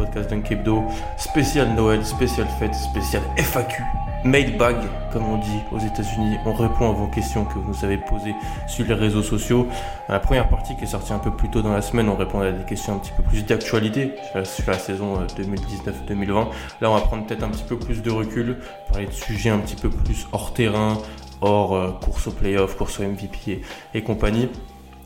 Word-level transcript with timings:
podcast 0.00 0.30
d'Unkebdo. 0.30 0.82
Spécial 1.18 1.74
Noël, 1.74 2.04
spécial 2.04 2.46
fête, 2.58 2.74
spécial 2.74 3.22
FAQ. 3.36 3.82
Mailbag, 4.24 4.76
comme 5.12 5.26
on 5.26 5.36
dit 5.36 5.60
aux 5.72 5.78
États-Unis. 5.78 6.36
On 6.46 6.54
répond 6.54 6.90
à 6.90 6.92
vos 6.92 7.06
questions 7.06 7.44
que 7.44 7.54
vous 7.54 7.68
nous 7.68 7.84
avez 7.84 7.98
posées 7.98 8.34
sur 8.66 8.86
les 8.86 8.94
réseaux 8.94 9.22
sociaux. 9.22 9.66
La 10.08 10.18
première 10.18 10.48
partie 10.48 10.74
qui 10.76 10.84
est 10.84 10.86
sortie 10.86 11.12
un 11.12 11.18
peu 11.18 11.30
plus 11.30 11.50
tôt 11.50 11.60
dans 11.60 11.72
la 11.72 11.82
semaine, 11.82 12.08
on 12.08 12.16
répondait 12.16 12.48
à 12.48 12.52
des 12.52 12.64
questions 12.64 12.94
un 12.94 12.98
petit 12.98 13.12
peu 13.14 13.22
plus 13.22 13.44
d'actualité 13.44 14.12
sur 14.44 14.70
la 14.70 14.78
saison 14.78 15.18
2019-2020. 15.36 16.48
Là, 16.80 16.90
on 16.90 16.94
va 16.94 17.00
prendre 17.02 17.26
peut-être 17.26 17.42
un 17.42 17.48
petit 17.48 17.64
peu 17.64 17.78
plus 17.78 18.02
de 18.02 18.10
recul, 18.10 18.56
parler 18.88 19.06
de 19.06 19.12
sujets 19.12 19.50
un 19.50 19.58
petit 19.58 19.76
peu 19.76 19.90
plus 19.90 20.26
hors 20.32 20.54
terrain, 20.54 20.96
hors 21.42 21.74
euh, 21.74 21.90
course 21.92 22.26
au 22.26 22.30
playoff, 22.30 22.76
course 22.76 23.00
au 23.00 23.04
MVP 23.04 23.52
et, 23.52 23.62
et 23.98 24.02
compagnie. 24.02 24.48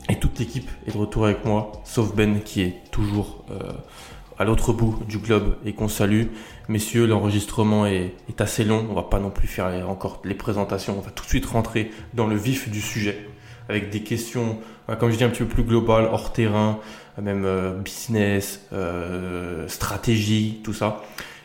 Et 0.09 0.15
toute 0.15 0.37
l'équipe 0.39 0.69
est 0.87 0.91
de 0.91 0.97
retour 0.97 1.25
avec 1.25 1.45
moi, 1.45 1.71
sauf 1.83 2.13
Ben 2.13 2.41
qui 2.41 2.61
est 2.61 2.91
toujours 2.91 3.43
euh, 3.49 3.73
à 4.37 4.43
l'autre 4.43 4.73
bout 4.73 4.99
du 5.07 5.17
globe 5.17 5.55
et 5.65 5.73
qu'on 5.73 5.87
salue. 5.87 6.25
Messieurs, 6.67 7.05
l'enregistrement 7.05 7.85
est, 7.85 8.13
assez 8.39 8.63
long, 8.63 8.85
on 8.89 8.93
va 8.93 9.03
pas 9.03 9.19
non 9.19 9.29
plus 9.29 9.47
faire 9.47 9.89
encore 9.89 10.21
les 10.25 10.35
présentations, 10.35 10.97
on 10.97 11.01
va 11.01 11.11
tout 11.11 11.23
de 11.23 11.29
suite 11.29 11.45
rentrer 11.45 11.91
dans 12.13 12.27
le 12.27 12.35
vif 12.35 12.69
du 12.69 12.81
sujet 12.81 13.27
avec 13.69 13.89
des 13.89 14.01
questions, 14.01 14.59
comme 14.99 15.11
je 15.11 15.17
dis, 15.17 15.23
un 15.23 15.29
petit 15.29 15.43
peu 15.43 15.49
plus 15.49 15.63
globales, 15.63 16.07
hors 16.11 16.31
terrain, 16.33 16.79
même 17.21 17.45
euh, 17.45 17.73
business, 17.73 18.61
euh, 18.73 19.67
stratégie, 19.67 20.61
tout 20.63 20.73
ça. 20.73 21.01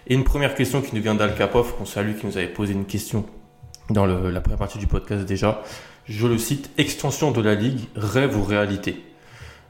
Et 0.07 0.15
une 0.15 0.25
première 0.25 0.55
question 0.55 0.83
qui 0.83 0.95
nous 0.95 1.03
vient 1.03 1.15
d'Al 1.15 1.35
Kapov, 1.35 1.75
qu'on 1.77 1.87
salue, 1.87 2.17
qui 2.19 2.27
nous 2.27 2.37
avait 2.37 2.49
posé 2.49 2.73
une 2.73 2.85
question 2.85 3.25
dans 3.89 4.07
la 4.07 4.41
première 4.41 4.59
partie 4.59 4.79
du 4.79 4.87
podcast 4.87 5.25
déjà. 5.25 5.63
Je 6.05 6.27
le 6.27 6.39
cite, 6.39 6.71
extension 6.79 7.31
de 7.31 7.41
la 7.41 7.55
ligue, 7.55 7.81
rêve 7.95 8.37
ou 8.37 8.43
réalité? 8.43 9.03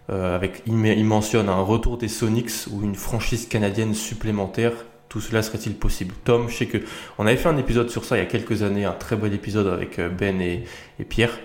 Euh, 0.08 0.34
avec, 0.34 0.62
il, 0.66 0.74
il, 0.86 1.04
mentionne 1.04 1.48
un 1.48 1.60
retour 1.60 1.98
des 1.98 2.08
Sonics 2.08 2.66
ou 2.70 2.82
une 2.82 2.94
franchise 2.94 3.46
canadienne 3.46 3.94
supplémentaire. 3.94 4.72
Tout 5.08 5.20
cela 5.20 5.42
serait-il 5.42 5.74
possible? 5.74 6.14
Tom, 6.24 6.48
je 6.48 6.56
sais 6.56 6.66
que 6.66 6.78
on 7.18 7.26
avait 7.26 7.36
fait 7.36 7.48
un 7.48 7.56
épisode 7.56 7.90
sur 7.90 8.04
ça 8.04 8.16
il 8.16 8.20
y 8.20 8.22
a 8.22 8.26
quelques 8.26 8.62
années, 8.62 8.84
un 8.84 8.92
très 8.92 9.16
bel 9.16 9.34
épisode 9.34 9.66
avec 9.66 10.00
Ben 10.00 10.40
et, 10.40 10.64
et 10.98 11.04
Pierre. 11.04 11.38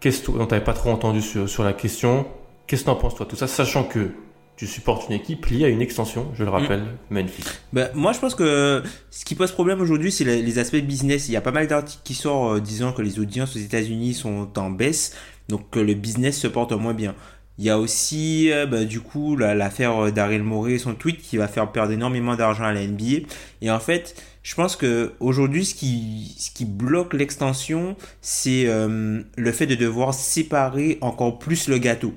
Qu'est-ce 0.00 0.30
on 0.30 0.46
t'avait 0.46 0.64
pas 0.64 0.74
trop 0.74 0.90
entendu 0.90 1.22
sur, 1.22 1.48
sur 1.48 1.64
la 1.64 1.72
question. 1.72 2.26
Qu'est-ce 2.66 2.82
que 2.82 2.86
t'en 2.86 2.96
penses 2.96 3.14
toi? 3.14 3.26
Tout 3.26 3.36
ça, 3.36 3.46
sachant 3.46 3.84
que 3.84 4.10
tu 4.56 4.66
supportes 4.66 5.08
une 5.08 5.16
équipe 5.16 5.46
liée 5.46 5.64
à 5.64 5.68
une 5.68 5.82
extension, 5.82 6.30
je 6.34 6.44
le 6.44 6.50
rappelle, 6.50 6.82
mmh. 6.82 7.14
Memphis. 7.14 7.44
Ben, 7.72 7.90
moi, 7.94 8.12
je 8.12 8.20
pense 8.20 8.34
que 8.36 8.82
ce 9.10 9.24
qui 9.24 9.34
pose 9.34 9.50
problème 9.50 9.80
aujourd'hui, 9.80 10.12
c'est 10.12 10.24
les, 10.24 10.42
les, 10.42 10.58
aspects 10.58 10.76
business. 10.76 11.28
Il 11.28 11.32
y 11.32 11.36
a 11.36 11.40
pas 11.40 11.50
mal 11.50 11.66
d'articles 11.66 12.02
qui 12.04 12.14
sortent 12.14 12.58
euh, 12.58 12.60
disant 12.60 12.92
que 12.92 13.02
les 13.02 13.18
audiences 13.18 13.56
aux 13.56 13.58
États-Unis 13.58 14.14
sont 14.14 14.48
en 14.56 14.70
baisse, 14.70 15.16
donc 15.48 15.70
que 15.70 15.80
le 15.80 15.94
business 15.94 16.38
se 16.38 16.46
porte 16.46 16.72
moins 16.72 16.94
bien. 16.94 17.14
Il 17.58 17.64
y 17.64 17.70
a 17.70 17.78
aussi, 17.78 18.50
euh, 18.50 18.66
bah, 18.66 18.84
du 18.84 19.00
coup, 19.00 19.36
l'affaire 19.36 20.10
Daryl 20.12 20.42
Morey, 20.42 20.78
son 20.78 20.94
tweet 20.94 21.22
qui 21.22 21.36
va 21.36 21.46
faire 21.46 21.70
perdre 21.70 21.92
énormément 21.92 22.34
d'argent 22.34 22.64
à 22.64 22.72
la 22.72 22.84
NBA. 22.84 23.26
Et 23.60 23.70
en 23.70 23.78
fait, 23.78 24.20
je 24.42 24.54
pense 24.54 24.76
que 24.76 25.14
aujourd'hui, 25.20 25.64
ce 25.64 25.74
qui, 25.74 26.34
ce 26.36 26.50
qui 26.50 26.64
bloque 26.64 27.14
l'extension, 27.14 27.96
c'est 28.20 28.64
euh, 28.66 29.22
le 29.36 29.52
fait 29.52 29.66
de 29.66 29.76
devoir 29.76 30.14
séparer 30.14 30.98
encore 31.00 31.38
plus 31.38 31.68
le 31.68 31.78
gâteau. 31.78 32.12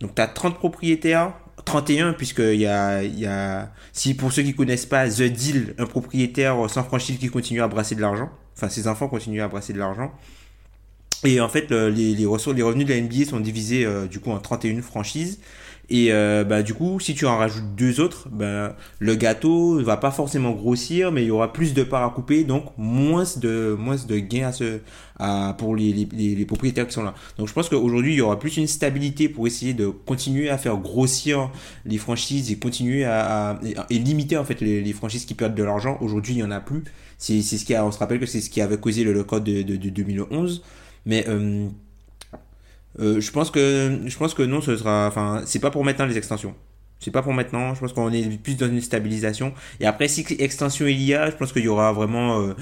Donc, 0.00 0.14
tu 0.14 0.22
as 0.22 0.26
30 0.26 0.56
propriétaires, 0.56 1.34
31, 1.66 2.14
puisqu'il 2.14 2.54
y 2.54 2.66
a, 2.66 3.02
il 3.02 3.18
y 3.18 3.26
a, 3.26 3.70
si 3.92 4.14
pour 4.14 4.32
ceux 4.32 4.42
qui 4.42 4.54
connaissent 4.54 4.86
pas, 4.86 5.06
The 5.08 5.22
Deal, 5.22 5.74
un 5.76 5.84
propriétaire 5.84 6.70
sans 6.70 6.82
franchise 6.82 7.18
qui 7.18 7.28
continue 7.28 7.60
à 7.60 7.68
brasser 7.68 7.94
de 7.94 8.00
l'argent. 8.00 8.30
Enfin, 8.56 8.70
ses 8.70 8.88
enfants 8.88 9.08
continuent 9.08 9.42
à 9.42 9.48
brasser 9.48 9.74
de 9.74 9.78
l'argent. 9.78 10.12
Et 11.24 11.40
en 11.40 11.48
fait, 11.48 11.70
le, 11.70 11.90
les, 11.90 12.14
les, 12.14 12.26
ressources, 12.26 12.56
les 12.56 12.62
revenus 12.62 12.86
de 12.86 12.94
la 12.94 13.00
NBA 13.00 13.26
sont 13.26 13.40
divisés 13.40 13.84
euh, 13.84 14.06
du 14.06 14.20
coup 14.20 14.30
en 14.30 14.38
31 14.38 14.80
franchises. 14.82 15.38
Et 15.92 16.12
euh, 16.12 16.44
bah, 16.44 16.62
du 16.62 16.72
coup, 16.72 17.00
si 17.00 17.16
tu 17.16 17.26
en 17.26 17.36
rajoutes 17.36 17.74
deux 17.74 17.98
autres, 18.00 18.28
bah, 18.30 18.76
le 19.00 19.14
gâteau 19.16 19.80
ne 19.80 19.82
va 19.82 19.96
pas 19.96 20.12
forcément 20.12 20.52
grossir, 20.52 21.10
mais 21.10 21.24
il 21.24 21.26
y 21.26 21.30
aura 21.32 21.52
plus 21.52 21.74
de 21.74 21.82
parts 21.82 22.04
à 22.04 22.10
couper, 22.10 22.44
donc 22.44 22.66
moins 22.78 23.24
de, 23.38 23.76
moins 23.76 23.96
de 23.96 24.18
gains 24.18 24.46
à 24.46 24.52
se, 24.52 24.78
à, 25.18 25.56
pour 25.58 25.74
les, 25.74 25.92
les, 25.92 26.36
les, 26.36 26.44
propriétaires 26.44 26.86
qui 26.86 26.92
sont 26.92 27.02
là. 27.02 27.12
Donc 27.38 27.48
je 27.48 27.52
pense 27.52 27.68
qu'aujourd'hui, 27.68 28.12
il 28.12 28.18
y 28.18 28.20
aura 28.20 28.38
plus 28.38 28.56
une 28.56 28.68
stabilité 28.68 29.28
pour 29.28 29.48
essayer 29.48 29.74
de 29.74 29.88
continuer 29.88 30.48
à 30.48 30.58
faire 30.58 30.76
grossir 30.76 31.50
les 31.84 31.98
franchises 31.98 32.52
et 32.52 32.56
continuer 32.56 33.04
à, 33.04 33.50
à 33.50 33.60
et, 33.90 33.98
limiter 33.98 34.36
en 34.36 34.44
fait 34.44 34.60
les, 34.60 34.80
les 34.82 34.92
franchises 34.92 35.24
qui 35.24 35.34
perdent 35.34 35.56
de 35.56 35.64
l'argent. 35.64 35.98
Aujourd'hui, 36.00 36.34
il 36.34 36.36
n'y 36.36 36.44
en 36.44 36.52
a 36.52 36.60
plus. 36.60 36.84
C'est 37.18 37.42
ce 37.42 37.64
qui 37.64 37.74
a, 37.74 37.84
on 37.84 37.90
se 37.90 37.98
rappelle 37.98 38.20
que 38.20 38.26
c'est 38.26 38.40
ce 38.40 38.48
qui 38.48 38.60
avait 38.60 38.78
causé 38.78 39.02
le, 39.02 39.24
code 39.24 39.42
de, 39.42 39.62
de, 39.62 39.74
de 39.74 39.88
2011. 39.90 40.62
Mais 41.06 41.24
euh, 41.28 41.68
euh, 42.98 43.20
je 43.20 43.30
pense 43.30 43.50
que 43.50 44.00
je 44.04 44.16
pense 44.16 44.34
que 44.34 44.42
non, 44.42 44.60
ce 44.60 44.76
sera. 44.76 45.06
Enfin, 45.06 45.42
c'est 45.46 45.60
pas 45.60 45.70
pour 45.70 45.84
maintenant 45.84 46.06
les 46.06 46.18
extensions. 46.18 46.54
C'est 46.98 47.10
pas 47.10 47.22
pour 47.22 47.32
maintenant. 47.32 47.74
Je 47.74 47.80
pense 47.80 47.92
qu'on 47.92 48.12
est 48.12 48.42
plus 48.42 48.56
dans 48.56 48.68
une 48.68 48.80
stabilisation. 48.80 49.54
Et 49.80 49.86
après, 49.86 50.08
si 50.08 50.26
extension 50.38 50.86
il 50.86 51.02
y 51.02 51.14
a, 51.14 51.30
je 51.30 51.36
pense 51.36 51.52
qu'il 51.52 51.64
y 51.64 51.68
aura 51.68 51.92
vraiment 51.92 52.40
euh, 52.40 52.54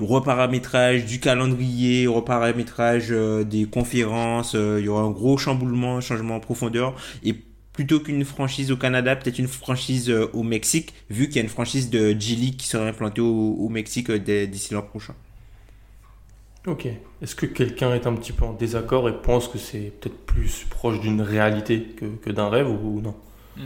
reparamétrage 0.00 1.04
du 1.04 1.20
calendrier, 1.20 2.06
reparamétrage 2.06 3.08
euh, 3.10 3.44
des 3.44 3.66
conférences. 3.66 4.54
Il 4.54 4.84
y 4.84 4.88
aura 4.88 5.02
un 5.02 5.10
gros 5.10 5.36
chamboulement, 5.38 6.00
changement 6.00 6.36
en 6.36 6.40
profondeur. 6.40 6.94
Et 7.24 7.34
plutôt 7.72 8.00
qu'une 8.00 8.24
franchise 8.24 8.70
au 8.70 8.76
Canada, 8.76 9.16
peut-être 9.16 9.38
une 9.38 9.48
franchise 9.48 10.08
au 10.32 10.42
Mexique, 10.44 10.94
vu 11.10 11.26
qu'il 11.26 11.36
y 11.36 11.38
a 11.40 11.42
une 11.42 11.48
franchise 11.48 11.90
de 11.90 12.10
G-League 12.18 12.56
qui 12.56 12.68
sera 12.68 12.86
implantée 12.86 13.20
au, 13.20 13.56
au 13.58 13.68
Mexique 13.68 14.10
d'ici 14.12 14.72
l'an 14.72 14.82
prochain. 14.82 15.14
Ok. 16.66 16.86
Est-ce 17.20 17.34
que 17.34 17.46
quelqu'un 17.46 17.94
est 17.94 18.06
un 18.06 18.14
petit 18.14 18.32
peu 18.32 18.44
en 18.44 18.52
désaccord 18.54 19.08
et 19.08 19.12
pense 19.20 19.48
que 19.48 19.58
c'est 19.58 19.92
peut-être 20.00 20.16
plus 20.24 20.64
proche 20.70 21.00
d'une 21.00 21.20
réalité 21.20 21.82
que, 22.22 22.30
d'un 22.30 22.48
rêve 22.48 22.70
ou 22.70 23.00
non? 23.02 23.14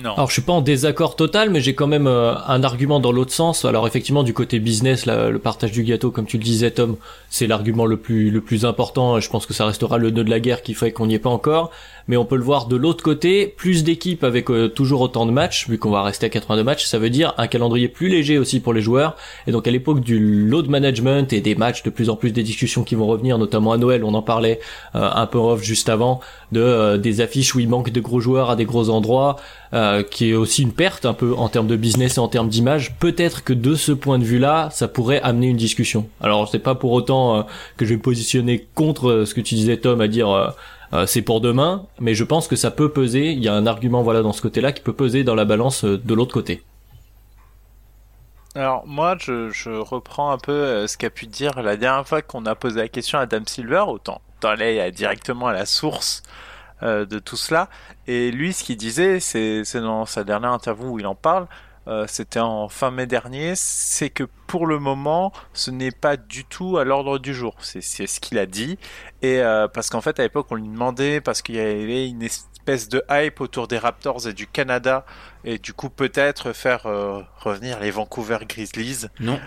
Alors 0.05 0.29
je 0.29 0.35
suis 0.35 0.43
pas 0.43 0.53
en 0.53 0.61
désaccord 0.61 1.17
total, 1.17 1.51
mais 1.51 1.61
j'ai 1.61 1.75
quand 1.75 1.87
même 1.87 2.07
euh, 2.07 2.35
un 2.47 2.63
argument 2.63 3.01
dans 3.01 3.13
l'autre 3.13 3.33
sens. 3.33 3.65
Alors 3.65 3.87
effectivement 3.87 4.23
du 4.23 4.35
côté 4.35 4.59
business, 4.59 5.07
le 5.07 5.39
partage 5.39 5.73
du 5.73 5.83
gâteau, 5.83 6.11
comme 6.11 6.27
tu 6.27 6.37
le 6.37 6.45
disais 6.45 6.71
Tom, 6.71 6.97
c'est 7.31 7.47
l'argument 7.47 7.87
le 7.87 7.97
plus 7.97 8.31
le 8.31 8.41
plus 8.41 8.65
important. 8.65 9.19
Je 9.21 9.31
pense 9.31 9.47
que 9.47 9.55
ça 9.55 9.65
restera 9.67 9.99
le 9.99 10.11
nœud 10.11 10.25
de 10.25 10.31
la 10.31 10.41
guerre 10.41 10.63
qui 10.63 10.75
fait 10.75 10.93
qu'on 10.93 11.07
n'y 11.07 11.15
est 11.15 11.19
pas 11.19 11.31
encore. 11.31 11.71
Mais 12.09 12.17
on 12.17 12.25
peut 12.25 12.37
le 12.37 12.43
voir 12.43 12.67
de 12.67 12.77
l'autre 12.77 13.05
côté, 13.05 13.47
plus 13.47 13.85
d'équipes 13.85 14.25
avec 14.25 14.51
euh, 14.51 14.69
toujours 14.69 15.03
autant 15.03 15.27
de 15.27 15.31
matchs, 15.31 15.69
vu 15.69 15.77
qu'on 15.77 15.91
va 15.91 16.03
rester 16.03 16.25
à 16.25 16.31
82 16.31 16.65
matchs, 16.65 16.87
ça 16.87 16.99
veut 16.99 17.11
dire 17.11 17.35
un 17.37 17.47
calendrier 17.47 17.89
plus 17.89 18.09
léger 18.09 18.39
aussi 18.39 18.61
pour 18.61 18.73
les 18.73 18.81
joueurs. 18.81 19.15
Et 19.47 19.53
donc 19.53 19.69
à 19.69 19.71
l'époque 19.71 20.01
du 20.01 20.19
load 20.19 20.69
management 20.69 21.31
et 21.35 21.43
des 21.43 21.55
matchs, 21.55 21.83
de 21.83 21.91
plus 21.91 22.09
en 22.09 22.17
plus 22.17 22.33
des 22.33 22.43
discussions 22.43 22.83
qui 22.83 22.95
vont 22.95 23.07
revenir, 23.07 23.37
notamment 23.37 23.73
à 23.73 23.77
Noël, 23.77 24.05
on 24.05 24.15
en 24.15 24.23
parlait 24.23 24.59
euh, 24.95 25.11
un 25.15 25.27
peu 25.27 25.37
off 25.37 25.63
juste 25.63 25.91
avant, 25.91 26.21
de 26.51 26.63
euh, 26.63 26.97
des 26.97 27.21
affiches 27.21 27.55
où 27.55 27.61
il 27.61 27.69
manque 27.69 27.91
de 27.91 28.01
gros 28.01 28.21
joueurs 28.21 28.49
à 28.49 28.57
des 28.57 28.65
gros 28.65 28.89
endroits, 28.89 29.37
euh, 29.73 30.03
qui 30.03 30.31
est 30.31 30.35
aussi 30.35 30.63
une 30.63 30.73
perte 30.73 31.07
un 31.07 31.15
peu 31.15 31.35
en 31.35 31.49
termes 31.49 31.67
de 31.67 31.77
business 31.77 32.17
et 32.17 32.21
en 32.21 32.29
termes 32.29 32.49
d'image. 32.49 32.95
Peut-être 32.99 33.45
que 33.45 33.53
de 33.53 33.75
ce 33.75 33.93
point 33.93 34.19
de 34.19 34.25
vue-là, 34.25 34.69
ça 34.73 34.89
pourrait 34.89 35.21
amener 35.23 35.49
une 35.49 35.57
discussion. 35.57 36.09
Alors 36.21 36.49
c'est 36.49 36.59
pas 36.59 36.75
pour 36.75 36.93
autant 36.93 37.47
que 37.77 37.85
je 37.85 37.91
vais 37.91 37.97
me 37.97 38.03
positionner 38.03 38.67
contre 38.75 39.25
ce 39.27 39.35
que 39.35 39.41
tu 39.41 39.55
disais 39.55 39.77
Tom, 39.77 40.01
à 40.01 40.09
dire 40.09 40.55
euh, 40.93 41.07
c'est 41.07 41.23
pour 41.23 41.41
demain, 41.41 41.87
mais 42.01 42.15
je 42.15 42.25
pense 42.25 42.49
que 42.49 42.57
ça 42.57 42.71
peut 42.71 42.91
peser. 42.91 43.33
Il 43.33 43.41
y 43.41 43.49
a 43.49 43.55
un 43.55 43.67
argument 43.67 44.03
voilà 44.03 44.23
dans 44.23 44.33
ce 44.33 44.41
côté-là 44.41 44.73
qui 44.73 44.83
peut 44.83 44.93
peser 44.93 45.23
dans 45.25 45.35
la 45.35 45.45
balance 45.45 45.85
euh, 45.85 45.99
de 45.99 46.15
l'autre 46.15 46.33
côté. 46.33 46.63
Alors 48.55 48.87
moi, 48.87 49.17
je, 49.21 49.51
je 49.51 49.71
reprends 49.71 50.31
un 50.31 50.39
peu 50.39 50.53
euh, 50.53 50.87
ce 50.87 50.97
qu'a 50.97 51.11
pu 51.11 51.27
dire 51.27 51.61
la 51.63 51.77
dernière 51.77 52.09
fois 52.09 52.23
qu'on 52.23 52.47
a 52.47 52.55
posé 52.55 52.81
la 52.81 52.89
question 52.89 53.19
à 53.19 53.23
Adam 53.23 53.43
Silver, 53.47 53.85
autant 53.87 54.21
d'aller 54.41 54.91
directement 54.93 55.49
à 55.49 55.53
la 55.53 55.67
source 55.67 56.23
euh, 56.83 57.07
de 57.07 57.19
tout 57.19 57.37
cela. 57.37 57.69
Et 58.07 58.31
lui, 58.31 58.53
ce 58.53 58.65
qu'il 58.65 58.77
disait, 58.77 59.21
c'est 59.21 59.63
dans 59.75 60.07
sa 60.07 60.25
dernière 60.25 60.53
interview 60.53 60.89
où 60.89 60.99
il 60.99 61.07
en 61.07 61.15
parle, 61.15 61.47
euh, 61.89 62.05
c'était 62.07 62.41
en 62.41 62.69
fin 62.69 62.91
mai 62.91 63.07
dernier, 63.07 63.55
c'est 63.57 64.11
que 64.11 64.25
pour 64.47 64.67
le 64.67 64.79
moment, 64.79 65.33
ce 65.55 65.71
n'est 65.71 65.91
pas 65.91 66.19
du 66.19 66.45
tout 66.45 66.77
à 66.77 66.85
l'ordre 66.85 67.19
du 67.19 67.33
jour. 67.33 67.57
C'est 67.61 67.81
ce 67.81 68.21
qu'il 68.21 68.39
a 68.39 68.45
dit. 68.45 68.79
Et 69.23 69.41
euh, 69.41 69.69
parce 69.69 69.89
qu'en 69.89 70.03
fait, 70.03 70.21
à 70.21 70.23
l'époque, 70.23 70.49
on 70.51 70.57
lui 70.57 70.69
demandait, 70.69 71.21
parce 71.23 71.41
qu'il 71.41 71.55
y 71.55 71.61
avait 71.61 72.09
une 72.09 72.23
espèce 72.23 72.91
de 72.91 73.03
hype 73.11 73.41
autour 73.41 73.69
des 73.69 73.79
Raptors 73.79 74.29
et 74.29 74.35
du 74.35 74.47
Canada 74.47 75.07
et 75.45 75.59
du 75.59 75.73
coup 75.73 75.89
peut-être 75.89 76.53
faire 76.53 76.85
euh, 76.85 77.23
revenir 77.39 77.81
les 77.81 77.91
Vancouver 77.91 78.39
Grizzlies. 78.47 79.07
Non. 79.21 79.41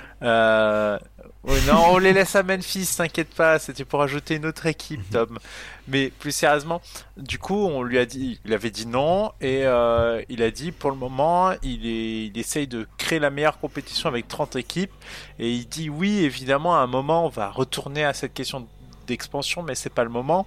Euh, 1.47 1.59
non, 1.65 1.93
on 1.93 1.97
les 1.97 2.13
laisse 2.13 2.35
à 2.35 2.43
Memphis, 2.43 2.87
t'inquiète 2.95 3.33
pas, 3.33 3.57
c'était 3.57 3.83
pour 3.83 4.01
ajouter 4.03 4.35
une 4.35 4.45
autre 4.45 4.67
équipe, 4.67 5.01
Tom. 5.09 5.39
Mais 5.87 6.09
plus 6.09 6.31
sérieusement, 6.31 6.81
du 7.17 7.39
coup, 7.39 7.65
on 7.65 7.81
lui 7.81 7.97
a 7.97 8.05
dit, 8.05 8.39
il 8.45 8.53
avait 8.53 8.69
dit 8.69 8.85
non, 8.85 9.31
et 9.41 9.65
euh, 9.65 10.21
il 10.29 10.43
a 10.43 10.51
dit 10.51 10.71
pour 10.71 10.91
le 10.91 10.97
moment, 10.97 11.53
il, 11.63 11.87
est, 11.87 12.25
il 12.27 12.37
essaye 12.37 12.67
de 12.67 12.87
créer 12.97 13.17
la 13.17 13.31
meilleure 13.31 13.59
compétition 13.59 14.07
avec 14.07 14.27
30 14.27 14.55
équipes, 14.55 14.93
et 15.39 15.51
il 15.51 15.67
dit 15.67 15.89
oui, 15.89 16.23
évidemment, 16.23 16.75
à 16.75 16.81
un 16.81 16.87
moment, 16.87 17.25
on 17.25 17.29
va 17.29 17.49
retourner 17.49 18.05
à 18.05 18.13
cette 18.13 18.35
question 18.35 18.67
d'expansion, 19.07 19.63
mais 19.63 19.73
c'est 19.73 19.89
pas 19.89 20.03
le 20.03 20.11
moment. 20.11 20.45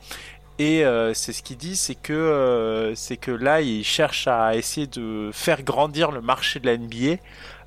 Et 0.60 0.84
euh, 0.84 1.12
c'est 1.14 1.32
ce 1.32 1.42
qu'il 1.42 1.56
dit, 1.56 1.74
c'est 1.74 1.96
que 1.96 2.12
euh, 2.12 2.94
c'est 2.94 3.16
que 3.16 3.32
là, 3.32 3.60
il 3.60 3.82
cherche 3.84 4.28
à 4.28 4.54
essayer 4.54 4.86
de 4.86 5.30
faire 5.32 5.62
grandir 5.64 6.12
le 6.12 6.20
marché 6.20 6.60
de 6.60 6.66
la 6.66 6.76
NBA 6.76 7.16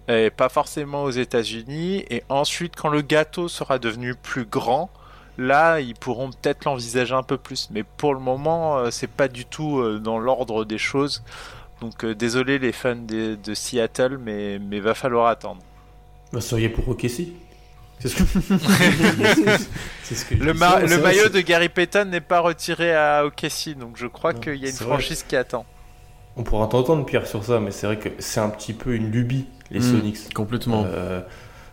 et 0.07 0.29
pas 0.29 0.49
forcément 0.49 1.03
aux 1.03 1.11
États-Unis. 1.11 2.05
Et 2.09 2.23
ensuite, 2.29 2.75
quand 2.75 2.89
le 2.89 3.01
gâteau 3.01 3.47
sera 3.47 3.79
devenu 3.79 4.15
plus 4.15 4.45
grand, 4.45 4.89
là, 5.37 5.79
ils 5.79 5.95
pourront 5.95 6.29
peut-être 6.31 6.65
l'envisager 6.65 7.13
un 7.13 7.23
peu 7.23 7.37
plus. 7.37 7.69
Mais 7.71 7.83
pour 7.83 8.13
le 8.13 8.19
moment, 8.19 8.77
euh, 8.77 8.91
c'est 8.91 9.07
pas 9.11 9.27
du 9.27 9.45
tout 9.45 9.79
euh, 9.79 9.99
dans 9.99 10.19
l'ordre 10.19 10.65
des 10.65 10.77
choses. 10.77 11.23
Donc, 11.81 12.03
euh, 12.03 12.15
désolé 12.15 12.59
les 12.59 12.71
fans 12.71 12.95
de, 12.95 13.35
de 13.35 13.53
Seattle, 13.53 14.17
mais 14.17 14.59
mais 14.59 14.79
va 14.79 14.93
falloir 14.95 15.27
attendre. 15.27 15.61
Bah, 16.31 16.41
soyez 16.41 16.69
pour 16.69 16.87
OKC. 16.89 17.27
C'est 17.99 18.09
ce 18.09 18.15
que, 18.15 18.23
ce 20.03 20.35
Le, 20.35 20.53
ma- 20.53 20.85
maillot 20.99 21.29
de 21.29 21.41
Gary 21.41 21.69
Payton 21.69 22.05
n'est 22.05 22.21
pas 22.21 22.39
retiré 22.41 22.93
à 22.95 23.25
OKC, 23.25 23.75
donc 23.77 23.97
je 23.97 24.07
crois 24.07 24.33
qu'il 24.33 24.55
y 24.55 24.65
a 24.65 24.69
une 24.69 24.75
vrai. 24.75 24.85
franchise 24.85 25.23
qui 25.23 25.35
attend. 25.35 25.65
On 26.35 26.43
pourra 26.43 26.67
t'entendre, 26.67 27.05
Pierre, 27.05 27.25
sur 27.25 27.43
ça, 27.43 27.59
mais 27.59 27.71
c'est 27.71 27.87
vrai 27.87 27.97
que 27.97 28.09
c'est 28.19 28.39
un 28.39 28.49
petit 28.49 28.73
peu 28.73 28.93
une 28.95 29.09
lubie, 29.09 29.47
les 29.71 29.79
Mm. 29.79 29.83
Sonics. 29.83 30.33
Complètement. 30.33 30.85
Euh, 30.87 31.21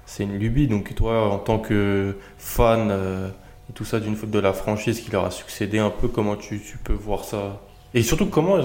c'est 0.06 0.25
une 0.25 0.38
lubie. 0.38 0.67
Donc 0.69 0.94
toi, 0.94 1.31
en 1.31 1.38
tant 1.38 1.58
que 1.58 2.17
fan 2.38 2.88
euh, 2.91 3.29
et 3.70 3.73
tout 3.73 3.85
ça 3.85 4.00
d'une 4.00 4.17
de 4.17 4.38
la 4.38 4.52
franchise 4.52 5.00
qui 5.00 5.11
leur 5.11 5.25
a 5.25 5.31
succédé 5.31 5.79
un 5.79 5.91
peu, 5.91 6.08
comment 6.08 6.37
tu, 6.37 6.61
tu 6.61 6.79
peux 6.79 6.93
voir 6.93 7.25
ça? 7.25 7.61
Et 7.94 8.02
surtout 8.02 8.26
comment 8.26 8.58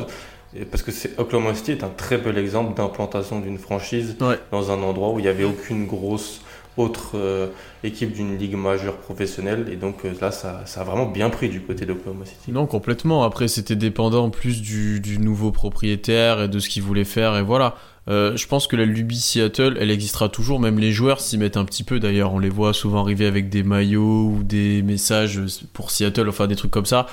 Parce 0.71 0.81
que 0.83 0.91
c'est 0.91 1.17
Oklahoma 1.19 1.53
City 1.53 1.71
est 1.71 1.83
un 1.83 1.89
très 1.95 2.17
bel 2.17 2.37
exemple 2.37 2.75
d'implantation 2.75 3.39
d'une 3.39 3.57
franchise 3.59 4.17
Ouais. 4.19 4.39
dans 4.51 4.71
un 4.71 4.81
endroit 4.81 5.11
où 5.11 5.19
il 5.19 5.21
n'y 5.21 5.27
avait 5.29 5.43
aucune 5.43 5.85
grosse 5.85 6.41
autre 6.77 7.11
euh, 7.15 7.47
équipe 7.83 8.13
d'une 8.13 8.37
ligue 8.37 8.55
majeure 8.55 8.95
professionnelle. 8.97 9.67
Et 9.71 9.75
donc 9.75 10.05
euh, 10.05 10.13
là, 10.21 10.31
ça, 10.31 10.61
ça 10.65 10.81
a 10.81 10.83
vraiment 10.85 11.05
bien 11.05 11.29
pris 11.29 11.49
du 11.49 11.61
côté 11.61 11.85
d'Oklahoma 11.85 12.25
City. 12.25 12.51
Non, 12.51 12.65
complètement. 12.67 13.23
Après, 13.23 13.47
c'était 13.47 13.75
dépendant 13.75 14.29
plus 14.29 14.61
du, 14.61 14.99
du 15.01 15.19
nouveau 15.19 15.51
propriétaire 15.51 16.41
et 16.43 16.47
de 16.47 16.57
ce 16.59 16.69
qu'il 16.69 16.83
voulait 16.83 17.03
faire, 17.05 17.37
et 17.37 17.43
voilà. 17.43 17.75
Euh, 18.09 18.35
je 18.35 18.47
pense 18.47 18.67
que 18.67 18.75
la 18.75 18.85
lubie 18.85 19.19
Seattle, 19.19 19.77
elle 19.79 19.91
existera 19.91 20.29
toujours. 20.29 20.59
Même 20.59 20.79
les 20.79 20.91
joueurs 20.91 21.19
s'y 21.19 21.38
mettent 21.38 21.57
un 21.57 21.65
petit 21.65 21.83
peu. 21.83 22.00
D'ailleurs, 22.00 22.33
on 22.33 22.39
les 22.39 22.50
voit 22.50 22.73
souvent 22.73 23.01
arriver 23.01 23.25
avec 23.25 23.50
des 23.50 23.63
maillots 23.63 24.29
ou 24.29 24.44
des 24.44 24.81
messages 24.81 25.39
pour 25.73 25.91
Seattle, 25.91 26.27
enfin 26.27 26.47
des 26.47 26.56
trucs 26.56 26.71
comme 26.71 26.85
ça. 26.85 27.06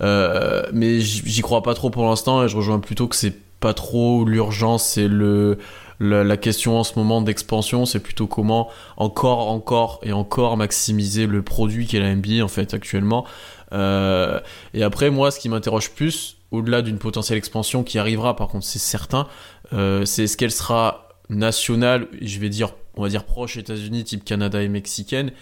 Euh, 0.00 0.62
mais 0.72 1.00
j'y 1.00 1.40
crois 1.42 1.62
pas 1.62 1.74
trop 1.74 1.90
pour 1.90 2.04
l'instant. 2.04 2.44
Et 2.44 2.48
je 2.48 2.56
rejoins 2.56 2.80
plutôt 2.80 3.08
que 3.08 3.16
c'est 3.16 3.36
pas 3.60 3.74
trop 3.74 4.24
l'urgence, 4.24 4.84
c'est 4.84 5.08
le 5.08 5.58
la, 6.00 6.24
la 6.24 6.36
question 6.36 6.78
en 6.78 6.84
ce 6.84 6.98
moment 6.98 7.22
d'expansion, 7.22 7.86
c'est 7.86 8.00
plutôt 8.00 8.26
comment 8.26 8.68
encore, 8.96 9.48
encore 9.50 10.00
et 10.02 10.12
encore 10.12 10.56
maximiser 10.56 11.26
le 11.26 11.42
produit 11.42 11.86
qu'est 11.86 12.00
la 12.00 12.14
NBA 12.14 12.44
en 12.44 12.48
fait 12.48 12.74
actuellement. 12.74 13.24
Euh, 13.72 14.40
et 14.74 14.82
après, 14.82 15.10
moi, 15.10 15.30
ce 15.30 15.38
qui 15.38 15.48
m'interroge 15.48 15.90
plus, 15.90 16.36
au-delà 16.50 16.82
d'une 16.82 16.98
potentielle 16.98 17.38
expansion 17.38 17.82
qui 17.82 17.98
arrivera, 17.98 18.36
par 18.36 18.48
contre, 18.48 18.66
c'est 18.66 18.78
certain, 18.78 19.26
euh, 19.72 20.04
c'est 20.04 20.24
est-ce 20.24 20.36
qu'elle 20.36 20.52
sera 20.52 21.08
nationale, 21.28 22.08
je 22.20 22.38
vais 22.38 22.48
dire, 22.48 22.74
on 22.96 23.02
va 23.02 23.08
dire 23.08 23.24
proche 23.24 23.56
États-Unis, 23.56 24.04
type 24.04 24.24
Canada 24.24 24.62
et 24.62 24.68
mexicaine, 24.68 25.32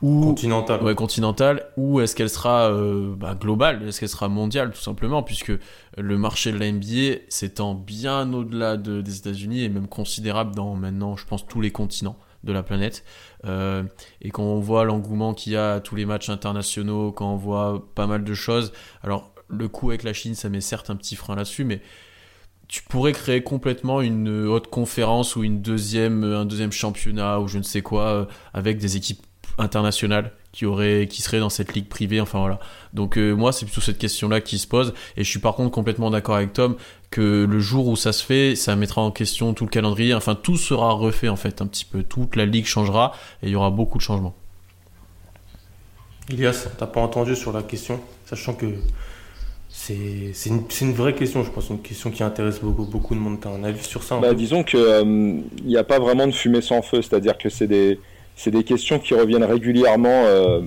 ou 0.00 0.20
Continental. 0.26 0.80
ouais, 0.84 0.94
continentale, 0.94 1.64
ou 1.76 2.00
est-ce 2.00 2.14
qu'elle 2.14 2.30
sera 2.30 2.70
euh, 2.70 3.14
bah, 3.16 3.34
globale, 3.34 3.82
est-ce 3.88 3.98
qu'elle 3.98 4.08
sera 4.08 4.28
mondiale, 4.28 4.70
tout 4.70 4.80
simplement, 4.80 5.22
puisque 5.24 5.52
le 5.96 6.18
marché 6.18 6.52
de 6.52 6.58
la 6.58 6.70
NBA 6.70 7.18
s'étend 7.28 7.74
bien 7.74 8.32
au-delà 8.32 8.76
de- 8.76 9.00
des 9.00 9.16
États-Unis 9.16 9.64
et 9.64 9.68
même 9.68 9.88
considérable 9.88 10.54
dans 10.54 10.74
maintenant, 10.76 11.16
je 11.16 11.24
pense, 11.26 11.46
tous 11.48 11.60
les 11.60 11.72
continents 11.72 12.16
de 12.44 12.52
la 12.52 12.62
planète. 12.62 13.04
Euh, 13.44 13.82
et 14.22 14.30
quand 14.30 14.44
on 14.44 14.60
voit 14.60 14.84
l'engouement 14.84 15.34
qu'il 15.34 15.54
y 15.54 15.56
a 15.56 15.74
à 15.74 15.80
tous 15.80 15.96
les 15.96 16.06
matchs 16.06 16.28
internationaux, 16.28 17.10
quand 17.10 17.32
on 17.32 17.36
voit 17.36 17.84
pas 17.96 18.06
mal 18.06 18.22
de 18.22 18.34
choses, 18.34 18.72
alors 19.02 19.32
le 19.48 19.66
coup 19.66 19.88
avec 19.88 20.04
la 20.04 20.12
Chine, 20.12 20.36
ça 20.36 20.48
met 20.48 20.60
certes 20.60 20.90
un 20.90 20.96
petit 20.96 21.16
frein 21.16 21.34
là-dessus, 21.34 21.64
mais 21.64 21.80
tu 22.68 22.82
pourrais 22.82 23.12
créer 23.12 23.42
complètement 23.42 24.02
une 24.02 24.46
haute 24.46 24.68
conférence 24.68 25.36
ou 25.36 25.42
une 25.42 25.62
deuxième, 25.62 26.22
un 26.22 26.44
deuxième 26.44 26.72
championnat 26.72 27.40
ou 27.40 27.48
je 27.48 27.58
ne 27.58 27.62
sais 27.62 27.80
quoi 27.80 28.04
euh, 28.04 28.24
avec 28.52 28.78
des 28.78 28.96
équipes 28.96 29.22
internationales 29.56 30.32
qui 30.52 30.66
auraient, 30.66 31.06
qui 31.08 31.22
seraient 31.22 31.40
dans 31.40 31.48
cette 31.48 31.74
ligue 31.74 31.88
privée. 31.88 32.20
Enfin 32.20 32.40
voilà. 32.40 32.60
Donc 32.92 33.16
euh, 33.16 33.32
moi, 33.32 33.52
c'est 33.52 33.64
plutôt 33.64 33.80
cette 33.80 33.98
question-là 33.98 34.42
qui 34.42 34.58
se 34.58 34.66
pose. 34.66 34.92
Et 35.16 35.24
je 35.24 35.30
suis 35.30 35.38
par 35.38 35.54
contre 35.54 35.70
complètement 35.70 36.10
d'accord 36.10 36.36
avec 36.36 36.52
Tom 36.52 36.76
que 37.10 37.46
le 37.48 37.58
jour 37.58 37.86
où 37.88 37.96
ça 37.96 38.12
se 38.12 38.22
fait, 38.22 38.54
ça 38.54 38.76
mettra 38.76 39.00
en 39.00 39.10
question 39.10 39.54
tout 39.54 39.64
le 39.64 39.70
calendrier. 39.70 40.12
Enfin, 40.12 40.34
tout 40.34 40.58
sera 40.58 40.92
refait 40.92 41.28
en 41.28 41.36
fait 41.36 41.62
un 41.62 41.66
petit 41.66 41.86
peu. 41.86 42.02
Toute 42.02 42.36
la 42.36 42.44
ligue 42.44 42.66
changera 42.66 43.14
et 43.42 43.46
il 43.46 43.52
y 43.52 43.56
aura 43.56 43.70
beaucoup 43.70 43.96
de 43.96 44.02
changements. 44.02 44.34
Ilias, 46.28 46.68
t'as 46.76 46.86
pas 46.86 47.00
entendu 47.00 47.34
sur 47.34 47.52
la 47.52 47.62
question, 47.62 47.98
sachant 48.26 48.52
que 48.52 48.66
c'est 50.34 50.50
une, 50.84 50.92
vraie 50.92 51.14
question, 51.14 51.42
je 51.44 51.50
pense, 51.50 51.70
une 51.70 51.80
question 51.80 52.10
qui 52.10 52.22
intéresse 52.22 52.60
beaucoup, 52.60 52.84
beaucoup 52.84 53.14
de 53.14 53.20
monde. 53.20 53.38
T'as 53.40 53.50
un 53.50 53.64
avis 53.64 53.82
sur 53.82 54.02
ça 54.02 54.18
Bah, 54.18 54.34
disons 54.34 54.62
que 54.62 54.76
euh, 54.76 55.02
il 55.58 55.66
n'y 55.66 55.76
a 55.76 55.84
pas 55.84 55.98
vraiment 55.98 56.26
de 56.26 56.32
fumée 56.32 56.60
sans 56.60 56.82
feu, 56.82 57.00
c'est-à-dire 57.02 57.38
que 57.38 57.48
c'est 57.48 57.66
des 57.66 58.64
questions 58.64 58.98
qui 58.98 59.14
reviennent 59.14 59.44
régulièrement, 59.44 60.24
euh, 60.26 60.60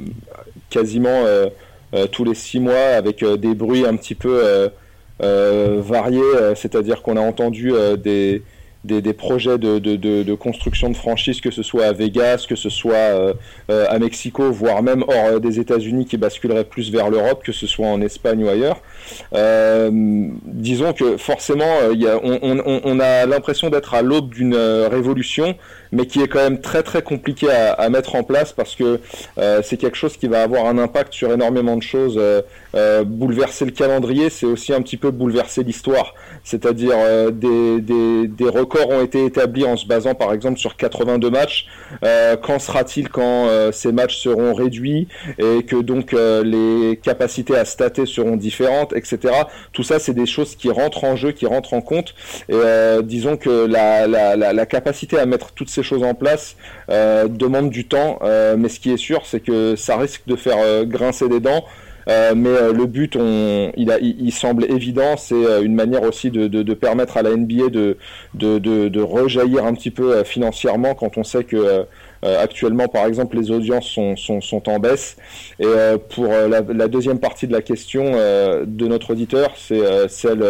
quasiment 0.70 1.24
euh, 1.26 1.48
euh, 1.94 2.08
tous 2.08 2.24
les 2.24 2.36
six 2.36 2.60
mois, 2.60 2.96
avec 2.96 3.22
euh, 3.22 3.38
des 3.38 3.54
bruits 3.54 3.86
un 3.86 3.96
petit 3.96 4.16
peu 4.16 4.42
euh, 4.44 4.70
euh, 5.22 5.82
variés. 5.84 6.20
euh, 6.22 6.56
c'est-à-dire 6.56 7.02
qu'on 7.02 7.18
a 7.18 7.22
entendu 7.22 7.74
euh, 7.74 7.96
des, 7.98 8.42
des 8.84 9.02
des 9.02 9.14
projets 9.14 9.58
de, 9.58 9.80
de, 9.80 9.96
de, 9.96 10.24
de 10.24 10.34
construction 10.34 10.90
de 10.90 10.98
franchise, 10.98 11.40
que 11.42 11.52
ce 11.52 11.62
soit 11.64 11.86
à 11.86 11.92
Vegas, 11.94 12.46
que 12.50 12.56
ce 12.56 12.70
soit 12.70 12.94
euh, 12.96 13.34
euh, 13.70 13.86
à 13.90 14.00
Mexico, 14.00 14.52
voire 14.52 14.82
même 14.84 15.04
hors 15.08 15.26
euh, 15.36 15.40
des 15.40 15.60
États-Unis, 15.60 16.06
qui 16.06 16.18
basculeraient 16.18 16.64
plus 16.64 16.92
vers 16.92 17.10
l'Europe, 17.10 17.44
que 17.44 17.52
ce 17.52 17.68
soit 17.68 17.88
en 17.88 18.02
Espagne 18.02 18.44
ou 18.44 18.50
ailleurs. 18.50 18.82
Disons 19.92 20.94
que 20.94 21.18
forcément, 21.18 21.92
y 21.94 22.08
a- 22.08 22.20
on, 22.24 22.40
on- 22.44 22.82
on 22.84 23.00
a 23.00 23.26
l'impression 23.26 23.70
d'être 23.70 23.94
à 23.94 24.02
l'aube 24.02 24.34
d'une 24.34 24.56
révolution, 24.56 25.56
mais 25.92 26.06
qui 26.06 26.22
est 26.22 26.28
quand 26.28 26.40
même 26.40 26.62
très 26.62 26.84
très 26.84 27.02
compliqué 27.02 27.50
à, 27.50 27.74
à 27.74 27.90
mettre 27.90 28.16
en 28.16 28.24
place 28.24 28.54
parce 28.54 28.76
que 28.76 29.00
euh, 29.38 29.62
c'est 29.64 29.78
quelque 29.78 29.98
chose 29.98 30.18
qui 30.18 30.28
va 30.28 30.44
avoir 30.44 30.66
un 30.66 30.78
impact 30.78 31.14
sur 31.14 31.32
énormément 31.32 31.78
de 31.78 31.84
choses. 31.84 32.16
Euh, 32.18 32.42
euh, 32.74 33.04
bouleverser 33.04 33.66
le 33.66 33.72
calendrier, 33.72 34.30
c'est 34.30 34.46
aussi 34.46 34.74
un 34.74 34.82
petit 34.82 34.98
peu 34.98 35.12
bouleverser 35.12 35.64
l'histoire. 35.64 36.14
C'est-à-dire 36.44 36.94
euh, 36.96 37.30
des, 37.32 37.82
des, 37.82 38.28
des 38.28 38.50
records 38.50 38.90
ont 38.90 39.04
été 39.04 39.26
établis 39.26 39.66
en 39.66 39.76
se 39.76 39.86
basant 39.86 40.16
par 40.16 40.32
exemple 40.32 40.58
sur 40.58 40.78
82 40.78 41.30
matchs. 41.30 41.68
Euh, 42.04 42.38
quand 42.38 42.60
sera-t-il 42.60 43.10
quand 43.10 43.50
ces 43.72 43.92
matchs 43.92 44.18
seront 44.18 44.54
réduits 44.54 45.08
et 45.38 45.64
que 45.64 45.76
donc 45.76 46.14
les 46.14 47.00
capacités 47.02 47.56
à 47.58 47.66
stater 47.66 48.06
seront 48.06 48.38
différentes, 48.38 48.94
etc. 48.94 49.34
Tout 49.74 49.84
ça, 49.84 50.00
c'est 50.00 50.14
des 50.14 50.26
choses 50.26 50.56
qui 50.56 50.70
rentrent 50.70 51.04
en 51.04 51.16
jeu, 51.16 51.32
qui 51.32 51.46
rentrent 51.46 51.74
en 51.74 51.82
compte. 51.82 52.16
Et 52.50 52.56
disons 53.04 53.38
que 53.38 53.66
la, 53.66 54.08
la, 54.08 54.36
la, 54.36 54.54
la 54.54 54.66
capacité 54.66 55.18
à 55.20 55.26
mettre 55.26 55.52
toutes 55.52 55.70
ces 55.70 55.81
choses 55.84 56.04
en 56.04 56.14
place 56.14 56.56
euh, 56.90 57.28
demande 57.28 57.70
du 57.70 57.86
temps, 57.86 58.20
euh, 58.22 58.56
mais 58.58 58.70
ce 58.70 58.80
qui 58.80 58.92
est 58.92 58.98
sûr, 58.98 59.26
c'est 59.26 59.40
que 59.40 59.76
ça 59.76 59.98
risque 59.98 60.24
de 60.28 60.36
faire 60.36 60.58
euh, 60.60 60.86
grincer 60.86 61.30
des 61.30 61.40
dents. 61.40 61.66
Mais 62.08 62.74
le 62.74 62.88
but, 62.88 63.16
on, 63.16 63.72
il, 63.78 64.32
semble 64.34 64.66
évident, 64.66 65.16
c'est 65.16 65.62
une 65.64 65.76
manière 65.76 66.04
aussi 66.04 66.30
de, 66.30 66.74
permettre 66.74 67.16
à 67.16 67.22
la 67.22 67.38
NBA 67.38 67.70
de, 68.34 69.00
rejaillir 69.02 69.66
un 69.66 69.74
petit 69.74 69.92
peu 69.92 70.22
financièrement 70.26 70.94
quand 70.94 71.18
on 71.18 71.24
sait 71.24 71.46
que 71.46 71.86
actuellement, 72.22 72.90
par 72.90 73.06
exemple, 73.06 73.38
les 73.38 73.50
audiences 73.50 73.88
sont, 73.88 74.64
en 74.68 74.80
baisse. 74.80 75.16
Et 75.60 75.68
pour 76.10 76.34
la, 76.34 76.88
deuxième 76.90 77.20
partie 77.20 77.48
de 77.48 77.54
la 77.54 77.62
question 77.62 78.12
de 78.12 78.88
notre 78.88 79.12
auditeur, 79.12 79.54
c'est 79.56 80.10
celle 80.10 80.44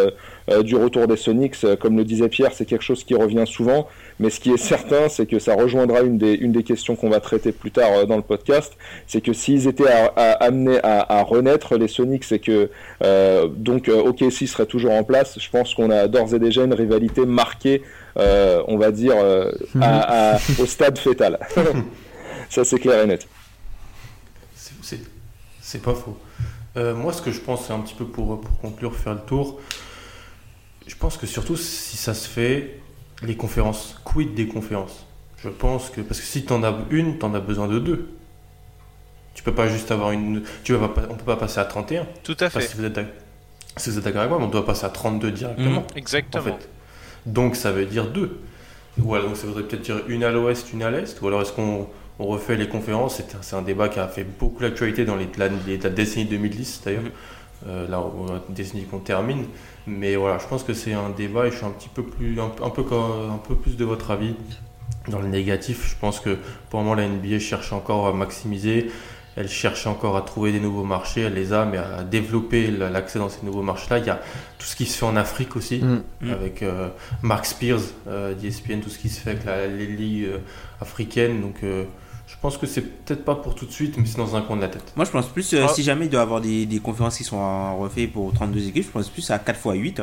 du 0.63 0.75
retour 0.75 1.05
des 1.05 1.17
Sonics. 1.17 1.57
Comme 1.79 1.95
le 1.95 2.05
disait 2.05 2.29
Pierre, 2.29 2.53
c'est 2.53 2.65
quelque 2.65 2.85
chose 2.85 3.03
qui 3.03 3.13
revient 3.13 3.45
souvent. 3.45 3.87
Mais 4.21 4.29
ce 4.29 4.39
qui 4.39 4.51
est 4.51 4.57
certain, 4.57 5.09
c'est 5.09 5.25
que 5.25 5.39
ça 5.39 5.55
rejoindra 5.55 6.01
une 6.01 6.19
des, 6.19 6.33
une 6.33 6.51
des 6.51 6.63
questions 6.63 6.95
qu'on 6.95 7.09
va 7.09 7.19
traiter 7.19 7.51
plus 7.51 7.71
tard 7.71 7.89
euh, 7.91 8.05
dans 8.05 8.17
le 8.17 8.21
podcast. 8.21 8.71
C'est 9.07 9.19
que 9.19 9.33
s'ils 9.33 9.67
étaient 9.67 9.89
à, 9.89 10.05
à, 10.15 10.31
amenés 10.43 10.79
à, 10.83 11.19
à, 11.19 11.23
renaître, 11.23 11.75
les 11.75 11.87
Sonics, 11.87 12.31
et 12.31 12.39
que 12.39 12.69
euh, 13.03 13.47
donc 13.47 13.89
euh, 13.89 14.03
OKC 14.03 14.47
serait 14.47 14.67
toujours 14.67 14.91
en 14.91 15.03
place, 15.03 15.39
je 15.39 15.49
pense 15.49 15.73
qu'on 15.73 15.89
a 15.89 16.07
d'ores 16.07 16.35
et 16.35 16.39
déjà 16.39 16.63
une 16.63 16.73
rivalité 16.73 17.25
marquée, 17.25 17.81
euh, 18.17 18.63
on 18.67 18.77
va 18.77 18.91
dire, 18.91 19.15
euh, 19.17 19.51
à, 19.81 20.37
au 20.59 20.67
stade 20.67 20.99
fétal. 20.99 21.39
ça, 22.49 22.63
c'est 22.63 22.79
clair 22.79 23.03
et 23.03 23.07
net. 23.07 23.27
C'est 25.61 25.81
pas 25.81 25.95
faux. 25.95 26.17
Euh, 26.77 26.93
moi, 26.93 27.11
ce 27.11 27.21
que 27.21 27.31
je 27.31 27.39
pense, 27.39 27.65
c'est 27.65 27.73
un 27.73 27.79
petit 27.79 27.95
peu 27.95 28.05
pour, 28.05 28.39
pour 28.39 28.59
conclure, 28.59 28.95
faire 28.95 29.13
le 29.13 29.21
tour. 29.21 29.59
je 30.85 30.95
pense 30.95 31.17
que 31.17 31.25
surtout 31.25 31.55
si 31.55 31.97
ça 31.97 32.13
se 32.13 32.27
fait, 32.27 32.81
les 33.21 33.35
conférences, 33.35 33.99
quid 34.03 34.33
des 34.33 34.47
conférences? 34.47 35.05
Je 35.43 35.49
pense 35.49 35.89
que, 35.89 36.01
parce 36.01 36.19
que 36.19 36.25
si 36.25 36.45
tu 36.45 36.53
en 36.53 36.63
as 36.63 36.73
une, 36.91 37.17
tu 37.17 37.25
en 37.25 37.33
as 37.33 37.39
besoin 37.39 37.67
de 37.67 37.79
deux. 37.79 38.09
Tu 39.33 39.43
peux 39.43 39.53
pas 39.53 39.67
juste 39.69 39.91
avoir 39.91 40.11
une. 40.11 40.43
Tu 40.63 40.73
vas 40.73 40.89
pas, 40.89 41.03
on 41.09 41.15
peut 41.15 41.23
pas 41.25 41.37
passer 41.37 41.59
à 41.59 41.65
31. 41.65 42.05
Tout 42.23 42.35
à 42.39 42.49
fait. 42.49 42.61
si 42.61 42.75
vous 42.75 42.83
êtes 42.85 42.93
d'ac- 42.93 43.13
si 43.77 43.89
vous 43.89 43.97
êtes 43.97 44.03
d'accord 44.03 44.21
avec 44.21 44.31
moi, 44.33 44.41
on 44.43 44.49
doit 44.49 44.65
passer 44.65 44.85
à 44.85 44.89
32 44.89 45.31
directement. 45.31 45.81
Mhm. 45.81 45.85
Exactement. 45.97 46.43
En 46.43 46.45
fait. 46.57 46.69
Donc 47.25 47.55
ça 47.55 47.71
veut 47.71 47.85
dire 47.85 48.07
deux. 48.07 48.39
Ou 49.01 49.15
alors 49.15 49.27
donc 49.29 49.37
ça 49.37 49.47
voudrait 49.47 49.63
peut-être 49.63 49.83
dire 49.83 50.01
une 50.09 50.23
à 50.25 50.31
l'ouest, 50.31 50.73
une 50.73 50.83
à 50.83 50.91
l'est. 50.91 51.19
Ou 51.21 51.27
alors 51.27 51.41
est-ce 51.41 51.53
qu'on 51.53 51.87
on 52.19 52.25
refait 52.25 52.57
les 52.57 52.67
conférences 52.67 53.21
C'est 53.41 53.55
un, 53.55 53.61
débat 53.61 53.87
qui 53.89 53.99
a 53.99 54.07
fait 54.09 54.25
beaucoup 54.25 54.61
l'actualité 54.61 55.05
dans 55.05 55.15
les, 55.15 55.29
la, 55.37 55.47
les- 55.65 55.77
la 55.77 55.89
décennie 55.89 56.25
2010 56.25 56.81
d'ailleurs. 56.83 57.03
Mhm. 57.03 57.11
Euh, 57.67 57.87
là, 57.87 58.01
où- 58.01 58.25
la 58.27 58.41
décennie 58.49 58.85
qu'on 58.85 58.97
termine. 58.99 59.45
Mais 59.85 60.15
voilà, 60.15 60.39
je 60.39 60.47
pense 60.47 60.63
que 60.63 60.73
c'est 60.73 60.93
un 60.93 61.09
débat 61.11 61.45
et 61.47 61.51
je 61.51 61.57
suis 61.57 61.65
un 61.65 61.69
petit 61.69 61.89
peu 61.89 62.01
plus, 62.03 62.39
un, 62.39 62.45
un 62.65 62.69
peu, 62.71 62.81
un 62.91 63.37
peu 63.37 63.55
plus 63.55 63.77
de 63.77 63.85
votre 63.85 64.09
avis 64.11 64.33
dans 65.09 65.19
le 65.19 65.27
négatif. 65.27 65.87
Je 65.87 65.95
pense 65.99 66.19
que 66.19 66.37
pour 66.69 66.79
le 66.79 66.85
moment 66.85 66.95
la 66.95 67.07
NBA 67.07 67.37
cherche 67.39 67.71
encore 67.73 68.07
à 68.07 68.13
maximiser. 68.13 68.89
Elle 69.37 69.47
cherche 69.47 69.87
encore 69.87 70.17
à 70.17 70.23
trouver 70.23 70.51
des 70.51 70.59
nouveaux 70.59 70.83
marchés, 70.83 71.21
elle 71.21 71.35
les 71.35 71.53
a, 71.53 71.63
mais 71.65 71.77
à 71.77 72.03
développer 72.03 72.67
la- 72.69 72.89
l'accès 72.89 73.17
dans 73.19 73.29
ces 73.29 73.45
nouveaux 73.45 73.61
marchés-là. 73.61 73.99
Il 73.99 74.05
y 74.05 74.09
a 74.09 74.19
tout 74.59 74.65
ce 74.65 74.75
qui 74.75 74.85
se 74.85 74.97
fait 74.97 75.05
en 75.05 75.15
Afrique 75.15 75.55
aussi, 75.55 75.79
Mm. 75.79 76.01
Mm. 76.21 76.29
avec 76.31 76.63
euh, 76.63 76.89
Mark 77.21 77.45
Spears 77.45 77.79
euh, 78.07 78.33
d'ESPN, 78.33 78.79
tout 78.81 78.89
ce 78.89 78.97
qui 78.99 79.07
se 79.07 79.21
fait 79.21 79.29
avec 79.31 79.45
la- 79.45 79.67
les 79.67 79.85
ligues 79.87 80.25
euh, 80.25 80.37
africaines. 80.81 81.41
Donc 81.41 81.57
euh, 81.63 81.85
pense 82.41 82.57
que 82.57 82.65
c'est 82.65 82.81
peut-être 82.81 83.23
pas 83.23 83.35
pour 83.35 83.55
tout 83.55 83.65
de 83.65 83.71
suite, 83.71 83.97
mais 83.97 84.05
c'est 84.05 84.17
dans 84.17 84.35
un 84.35 84.41
coin 84.41 84.55
de 84.55 84.61
la 84.61 84.67
tête. 84.67 84.93
Moi, 84.95 85.05
je 85.05 85.11
pense 85.11 85.27
plus, 85.27 85.53
euh, 85.53 85.65
Ah. 85.65 85.73
si 85.73 85.83
jamais 85.83 86.05
il 86.05 86.09
doit 86.09 86.21
y 86.21 86.23
avoir 86.23 86.41
des, 86.41 86.65
des 86.65 86.79
conférences 86.79 87.17
qui 87.17 87.23
sont 87.23 87.77
refaites 87.79 88.11
pour 88.11 88.33
32 88.33 88.67
équipes, 88.67 88.85
je 88.85 88.89
pense 88.89 89.09
plus 89.09 89.29
à 89.31 89.37
4 89.39 89.57
x 89.75 89.79
8. 89.81 90.01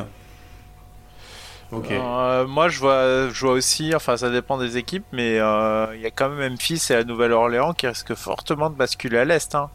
Ok. 1.71 1.91
Euh, 1.91 2.47
moi, 2.47 2.67
je 2.67 2.79
vois, 2.79 3.29
je 3.29 3.45
vois 3.45 3.53
aussi, 3.53 3.93
enfin, 3.93 4.17
ça 4.17 4.31
dépend 4.31 4.57
des 4.57 4.77
équipes, 4.77 5.05
mais 5.13 5.37
euh, 5.39 5.85
il 5.95 6.01
y 6.01 6.05
a 6.07 6.11
quand 6.11 6.29
même 6.29 6.51
Memphis 6.53 6.81
et 6.89 6.93
la 6.93 7.03
Nouvelle-Orléans 7.03 7.73
qui 7.73 7.85
risquent 7.87 8.15
fortement 8.15 8.69
de 8.71 8.75
basculer 8.75 9.19
à 9.19 9.25
l'Est. 9.25 9.53
Hein. 9.53 9.69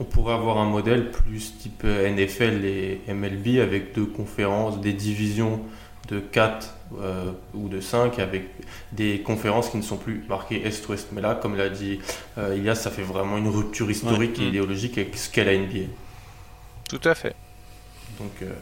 On 0.00 0.04
pourrait 0.04 0.32
avoir 0.34 0.58
un 0.58 0.64
modèle 0.64 1.10
plus 1.10 1.58
type 1.58 1.82
euh, 1.84 2.08
NFL 2.08 2.64
et 2.64 3.02
MLB 3.08 3.58
avec 3.60 3.94
deux 3.94 4.06
conférences, 4.06 4.80
des 4.80 4.92
divisions 4.94 5.60
de 6.08 6.20
4 6.20 6.74
euh, 7.00 7.32
ou 7.54 7.68
de 7.68 7.80
5 7.80 8.18
avec 8.18 8.44
des 8.92 9.20
conférences 9.20 9.70
qui 9.70 9.76
ne 9.76 9.82
sont 9.82 9.96
plus 9.96 10.24
marquées 10.28 10.66
Est-Ouest. 10.66 11.08
Mais 11.12 11.20
là, 11.20 11.34
comme 11.34 11.56
l'a 11.56 11.68
dit 11.68 11.98
euh, 12.38 12.56
Ilias, 12.56 12.76
ça 12.76 12.90
fait 12.90 13.02
vraiment 13.02 13.36
une 13.38 13.48
rupture 13.48 13.90
historique 13.90 14.36
Ouais. 14.38 14.44
et 14.44 14.46
Mm. 14.46 14.48
idéologique 14.50 14.98
avec 14.98 15.16
ce 15.16 15.30
qu'est 15.30 15.44
la 15.44 15.54
NBA. 15.56 15.86
Tout 16.88 17.00
à 17.08 17.14
fait. 17.14 17.34
Donc 18.18 18.30
euh, 18.42 18.52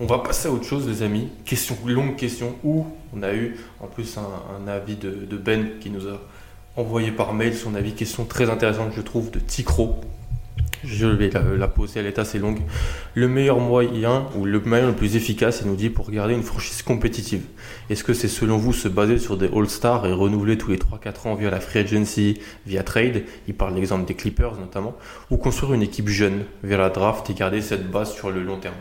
on 0.00 0.06
va 0.06 0.18
passer 0.18 0.48
à 0.48 0.50
autre 0.50 0.64
chose 0.64 0.88
les 0.88 1.02
amis. 1.02 1.28
Question, 1.44 1.76
longue 1.86 2.16
question 2.16 2.56
où 2.64 2.86
on 3.14 3.22
a 3.22 3.34
eu 3.34 3.56
en 3.80 3.86
plus 3.86 4.16
un, 4.18 4.22
un 4.64 4.68
avis 4.68 4.96
de, 4.96 5.10
de 5.10 5.36
Ben 5.36 5.78
qui 5.80 5.90
nous 5.90 6.06
a 6.08 6.20
envoyé 6.76 7.10
par 7.12 7.34
mail 7.34 7.54
son 7.56 7.74
avis. 7.74 7.92
Question 7.94 8.24
très 8.24 8.50
intéressante 8.50 8.92
je 8.96 9.00
trouve 9.02 9.30
de 9.30 9.38
Ticro. 9.38 10.00
Je 10.84 11.06
vais 11.06 11.30
la, 11.30 11.68
poser, 11.68 12.00
elle 12.00 12.06
est 12.06 12.18
assez 12.18 12.38
longue. 12.38 12.60
Le 13.14 13.28
meilleur 13.28 13.58
moyen 13.58 14.26
ou 14.36 14.44
le 14.44 14.60
moyen 14.60 14.88
le 14.88 14.94
plus 14.94 15.16
efficace, 15.16 15.60
il 15.62 15.68
nous 15.68 15.76
dit, 15.76 15.90
pour 15.90 16.10
garder 16.10 16.34
une 16.34 16.42
franchise 16.42 16.82
compétitive. 16.82 17.42
Est-ce 17.90 18.04
que 18.04 18.12
c'est 18.12 18.28
selon 18.28 18.56
vous 18.56 18.72
se 18.72 18.88
baser 18.88 19.18
sur 19.18 19.36
des 19.36 19.48
All-Stars 19.48 20.06
et 20.06 20.12
renouveler 20.12 20.58
tous 20.58 20.70
les 20.70 20.78
3-4 20.78 21.28
ans 21.28 21.34
via 21.34 21.50
la 21.50 21.60
free 21.60 21.80
agency, 21.80 22.40
via 22.66 22.82
trade? 22.82 23.24
Il 23.48 23.54
parle 23.54 23.74
l'exemple 23.74 24.06
des 24.06 24.14
Clippers 24.14 24.58
notamment. 24.58 24.94
Ou 25.30 25.36
construire 25.36 25.72
une 25.72 25.82
équipe 25.82 26.08
jeune 26.08 26.44
via 26.62 26.76
la 26.76 26.90
draft 26.90 27.28
et 27.30 27.34
garder 27.34 27.62
cette 27.62 27.90
base 27.90 28.12
sur 28.12 28.30
le 28.30 28.42
long 28.42 28.58
terme? 28.58 28.76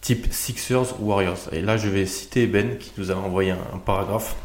Type 0.00 0.26
Sixers 0.30 1.00
ou 1.00 1.08
Warriors. 1.08 1.48
Et 1.52 1.62
là, 1.62 1.76
je 1.76 1.88
vais 1.88 2.06
citer 2.06 2.46
Ben 2.46 2.76
qui 2.78 2.92
nous 2.98 3.10
a 3.10 3.14
envoyé 3.14 3.52
un, 3.52 3.58
un 3.74 3.78
paragraphe. 3.78 4.36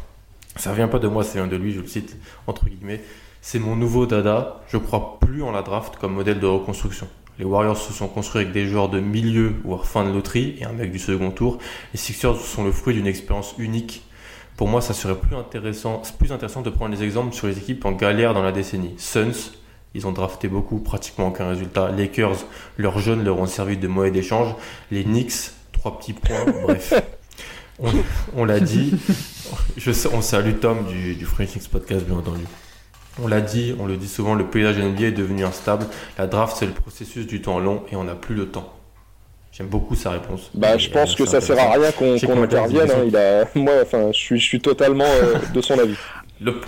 Ça 0.56 0.72
vient 0.72 0.88
pas 0.88 0.98
de 0.98 1.08
moi, 1.08 1.22
c'est 1.22 1.38
un 1.38 1.46
de 1.46 1.56
lui, 1.56 1.72
je 1.72 1.80
le 1.80 1.86
cite 1.86 2.16
entre 2.46 2.66
guillemets. 2.66 3.00
C'est 3.40 3.58
mon 3.58 3.76
nouveau 3.76 4.06
dada. 4.06 4.60
Je 4.68 4.76
crois 4.76 5.18
plus 5.20 5.42
en 5.42 5.50
la 5.50 5.62
draft 5.62 5.96
comme 5.96 6.14
modèle 6.14 6.40
de 6.40 6.46
reconstruction. 6.46 7.08
Les 7.38 7.44
Warriors 7.44 7.76
se 7.76 7.92
sont 7.92 8.08
construits 8.08 8.42
avec 8.42 8.52
des 8.52 8.66
joueurs 8.66 8.88
de 8.88 8.98
milieu 8.98 9.54
voire 9.64 9.86
fin 9.86 10.04
de 10.04 10.12
loterie 10.12 10.56
et 10.58 10.64
un 10.64 10.72
mec 10.72 10.90
du 10.90 10.98
second 10.98 11.30
tour. 11.30 11.58
Les 11.92 11.98
Sixers 11.98 12.36
sont 12.36 12.64
le 12.64 12.72
fruit 12.72 12.94
d'une 12.94 13.06
expérience 13.06 13.54
unique. 13.58 14.02
Pour 14.56 14.66
moi, 14.66 14.80
ça 14.80 14.92
serait 14.92 15.14
plus 15.14 15.36
intéressant, 15.36 16.02
plus 16.18 16.32
intéressant 16.32 16.62
de 16.62 16.70
prendre 16.70 16.96
des 16.96 17.04
exemples 17.04 17.32
sur 17.32 17.46
les 17.46 17.56
équipes 17.58 17.84
en 17.84 17.92
galère 17.92 18.34
dans 18.34 18.42
la 18.42 18.50
décennie. 18.50 18.94
Suns, 18.98 19.52
ils 19.94 20.04
ont 20.08 20.10
drafté 20.10 20.48
beaucoup, 20.48 20.80
pratiquement 20.80 21.28
aucun 21.28 21.48
résultat. 21.48 21.92
Lakers, 21.92 22.44
leurs 22.76 22.98
jeunes 22.98 23.22
leur 23.22 23.38
ont 23.38 23.46
servi 23.46 23.76
de 23.76 23.86
monnaie 23.86 24.10
d'échange. 24.10 24.56
Les 24.90 25.04
Knicks, 25.04 25.52
trois 25.72 25.96
petits 25.96 26.12
points, 26.12 26.44
bref. 26.64 26.92
On, 27.78 27.92
on 28.36 28.44
l'a 28.44 28.58
dit. 28.58 28.94
Je, 29.76 29.92
on 30.12 30.22
salue 30.22 30.58
Tom 30.60 30.86
du, 30.86 31.14
du 31.14 31.24
French 31.24 31.52
Knicks 31.52 31.68
Podcast, 31.68 32.04
bien 32.04 32.16
entendu. 32.16 32.42
On 33.22 33.26
l'a 33.28 33.40
dit, 33.40 33.74
on 33.78 33.86
le 33.86 33.96
dit 33.96 34.08
souvent, 34.08 34.34
le 34.34 34.44
paysage 34.46 34.78
NBA 34.78 35.04
est 35.06 35.12
devenu 35.12 35.44
instable. 35.44 35.86
La 36.18 36.26
draft, 36.26 36.56
c'est 36.58 36.66
le 36.66 36.72
processus 36.72 37.26
du 37.26 37.40
temps 37.42 37.58
long 37.58 37.82
et 37.90 37.96
on 37.96 38.04
n'a 38.04 38.14
plus 38.14 38.34
le 38.34 38.46
temps. 38.46 38.72
J'aime 39.52 39.66
beaucoup 39.66 39.96
sa 39.96 40.10
réponse. 40.10 40.50
Bah, 40.54 40.76
Et, 40.76 40.78
je 40.78 40.90
pense 40.90 41.14
euh, 41.14 41.16
que 41.24 41.26
ça 41.26 41.40
sert 41.40 41.58
à 41.58 41.72
rien 41.72 41.90
qu'on 41.90 42.14
a 42.14 42.42
intervienne. 42.44 42.90
hein, 42.90 43.02
il 43.06 43.16
a... 43.16 43.44
Moi, 43.56 43.72
enfin, 43.82 44.10
je 44.12 44.18
suis, 44.18 44.38
je 44.38 44.44
suis 44.44 44.60
totalement 44.60 45.04
euh, 45.04 45.34
de 45.52 45.60
son 45.60 45.76
avis. 45.78 45.96
Le, 46.40 46.60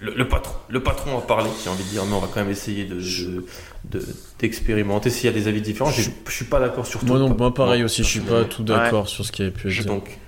le, 0.00 0.14
le 0.14 0.28
patron, 0.28 0.54
le 0.68 0.80
patron 0.80 1.18
a 1.18 1.22
parlé, 1.22 1.50
j'ai 1.64 1.70
envie 1.70 1.82
de 1.82 1.88
dire, 1.88 2.04
mais 2.04 2.14
on 2.14 2.20
va 2.20 2.28
quand 2.32 2.38
même 2.40 2.50
essayer 2.50 2.84
de, 2.84 2.94
de- 3.00 3.46
de- 3.90 4.06
d'expérimenter 4.38 5.10
s'il 5.10 5.24
y 5.24 5.28
a 5.28 5.32
des 5.32 5.48
avis 5.48 5.60
différents. 5.60 5.90
Je, 5.90 6.02
je 6.26 6.32
suis 6.32 6.44
pas 6.44 6.60
d'accord 6.60 6.86
sur 6.86 7.00
tout. 7.00 7.06
Moi, 7.06 7.18
non, 7.18 7.34
moi 7.36 7.52
pareil 7.52 7.80
non, 7.80 7.86
aussi, 7.86 8.04
je 8.04 8.08
suis 8.08 8.20
pas 8.20 8.44
tout 8.44 8.62
d'accord 8.62 9.08
sur 9.08 9.24
ce 9.24 9.32
qui 9.32 9.42
avait 9.42 9.50
pu 9.50 9.68
être 9.68 9.86
donc, 9.86 10.18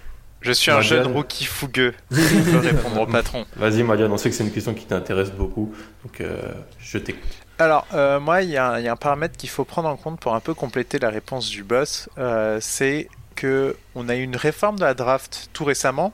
Je 0.41 0.53
suis 0.53 0.71
un 0.71 0.81
jeune 0.81 1.07
rookie 1.07 1.45
fougueux. 1.45 1.95
Je 2.11 2.51
peux 2.51 2.59
répondre 2.59 3.01
au 3.03 3.07
patron. 3.07 3.45
vas-y, 3.57 3.83
Marianne, 3.83 4.11
on 4.13 4.17
sait 4.17 4.31
que 4.31 4.37
c'est 4.37 4.45
une 4.45 4.53
question 4.53 4.73
qui 4.75 4.87
t'intéresse 4.87 5.31
beaucoup, 5.33 5.75
donc 6.05 6.21
euh, 6.21 6.41
je 6.79 6.99
t'écoute. 6.99 7.29
Alors, 7.59 7.87
euh, 7.93 8.19
moi, 8.21 8.41
il 8.43 8.49
y, 8.51 8.57
a 8.57 8.71
un- 8.71 8.79
il 8.79 8.85
y 8.85 8.89
a 8.89 8.93
un 8.93 8.97
paramètre 8.97 9.37
qu'il 9.37 9.51
faut 9.51 9.65
prendre 9.65 9.89
en 9.89 9.97
compte 9.97 10.19
pour 10.19 10.35
un 10.35 10.41
peu 10.41 10.55
compléter 10.55 10.99
la 10.99 11.11
réponse 11.11 11.49
du 11.51 11.63
boss. 11.63 12.09
euh, 12.17 12.59
c'est 12.61 13.09
que 13.37 13.77
on 13.95 14.09
a 14.09 14.17
eu 14.17 14.23
une 14.23 14.37
réforme 14.37 14.77
de 14.77 14.85
la 14.85 14.95
draft 14.95 15.49
tout 15.53 15.65
récemment. 15.65 16.13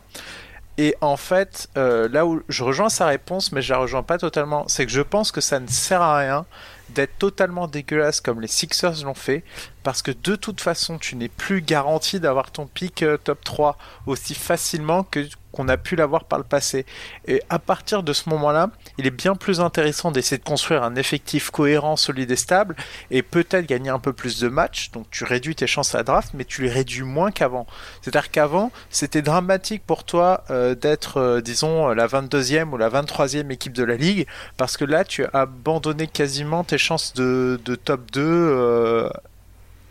Et 0.78 0.94
en 1.00 1.16
fait, 1.16 1.68
euh, 1.78 2.08
là 2.10 2.26
où 2.26 2.42
je 2.48 2.62
rejoins 2.64 2.88
sa 2.90 3.06
réponse, 3.06 3.52
mais 3.52 3.62
je 3.62 3.72
la 3.72 3.78
rejoins 3.78 4.02
pas 4.02 4.18
totalement, 4.18 4.64
c'est 4.68 4.84
que 4.86 4.92
je 4.92 5.00
pense 5.00 5.32
que 5.32 5.40
ça 5.40 5.58
ne 5.60 5.68
sert 5.68 6.02
à 6.02 6.18
rien 6.18 6.46
d'être 6.90 7.18
totalement 7.18 7.66
dégueulasse 7.66 8.20
comme 8.20 8.40
les 8.40 8.48
Sixers 8.48 9.04
l'ont 9.04 9.14
fait, 9.14 9.44
parce 9.82 10.02
que 10.02 10.10
de 10.10 10.36
toute 10.36 10.60
façon, 10.60 10.98
tu 10.98 11.16
n'es 11.16 11.28
plus 11.28 11.62
garanti 11.62 12.20
d'avoir 12.20 12.50
ton 12.50 12.66
pick 12.66 13.02
euh, 13.02 13.16
top 13.16 13.44
3 13.44 13.76
aussi 14.06 14.34
facilement 14.34 15.04
que 15.04 15.26
qu'on 15.56 15.68
a 15.68 15.78
pu 15.78 15.96
l'avoir 15.96 16.24
par 16.24 16.38
le 16.38 16.44
passé. 16.44 16.84
Et 17.26 17.42
à 17.48 17.58
partir 17.58 18.02
de 18.02 18.12
ce 18.12 18.28
moment-là, 18.28 18.70
il 18.98 19.06
est 19.06 19.10
bien 19.10 19.34
plus 19.34 19.60
intéressant 19.60 20.12
d'essayer 20.12 20.36
de 20.36 20.44
construire 20.44 20.82
un 20.82 20.96
effectif 20.96 21.50
cohérent, 21.50 21.96
solide 21.96 22.30
et 22.30 22.36
stable, 22.36 22.76
et 23.10 23.22
peut-être 23.22 23.64
gagner 23.66 23.88
un 23.88 23.98
peu 23.98 24.12
plus 24.12 24.38
de 24.38 24.48
matchs. 24.48 24.90
Donc 24.90 25.06
tu 25.10 25.24
réduis 25.24 25.54
tes 25.54 25.66
chances 25.66 25.94
à 25.94 26.02
draft, 26.02 26.32
mais 26.34 26.44
tu 26.44 26.62
les 26.62 26.68
réduis 26.68 27.04
moins 27.04 27.30
qu'avant. 27.30 27.66
C'est-à-dire 28.02 28.30
qu'avant, 28.30 28.70
c'était 28.90 29.22
dramatique 29.22 29.82
pour 29.86 30.04
toi 30.04 30.44
euh, 30.50 30.74
d'être, 30.74 31.18
euh, 31.18 31.40
disons, 31.40 31.88
la 31.88 32.06
22e 32.06 32.70
ou 32.70 32.76
la 32.76 32.90
23e 32.90 33.50
équipe 33.50 33.72
de 33.72 33.84
la 33.84 33.96
ligue, 33.96 34.26
parce 34.58 34.76
que 34.76 34.84
là, 34.84 35.04
tu 35.04 35.24
as 35.24 35.30
abandonné 35.32 36.06
quasiment 36.06 36.64
tes 36.64 36.75
chances 36.78 37.14
de, 37.14 37.58
top 37.84 38.10
2. 38.12 38.20
euh, 38.22 39.10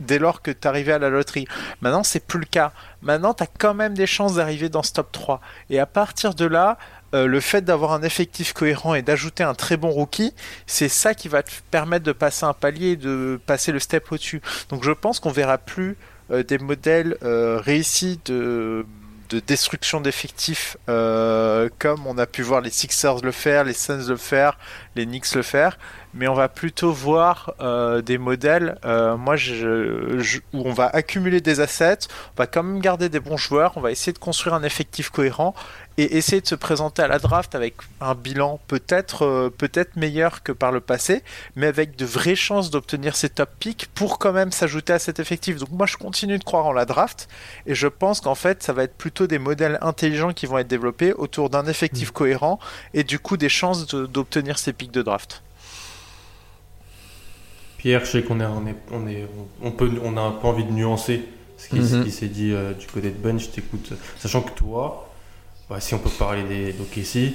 Dès 0.02 0.20
lors 0.20 0.42
que 0.42 0.52
tu 0.52 0.68
arrivais 0.68 0.92
à 0.92 1.00
la 1.00 1.10
loterie. 1.10 1.48
Maintenant, 1.80 2.04
c'est 2.04 2.20
plus 2.20 2.40
le 2.40 2.46
cas. 2.46 2.74
Maintenant, 3.02 3.34
tu 3.34 3.44
as 3.44 3.48
quand 3.48 3.74
même 3.74 3.94
des 3.94 4.08
chances 4.08 4.36
d'arriver 4.36 4.68
dans 4.68 4.84
ce 4.84 4.92
top 4.92 5.10
3. 5.14 5.40
Et 5.70 5.80
à 5.80 5.86
partir 5.86 6.34
de 6.34 6.44
là, 6.44 6.78
euh, 7.14 7.28
le 7.28 7.40
fait 7.40 7.62
d'avoir 7.62 7.94
un 7.94 8.02
effectif 8.02 8.52
cohérent 8.52 8.94
et 8.94 9.02
d'ajouter 9.02 9.44
un 9.44 9.54
très 9.54 9.78
bon 9.78 9.90
rookie, 9.90 10.34
c'est 10.68 10.90
ça 10.90 11.14
qui 11.14 11.30
va 11.30 11.44
te 11.44 11.52
permettre 11.72 12.04
de 12.04 12.12
passer 12.12 12.44
un 12.44 12.52
palier 12.52 12.90
et 12.90 12.96
de 12.98 13.40
passer 13.46 13.72
le 13.72 13.80
step 13.80 14.12
au-dessus. 14.12 14.42
Donc 14.68 14.84
je 14.84 14.92
pense 14.92 15.22
qu'on 15.22 15.32
verra 15.32 15.58
plus 15.58 15.96
euh, 16.30 16.44
des 16.44 16.58
modèles 16.58 17.16
réussis 17.22 18.20
de, 18.26 18.86
de 19.30 19.40
destruction 19.40 20.02
d'effectifs 20.02 20.76
comme 20.88 22.06
on 22.06 22.18
a 22.18 22.26
pu 22.26 22.42
voir 22.42 22.60
les 22.60 22.70
Sixers 22.70 23.22
le 23.24 23.32
faire, 23.32 23.64
les 23.64 23.74
Suns 23.74 24.10
le 24.10 24.18
faire, 24.18 24.58
les 24.98 25.06
Knicks 25.06 25.34
le 25.36 25.42
faire, 25.42 25.78
mais 26.16 26.28
on 26.28 26.34
va 26.34 26.48
plutôt 26.50 26.92
voir 26.92 27.54
euh, 27.62 28.02
des 28.02 28.18
modèles 28.18 28.80
euh, 28.86 29.18
moi, 29.18 29.36
je, 29.36 30.18
je- 30.20 30.40
où 30.54 30.64
on 30.66 30.74
va 30.74 30.88
accumuler 30.88 31.42
des 31.42 31.60
assets, 31.60 32.00
on 32.34 32.42
va 32.42 32.48
quand 32.48 32.64
même 32.64 32.80
garder 32.80 33.10
des 33.10 33.20
bons 33.20 33.38
joueurs, 33.38 33.74
on 33.76 33.82
va 33.82 33.92
essayer 33.92 34.14
de 34.14 34.18
construire 34.20 34.56
un 34.56 34.64
effectif 34.64 35.10
cohérent 35.10 35.54
et 35.98 36.18
essayer 36.18 36.42
de 36.42 36.48
se 36.48 36.56
présenter 36.56 37.02
à 37.04 37.08
la 37.08 37.20
draft 37.20 37.56
avec 37.56 37.76
un 38.02 38.16
bilan 38.16 38.60
peut-être 38.68 39.24
euh, 39.26 39.50
peut-être 39.50 39.96
meilleur 39.96 40.44
que 40.44 40.52
par 40.52 40.72
le 40.74 40.82
passé, 40.82 41.24
mais 41.56 41.68
avec 41.68 41.96
de 41.96 42.06
vraies 42.06 42.36
chances 42.36 42.70
d'obtenir 42.70 43.16
ces 43.16 43.30
top 43.30 43.50
picks 43.60 43.88
pour 43.96 44.20
quand 44.20 44.34
même 44.34 44.52
s'ajouter 44.52 44.92
à 44.94 45.00
cet 45.00 45.20
effectif. 45.20 45.56
Donc 45.58 45.70
moi 45.72 45.86
je 45.86 45.96
continue 45.98 46.38
de 46.38 46.44
croire 46.44 46.66
en 46.66 46.74
la 46.74 46.84
draft 46.86 47.30
et 47.66 47.76
je 47.76 47.88
pense 47.88 48.20
qu'en 48.22 48.36
fait 48.36 48.62
ça 48.64 48.74
va 48.74 48.84
être 48.84 48.98
plutôt 48.98 49.28
des 49.28 49.40
modèles 49.40 49.78
intelligents 49.82 50.34
qui 50.34 50.48
vont 50.48 50.58
être 50.58 50.68
développés 50.68 51.14
autour 51.14 51.50
d'un 51.50 51.66
effectif 51.66 52.12
cohérent 52.12 52.60
et 52.94 53.04
du 53.06 53.18
coup 53.20 53.38
des 53.38 53.50
chances 53.50 53.88
de- 53.88 54.06
d'obtenir 54.06 54.60
ces 54.60 54.74
pics 54.74 54.92
de 54.92 55.02
draft. 55.02 55.45
Pierre, 57.86 58.04
je 58.04 58.10
sais 58.10 58.24
qu'on 58.24 58.40
est, 58.40 58.46
on 58.46 58.66
est, 58.66 58.76
on 58.92 59.08
est, 59.08 59.28
on 59.62 59.70
peut, 59.70 59.92
on 60.04 60.18
a 60.18 60.22
un 60.22 60.32
peu 60.32 60.48
envie 60.48 60.64
de 60.64 60.72
nuancer 60.72 61.22
ce 61.56 61.70
qui, 61.70 61.76
Mhm. 61.76 62.04
qui 62.04 62.10
s'est 62.10 62.30
dit 62.30 62.52
euh, 62.52 62.74
du 62.74 62.88
côté 62.88 63.12
de 63.12 63.16
Ben. 63.16 63.40
Je 63.40 63.46
t'écoute. 63.46 63.94
Sachant 64.18 64.42
que 64.42 64.50
toi, 64.54 65.08
bah, 65.70 65.80
si 65.80 65.94
on 65.94 66.00
peut 66.00 66.10
parler 66.10 66.42
des 66.46 66.74
d'OKC, 66.74 67.34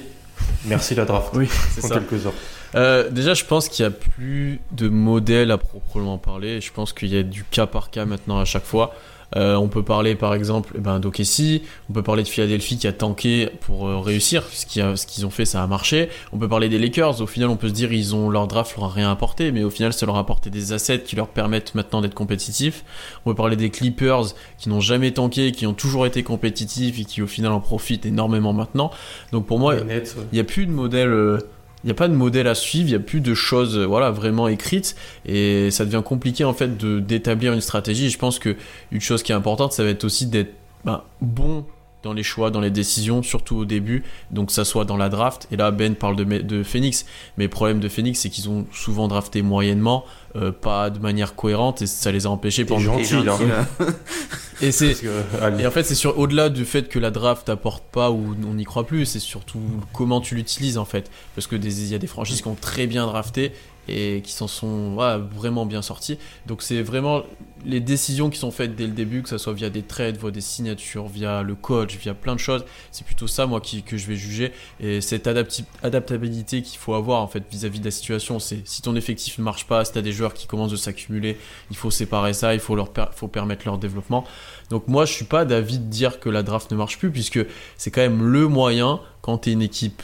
merci 0.65 0.93
la 0.93 1.05
draft. 1.05 1.29
Oui, 1.35 1.47
c'est 1.69 1.79
ça. 1.79 1.95
quelques 2.01 2.25
heures. 2.25 2.33
Euh, 2.75 3.09
déjà, 3.09 3.33
je 3.33 3.45
pense 3.45 3.69
qu'il 3.69 3.85
n'y 3.85 3.93
a 3.93 3.97
plus 3.97 4.59
de 4.73 4.89
modèle 4.89 5.51
à 5.51 5.57
proprement 5.57 6.17
parler. 6.17 6.59
Je 6.59 6.73
pense 6.73 6.91
qu'il 6.91 7.07
y 7.13 7.17
a 7.17 7.23
du 7.23 7.45
cas 7.45 7.65
par 7.65 7.89
cas 7.89 8.03
maintenant 8.03 8.37
à 8.37 8.43
chaque 8.43 8.65
fois. 8.65 8.93
Euh, 9.35 9.55
on 9.55 9.67
peut 9.67 9.83
parler 9.83 10.15
par 10.15 10.33
exemple 10.33 10.73
eh 10.75 10.79
ben, 10.79 10.99
d'Okessi, 10.99 11.63
on 11.89 11.93
peut 11.93 12.03
parler 12.03 12.23
de 12.23 12.27
Philadelphie 12.27 12.77
qui 12.77 12.87
a 12.87 12.93
tanké 12.93 13.49
pour 13.61 13.87
euh, 13.87 13.99
réussir, 13.99 14.43
ce 14.51 14.65
qu'ils 14.65 15.25
ont 15.25 15.29
fait 15.29 15.45
ça 15.45 15.63
a 15.63 15.67
marché. 15.67 16.09
On 16.33 16.37
peut 16.37 16.49
parler 16.49 16.69
des 16.69 16.77
Lakers, 16.77 17.21
au 17.21 17.27
final 17.27 17.49
on 17.49 17.55
peut 17.55 17.69
se 17.69 17.73
dire 17.73 17.93
ils 17.93 18.13
ont 18.15 18.29
leur 18.29 18.47
draft 18.47 18.75
leur 18.75 18.85
a 18.85 18.89
rien 18.89 19.11
apporté, 19.11 19.51
mais 19.51 19.63
au 19.63 19.69
final 19.69 19.93
ça 19.93 20.05
leur 20.05 20.17
a 20.17 20.19
apporté 20.19 20.49
des 20.49 20.73
assets 20.73 21.03
qui 21.03 21.15
leur 21.15 21.27
permettent 21.27 21.75
maintenant 21.75 22.01
d'être 22.01 22.13
compétitifs. 22.13 22.83
On 23.25 23.29
peut 23.29 23.35
parler 23.35 23.55
des 23.55 23.69
Clippers 23.69 24.33
qui 24.57 24.69
n'ont 24.69 24.81
jamais 24.81 25.11
tanké, 25.11 25.51
qui 25.51 25.65
ont 25.65 25.73
toujours 25.73 26.05
été 26.05 26.23
compétitifs 26.23 26.99
et 26.99 27.05
qui 27.05 27.21
au 27.21 27.27
final 27.27 27.51
en 27.51 27.61
profitent 27.61 28.05
énormément 28.05 28.53
maintenant. 28.53 28.91
Donc 29.31 29.45
pour 29.45 29.59
moi, 29.59 29.75
il 29.77 30.03
n'y 30.33 30.39
a 30.39 30.43
plus 30.43 30.65
de 30.65 30.71
modèle 30.71 31.09
euh, 31.09 31.39
il 31.83 31.87
n'y 31.87 31.91
a 31.91 31.95
pas 31.95 32.07
de 32.07 32.13
modèle 32.13 32.47
à 32.47 32.55
suivre, 32.55 32.89
il 32.89 32.91
n'y 32.91 32.97
a 32.97 32.99
plus 32.99 33.21
de 33.21 33.33
choses 33.33 33.77
euh, 33.77 33.85
voilà, 33.85 34.11
vraiment 34.11 34.47
écrites 34.47 34.95
et 35.25 35.71
ça 35.71 35.85
devient 35.85 36.03
compliqué 36.03 36.43
en 36.43 36.53
fait 36.53 36.77
d'établir 36.77 37.53
une 37.53 37.61
stratégie. 37.61 38.05
Et 38.05 38.09
je 38.09 38.17
pense 38.17 38.39
que 38.39 38.55
une 38.91 39.01
chose 39.01 39.23
qui 39.23 39.31
est 39.31 39.35
importante, 39.35 39.73
ça 39.73 39.83
va 39.83 39.89
être 39.89 40.03
aussi 40.03 40.25
d'être 40.27 40.53
ben, 40.85 41.03
bon 41.21 41.65
dans 42.03 42.13
les 42.13 42.23
choix, 42.23 42.51
dans 42.51 42.61
les 42.61 42.71
décisions, 42.71 43.23
surtout 43.23 43.57
au 43.57 43.65
début, 43.65 44.03
donc 44.31 44.47
que 44.47 44.53
ça 44.53 44.65
soit 44.65 44.85
dans 44.85 44.97
la 44.97 45.09
draft. 45.09 45.47
Et 45.51 45.57
là, 45.57 45.71
Ben 45.71 45.95
parle 45.95 46.15
de, 46.15 46.23
de 46.23 46.63
Phoenix, 46.63 47.05
mais 47.37 47.45
le 47.45 47.49
problème 47.49 47.79
de 47.79 47.89
Phoenix, 47.89 48.19
c'est 48.19 48.29
qu'ils 48.29 48.49
ont 48.49 48.65
souvent 48.71 49.07
drafté 49.07 49.41
moyennement, 49.41 50.05
euh, 50.35 50.51
pas 50.51 50.89
de 50.89 50.99
manière 50.99 51.35
cohérente, 51.35 51.81
et 51.81 51.87
ça 51.87 52.11
les 52.11 52.25
a 52.25 52.29
empêchés 52.29 52.65
pendant. 52.65 52.97
gentil, 52.97 53.23
là. 53.23 53.37
Et 54.61 54.71
c'est 54.71 54.95
et 55.59 55.65
en 55.65 55.71
fait, 55.71 55.83
c'est 55.83 55.95
sur 55.95 56.19
au-delà 56.19 56.49
du 56.49 56.65
fait 56.65 56.87
que 56.87 56.99
la 56.99 57.09
draft 57.09 57.45
t'apporte 57.47 57.83
pas 57.91 58.11
ou 58.11 58.35
on 58.47 58.53
n'y 58.53 58.63
croit 58.63 58.85
plus, 58.85 59.05
c'est 59.05 59.19
surtout 59.19 59.59
comment 59.91 60.21
tu 60.21 60.35
l'utilises 60.35 60.77
en 60.77 60.85
fait. 60.85 61.09
Parce 61.35 61.47
que 61.47 61.55
il 61.55 61.87
y 61.87 61.95
a 61.95 61.97
des 61.97 62.07
franchises 62.07 62.41
qui 62.41 62.47
ont 62.47 62.57
très 62.59 62.85
bien 62.87 63.05
drafté 63.05 63.53
et 63.87 64.21
qui 64.23 64.31
s'en 64.31 64.47
sont 64.47 64.95
vraiment 65.35 65.65
bien 65.65 65.81
sortis. 65.81 66.17
Donc 66.45 66.61
c'est 66.61 66.81
vraiment 66.81 67.23
les 67.63 67.79
décisions 67.79 68.29
qui 68.29 68.39
sont 68.39 68.51
faites 68.51 68.75
dès 68.75 68.87
le 68.87 68.93
début, 68.93 69.21
que 69.21 69.29
ce 69.29 69.37
soit 69.37 69.53
via 69.53 69.69
des 69.69 69.83
trades, 69.83 70.17
via 70.17 70.31
des 70.31 70.41
signatures, 70.41 71.07
via 71.07 71.43
le 71.43 71.55
coach, 71.55 71.95
via 71.97 72.13
plein 72.13 72.33
de 72.33 72.39
choses. 72.39 72.65
C'est 72.91 73.05
plutôt 73.05 73.27
ça 73.27 73.45
moi 73.45 73.61
que 73.61 73.97
je 73.97 74.07
vais 74.07 74.15
juger 74.15 74.51
et 74.79 75.01
cette 75.01 75.27
adaptabilité 75.27 76.61
qu'il 76.61 76.79
faut 76.79 76.93
avoir 76.93 77.21
en 77.21 77.27
fait 77.27 77.43
vis-à-vis 77.51 77.79
de 77.79 77.85
la 77.85 77.91
situation. 77.91 78.39
C'est 78.39 78.67
si 78.67 78.81
ton 78.81 78.95
effectif 78.95 79.37
ne 79.37 79.43
marche 79.43 79.65
pas, 79.65 79.85
si 79.85 79.93
t'as 79.93 80.01
des 80.01 80.11
joueurs 80.11 80.33
qui 80.33 80.47
commencent 80.47 80.71
de 80.71 80.77
s'accumuler, 80.77 81.37
il 81.69 81.77
faut 81.77 81.91
séparer 81.91 82.33
ça, 82.33 82.53
il 82.53 82.59
faut 82.59 82.75
leur 82.75 82.89
faut 83.13 83.27
permettre 83.27 83.65
leur 83.65 83.77
développement. 83.77 84.25
Donc 84.71 84.87
moi, 84.87 85.03
je 85.03 85.11
suis 85.11 85.25
pas 85.25 85.43
d'avis 85.43 85.79
de 85.79 85.83
dire 85.83 86.21
que 86.21 86.29
la 86.29 86.43
draft 86.43 86.71
ne 86.71 86.77
marche 86.77 86.97
plus, 86.97 87.11
puisque 87.11 87.45
c'est 87.77 87.91
quand 87.91 87.99
même 87.99 88.23
le 88.23 88.47
moyen, 88.47 89.01
quand 89.21 89.39
tu 89.39 89.49
es 89.49 89.53
une 89.53 89.61
équipe 89.61 90.01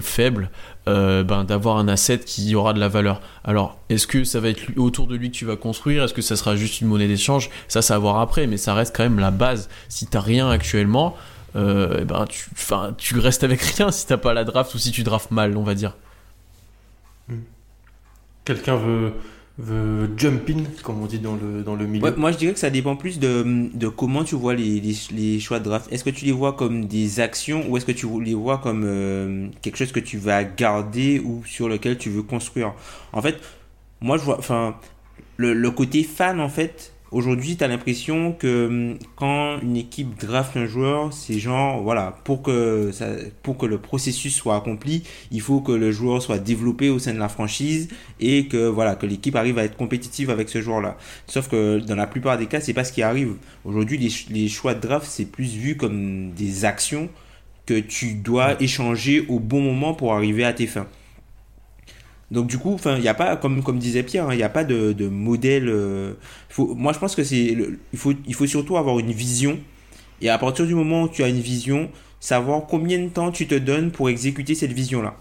faible, 0.00 0.50
euh, 0.88 1.22
ben, 1.22 1.44
d'avoir 1.44 1.76
un 1.76 1.88
asset 1.88 2.20
qui 2.20 2.54
aura 2.54 2.72
de 2.72 2.80
la 2.80 2.88
valeur. 2.88 3.20
Alors, 3.44 3.78
est-ce 3.90 4.06
que 4.06 4.24
ça 4.24 4.40
va 4.40 4.48
être 4.48 4.62
autour 4.78 5.08
de 5.08 5.14
lui 5.14 5.30
que 5.30 5.36
tu 5.36 5.44
vas 5.44 5.56
construire? 5.56 6.04
Est-ce 6.04 6.14
que 6.14 6.22
ça 6.22 6.36
sera 6.36 6.56
juste 6.56 6.80
une 6.80 6.88
monnaie 6.88 7.06
d'échange? 7.06 7.50
Ça, 7.68 7.82
ça 7.82 7.96
à 7.96 7.98
voir 7.98 8.18
après, 8.18 8.46
mais 8.46 8.56
ça 8.56 8.72
reste 8.72 8.96
quand 8.96 9.02
même 9.02 9.18
la 9.18 9.30
base. 9.30 9.68
Si 9.90 10.06
t'as 10.06 10.20
rien 10.20 10.48
actuellement, 10.48 11.14
euh, 11.54 12.06
ben, 12.06 12.24
tu, 12.26 12.46
tu 12.96 13.18
restes 13.18 13.44
avec 13.44 13.60
rien 13.76 13.90
si 13.90 14.06
t'as 14.06 14.16
pas 14.16 14.32
la 14.32 14.44
draft 14.44 14.74
ou 14.74 14.78
si 14.78 14.90
tu 14.90 15.02
drafts 15.02 15.30
mal, 15.32 15.54
on 15.54 15.62
va 15.62 15.74
dire. 15.74 15.94
Quelqu'un 18.46 18.76
veut, 18.76 19.12
veut 19.58 20.08
jump 20.16 20.48
in, 20.50 20.62
comme 20.84 21.02
on 21.02 21.06
dit 21.06 21.18
dans 21.18 21.34
le, 21.34 21.62
dans 21.62 21.74
le 21.74 21.86
milieu. 21.86 22.04
Ouais, 22.04 22.14
moi, 22.16 22.30
je 22.30 22.38
dirais 22.38 22.52
que 22.52 22.60
ça 22.60 22.70
dépend 22.70 22.94
plus 22.94 23.18
de, 23.18 23.68
de 23.74 23.88
comment 23.88 24.22
tu 24.22 24.36
vois 24.36 24.54
les, 24.54 24.80
les, 24.80 24.94
les 25.10 25.40
choix 25.40 25.58
de 25.58 25.64
draft. 25.64 25.92
Est-ce 25.92 26.04
que 26.04 26.10
tu 26.10 26.24
les 26.24 26.32
vois 26.32 26.52
comme 26.52 26.86
des 26.86 27.18
actions 27.18 27.64
ou 27.68 27.76
est-ce 27.76 27.84
que 27.84 27.92
tu 27.92 28.06
les 28.22 28.34
vois 28.34 28.58
comme 28.58 28.84
euh, 28.84 29.48
quelque 29.60 29.76
chose 29.76 29.90
que 29.90 30.00
tu 30.00 30.16
vas 30.16 30.44
garder 30.44 31.20
ou 31.20 31.42
sur 31.44 31.68
lequel 31.68 31.98
tu 31.98 32.08
veux 32.08 32.22
construire? 32.22 32.72
En 33.12 33.20
fait, 33.20 33.36
moi, 34.00 34.16
je 34.16 34.22
vois, 34.22 34.38
enfin, 34.38 34.76
le, 35.36 35.54
le 35.54 35.70
côté 35.72 36.04
fan, 36.04 36.40
en 36.40 36.48
fait, 36.48 36.92
aujourd'hui, 37.10 37.56
tu 37.56 37.66
l'impression 37.66 38.32
que 38.32 38.66
hum, 38.66 38.98
quand 39.16 39.58
une 39.60 39.76
équipe 39.76 40.18
draft 40.18 40.56
un 40.56 40.66
joueur, 40.66 41.12
c'est 41.12 41.38
genre, 41.38 41.82
voilà, 41.82 42.16
pour 42.24 42.42
que, 42.42 42.90
pour 43.42 43.56
que 43.58 43.66
le 43.66 43.78
processus 43.78 44.34
soit 44.34 44.56
accompli, 44.56 45.02
il 45.30 45.40
faut 45.40 45.60
que 45.60 45.72
le 45.72 45.90
joueur 45.92 46.22
soit 46.22 46.38
développé 46.38 46.90
au 46.90 46.98
sein 46.98 47.14
de 47.14 47.18
la 47.18 47.28
franchise 47.28 47.88
et 48.20 48.46
que, 48.48 48.68
voilà, 48.68 48.96
que 48.96 49.06
l'équipe 49.06 49.36
arrive 49.36 49.58
à 49.58 49.64
être 49.64 49.76
compétitive 49.76 50.30
avec 50.30 50.48
ce 50.48 50.60
joueur-là. 50.60 50.96
Sauf 51.26 51.48
que 51.48 51.78
dans 51.78 51.96
la 51.96 52.06
plupart 52.06 52.38
des 52.38 52.46
cas, 52.46 52.60
c'est 52.60 52.74
pas 52.74 52.84
ce 52.84 52.92
qui 52.92 53.02
arrive. 53.02 53.34
Aujourd'hui, 53.64 53.98
les, 53.98 54.10
les 54.30 54.48
choix 54.48 54.74
de 54.74 54.80
draft, 54.80 55.06
c'est 55.08 55.26
plus 55.26 55.54
vu 55.54 55.76
comme 55.76 56.32
des 56.32 56.64
actions 56.64 57.08
que 57.66 57.78
tu 57.78 58.14
dois 58.14 58.60
échanger 58.62 59.26
au 59.28 59.40
bon 59.40 59.60
moment 59.60 59.92
pour 59.94 60.14
arriver 60.14 60.44
à 60.44 60.54
tes 60.54 60.66
fins. 60.66 60.86
Donc 62.30 62.46
du 62.46 62.58
coup, 62.58 62.74
enfin, 62.74 62.96
il 62.96 63.02
n'y 63.02 63.08
a 63.08 63.14
pas, 63.14 63.36
comme, 63.36 63.62
comme 63.62 63.78
disait 63.78 64.02
Pierre, 64.02 64.28
hein, 64.28 64.34
il 64.34 64.36
n'y 64.36 64.42
a 64.42 64.50
pas 64.50 64.64
de, 64.64 64.92
de 64.92 65.08
modèle. 65.08 65.68
euh, 65.68 66.12
faut, 66.50 66.74
moi, 66.74 66.92
je 66.92 66.98
pense 66.98 67.14
que 67.14 67.24
c'est, 67.24 67.56
il 67.92 67.98
faut, 67.98 68.12
il 68.26 68.34
faut 68.34 68.46
surtout 68.46 68.76
avoir 68.76 68.98
une 68.98 69.12
vision. 69.12 69.58
Et 70.20 70.28
à 70.28 70.36
partir 70.38 70.66
du 70.66 70.74
moment 70.74 71.04
où 71.04 71.08
tu 71.08 71.22
as 71.22 71.28
une 71.28 71.40
vision, 71.40 71.90
savoir 72.20 72.66
combien 72.66 72.98
de 72.98 73.08
temps 73.08 73.30
tu 73.30 73.46
te 73.46 73.54
donnes 73.54 73.90
pour 73.92 74.10
exécuter 74.10 74.54
cette 74.54 74.72
vision-là. 74.72 75.16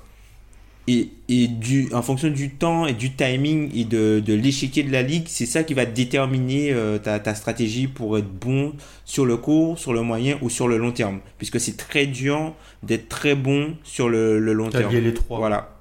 Et, 0.89 1.09
et 1.27 1.47
du, 1.49 1.89
en 1.93 2.01
fonction 2.01 2.29
du 2.29 2.49
temps 2.51 2.87
et 2.87 2.93
du 2.93 3.11
timing 3.11 3.69
et 3.75 3.83
de, 3.83 4.21
de 4.25 4.33
l'échiquier 4.33 4.83
de 4.83 4.91
la 4.91 5.01
ligue, 5.01 5.25
c'est 5.27 5.45
ça 5.45 5.63
qui 5.63 5.73
va 5.73 5.85
déterminer 5.85 6.71
euh, 6.71 6.97
ta, 6.97 7.19
ta 7.19 7.35
stratégie 7.35 7.87
pour 7.87 8.17
être 8.17 8.29
bon 8.31 8.73
sur 9.03 9.25
le 9.25 9.35
court, 9.35 9.77
sur 9.77 9.91
le 9.93 10.01
moyen 10.01 10.37
ou 10.41 10.49
sur 10.49 10.67
le 10.69 10.77
long 10.77 10.91
terme. 10.93 11.19
Puisque 11.37 11.59
c'est 11.59 11.75
très 11.75 12.05
dur 12.05 12.53
d'être 12.83 13.09
très 13.09 13.35
bon 13.35 13.75
sur 13.83 14.07
le, 14.07 14.39
le 14.39 14.53
long 14.53 14.69
terme. 14.69 14.93
les 14.95 15.13
trois. 15.13 15.39
Voilà. 15.39 15.76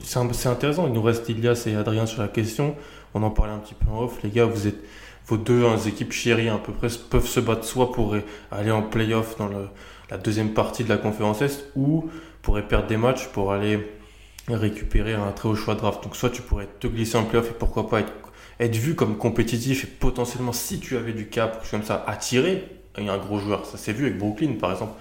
C'est 0.00 0.48
intéressant, 0.48 0.86
il 0.86 0.92
nous 0.92 1.02
reste 1.02 1.28
Ilias 1.28 1.64
et 1.66 1.76
Adrien 1.76 2.06
sur 2.06 2.22
la 2.22 2.28
question. 2.28 2.74
On 3.14 3.22
en 3.22 3.30
parlait 3.30 3.52
un 3.52 3.58
petit 3.58 3.74
peu 3.74 3.88
en 3.90 4.02
off. 4.02 4.22
Les 4.22 4.30
gars, 4.30 4.46
vous 4.46 4.66
êtes 4.66 4.82
vos 5.26 5.36
deux 5.36 5.64
équipes 5.86 6.12
chéries 6.12 6.48
à 6.48 6.58
peu 6.58 6.72
près 6.72 6.88
peuvent 7.10 7.26
se 7.26 7.40
battre 7.40 7.64
soit 7.64 7.92
pour 7.92 8.14
aller 8.50 8.70
en 8.70 8.82
playoff 8.82 9.38
dans 9.38 9.48
la 10.10 10.18
deuxième 10.18 10.50
partie 10.50 10.84
de 10.84 10.88
la 10.88 10.98
conférence 10.98 11.40
Est 11.40 11.70
ou 11.76 12.10
pourraient 12.42 12.66
perdre 12.66 12.88
des 12.88 12.98
matchs 12.98 13.28
pour 13.28 13.52
aller 13.52 13.78
récupérer 14.48 15.14
un 15.14 15.32
très 15.32 15.48
haut 15.48 15.54
choix 15.54 15.74
de 15.74 15.80
draft. 15.80 16.02
Donc 16.02 16.16
soit 16.16 16.30
tu 16.30 16.42
pourrais 16.42 16.68
te 16.78 16.86
glisser 16.86 17.16
en 17.16 17.24
playoff 17.24 17.50
et 17.50 17.54
pourquoi 17.54 17.88
pas 17.88 18.00
être, 18.00 18.12
être 18.60 18.76
vu 18.76 18.94
comme 18.94 19.16
compétitif 19.16 19.84
et 19.84 19.86
potentiellement 19.86 20.52
si 20.52 20.78
tu 20.78 20.96
avais 20.96 21.12
du 21.12 21.28
cap, 21.28 21.64
comme 21.70 21.82
ça, 21.82 22.04
attirer 22.06 22.64
un 22.96 23.18
gros 23.18 23.38
joueur. 23.38 23.64
Ça 23.64 23.78
s'est 23.78 23.92
vu 23.92 24.06
avec 24.06 24.18
Brooklyn 24.18 24.54
par 24.60 24.72
exemple. 24.72 24.92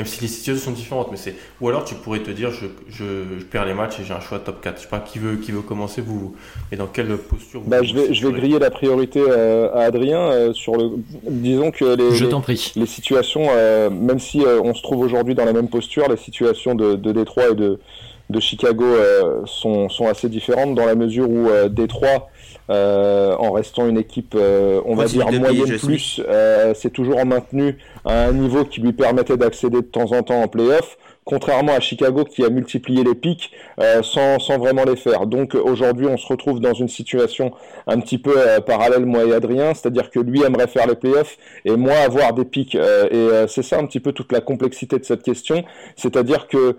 Même 0.00 0.06
si 0.06 0.22
les 0.22 0.28
situations 0.28 0.70
sont 0.70 0.70
différentes, 0.74 1.08
mais 1.10 1.18
c'est. 1.18 1.34
Ou 1.60 1.68
alors 1.68 1.84
tu 1.84 1.94
pourrais 1.94 2.20
te 2.20 2.30
dire 2.30 2.50
je, 2.52 2.64
je, 2.88 3.04
je 3.38 3.44
perds 3.44 3.66
les 3.66 3.74
matchs 3.74 4.00
et 4.00 4.04
j'ai 4.04 4.14
un 4.14 4.20
choix 4.20 4.38
top 4.38 4.62
4. 4.62 4.78
Je 4.78 4.82
sais 4.84 4.88
pas 4.88 4.98
qui 4.98 5.18
veut, 5.18 5.36
qui 5.36 5.52
veut 5.52 5.60
commencer, 5.60 6.00
vous. 6.00 6.34
Et 6.72 6.76
dans 6.76 6.86
quelle 6.86 7.14
posture 7.18 7.60
vous 7.60 7.68
Bah, 7.68 7.82
je, 7.82 7.92
vais, 7.94 8.14
je 8.14 8.26
vais 8.26 8.32
griller 8.32 8.58
la 8.58 8.70
priorité 8.70 9.20
euh, 9.28 9.70
à 9.74 9.80
Adrien 9.80 10.18
euh, 10.20 10.54
sur 10.54 10.74
le. 10.74 10.92
Disons 11.28 11.70
que 11.70 11.84
les, 11.96 12.14
Je 12.14 12.24
les- 12.24 12.30
prie. 12.40 12.72
les 12.76 12.86
situations, 12.86 13.46
euh, 13.50 13.90
même 13.90 14.20
si 14.20 14.42
euh, 14.42 14.58
on 14.64 14.72
se 14.72 14.82
trouve 14.82 15.00
aujourd'hui 15.00 15.34
dans 15.34 15.44
la 15.44 15.52
même 15.52 15.68
posture, 15.68 16.08
les 16.08 16.16
situations 16.16 16.74
de, 16.74 16.94
de 16.94 17.12
Détroit 17.12 17.50
et 17.50 17.54
de, 17.54 17.78
de 18.30 18.40
Chicago 18.40 18.84
euh, 18.86 19.42
sont, 19.44 19.90
sont 19.90 20.06
assez 20.06 20.30
différentes 20.30 20.74
dans 20.74 20.86
la 20.86 20.94
mesure 20.94 21.28
où 21.28 21.50
euh, 21.50 21.68
Détroit, 21.68 22.30
euh, 22.68 23.34
en 23.36 23.52
restant 23.52 23.88
une 23.88 23.98
équipe, 23.98 24.34
euh, 24.36 24.80
on 24.84 24.94
va 24.94 25.06
dire 25.06 25.30
moyenne 25.32 25.78
plus, 25.78 26.20
euh, 26.28 26.72
c'est 26.74 26.90
toujours 26.90 27.24
maintenu 27.24 27.78
à 28.04 28.26
un 28.26 28.32
niveau 28.32 28.64
qui 28.64 28.80
lui 28.80 28.92
permettait 28.92 29.36
d'accéder 29.36 29.78
de 29.78 29.86
temps 29.86 30.12
en 30.12 30.22
temps 30.22 30.42
en 30.42 30.48
playoff. 30.48 30.96
Contrairement 31.24 31.74
à 31.74 31.80
Chicago 31.80 32.24
qui 32.24 32.44
a 32.44 32.48
multiplié 32.48 33.04
les 33.04 33.14
pics 33.14 33.52
euh, 33.78 34.02
sans, 34.02 34.38
sans 34.40 34.58
vraiment 34.58 34.84
les 34.84 34.96
faire. 34.96 35.26
Donc 35.26 35.54
aujourd'hui 35.54 36.06
on 36.06 36.16
se 36.16 36.26
retrouve 36.26 36.60
dans 36.60 36.72
une 36.72 36.88
situation 36.88 37.52
un 37.86 38.00
petit 38.00 38.18
peu 38.18 38.34
parallèle 38.66 39.04
moi 39.04 39.24
et 39.24 39.32
Adrien, 39.32 39.74
c'est-à-dire 39.74 40.10
que 40.10 40.18
lui 40.18 40.42
aimerait 40.42 40.66
faire 40.66 40.86
les 40.86 40.96
playoffs 40.96 41.36
et 41.64 41.76
moi 41.76 41.94
avoir 41.94 42.32
des 42.32 42.44
pics. 42.44 42.74
Euh, 42.74 43.06
et 43.10 43.16
euh, 43.16 43.46
c'est 43.46 43.62
ça 43.62 43.78
un 43.78 43.86
petit 43.86 44.00
peu 44.00 44.12
toute 44.12 44.32
la 44.32 44.40
complexité 44.40 44.98
de 44.98 45.04
cette 45.04 45.22
question, 45.22 45.64
c'est-à-dire 45.96 46.48
que 46.48 46.76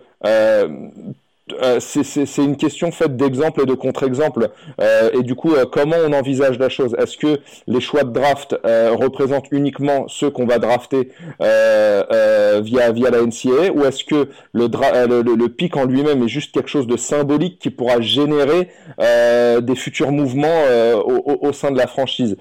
euh, 1.62 1.80
c'est- 1.80 2.38
une 2.38 2.56
question 2.56 2.92
faite 2.92 3.18
d'exemples 3.18 3.62
et 3.64 3.66
de 3.66 3.74
contre-exemples. 3.74 4.50
Euh, 4.80 5.10
et 5.14 5.24
du 5.24 5.36
coup, 5.36 5.54
euh, 5.54 5.66
comment 5.66 5.96
on 6.08 6.14
envisage 6.14 6.58
la 6.60 6.70
chose? 6.70 6.96
Est-ce 6.98 7.18
que 7.18 7.40
les 7.68 7.82
choix 7.82 8.04
de 8.04 8.12
draft 8.12 8.56
représentent 8.64 9.48
uniquement 9.52 10.08
ceux 10.08 10.30
qu'on 10.30 10.46
va 10.46 10.60
drafter 10.60 11.10
via, 11.40 12.92
via 12.92 13.10
la 13.10 13.22
NCAA 13.22 13.72
ou 13.74 13.84
est-ce 13.86 14.04
que 14.04 14.30
le, 14.54 15.48
pic 15.48 15.76
en 15.78 15.86
lui-même 15.86 16.24
est 16.24 16.28
juste 16.28 16.54
quelque 16.54 16.70
chose 16.70 16.88
de 16.88 16.98
symbolique 16.98 17.60
qui 17.60 17.70
pourra 17.70 18.00
générer 18.02 18.70
des 19.00 19.76
futurs 19.76 20.12
mouvements 20.12 20.64
au, 21.06 21.48
au- 21.48 21.54
sein 21.54 21.72
de 21.72 21.78
la 21.78 21.88
franchise? 21.88 22.38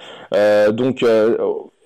Donc, 0.73 1.05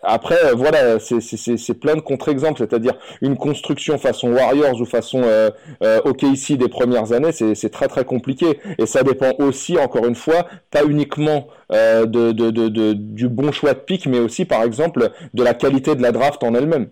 après, 0.04 0.36
euh, 0.44 0.54
voilà, 0.54 0.98
c'est- 1.00 1.74
plein 1.74 1.96
de 1.96 2.00
contre-exemples, 2.00 2.58
c'est-à-dire 2.58 2.94
une 3.20 3.36
construction 3.36 3.98
façon 3.98 4.32
Warriors 4.32 4.80
ou 4.80 4.84
façon 4.84 5.22
euh, 5.24 5.50
euh, 5.82 6.00
OKC 6.04 6.56
des 6.56 6.68
premières 6.68 7.12
années, 7.12 7.32
c'est 7.32 7.70
très 7.70 7.88
très 7.88 8.04
compliqué. 8.04 8.58
Et 8.78 8.86
ça 8.86 9.02
dépend 9.02 9.32
aussi, 9.38 9.78
encore 9.78 10.06
une 10.06 10.14
fois, 10.14 10.46
pas 10.70 10.84
uniquement 10.84 11.48
euh, 11.72 12.06
du 12.06 13.28
bon 13.28 13.52
choix 13.52 13.74
de 13.74 13.80
pick, 13.80 14.06
mais 14.06 14.18
aussi, 14.18 14.44
par 14.44 14.62
exemple, 14.62 15.10
de 15.32 15.42
la 15.42 15.54
qualité 15.54 15.94
de 15.94 16.02
la 16.02 16.12
draft 16.12 16.42
en 16.44 16.54
elle-même. 16.54 16.88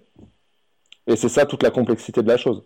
Et 1.07 1.17
c'est 1.17 1.29
ça 1.29 1.47
toute 1.47 1.63
la 1.63 1.71
complexité 1.71 2.23
de 2.23 2.29
la 2.29 2.37
chose. 2.37 2.63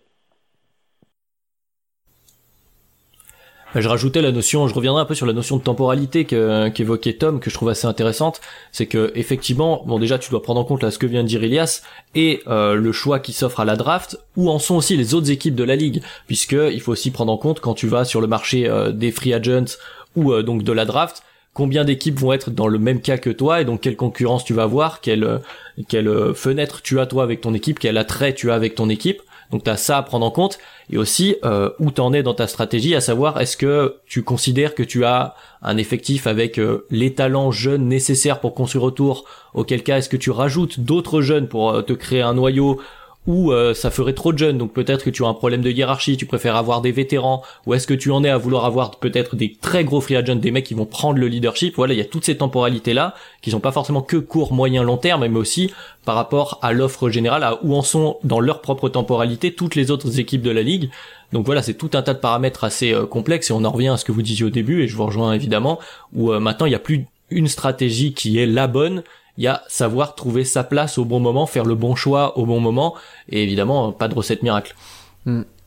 Je 3.79 3.89
rajoutais 3.89 4.23
la 4.23 4.33
notion, 4.33 4.67
je 4.69 4.75
reviendrai 4.75 5.03
un 5.03 5.05
peu 5.05 5.15
sur 5.15 5.27
la 5.27 5.35
notion 5.35 5.59
de 5.59 5.63
temporalité 5.63 6.25
qu'évoquait 6.25 7.13
Tom, 7.13 7.41
que 7.41 7.51
je 7.51 7.55
trouve 7.55 7.69
assez 7.69 7.87
intéressante. 7.87 8.41
C'est 8.73 8.87
que 8.87 9.13
effectivement, 9.15 9.83
bon 9.87 9.99
déjà 9.99 10.19
tu 10.19 10.31
dois 10.31 10.43
prendre 10.43 10.61
en 10.61 10.65
compte 10.65 10.83
là 10.83 10.91
ce 10.91 10.99
que 10.99 11.05
vient 11.05 11.23
de 11.23 11.29
dire 11.29 11.45
Ilias 11.45 11.83
et 12.15 12.43
euh, 12.47 12.75
le 12.75 12.93
choix 12.93 13.21
qui 13.21 13.35
s'offre 13.35 13.61
à 13.61 13.67
la 13.67 13.77
draft, 13.77 14.19
où 14.37 14.49
en 14.49 14.59
sont 14.59 14.77
aussi 14.77 14.97
les 14.97 15.13
autres 15.13 15.31
équipes 15.31 15.55
de 15.55 15.65
la 15.65 15.77
ligue, 15.77 16.03
puisque 16.27 16.57
il 16.57 16.81
faut 16.81 16.93
aussi 16.93 17.11
prendre 17.11 17.31
en 17.31 17.37
compte 17.37 17.61
quand 17.61 17.75
tu 17.75 17.87
vas 17.87 18.07
sur 18.07 18.23
le 18.23 18.27
marché 18.27 18.67
euh, 18.67 18.93
des 18.93 19.11
free 19.13 19.35
agents 19.35 19.77
ou 20.17 20.33
euh, 20.33 20.43
donc 20.43 20.63
de 20.63 20.73
la 20.73 20.87
draft, 20.87 21.23
combien 21.53 21.85
d'équipes 21.85 22.19
vont 22.19 22.33
être 22.33 22.51
dans 22.51 22.69
le 22.69 22.79
même 22.79 23.03
cas 23.03 23.19
que 23.19 23.29
toi 23.31 23.61
et 23.61 23.67
donc 23.67 23.83
quelle 23.83 23.97
concurrence 23.97 24.45
tu 24.45 24.55
vas 24.55 24.63
avoir, 24.63 25.03
quelle 25.03 25.43
quelle 25.89 26.35
fenêtre 26.35 26.81
tu 26.81 26.99
as 26.99 27.05
toi 27.05 27.23
avec 27.23 27.43
ton 27.43 27.53
équipe, 27.53 27.79
quel 27.79 27.99
attrait 27.99 28.35
tu 28.35 28.51
as 28.51 28.55
avec 28.55 28.75
ton 28.75 28.89
équipe. 28.89 29.21
Donc 29.51 29.65
tu 29.65 29.71
as 29.71 29.77
ça 29.77 29.99
à 29.99 30.03
prendre 30.03 30.27
en 30.27 30.31
compte. 30.31 30.59
Et 30.91 30.99
aussi 30.99 31.37
euh, 31.45 31.71
où 31.79 31.91
t'en 31.91 32.13
es 32.13 32.23
dans 32.23 32.35
ta 32.35 32.47
stratégie, 32.47 32.95
à 32.95 33.01
savoir 33.01 33.41
est-ce 33.41 33.57
que 33.57 33.97
tu 34.07 34.23
considères 34.23 34.75
que 34.75 34.83
tu 34.83 35.05
as 35.05 35.35
un 35.63 35.77
effectif 35.77 36.27
avec 36.27 36.59
euh, 36.59 36.87
les 36.91 37.15
talents 37.15 37.51
jeunes 37.51 37.89
nécessaires 37.89 38.41
pour 38.41 38.55
construire 38.55 38.85
autour, 38.85 39.25
auquel 39.55 39.83
cas 39.83 39.99
est-ce 39.99 40.09
que 40.09 40.17
tu 40.17 40.31
rajoutes 40.31 40.81
d'autres 40.81 41.23
jeunes 41.23 41.49
pour 41.49 41.71
euh, 41.71 41.83
te 41.83 41.93
créer 41.93 42.23
un 42.23 42.35
noyau 42.35 42.81
ou 43.27 43.53
euh, 43.53 43.75
ça 43.75 43.91
ferait 43.91 44.13
trop 44.13 44.33
de 44.33 44.39
jeunes, 44.39 44.59
donc 44.59 44.73
peut-être 44.73 45.05
que 45.05 45.11
tu 45.11 45.25
as 45.25 45.27
un 45.27 45.35
problème 45.35 45.63
de 45.63 45.71
hiérarchie, 45.71 46.17
tu 46.17 46.27
préfères 46.27 46.57
avoir 46.57 46.81
des 46.81 46.93
vétérans, 46.93 47.43
ou 47.67 47.75
est-ce 47.75 47.87
que 47.87 47.95
tu 47.95 48.11
en 48.11 48.23
es 48.23 48.29
à 48.29 48.39
vouloir 48.39 48.65
avoir 48.65 48.93
peut-être 48.99 49.37
des 49.37 49.57
très 49.61 49.85
gros 49.85 50.01
free 50.01 50.17
agents, 50.17 50.37
des 50.37 50.51
mecs 50.51 50.67
qui 50.67 50.75
vont 50.75 50.87
prendre 50.87 51.19
le 51.19 51.27
leadership, 51.27 51.75
voilà, 51.77 51.95
il 51.95 51.99
y 51.99 52.03
a 52.03 52.05
toutes 52.05 52.25
ces 52.25 52.37
temporalités-là, 52.37 53.15
qui 53.43 53.51
sont 53.51 53.61
pas 53.61 53.73
forcément 53.73 54.03
que 54.03 54.17
court, 54.17 54.53
moyen, 54.53 54.83
long 54.83 54.97
terme, 54.97 55.27
mais 55.27 55.39
aussi 55.39 55.73
par 56.05 56.15
rapport 56.15 56.59
à 56.63 56.73
l'offre 56.73 57.11
générale, 57.11 57.43
à 57.43 57.59
où 57.65 57.75
en 57.75 57.83
sont 57.83 58.19
dans 58.23 58.39
leur 58.39 58.61
propre 58.61 58.89
temporalité 58.89 59.53
toutes 59.53 59.75
les 59.75 59.91
autres 59.91 60.21
équipes 60.21 60.43
de 60.43 60.51
la 60.51 60.63
ligue. 60.63 60.91
Donc 61.33 61.47
voilà, 61.47 61.63
c'est 61.63 61.75
tout 61.75 61.91
un 61.95 62.03
tas 62.03 62.15
de 62.15 62.21
paramètres 62.21 62.63
assez 62.63 62.93
euh, 62.93 63.07
complexes, 63.07 63.51
et 63.51 63.53
on 63.53 63.65
en 63.65 63.71
revient 63.71 63.89
à 63.89 63.97
ce 63.97 64.05
que 64.05 64.13
vous 64.13 64.23
disiez 64.23 64.47
au 64.47 64.51
début, 64.51 64.83
et 64.83 64.89
je 64.89 64.97
vous 64.97 65.07
rejoins 65.07 65.33
évidemment, 65.33 65.81
où 66.15 66.33
euh, 66.33 66.39
maintenant 66.39 66.67
il 66.67 66.71
n'y 66.71 66.77
a 66.77 66.81
plus 66.81 67.07
une 67.31 67.49
stratégie 67.49 68.15
qui 68.15 68.39
est 68.39 68.47
la 68.47 68.69
bonne, 68.69 69.03
il 69.39 69.45
y 69.45 69.47
a 69.47 69.63
savoir 69.69 70.15
trouver 70.15 70.45
sa 70.45 70.65
place 70.65 70.99
au 70.99 71.05
bon 71.05 71.21
moment, 71.21 71.47
faire 71.47 71.65
le 71.65 71.75
bon 71.75 71.95
choix 71.95 72.39
au 72.39 72.47
bon 72.47 72.61
moment, 72.61 72.95
et 73.29 73.43
évidemment, 73.43 73.93
pas 73.93 74.09
de 74.09 74.15
recette 74.15 74.43
miracle. 74.43 74.75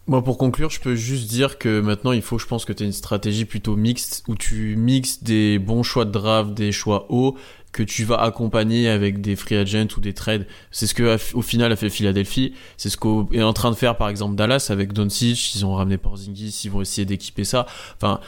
Moi, 0.07 0.23
pour 0.23 0.39
conclure, 0.39 0.71
je 0.71 0.79
peux 0.79 0.95
juste 0.95 1.29
dire 1.29 1.59
que 1.59 1.81
maintenant, 1.81 2.13
il 2.13 2.23
faut, 2.23 2.39
je 2.39 2.47
pense, 2.47 2.65
que 2.65 2.73
tu 2.73 2.83
une 2.83 2.91
stratégie 2.91 3.45
plutôt 3.45 3.75
mixte, 3.75 4.23
où 4.27 4.35
tu 4.35 4.75
mixes 4.75 5.21
des 5.21 5.59
bons 5.59 5.83
choix 5.83 6.03
de 6.03 6.09
draft, 6.09 6.55
des 6.55 6.71
choix 6.71 7.05
hauts, 7.09 7.37
que 7.71 7.83
tu 7.83 8.05
vas 8.05 8.15
accompagner 8.15 8.89
avec 8.89 9.21
des 9.21 9.35
free 9.35 9.55
agents 9.55 9.85
ou 9.95 9.99
des 9.99 10.13
trades. 10.13 10.47
C'est 10.71 10.87
ce 10.87 10.95
que, 10.95 11.15
au 11.35 11.43
final, 11.43 11.71
a 11.71 11.75
fait 11.75 11.91
Philadelphie. 11.91 12.55
C'est 12.77 12.89
ce 12.89 12.97
qu'est 12.97 13.43
en 13.43 13.53
train 13.53 13.69
de 13.69 13.75
faire, 13.75 13.97
par 13.97 14.09
exemple, 14.09 14.35
Dallas 14.35 14.69
avec 14.71 14.93
Doncic. 14.93 15.53
Ils 15.53 15.63
ont 15.63 15.75
ramené 15.75 15.99
Porzingis, 15.99 16.61
ils 16.63 16.71
vont 16.71 16.81
essayer 16.81 17.05
d'équiper 17.05 17.43
ça. 17.43 17.67
Enfin, 17.95 18.19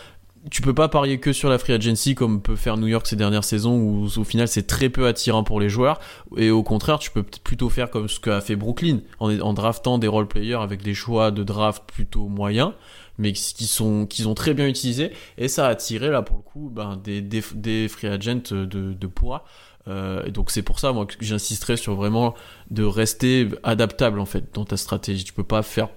tu 0.49 0.61
peux 0.61 0.73
pas 0.73 0.87
parier 0.87 1.19
que 1.19 1.33
sur 1.33 1.49
la 1.49 1.57
free 1.57 1.73
agency 1.73 2.15
comme 2.15 2.41
peut 2.41 2.55
faire 2.55 2.77
New 2.77 2.87
York 2.87 3.05
ces 3.05 3.15
dernières 3.15 3.43
saisons 3.43 3.75
où 3.77 4.07
au 4.17 4.23
final 4.23 4.47
c'est 4.47 4.65
très 4.65 4.89
peu 4.89 5.07
attirant 5.07 5.43
pour 5.43 5.59
les 5.59 5.69
joueurs. 5.69 5.99
Et 6.37 6.49
au 6.49 6.63
contraire 6.63 6.99
tu 6.99 7.11
peux 7.11 7.23
plutôt 7.23 7.69
faire 7.69 7.89
comme 7.89 8.07
ce 8.07 8.19
qu'a 8.19 8.41
fait 8.41 8.55
Brooklyn 8.55 9.01
en, 9.19 9.37
en 9.39 9.53
draftant 9.53 9.97
des 9.97 10.07
role 10.07 10.27
players 10.27 10.55
avec 10.55 10.81
des 10.81 10.93
choix 10.93 11.31
de 11.31 11.43
draft 11.43 11.83
plutôt 11.85 12.27
moyens 12.27 12.73
mais 13.17 13.33
qui 13.33 13.67
sont 13.67 14.07
qu'ils 14.07 14.27
ont 14.27 14.33
très 14.33 14.53
bien 14.53 14.67
utilisés. 14.67 15.11
Et 15.37 15.47
ça 15.47 15.67
a 15.67 15.69
attiré 15.69 16.09
là 16.09 16.23
pour 16.23 16.37
le 16.37 16.43
coup 16.43 16.71
ben, 16.73 16.99
des, 17.03 17.21
des, 17.21 17.43
des 17.53 17.87
free 17.87 18.07
agents 18.07 18.51
de, 18.51 18.65
de 18.65 19.07
poids. 19.07 19.45
Euh, 19.87 20.23
et 20.25 20.31
donc 20.31 20.51
c'est 20.51 20.61
pour 20.61 20.79
ça 20.79 20.91
moi 20.91 21.05
que 21.05 21.13
j'insisterai 21.19 21.75
sur 21.77 21.95
vraiment 21.95 22.35
de 22.69 22.83
rester 22.83 23.47
adaptable 23.63 24.19
en 24.19 24.25
fait 24.25 24.53
dans 24.53 24.65
ta 24.65 24.77
stratégie. 24.77 25.23
Tu 25.23 25.33
peux 25.33 25.43
pas 25.43 25.63
faire 25.63 25.89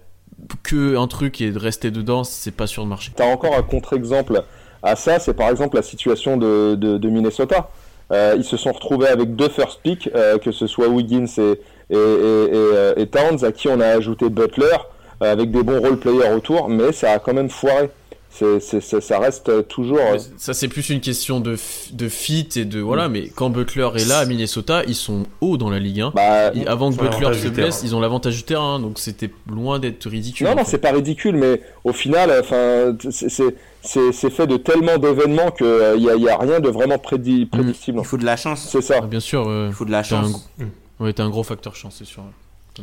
que 0.62 0.96
un 0.96 1.06
truc 1.06 1.40
et 1.40 1.50
de 1.50 1.58
rester 1.58 1.90
dedans, 1.90 2.24
c'est 2.24 2.54
pas 2.54 2.66
sûr 2.66 2.84
de 2.84 2.88
marcher. 2.88 3.12
T'as 3.14 3.32
encore 3.32 3.56
un 3.56 3.62
contre-exemple 3.62 4.44
à 4.82 4.96
ça, 4.96 5.18
c'est 5.18 5.34
par 5.34 5.48
exemple 5.48 5.76
la 5.76 5.82
situation 5.82 6.36
de, 6.36 6.74
de, 6.74 7.08
Minnesota. 7.08 7.70
Euh, 8.12 8.34
ils 8.36 8.44
se 8.44 8.58
sont 8.58 8.72
retrouvés 8.72 9.08
avec 9.08 9.34
deux 9.34 9.48
first 9.48 9.80
picks, 9.82 10.10
euh, 10.14 10.36
que 10.38 10.52
ce 10.52 10.66
soit 10.66 10.88
Wiggins 10.88 11.24
et, 11.38 11.60
et, 11.90 13.00
et, 13.02 13.06
Towns, 13.06 13.44
à 13.44 13.52
qui 13.52 13.68
on 13.68 13.80
a 13.80 13.86
ajouté 13.86 14.28
Butler, 14.28 14.76
euh, 15.22 15.32
avec 15.32 15.50
des 15.50 15.62
bons 15.62 15.80
role 15.80 15.98
players 15.98 16.34
autour, 16.34 16.68
mais 16.68 16.92
ça 16.92 17.12
a 17.12 17.18
quand 17.18 17.34
même 17.34 17.48
foiré. 17.48 17.88
C'est, 18.36 18.58
c'est, 18.58 19.00
ça 19.00 19.20
reste 19.20 19.68
toujours. 19.68 20.00
Ça, 20.38 20.54
c'est 20.54 20.66
plus 20.66 20.90
une 20.90 21.00
question 21.00 21.38
de, 21.38 21.56
de 21.92 22.08
fit 22.08 22.48
et 22.56 22.64
de. 22.64 22.80
Voilà, 22.80 23.08
mais 23.08 23.28
quand 23.28 23.48
Butler 23.48 23.88
est 23.94 24.08
là 24.08 24.18
à 24.18 24.26
Minnesota, 24.26 24.82
ils 24.88 24.96
sont 24.96 25.22
hauts 25.40 25.56
dans 25.56 25.70
la 25.70 25.78
Ligue 25.78 26.00
1. 26.00 26.10
Bah, 26.10 26.52
et 26.52 26.66
avant 26.66 26.90
que 26.90 26.96
Butler 26.96 27.32
se 27.34 27.46
blesse, 27.46 27.82
ils 27.84 27.94
ont 27.94 28.00
l'avantage 28.00 28.34
du 28.34 28.42
terrain, 28.42 28.80
donc 28.80 28.98
c'était 28.98 29.30
loin 29.48 29.78
d'être 29.78 30.08
ridicule. 30.08 30.48
Non, 30.48 30.56
non, 30.56 30.62
c'est 30.66 30.78
pas 30.78 30.90
ridicule, 30.90 31.36
mais 31.36 31.60
au 31.84 31.92
final, 31.92 32.32
enfin, 32.40 32.96
c'est, 33.08 33.54
c'est 33.82 34.30
fait 34.30 34.48
de 34.48 34.56
tellement 34.56 34.98
d'événements 34.98 35.52
qu'il 35.52 35.66
il 35.96 36.02
n'y 36.02 36.10
a, 36.10 36.16
y 36.16 36.28
a, 36.28 36.36
rien 36.36 36.58
de 36.58 36.68
vraiment 36.68 36.98
prédi, 36.98 37.46
prédictible. 37.46 38.00
Il 38.00 38.04
faut 38.04 38.16
de 38.16 38.24
la 38.24 38.36
chance. 38.36 38.68
C'est 38.68 38.82
ça. 38.82 38.96
Ah, 39.00 39.06
bien 39.06 39.20
sûr. 39.20 39.44
Il 39.68 39.72
faut 39.72 39.84
de 39.84 39.92
la 39.92 40.02
chance. 40.02 40.50
Un, 40.60 41.04
ouais, 41.04 41.12
t'as 41.12 41.22
un 41.22 41.30
gros 41.30 41.44
facteur 41.44 41.76
chance, 41.76 41.94
c'est 41.98 42.04
sûr. 42.04 42.24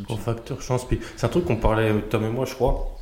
Gros 0.07 0.15
facteur 0.15 0.61
chance. 0.61 0.87
C'est 1.17 1.25
un 1.25 1.29
truc 1.29 1.43
qu'on 1.43 1.57
parlait, 1.57 1.93
Tom 2.09 2.23
et 2.23 2.29
moi, 2.29 2.45
je 2.45 2.53
crois 2.53 3.00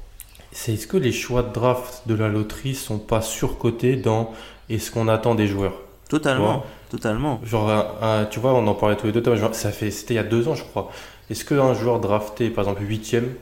c'est 0.51 0.73
est-ce 0.73 0.87
que 0.87 0.97
les 0.97 1.11
choix 1.11 1.43
de 1.43 1.53
draft 1.53 2.03
de 2.07 2.15
la 2.15 2.27
loterie 2.27 2.75
sont 2.75 2.99
pas 2.99 3.21
surcotés 3.21 3.95
dans 3.95 4.33
est-ce 4.69 4.91
qu'on 4.91 5.07
attend 5.07 5.35
des 5.35 5.47
joueurs? 5.47 5.73
Totalement, 6.09 6.65
totalement. 6.89 7.39
Genre, 7.43 7.69
un, 8.01 8.25
tu 8.25 8.39
vois, 8.39 8.53
on 8.55 8.65
en 8.65 8.73
parlait 8.73 8.95
tous 8.95 9.05
les 9.05 9.11
deux. 9.11 9.23
Ça 9.53 9.71
fait, 9.71 9.91
c'était 9.91 10.15
il 10.15 10.17
y 10.17 10.19
a 10.19 10.23
deux 10.23 10.47
ans, 10.47 10.55
je 10.55 10.63
crois. 10.63 10.91
Est-ce 11.29 11.45
qu'un 11.45 11.73
joueur 11.75 11.99
drafté, 11.99 12.49
par 12.49 12.63
exemple 12.63 12.83
huitième, 12.83 13.35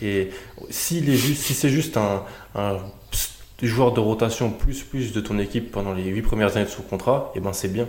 et 0.00 0.30
s'il 0.70 1.10
est 1.10 1.16
juste, 1.16 1.42
si 1.42 1.54
c'est 1.54 1.68
juste 1.68 1.96
un, 1.96 2.22
un, 2.54 2.76
joueur 3.62 3.92
de 3.92 4.00
rotation 4.00 4.50
plus 4.50 4.82
plus 4.82 5.12
de 5.12 5.20
ton 5.20 5.38
équipe 5.38 5.72
pendant 5.72 5.92
les 5.92 6.04
huit 6.04 6.22
premières 6.22 6.56
années 6.56 6.66
de 6.66 6.70
son 6.70 6.82
contrat, 6.82 7.32
et 7.34 7.40
ben 7.40 7.52
c'est 7.52 7.72
bien. 7.72 7.88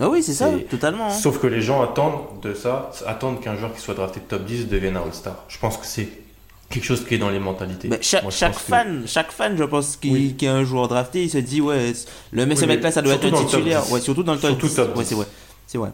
Ah 0.00 0.08
oui, 0.08 0.24
c'est 0.24 0.32
ça, 0.32 0.50
totalement. 0.68 1.06
Hein. 1.06 1.10
Sauf 1.10 1.38
que 1.38 1.46
les 1.46 1.60
gens 1.60 1.82
attendent 1.82 2.40
de 2.42 2.52
ça, 2.52 2.90
attendent 3.06 3.40
qu'un 3.40 3.56
joueur 3.56 3.72
qui 3.72 3.80
soit 3.80 3.94
drafté 3.94 4.18
top 4.18 4.44
10 4.44 4.66
devienne 4.66 4.96
un 4.96 5.02
All-Star. 5.02 5.44
Je 5.46 5.58
pense 5.58 5.76
que 5.76 5.86
c'est 5.86 6.08
quelque 6.74 6.84
chose 6.84 7.04
qui 7.04 7.14
est 7.14 7.18
dans 7.18 7.30
les 7.30 7.38
mentalités. 7.38 7.88
Mais 7.88 7.98
chaque, 8.02 8.22
Moi, 8.22 8.32
chaque 8.32 8.54
fan, 8.54 9.02
que... 9.02 9.08
chaque 9.08 9.30
fan, 9.30 9.56
je 9.56 9.64
pense, 9.64 9.96
qui, 9.96 10.10
oui. 10.10 10.34
qui, 10.36 10.44
est 10.44 10.48
un 10.48 10.64
joueur 10.64 10.88
drafté, 10.88 11.22
il 11.22 11.30
se 11.30 11.38
dit 11.38 11.60
ouais, 11.60 11.92
le 12.32 12.46
mais 12.46 12.56
ce 12.56 12.64
mec 12.64 12.82
là, 12.82 12.90
ça 12.90 13.00
doit 13.00 13.14
être 13.14 13.26
un 13.26 13.44
titulaire. 13.44 13.90
Ouais, 13.90 14.00
surtout 14.00 14.22
dans 14.22 14.34
le 14.34 14.40
top 14.40 14.58
10. 14.58 14.78
Ouais, 14.78 15.04
c'est 15.04 15.14
vrai. 15.14 15.26
C'est 15.66 15.78
vrai. 15.78 15.90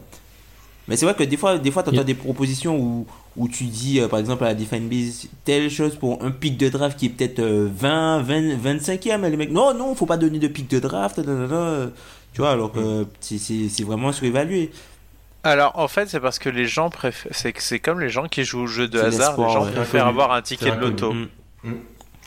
Mais 0.87 0.97
c'est 0.97 1.05
vrai 1.05 1.13
que 1.13 1.23
des 1.23 1.37
fois, 1.37 1.57
des 1.57 1.71
fois, 1.71 1.83
tu 1.83 1.89
entends 1.89 2.03
des 2.03 2.15
propositions 2.15 2.75
où, 2.77 3.05
où 3.37 3.47
tu 3.47 3.65
dis, 3.65 3.99
euh, 3.99 4.07
par 4.07 4.19
exemple, 4.19 4.43
à 4.43 4.47
la 4.47 4.55
Define 4.55 4.87
Biz, 4.87 5.29
telle 5.45 5.69
chose 5.69 5.95
pour 5.95 6.21
un 6.23 6.31
pic 6.31 6.57
de 6.57 6.69
draft 6.69 6.99
qui 6.99 7.05
est 7.05 7.09
peut-être 7.09 7.39
euh, 7.39 7.69
20, 7.73 8.23
20, 8.23 8.55
25e. 8.57 9.23
Et 9.23 9.29
les 9.29 9.37
mecs, 9.37 9.51
non, 9.51 9.73
non, 9.73 9.93
faut 9.95 10.07
pas 10.07 10.17
donner 10.17 10.39
de 10.39 10.47
pic 10.47 10.69
de 10.69 10.79
draft. 10.79 11.21
Tu 12.33 12.41
vois, 12.41 12.51
alors 12.51 12.71
que 12.71 13.05
c'est 13.19 13.83
vraiment 13.83 14.11
surévalué. 14.11 14.71
Alors 15.43 15.77
en 15.79 15.87
fait 15.87 16.07
c'est 16.07 16.19
parce 16.19 16.39
que 16.39 16.49
les 16.49 16.65
gens 16.65 16.89
préfèrent 16.89 17.31
c'est 17.33 17.53
c'est 17.59 17.79
comme 17.79 17.99
les 17.99 18.09
gens 18.09 18.27
qui 18.27 18.43
jouent 18.43 18.61
au 18.61 18.67
jeu 18.67 18.87
de 18.87 18.99
hasard, 18.99 19.39
les 19.39 19.49
gens 19.51 19.65
ouais. 19.65 19.71
préfèrent 19.71 20.07
avoir 20.07 20.31
un 20.31 20.41
ticket 20.41 20.71
de 20.71 20.79
loto. 20.79 21.13
Mmh. 21.13 21.27
Mmh. 21.63 21.73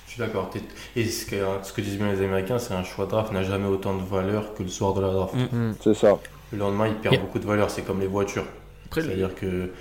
Je 0.06 0.20
suis 0.20 0.28
d'accord. 0.28 0.48
Et 0.94 1.04
ce 1.06 1.26
que, 1.26 1.36
ce 1.62 1.72
que 1.72 1.80
disent 1.80 1.96
bien 1.96 2.12
les 2.12 2.22
Américains, 2.22 2.58
c'est 2.58 2.72
un 2.72 2.84
choix 2.84 3.06
de 3.06 3.10
draft 3.10 3.32
n'a 3.32 3.42
jamais 3.42 3.66
autant 3.66 3.96
de 3.96 4.02
valeur 4.04 4.54
que 4.54 4.62
le 4.62 4.68
soir 4.68 4.94
de 4.94 5.00
la 5.00 5.08
draft. 5.08 5.34
Mmh. 5.34 5.72
C'est 5.82 5.94
ça. 5.94 6.18
Le 6.52 6.58
lendemain, 6.58 6.86
il 6.86 6.94
perd 6.94 7.14
yeah. 7.14 7.20
beaucoup 7.20 7.40
de 7.40 7.46
valeur. 7.46 7.68
C'est 7.68 7.82
comme 7.82 7.98
les 7.98 8.06
voitures. 8.06 8.44
C'est-à-dire 8.92 9.34
que 9.34 9.72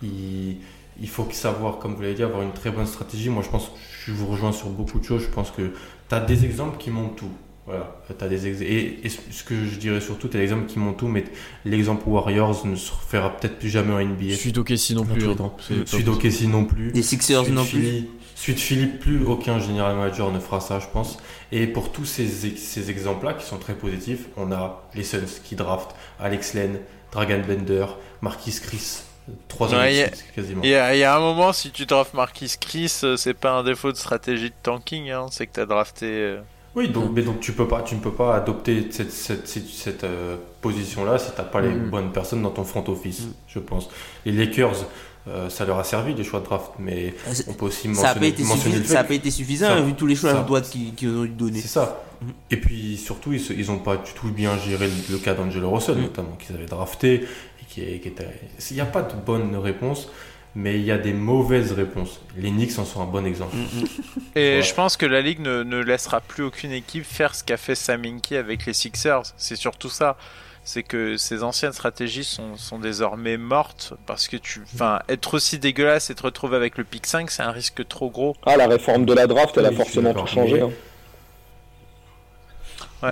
il, 0.00 0.58
il 1.00 1.08
faut 1.08 1.26
savoir, 1.32 1.78
comme 1.78 1.96
vous 1.96 2.02
l'avez 2.02 2.14
dit, 2.14 2.22
avoir 2.22 2.42
une 2.42 2.52
très 2.52 2.70
bonne 2.70 2.86
stratégie. 2.86 3.30
Moi, 3.30 3.42
je 3.42 3.48
pense 3.48 3.70
que 3.70 3.78
je 4.06 4.12
vous 4.12 4.28
rejoins 4.28 4.52
sur 4.52 4.68
beaucoup 4.68 5.00
de 5.00 5.04
choses. 5.04 5.22
Je 5.22 5.28
pense 5.28 5.50
que 5.50 5.72
tu 6.08 6.14
as 6.14 6.20
des 6.20 6.44
exemples 6.44 6.78
qui 6.78 6.90
montrent 6.90 7.16
tout. 7.16 7.32
Voilà, 7.66 7.94
as 8.20 8.28
des 8.28 8.48
ex... 8.48 8.60
et, 8.62 9.00
et, 9.04 9.08
ce 9.08 9.44
que 9.44 9.64
je 9.64 9.76
dirais 9.78 10.00
surtout, 10.00 10.28
tu 10.28 10.36
as 10.36 10.40
l'exemple 10.40 10.66
qui 10.66 10.78
monte 10.78 10.96
tout, 10.96 11.08
mais 11.08 11.24
l'exemple 11.64 12.08
Warriors 12.08 12.66
ne 12.66 12.74
se 12.74 12.90
fera 12.90 13.36
peut-être 13.36 13.58
plus 13.58 13.68
jamais 13.68 13.92
en 13.92 14.04
NBA. 14.04 14.34
Suite 14.34 14.58
au 14.58 14.64
Kessie 14.64 14.94
non 14.94 15.04
plus. 15.04 15.24
Hein. 15.28 15.52
Suite 15.84 16.08
au 16.08 16.16
Kessie 16.16 16.48
non 16.48 16.64
plus. 16.64 16.90
Les 16.92 17.02
Sixers 17.02 17.44
Suite 17.44 17.54
non 17.54 17.64
Philly, 17.64 18.02
plus. 18.02 18.10
Suite 18.34 18.58
Philippe, 18.58 18.98
plus 19.00 19.24
aucun 19.24 19.60
general 19.60 19.94
manager 19.94 20.32
ne 20.32 20.40
fera 20.40 20.60
ça, 20.60 20.78
je 20.78 20.86
pense. 20.92 21.18
Et 21.52 21.66
pour 21.66 21.92
tous 21.92 22.06
ces, 22.06 22.26
ces 22.26 22.90
exemples-là 22.90 23.34
qui 23.34 23.44
sont 23.44 23.58
très 23.58 23.74
positifs, 23.74 24.26
on 24.36 24.50
a 24.50 24.82
les 24.94 25.04
Suns 25.04 25.40
qui 25.44 25.54
draftent 25.54 25.94
Alex 26.18 26.54
Len, 26.54 26.80
Dragan 27.12 27.42
Bender, 27.46 27.86
Marquis 28.22 28.58
Chris. 28.62 29.02
Trois 29.48 29.72
ans 29.74 29.78
ouais, 29.78 30.10
quasiment. 30.34 30.62
Il 30.64 30.70
y, 30.70 30.72
y, 30.72 31.04
a 31.04 31.16
un 31.16 31.20
moment, 31.20 31.52
si 31.52 31.70
tu 31.70 31.86
drafts 31.86 32.14
Marquis 32.14 32.54
Chris, 32.58 32.88
c'est 33.16 33.34
pas 33.34 33.52
un 33.52 33.62
défaut 33.62 33.92
de 33.92 33.96
stratégie 33.96 34.48
de 34.48 34.54
tanking, 34.62 35.10
hein, 35.10 35.26
c'est 35.30 35.46
que 35.46 35.52
tu 35.52 35.60
as 35.60 35.66
drafté. 35.66 36.06
Euh... 36.06 36.40
Oui, 36.76 36.88
donc, 36.88 37.10
mais 37.12 37.22
donc 37.22 37.40
tu 37.40 37.52
peux 37.52 37.66
pas, 37.66 37.82
tu 37.82 37.96
ne 37.96 38.00
peux 38.00 38.12
pas 38.12 38.36
adopter 38.36 38.86
cette, 38.90 39.10
cette, 39.10 39.48
cette, 39.48 39.66
cette, 39.68 40.04
euh, 40.04 40.36
position-là 40.60 41.18
si 41.18 41.30
t'as 41.36 41.42
pas 41.42 41.60
les 41.60 41.70
Mm. 41.70 41.90
bonnes 41.90 42.12
personnes 42.12 42.42
dans 42.42 42.50
ton 42.50 42.64
front 42.64 42.84
office, 42.88 43.22
Mm. 43.22 43.32
je 43.48 43.58
pense. 43.58 43.88
Les 44.24 44.30
Lakers, 44.32 44.86
euh, 45.28 45.48
ça 45.50 45.64
leur 45.64 45.78
a 45.80 45.84
servi 45.84 46.14
les 46.14 46.22
choix 46.22 46.38
de 46.40 46.44
draft, 46.44 46.70
mais 46.78 47.12
Ah, 47.26 47.30
on 47.48 47.54
peut 47.54 47.66
aussi 47.66 47.82
Ça 47.82 47.88
n'a 47.88 47.94
pas, 47.94 48.02
mentionner, 48.20 48.28
été 48.28 48.42
mentionner 48.44 48.76
suffi- 48.78 48.86
ça 48.86 49.00
a 49.00 49.04
pas 49.04 49.14
été 49.14 49.30
suffisant 49.32 49.66
ça- 49.68 49.80
vu 49.80 49.94
tous 49.94 50.06
les 50.06 50.14
choix 50.14 50.30
ça- 50.30 50.40
à 50.40 50.42
droite 50.44 50.70
qu'ils 50.96 51.08
ont 51.08 51.24
donné. 51.26 51.60
C'est 51.60 51.68
ça. 51.68 52.04
Mhm. 52.22 52.28
Et 52.52 52.56
puis 52.58 52.96
surtout, 52.96 53.32
ils, 53.32 53.40
se- 53.40 53.52
ils 53.52 53.70
ont 53.70 53.78
pas 53.78 53.96
du 53.96 54.12
tout 54.14 54.28
bien 54.30 54.56
géré 54.58 54.86
le, 54.86 54.94
le 55.14 55.18
cas 55.18 55.34
d'Angelo 55.34 55.70
Russell, 55.70 55.96
notamment, 55.98 56.36
qu'ils 56.38 56.54
avaient 56.54 56.66
drafté. 56.66 57.14
Et 57.14 57.64
qui, 57.68 57.80
qui 58.00 58.08
était... 58.08 58.28
Il 58.70 58.74
n'y 58.74 58.80
a 58.80 58.86
pas 58.86 59.02
de 59.02 59.14
bonne 59.26 59.56
réponse, 59.56 60.08
mais 60.54 60.78
il 60.78 60.84
y 60.84 60.90
a 60.90 60.98
des 60.98 61.12
mauvaises 61.12 61.72
réponses. 61.72 62.20
Les 62.36 62.50
Knicks 62.50 62.78
en 62.78 62.84
sont 62.84 63.00
un 63.02 63.06
bon 63.06 63.24
exemple. 63.26 63.54
Mm, 63.56 63.60
mm. 63.80 63.86
Et 64.36 64.62
je 64.62 64.74
pense 64.74 64.96
que 64.96 65.06
la 65.06 65.20
ligue 65.20 65.40
ne, 65.40 65.62
ne 65.62 65.78
laissera 65.78 66.20
plus 66.20 66.42
aucune 66.44 66.72
équipe 66.72 67.04
faire 67.04 67.34
ce 67.34 67.44
qu'a 67.44 67.56
fait 67.56 67.74
Sam 67.74 68.04
Hinkie 68.04 68.36
avec 68.36 68.66
les 68.66 68.72
Sixers. 68.72 69.22
C'est 69.36 69.56
surtout 69.56 69.88
ça. 69.90 70.16
C'est 70.62 70.82
que 70.82 71.16
ces 71.16 71.42
anciennes 71.42 71.72
stratégies 71.72 72.22
sont, 72.24 72.56
sont 72.56 72.78
désormais 72.78 73.38
mortes 73.38 73.94
parce 74.06 74.28
que 74.28 74.36
tu, 74.36 74.60
enfin, 74.74 75.00
être 75.08 75.34
aussi 75.34 75.58
dégueulasse 75.58 76.10
et 76.10 76.14
te 76.14 76.22
retrouver 76.22 76.56
avec 76.56 76.76
le 76.76 76.84
pick 76.84 77.06
5, 77.06 77.30
c'est 77.30 77.42
un 77.42 77.50
risque 77.50 77.86
trop 77.88 78.10
gros. 78.10 78.36
Ah, 78.44 78.56
la 78.58 78.66
réforme 78.68 79.06
de 79.06 79.14
la 79.14 79.26
draft, 79.26 79.56
elle 79.56 79.66
a 79.66 79.70
Oui, 79.70 79.76
forcément 79.76 80.12
tout 80.12 80.26
changé. 80.26 80.60
hein. 80.60 80.70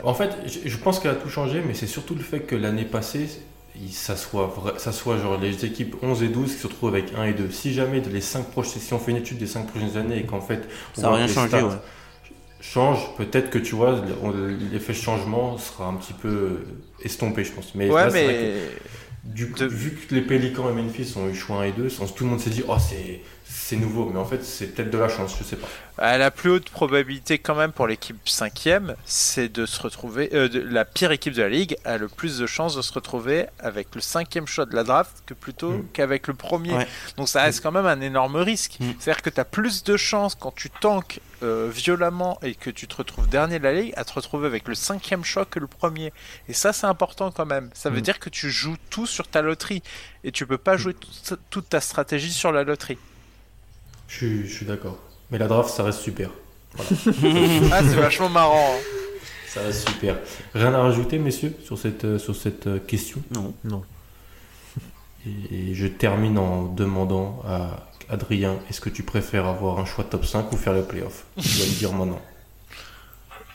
En 0.04 0.12
fait, 0.12 0.36
je, 0.46 0.68
je 0.68 0.76
pense 0.76 1.00
qu'elle 1.00 1.12
a 1.12 1.14
tout 1.14 1.30
changé, 1.30 1.62
mais 1.66 1.72
c'est 1.72 1.86
surtout 1.86 2.14
le 2.14 2.20
fait 2.22 2.40
que 2.40 2.54
l'année 2.54 2.84
passée, 2.84 3.28
ça 3.90 4.16
soit, 4.16 4.46
vrai- 4.48 4.78
ça 4.78 4.92
soit 4.92 5.18
genre 5.18 5.38
les 5.40 5.64
équipes 5.64 5.96
11 6.02 6.22
et 6.22 6.28
12 6.28 6.54
qui 6.54 6.60
se 6.60 6.66
retrouvent 6.66 6.94
avec 6.94 7.14
1 7.14 7.24
et 7.24 7.32
2. 7.34 7.50
Si 7.50 7.72
jamais 7.72 8.00
de 8.00 8.10
les 8.10 8.20
5 8.20 8.50
prochaines, 8.50 8.82
si 8.82 8.92
on 8.94 8.98
fait 8.98 9.12
une 9.12 9.18
étude 9.18 9.38
des 9.38 9.46
5 9.46 9.66
prochaines 9.68 9.96
années 9.96 10.18
et 10.18 10.26
qu'en 10.26 10.40
fait, 10.40 10.68
on 10.96 11.00
Ça 11.00 11.08
voit 11.08 11.16
rien 11.16 11.28
que 11.28 11.32
les 11.32 11.34
changé, 11.34 11.62
ouais. 11.62 11.76
change, 12.60 13.14
peut-être 13.16 13.50
que 13.50 13.58
tu 13.58 13.74
vois, 13.74 14.02
l'effet 14.72 14.94
changement 14.94 15.58
sera 15.58 15.86
un 15.86 15.94
petit 15.94 16.12
peu 16.14 16.64
estompé, 17.02 17.44
je 17.44 17.52
pense. 17.52 17.74
Mais 17.74 17.90
ouais, 17.90 17.94
là, 17.94 18.08
vrai 18.08 18.34
mais 18.36 18.54
que 19.24 19.28
du 19.34 19.50
coup, 19.50 19.58
de- 19.60 19.66
vu 19.66 19.92
que 19.92 20.14
les 20.14 20.22
Pélicans 20.22 20.68
et 20.70 20.72
Memphis 20.72 21.14
ont 21.16 21.28
eu 21.28 21.34
choix 21.34 21.58
1 21.62 21.64
et 21.64 21.72
2, 21.72 21.88
tout 21.88 22.24
le 22.24 22.30
monde 22.30 22.40
s'est 22.40 22.50
dit, 22.50 22.62
oh, 22.68 22.76
c'est, 22.78 23.20
c'est 23.68 23.76
nouveau. 23.76 24.08
Mais 24.12 24.18
en 24.18 24.24
fait, 24.24 24.44
c'est 24.44 24.68
peut-être 24.68 24.90
de 24.90 24.98
la 24.98 25.08
chance, 25.08 25.36
je 25.38 25.44
sais 25.44 25.56
pas. 25.56 25.66
à 26.00 26.16
la 26.16 26.30
plus 26.30 26.50
haute 26.50 26.70
probabilité 26.70 27.38
quand 27.40 27.56
même 27.56 27.72
pour 27.72 27.88
l'équipe 27.88 28.16
5ème, 28.24 28.94
c'est 29.04 29.48
de 29.52 29.66
se 29.66 29.80
retrouver, 29.82 30.30
euh, 30.32 30.48
de- 30.48 30.60
la 30.60 30.84
pire 30.84 31.10
équipe 31.10 31.34
de 31.34 31.42
la 31.42 31.48
ligue 31.48 31.76
a 31.84 31.98
le 31.98 32.06
plus 32.06 32.38
de 32.38 32.46
chances 32.46 32.76
de 32.76 32.82
se 32.82 32.92
retrouver 32.92 33.46
avec 33.58 33.92
le 33.96 34.00
cinquième 34.00 34.46
shot 34.46 34.66
de 34.66 34.76
la 34.76 34.84
draft 34.84 35.24
que 35.26 35.34
plutôt 35.34 35.72
Mm. 35.72 35.84
qu'avec 35.92 36.28
le 36.28 36.34
premier. 36.34 36.72
Ouais. 36.72 36.86
Donc 37.16 37.28
ça 37.28 37.42
reste 37.42 37.62
quand 37.64 37.72
même 37.72 37.86
un 37.86 38.00
énorme 38.00 38.36
risque. 38.36 38.76
Mm. 38.78 38.92
C'est-à-dire 39.00 39.22
que 39.22 39.30
tu 39.30 39.40
as 39.40 39.44
plus 39.44 39.82
de 39.82 39.96
chances 39.96 40.36
quand 40.36 40.54
tu 40.54 40.70
tankes 40.70 41.18
euh, 41.42 41.68
violemment 41.72 42.38
et 42.42 42.54
que 42.54 42.70
tu 42.70 42.86
te 42.88 42.96
retrouves 42.96 43.28
dernier 43.28 43.58
de 43.58 43.64
la 43.64 43.72
ligue 43.72 43.92
à 43.96 44.04
te 44.04 44.12
retrouver 44.12 44.46
avec 44.46 44.66
le 44.68 44.74
cinquième 44.76 45.24
choc 45.24 45.50
que 45.50 45.58
le 45.58 45.66
premier. 45.68 46.12
Et 46.48 46.52
ça 46.52 46.72
c'est 46.72 46.86
important 46.86 47.30
quand 47.32 47.46
même. 47.46 47.70
Ça 47.74 47.90
veut 47.90 47.98
Mm. 47.98 48.02
dire 48.02 48.18
que 48.20 48.28
tu 48.30 48.50
joues 48.50 48.76
tout 48.90 49.06
sur 49.06 49.26
ta 49.28 49.42
loterie 49.42 49.82
et 50.24 50.30
tu 50.32 50.46
peux 50.46 50.58
pas 50.58 50.76
jouer 50.76 50.94
toute 51.50 51.68
ta 51.68 51.80
stratégie 51.80 52.32
sur 52.32 52.50
la 52.52 52.62
loterie. 52.64 52.98
Je 54.08 54.16
suis, 54.16 54.48
je 54.48 54.52
suis 54.54 54.66
d'accord. 54.66 54.98
Mais 55.30 55.38
la 55.38 55.46
draft, 55.46 55.70
ça 55.70 55.82
reste 55.84 56.00
super. 56.00 56.30
Ah 56.80 57.80
c'est 57.82 57.94
vachement 57.94 58.28
marrant. 58.28 58.74
hein. 58.74 58.80
Ça 59.48 59.60
reste 59.62 59.88
super. 59.88 60.18
Rien 60.54 60.74
à 60.74 60.78
rajouter, 60.82 61.18
messieurs, 61.18 61.54
sur 61.64 61.78
cette, 61.78 62.04
euh, 62.04 62.18
sur 62.18 62.34
cette 62.36 62.66
euh, 62.66 62.78
question? 62.78 63.20
Non. 63.34 63.54
Non. 63.64 63.82
Et 65.52 65.74
je 65.74 65.86
termine 65.86 66.38
en 66.38 66.64
demandant 66.66 67.42
à 67.46 67.86
Adrien, 68.08 68.56
est-ce 68.70 68.80
que 68.80 68.88
tu 68.90 69.02
préfères 69.02 69.46
avoir 69.46 69.78
un 69.78 69.84
choix 69.84 70.04
top 70.04 70.24
5 70.24 70.50
ou 70.52 70.56
faire 70.56 70.72
le 70.72 70.82
playoff? 70.82 71.24
Tu 71.38 71.48
dois 71.58 71.66
me 71.66 71.72
dire 71.78 71.92
maintenant. 71.92 72.20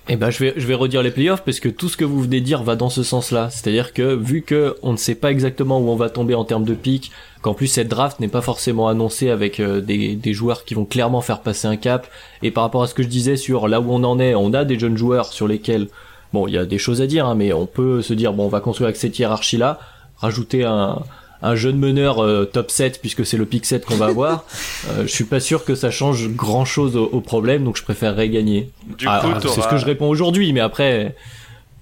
Eh 0.09 0.17
ben, 0.17 0.29
je 0.29 0.39
vais, 0.39 0.53
je 0.57 0.67
vais 0.67 0.73
redire 0.73 1.01
les 1.01 1.11
playoffs 1.11 1.43
parce 1.45 1.61
que 1.61 1.69
tout 1.69 1.87
ce 1.87 1.95
que 1.95 2.03
vous 2.03 2.21
venez 2.21 2.41
de 2.41 2.45
dire 2.45 2.61
va 2.61 2.75
dans 2.75 2.89
ce 2.89 3.03
sens-là. 3.03 3.49
C'est-à-dire 3.49 3.93
que 3.93 4.13
vu 4.15 4.41
que 4.41 4.75
on 4.83 4.91
ne 4.91 4.97
sait 4.97 5.15
pas 5.15 5.31
exactement 5.31 5.79
où 5.79 5.89
on 5.89 5.95
va 5.95 6.09
tomber 6.09 6.35
en 6.35 6.43
termes 6.43 6.65
de 6.65 6.73
pic, 6.73 7.11
qu'en 7.41 7.53
plus 7.53 7.67
cette 7.67 7.87
draft 7.87 8.19
n'est 8.19 8.27
pas 8.27 8.41
forcément 8.41 8.89
annoncée 8.89 9.29
avec 9.29 9.61
euh, 9.61 9.79
des, 9.79 10.15
des 10.15 10.33
joueurs 10.33 10.65
qui 10.65 10.73
vont 10.73 10.83
clairement 10.83 11.21
faire 11.21 11.39
passer 11.39 11.67
un 11.69 11.77
cap, 11.77 12.07
et 12.41 12.51
par 12.51 12.63
rapport 12.63 12.83
à 12.83 12.87
ce 12.87 12.93
que 12.93 13.01
je 13.01 13.07
disais 13.07 13.37
sur 13.37 13.69
là 13.69 13.79
où 13.79 13.93
on 13.93 14.03
en 14.03 14.19
est, 14.19 14.35
on 14.35 14.53
a 14.53 14.65
des 14.65 14.77
jeunes 14.77 14.97
joueurs 14.97 15.31
sur 15.31 15.47
lesquels, 15.47 15.87
bon, 16.33 16.47
il 16.47 16.53
y 16.53 16.57
a 16.57 16.65
des 16.65 16.77
choses 16.77 17.01
à 17.01 17.07
dire, 17.07 17.25
hein, 17.25 17.35
mais 17.35 17.53
on 17.53 17.65
peut 17.65 18.01
se 18.01 18.13
dire, 18.13 18.33
bon, 18.33 18.45
on 18.45 18.49
va 18.49 18.59
construire 18.59 18.87
avec 18.87 18.97
cette 18.97 19.17
hiérarchie-là, 19.17 19.79
rajouter 20.17 20.65
un, 20.65 21.01
un 21.43 21.55
jeune 21.55 21.77
meneur 21.77 22.23
euh, 22.23 22.45
top 22.45 22.71
7 22.71 22.99
puisque 23.01 23.25
c'est 23.25 23.37
le 23.37 23.45
pick 23.45 23.65
7 23.65 23.85
qu'on 23.85 23.97
va 23.97 24.05
avoir, 24.07 24.45
euh, 24.89 25.03
je 25.03 25.07
suis 25.11 25.25
pas 25.25 25.39
sûr 25.39 25.65
que 25.65 25.75
ça 25.75 25.91
change 25.91 26.29
grand 26.29 26.65
chose 26.65 26.95
au, 26.97 27.05
au 27.05 27.21
problème, 27.21 27.63
donc 27.65 27.77
je 27.77 27.83
préférerais 27.83 28.29
gagner. 28.29 28.71
Du 28.97 29.05
Ah, 29.07 29.21
coup, 29.21 29.47
c'est 29.47 29.61
ce 29.61 29.67
que 29.67 29.77
je 29.77 29.85
réponds 29.85 30.07
aujourd'hui, 30.09 30.51
mais 30.53 30.61
après, 30.61 31.15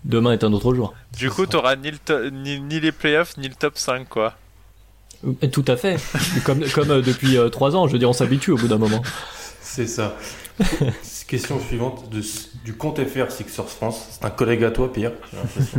demain 0.04 0.34
est 0.34 0.43
un 0.43 0.52
autre 0.52 0.74
jour. 0.74 0.93
Du 1.17 1.30
coup, 1.30 1.45
t'auras 1.45 1.76
ni, 1.76 1.91
le 1.91 1.97
to- 1.97 2.30
ni, 2.32 2.60
ni 2.60 2.80
les 2.80 2.91
playoffs 2.91 3.38
ni 3.38 3.47
le 3.47 3.56
top 3.56 3.78
5, 3.78 4.10
quoi. 4.10 4.34
Euh, 5.26 5.47
Tout 5.47 5.65
à 5.67 5.78
fait. 5.78 5.97
comme 6.43 6.63
comme 6.69 6.89
euh, 6.89 7.02
depuis 7.04 7.38
euh, 7.38 7.50
trois 7.50 7.76
ans, 7.76 7.88
je 7.88 7.93
veux 7.93 8.00
dire, 8.00 8.10
on 8.10 8.13
s'habitue 8.13 8.52
au 8.52 8.58
bout 8.58 8.67
d'un 8.67 8.80
moment. 8.80 9.04
C'est 9.62 9.86
ça. 9.88 10.17
Question 11.28 11.60
suivante 11.62 12.10
de, 12.10 12.21
du 12.65 12.74
compte 12.74 13.00
FR 13.00 13.32
Sixers 13.32 13.69
France. 13.69 14.06
C'est 14.12 14.26
un 14.26 14.30
collègue 14.32 14.63
à 14.65 14.71
toi, 14.71 14.91
Pierre. 14.91 15.13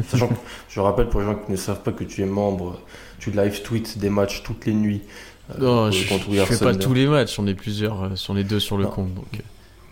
Sachant 0.08 0.28
que 0.28 0.34
je 0.70 0.80
rappelle 0.80 1.08
pour 1.08 1.20
les 1.20 1.26
gens 1.26 1.34
qui 1.34 1.52
ne 1.52 1.56
savent 1.56 1.82
pas 1.82 1.92
que 1.92 2.04
tu 2.04 2.22
es 2.22 2.24
membre, 2.26 2.80
tu 3.22 3.30
live 3.30 3.62
tweets 3.62 3.98
des 3.98 4.10
matchs 4.10 4.42
toutes 4.42 4.66
les 4.66 4.74
nuits. 4.74 5.02
euh, 5.50 5.60
Non, 5.60 5.90
je, 5.92 6.12
William 6.28 6.44
fais 6.46 6.58
pas 6.58 6.74
tous 6.74 6.92
les 6.92 7.06
matchs, 7.06 7.38
on 7.38 7.46
est 7.46 7.54
plusieurs, 7.54 8.02
euh, 8.02 8.08
on 8.28 8.36
est 8.36 8.42
deux 8.44 8.58
sur 8.60 8.76
le 8.76 8.84
Non. 8.84 8.90
compte. 8.90 9.14
Donc, 9.14 9.26
euh. 9.34 9.38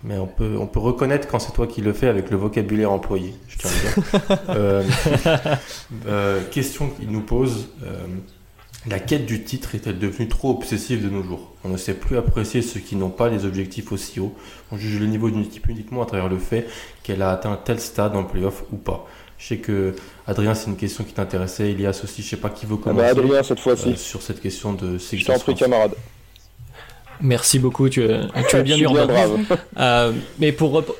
Mais 0.02 0.18
on 0.18 0.26
peut, 0.26 0.56
on 0.58 0.66
peut 0.66 0.80
reconnaître 0.80 1.28
quand 1.28 1.38
c'est 1.38 1.52
toi 1.52 1.66
qui 1.66 1.80
le 1.80 1.92
fais 1.92 2.08
avec 2.08 2.30
le 2.30 2.36
vocabulaire 2.36 2.90
employé. 2.90 3.34
Je 3.48 3.58
tiens 3.58 3.70
à 3.70 3.74
dire. 3.74 4.38
Euh, 4.48 4.82
euh, 6.06 6.42
question 6.50 6.88
qu'il 6.88 7.10
nous 7.10 7.20
pose. 7.20 7.68
euh, 7.84 8.06
la 8.86 8.98
quête 8.98 9.26
du 9.26 9.44
titre 9.44 9.74
est-elle 9.74 9.98
devenue 9.98 10.26
trop 10.28 10.50
obsessive 10.52 11.04
de 11.04 11.10
nos 11.10 11.22
jours? 11.22 11.52
On 11.64 11.68
ne 11.68 11.76
sait 11.76 11.92
plus 11.92 12.16
apprécier 12.16 12.62
ceux 12.62 12.80
qui 12.80 12.96
n'ont 12.96 13.10
pas 13.10 13.28
les 13.28 13.44
objectifs 13.44 13.92
aussi 13.92 14.20
hauts. 14.20 14.34
On 14.72 14.78
juge 14.78 14.98
le 14.98 15.04
niveau 15.06 15.28
d'une 15.28 15.42
équipe 15.42 15.68
uniquement 15.68 16.02
à 16.02 16.06
travers 16.06 16.30
le 16.30 16.38
fait 16.38 16.66
qu'elle 17.02 17.20
a 17.20 17.30
atteint 17.30 17.60
tel 17.62 17.78
stade 17.78 18.16
en 18.16 18.24
playoff 18.24 18.64
ou 18.72 18.76
pas. 18.76 19.06
Je 19.40 19.46
sais 19.46 19.56
que 19.56 19.94
Adrien, 20.26 20.54
c'est 20.54 20.68
une 20.68 20.76
question 20.76 21.02
qui 21.02 21.14
t'intéressait. 21.14 21.70
Elias 21.70 21.98
aussi, 22.04 22.22
je 22.22 22.28
sais 22.28 22.36
pas 22.36 22.50
qui 22.50 22.66
veut 22.66 22.76
Ah 22.84 22.92
bah, 22.92 22.92
commencer 22.92 23.08
Adrien, 23.10 23.42
cette 23.42 23.58
euh, 23.58 23.62
fois-ci. 23.62 23.96
sur 23.96 24.20
cette 24.22 24.40
question 24.40 24.74
de 24.74 24.92
Je 24.94 24.98
Sixers 24.98 25.34
t'en 25.36 25.40
prie, 25.40 25.52
France. 25.52 25.58
camarade. 25.60 25.92
Merci 27.22 27.58
beaucoup, 27.58 27.88
tu 27.88 28.02
es 28.02 28.06
bien 28.62 28.76
Je 28.76 28.80
dur. 28.86 28.92
brave. 29.06 29.38
Euh, 29.78 30.12
mais 30.38 30.52
pour 30.52 30.72
rep- 30.72 30.92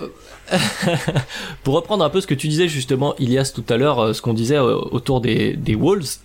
pour 1.63 1.75
reprendre 1.75 2.05
un 2.05 2.11
peu 2.11 2.21
ce 2.21 2.27
que 2.27 2.35
tu 2.35 2.49
disais 2.49 2.67
justement, 2.69 3.15
Ilias 3.19 3.53
tout 3.55 3.65
à 3.69 3.77
l'heure, 3.77 4.01
euh, 4.01 4.13
ce 4.13 4.23
qu'on 4.23 4.35
disait 4.35 4.57
euh, 4.57 4.75
autour 4.91 5.21
des, 5.21 5.55
des 5.55 5.75
Wolves, 5.75 6.17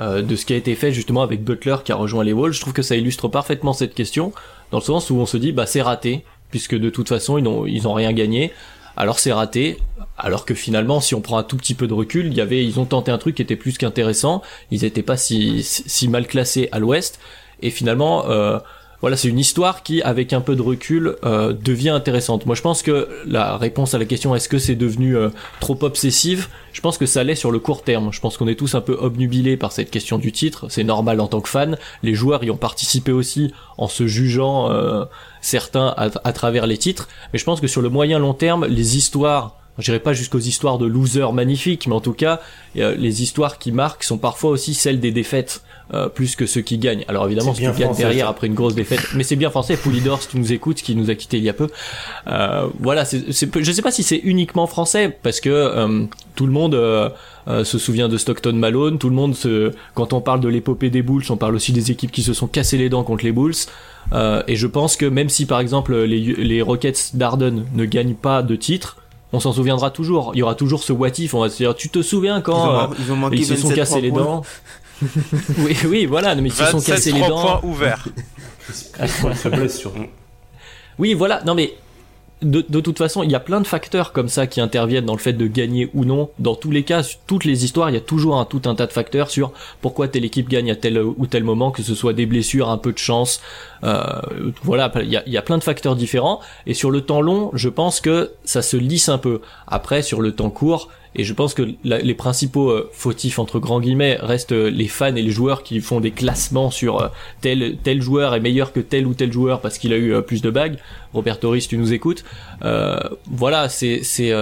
euh, 0.00 0.22
de 0.22 0.36
ce 0.36 0.44
qui 0.46 0.52
a 0.52 0.56
été 0.56 0.74
fait 0.74 0.92
justement 0.92 1.22
avec 1.22 1.44
Butler 1.44 1.76
qui 1.84 1.92
a 1.92 1.96
rejoint 1.96 2.24
les 2.24 2.32
Wolves, 2.32 2.52
je 2.54 2.60
trouve 2.60 2.72
que 2.72 2.82
ça 2.82 2.96
illustre 2.96 3.28
parfaitement 3.28 3.72
cette 3.72 3.94
question, 3.94 4.32
dans 4.70 4.78
le 4.78 4.84
sens 4.84 5.10
où 5.10 5.16
on 5.16 5.26
se 5.26 5.36
dit 5.36 5.52
bah 5.52 5.66
c'est 5.66 5.82
raté, 5.82 6.24
puisque 6.50 6.74
de 6.74 6.90
toute 6.90 7.08
façon 7.08 7.38
ils 7.38 7.44
n'ont 7.44 7.66
ils 7.66 7.86
ont 7.88 7.94
rien 7.94 8.12
gagné, 8.12 8.52
alors 8.96 9.18
c'est 9.18 9.32
raté. 9.32 9.78
Alors 10.18 10.44
que 10.44 10.54
finalement, 10.54 11.00
si 11.00 11.14
on 11.14 11.20
prend 11.20 11.38
un 11.38 11.42
tout 11.42 11.56
petit 11.56 11.74
peu 11.74 11.86
de 11.86 11.94
recul, 11.94 12.26
il 12.26 12.34
y 12.34 12.40
avait, 12.40 12.64
ils 12.64 12.78
ont 12.78 12.84
tenté 12.84 13.10
un 13.10 13.18
truc 13.18 13.36
qui 13.36 13.42
était 13.42 13.56
plus 13.56 13.78
qu'intéressant. 13.78 14.42
Ils 14.70 14.84
étaient 14.84 15.02
pas 15.02 15.16
si, 15.16 15.62
si 15.62 16.08
mal 16.08 16.26
classés 16.26 16.68
à 16.70 16.78
l'Ouest. 16.78 17.18
Et 17.62 17.70
finalement, 17.70 18.28
euh, 18.28 18.58
voilà, 19.00 19.16
c'est 19.16 19.28
une 19.28 19.38
histoire 19.38 19.82
qui, 19.82 20.02
avec 20.02 20.32
un 20.32 20.42
peu 20.42 20.54
de 20.54 20.62
recul, 20.62 21.16
euh, 21.24 21.54
devient 21.54 21.90
intéressante. 21.90 22.44
Moi, 22.44 22.54
je 22.54 22.60
pense 22.60 22.82
que 22.82 23.08
la 23.26 23.56
réponse 23.56 23.94
à 23.94 23.98
la 23.98 24.04
question 24.04 24.34
est-ce 24.36 24.48
que 24.48 24.58
c'est 24.58 24.74
devenu 24.74 25.16
euh, 25.16 25.30
trop 25.60 25.78
obsessif 25.82 26.50
Je 26.72 26.82
pense 26.82 26.98
que 26.98 27.06
ça 27.06 27.24
l'est 27.24 27.34
sur 27.34 27.50
le 27.50 27.58
court 27.58 27.82
terme. 27.82 28.12
Je 28.12 28.20
pense 28.20 28.36
qu'on 28.36 28.48
est 28.48 28.54
tous 28.54 28.74
un 28.74 28.82
peu 28.82 28.92
obnubilés 28.92 29.56
par 29.56 29.72
cette 29.72 29.90
question 29.90 30.18
du 30.18 30.30
titre. 30.30 30.66
C'est 30.68 30.84
normal 30.84 31.20
en 31.20 31.26
tant 31.26 31.40
que 31.40 31.48
fan. 31.48 31.78
Les 32.02 32.14
joueurs 32.14 32.44
y 32.44 32.50
ont 32.50 32.56
participé 32.58 33.12
aussi 33.12 33.52
en 33.78 33.88
se 33.88 34.06
jugeant 34.06 34.70
certains 35.40 35.94
à, 35.96 36.10
à 36.22 36.32
travers 36.32 36.66
les 36.66 36.78
titres. 36.78 37.08
Mais 37.32 37.38
je 37.38 37.44
pense 37.44 37.60
que 37.60 37.66
sur 37.66 37.80
le 37.80 37.88
moyen 37.88 38.18
long 38.18 38.34
terme, 38.34 38.66
les 38.66 38.96
histoires 38.96 39.61
je 39.78 39.84
dirais 39.84 40.00
pas 40.00 40.12
jusqu'aux 40.12 40.38
histoires 40.38 40.78
de 40.78 40.86
losers 40.86 41.32
magnifiques, 41.32 41.86
mais 41.86 41.94
en 41.94 42.00
tout 42.00 42.12
cas, 42.12 42.40
euh, 42.76 42.94
les 42.96 43.22
histoires 43.22 43.58
qui 43.58 43.72
marquent 43.72 44.04
sont 44.04 44.18
parfois 44.18 44.50
aussi 44.50 44.74
celles 44.74 45.00
des 45.00 45.12
défaites, 45.12 45.62
euh, 45.94 46.08
plus 46.08 46.36
que 46.36 46.46
ceux 46.46 46.60
qui 46.60 46.78
gagnent. 46.78 47.04
Alors 47.08 47.26
évidemment, 47.26 47.52
bien 47.52 47.72
gagnes 47.72 47.86
français, 47.86 48.02
derrière 48.02 48.28
après 48.28 48.46
une 48.46 48.54
grosse 48.54 48.74
défaite, 48.74 49.00
mais 49.14 49.24
c'est 49.24 49.36
bien 49.36 49.50
français. 49.50 49.76
Poulidor, 49.76 50.22
si 50.22 50.28
tu 50.28 50.38
nous 50.38 50.52
écoutes, 50.52 50.82
qui 50.82 50.94
nous 50.94 51.10
a 51.10 51.14
quitté 51.14 51.38
il 51.38 51.44
y 51.44 51.48
a 51.48 51.52
peu, 51.52 51.68
euh, 52.28 52.68
voilà, 52.80 53.04
c'est, 53.04 53.32
c'est, 53.32 53.48
je 53.62 53.72
sais 53.72 53.82
pas 53.82 53.90
si 53.90 54.02
c'est 54.02 54.20
uniquement 54.22 54.66
français, 54.66 55.16
parce 55.22 55.40
que 55.40 55.50
euh, 55.50 56.04
tout 56.34 56.46
le 56.46 56.52
monde 56.52 56.74
euh, 56.74 57.08
euh, 57.48 57.64
se 57.64 57.78
souvient 57.78 58.08
de 58.08 58.16
Stockton 58.16 58.52
Malone, 58.52 58.98
tout 58.98 59.08
le 59.08 59.16
monde 59.16 59.34
se, 59.34 59.72
quand 59.94 60.12
on 60.12 60.20
parle 60.20 60.40
de 60.40 60.48
l'épopée 60.48 60.90
des 60.90 61.02
Bulls, 61.02 61.24
on 61.30 61.36
parle 61.36 61.54
aussi 61.54 61.72
des 61.72 61.90
équipes 61.90 62.12
qui 62.12 62.22
se 62.22 62.32
sont 62.32 62.46
cassées 62.46 62.78
les 62.78 62.88
dents 62.88 63.04
contre 63.04 63.24
les 63.24 63.32
Bulls. 63.32 63.54
Euh, 64.12 64.42
et 64.48 64.56
je 64.56 64.66
pense 64.66 64.96
que 64.96 65.06
même 65.06 65.28
si 65.28 65.46
par 65.46 65.60
exemple 65.60 65.94
les, 65.96 66.20
les 66.20 66.62
Rockets 66.62 67.14
d'Arden 67.14 67.64
ne 67.74 67.84
gagnent 67.84 68.14
pas 68.14 68.42
de 68.42 68.56
titre, 68.56 68.96
on 69.32 69.40
s'en 69.40 69.52
souviendra 69.52 69.90
toujours. 69.90 70.32
Il 70.34 70.38
y 70.38 70.42
aura 70.42 70.54
toujours 70.54 70.82
ce 70.82 70.92
what 70.92 71.08
if. 71.18 71.34
On 71.34 71.40
va 71.40 71.48
se 71.50 71.56
dire, 71.56 71.74
tu 71.74 71.88
te 71.88 72.02
souviens 72.02 72.38
Ils 72.38 72.42
quand 72.42 72.68
ont, 72.68 72.78
euh, 72.92 72.94
ils 72.98 73.12
ont 73.12 73.16
manqué 73.16 73.36
ils 73.36 73.46
se 73.46 73.56
sont 73.56 73.68
27 73.68 73.76
cassés 73.76 74.00
les 74.00 74.10
points. 74.10 74.22
dents 74.22 74.42
Oui, 75.58 75.76
oui, 75.86 76.06
voilà. 76.06 76.34
Mais 76.34 76.48
ils 76.48 76.52
se 76.52 76.64
sont 76.66 76.78
27 76.78 76.94
cassés 76.94 77.12
les 77.12 77.20
3 77.20 77.28
dents. 77.28 77.42
points 77.60 77.68
ouverts. 77.70 78.06
Se 78.70 79.48
blesse 79.48 79.78
surtout. 79.78 80.06
Oui, 80.98 81.14
voilà. 81.14 81.42
Non 81.44 81.54
mais 81.54 81.74
de, 82.42 82.64
de 82.68 82.80
toute 82.80 82.98
façon, 82.98 83.22
il 83.22 83.30
y 83.30 83.34
a 83.34 83.40
plein 83.40 83.60
de 83.60 83.66
facteurs 83.66 84.12
comme 84.12 84.28
ça 84.28 84.46
qui 84.46 84.60
interviennent 84.60 85.06
dans 85.06 85.14
le 85.14 85.18
fait 85.18 85.32
de 85.32 85.46
gagner 85.46 85.90
ou 85.94 86.04
non. 86.04 86.30
Dans 86.38 86.54
tous 86.54 86.70
les 86.70 86.82
cas, 86.82 87.02
toutes 87.26 87.44
les 87.44 87.64
histoires, 87.64 87.90
il 87.90 87.94
y 87.94 87.96
a 87.96 88.00
toujours 88.00 88.38
un 88.38 88.44
tout 88.44 88.62
un 88.66 88.74
tas 88.74 88.86
de 88.86 88.92
facteurs 88.92 89.30
sur 89.30 89.52
pourquoi 89.80 90.08
telle 90.08 90.24
équipe 90.24 90.48
gagne 90.48 90.70
à 90.70 90.76
tel 90.76 90.98
ou 90.98 91.26
tel 91.26 91.44
moment, 91.44 91.70
que 91.70 91.82
ce 91.82 91.94
soit 91.94 92.12
des 92.12 92.26
blessures, 92.26 92.68
un 92.68 92.78
peu 92.78 92.92
de 92.92 92.98
chance. 92.98 93.40
Euh, 93.84 94.02
voilà, 94.62 94.92
il 94.96 95.08
y 95.08 95.16
a, 95.16 95.22
il 95.26 95.32
y 95.32 95.36
a 95.36 95.42
plein 95.42 95.58
de 95.58 95.64
facteurs 95.64 95.96
différents. 95.96 96.40
Et 96.66 96.74
sur 96.74 96.90
le 96.90 97.00
temps 97.00 97.20
long, 97.20 97.50
je 97.54 97.68
pense 97.68 98.00
que 98.00 98.32
ça 98.44 98.62
se 98.62 98.76
lisse 98.76 99.08
un 99.08 99.18
peu. 99.18 99.40
Après, 99.66 100.02
sur 100.02 100.20
le 100.20 100.32
temps 100.32 100.50
court, 100.50 100.88
et 101.14 101.24
je 101.24 101.34
pense 101.34 101.52
que 101.52 101.62
les 101.84 102.14
principaux 102.14 102.70
euh, 102.70 102.90
fautifs 102.92 103.38
entre 103.38 103.58
grands 103.58 103.80
guillemets 103.80 104.16
restent 104.20 104.52
euh, 104.52 104.70
les 104.70 104.88
fans 104.88 105.14
et 105.14 105.22
les 105.22 105.30
joueurs 105.30 105.62
qui 105.62 105.80
font 105.80 106.00
des 106.00 106.10
classements 106.10 106.70
sur 106.70 107.02
euh, 107.02 107.08
tel 107.42 107.76
tel 107.82 108.00
joueur 108.00 108.34
est 108.34 108.40
meilleur 108.40 108.72
que 108.72 108.80
tel 108.80 109.06
ou 109.06 109.12
tel 109.12 109.30
joueur 109.30 109.60
parce 109.60 109.76
qu'il 109.76 109.92
a 109.92 109.98
eu 109.98 110.22
plus 110.22 110.40
de 110.40 110.50
bagues. 110.50 110.78
Robert 111.12 111.38
Torres, 111.38 111.58
tu 111.68 111.76
nous 111.76 111.92
écoutes. 111.92 112.24
Voilà, 112.62 113.68
c'est 113.68 114.02
c'est 114.02 114.32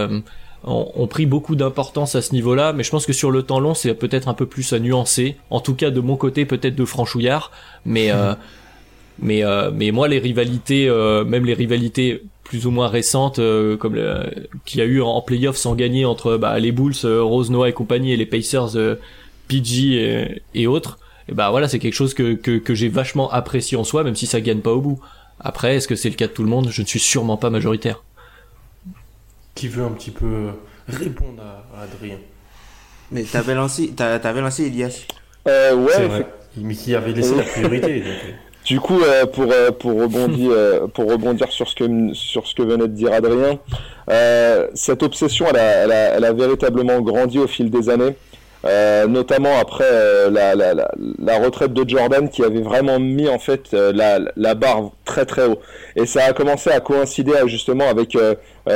on, 0.63 0.93
on 0.95 1.07
pris 1.07 1.27
beaucoup 1.27 1.57
d'importance 1.57 2.15
à 2.15 2.23
ce 2.23 2.33
niveau-là, 2.35 2.73
mais 2.73 2.85
je 2.85 2.91
pense 2.91 3.07
que 3.07 3.13
sur 3.13 3.31
le 3.31 3.43
temps 3.43 3.61
long, 3.61 3.75
c'est 3.75 3.95
peut-être 3.95 4.29
un 4.29 4.35
peu 4.35 4.47
plus 4.47 4.73
à 4.73 4.79
nuancer. 4.79 5.37
En 5.49 5.61
tout 5.61 5.75
cas, 5.75 5.91
de 5.91 6.01
mon 6.01 6.17
côté, 6.17 6.45
peut-être 6.45 6.77
de 6.77 6.85
franchouillard, 6.85 7.51
mais 7.85 8.13
mais 9.21 9.45
euh, 9.45 9.71
mais 9.73 9.91
moi, 9.91 10.09
les 10.09 10.19
rivalités, 10.19 10.89
euh, 10.89 11.25
même 11.25 11.45
les 11.45 11.55
rivalités 11.55 12.23
plus 12.45 12.67
ou 12.67 12.71
moins 12.71 12.89
récentes, 12.89 13.39
euh, 13.39 13.77
comme 13.77 13.95
le- 13.95 14.49
qu'il 14.65 14.81
y 14.81 14.83
a 14.83 14.87
eu 14.87 15.01
en, 15.03 15.21
playoff 15.23 15.57
sans 15.57 15.75
gagner 15.75 16.05
entre 16.05 16.37
bah, 16.37 16.59
les 16.59 16.73
Bulls, 16.73 16.95
euh, 17.05 17.23
Rose 17.23 17.51
Noah 17.51 17.69
et 17.69 17.73
compagnie, 17.73 18.13
et 18.13 18.17
les 18.17 18.27
Pacers, 18.27 18.77
euh, 18.77 18.97
PG 19.49 19.95
et, 19.95 20.43
et 20.55 20.67
autres. 20.67 20.99
Et 21.29 21.33
bah 21.33 21.51
voilà, 21.51 21.69
c'est 21.69 21.79
quelque 21.79 21.95
chose 21.95 22.15
que 22.15 22.35
que, 22.35 22.59
que 22.59 22.75
j'ai 22.75 22.89
vachement 22.89 23.31
apprécié 23.31 23.77
en 23.77 23.85
soi, 23.85 24.03
même 24.05 24.17
si 24.17 24.27
ça 24.27 24.41
gagne 24.41 24.61
pas 24.61 24.73
au 24.73 24.81
bout. 24.81 25.01
Après, 25.39 25.77
est-ce 25.77 25.89
que 25.89 25.95
c'est 25.97 26.11
le 26.11 26.17
cas 26.17 26.27
de 26.27 26.33
tout 26.33 26.43
le 26.43 26.49
monde? 26.51 26.69
Je 26.71 26.83
ne 26.83 26.87
suis 26.87 26.99
sûrement 27.01 27.37
pas 27.37 27.51
majoritaire. 27.51 28.03
Qui 29.55 29.69
veut 29.69 29.85
un 29.85 29.91
petit 29.91 30.11
peu 30.11 30.49
répondre 30.89 31.43
à, 31.43 31.81
à 31.81 31.83
Adrien? 31.85 32.19
Mais 33.13 33.25
t'avais 33.25 33.55
lancé, 33.55 33.89
t'a- 33.91 34.19
t'avais 34.19 34.41
lancé 34.41 34.67
Elias. 34.67 35.07
Euh, 35.49 35.75
ouais, 35.77 35.93
C'est 35.95 36.07
vrai. 36.07 36.27
Mais 36.57 36.75
qui 36.75 36.95
avait 36.95 37.13
laissé 37.13 37.35
la 37.37 37.43
priorité. 37.43 38.01
donc, 38.01 38.09
euh. 38.09 38.33
Du 38.71 38.79
coup, 38.79 39.03
euh, 39.03 39.27
pour, 39.27 39.51
euh, 39.51 39.73
pour, 39.73 40.01
rebondir, 40.01 40.53
euh, 40.55 40.87
pour 40.87 41.11
rebondir 41.11 41.51
sur 41.51 41.69
ce, 41.69 41.75
que, 41.75 42.15
sur 42.15 42.47
ce 42.47 42.55
que 42.55 42.63
venait 42.63 42.87
de 42.87 42.93
dire 42.93 43.13
Adrien, 43.13 43.59
euh, 44.09 44.69
cette 44.75 45.03
obsession, 45.03 45.47
elle 45.51 45.57
a, 45.57 45.63
elle, 45.63 45.91
a, 45.91 45.95
elle 46.15 46.25
a 46.25 46.33
véritablement 46.33 47.01
grandi 47.01 47.41
au 47.41 47.49
fil 47.49 47.69
des 47.69 47.89
années, 47.89 48.15
euh, 48.65 49.09
notamment 49.09 49.59
après 49.59 49.89
euh, 49.91 50.31
la, 50.31 50.55
la, 50.55 50.75
la, 50.75 50.89
la 51.19 51.39
retraite 51.41 51.73
de 51.73 51.89
Jordan 51.89 52.29
qui 52.29 52.45
avait 52.45 52.61
vraiment 52.61 53.01
mis 53.01 53.29
en 53.29 53.41
fait 53.41 53.73
la, 53.73 54.21
la 54.37 54.55
barre 54.55 54.93
très 55.05 55.27
très 55.27 55.49
haut. 55.49 55.59
Et 55.97 56.07
ça 56.07 56.27
a 56.27 56.33
commencé 56.33 56.71
à 56.71 56.79
coïncider 56.79 57.33
justement 57.47 57.89
avec 57.89 58.17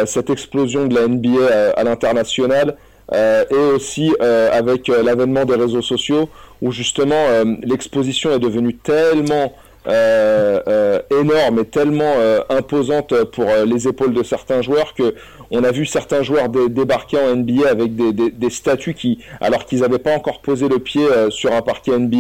cette 0.06 0.28
explosion 0.28 0.86
de 0.88 0.96
la 0.96 1.06
NBA 1.06 1.72
à 1.76 1.84
l'international. 1.84 2.74
Euh, 3.12 3.44
et 3.50 3.74
aussi 3.74 4.14
euh, 4.22 4.48
avec 4.50 4.88
euh, 4.88 5.02
l'avènement 5.02 5.44
des 5.44 5.56
réseaux 5.56 5.82
sociaux 5.82 6.30
où 6.62 6.72
justement 6.72 7.26
l'exposition 7.62 8.30
est 8.30 8.38
devenue 8.38 8.74
tellement 8.74 9.52
énorme 9.86 11.58
et 11.60 11.64
tellement 11.66 12.14
euh, 12.18 12.40
imposante 12.48 13.14
pour 13.24 13.48
euh, 13.48 13.64
les 13.64 13.86
épaules 13.88 14.14
de 14.14 14.22
certains 14.22 14.62
joueurs 14.62 14.94
que 14.94 15.14
on 15.50 15.62
a 15.62 15.70
vu 15.70 15.84
certains 15.86 16.22
joueurs 16.22 16.48
dé- 16.48 16.68
débarquer 16.68 17.18
en 17.18 17.36
NBA 17.36 17.68
avec 17.68 17.94
des, 17.94 18.12
des, 18.12 18.30
des 18.30 18.50
statuts 18.50 18.94
qui, 18.94 19.18
alors 19.40 19.66
qu'ils 19.66 19.80
n'avaient 19.80 19.98
pas 19.98 20.14
encore 20.14 20.40
posé 20.40 20.68
le 20.68 20.78
pied 20.78 21.04
euh, 21.04 21.30
sur 21.30 21.52
un 21.52 21.60
parquet 21.62 21.96
NBA, 21.98 22.16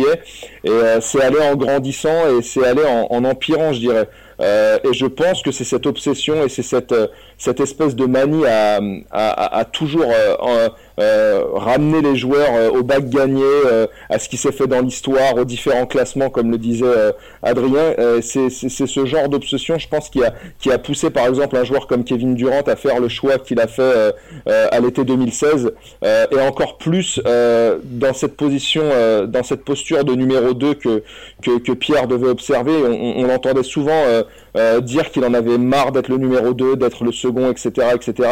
et 0.64 0.68
euh, 0.70 1.00
c'est 1.00 1.22
allé 1.22 1.38
en 1.40 1.56
grandissant 1.56 2.28
et 2.38 2.42
c'est 2.42 2.64
allé 2.64 2.82
en, 2.84 3.06
en 3.10 3.24
empirant, 3.24 3.72
je 3.72 3.80
dirais. 3.80 4.08
Euh, 4.40 4.78
et 4.84 4.92
je 4.92 5.06
pense 5.06 5.42
que 5.42 5.52
c'est 5.52 5.64
cette 5.64 5.86
obsession 5.86 6.44
et 6.44 6.48
c'est 6.48 6.62
cette, 6.62 6.92
euh, 6.92 7.06
cette 7.38 7.60
espèce 7.60 7.94
de 7.94 8.04
manie 8.04 8.44
à, 8.46 8.80
à, 9.10 9.58
à- 9.58 9.64
toujours 9.64 10.10
euh, 10.12 10.68
euh, 11.00 11.42
ramener 11.54 12.00
les 12.02 12.16
joueurs 12.16 12.50
euh, 12.54 12.70
au 12.70 12.82
bac 12.82 13.08
gagné, 13.08 13.42
euh, 13.44 13.86
à 14.08 14.18
ce 14.18 14.28
qui 14.28 14.36
s'est 14.36 14.52
fait 14.52 14.66
dans 14.66 14.80
l'histoire, 14.80 15.36
aux 15.36 15.44
différents 15.44 15.86
classements, 15.86 16.30
comme 16.30 16.50
le 16.50 16.58
disait 16.58 16.84
euh, 16.86 17.12
Adrien. 17.42 17.94
C'est 18.22 18.48
ce 18.50 19.04
genre 19.06 19.28
d'obsession, 19.28 19.78
je 19.78 19.88
pense, 19.88 20.08
qui 20.08 20.22
a, 20.24 20.32
qui 20.60 20.70
a 20.72 20.78
poussé 20.78 21.10
par 21.10 21.26
exemple 21.26 21.56
un 21.56 21.64
joueur 21.64 21.86
comme 21.86 22.04
Kevin 22.04 22.34
Durant 22.34 22.60
à 22.62 22.76
faire 22.76 23.00
le 23.00 23.08
choix 23.08 23.38
qu'il 23.38 23.60
a 23.60 23.66
fait 23.66 24.12
à 24.46 24.80
l'été 24.80 25.04
2016, 25.04 25.72
euh, 26.04 26.26
et 26.30 26.40
encore 26.40 26.78
plus 26.78 27.20
dans 27.24 28.12
cette 28.14 28.36
position, 28.36 28.82
dans 29.26 29.42
cette 29.42 29.64
posture 29.64 30.04
de 30.04 30.14
numéro 30.14 30.54
2 30.54 30.74
que, 30.74 31.02
que, 31.42 31.58
que 31.58 31.72
Pierre 31.72 32.06
devait 32.06 32.28
observer. 32.28 32.72
On, 32.86 32.92
on- 32.92 33.24
on 33.24 33.26
l'entendait 33.26 33.62
souvent 33.62 34.02
euh, 34.56 34.80
dire 34.80 35.10
qu'il 35.10 35.24
en 35.24 35.34
avait 35.34 35.58
marre 35.58 35.92
d'être 35.92 36.08
le 36.08 36.16
numéro 36.18 36.52
2, 36.54 36.76
d'être 36.76 37.04
le 37.04 37.12
second, 37.12 37.50
etc., 37.50 37.70
etc., 37.94 38.30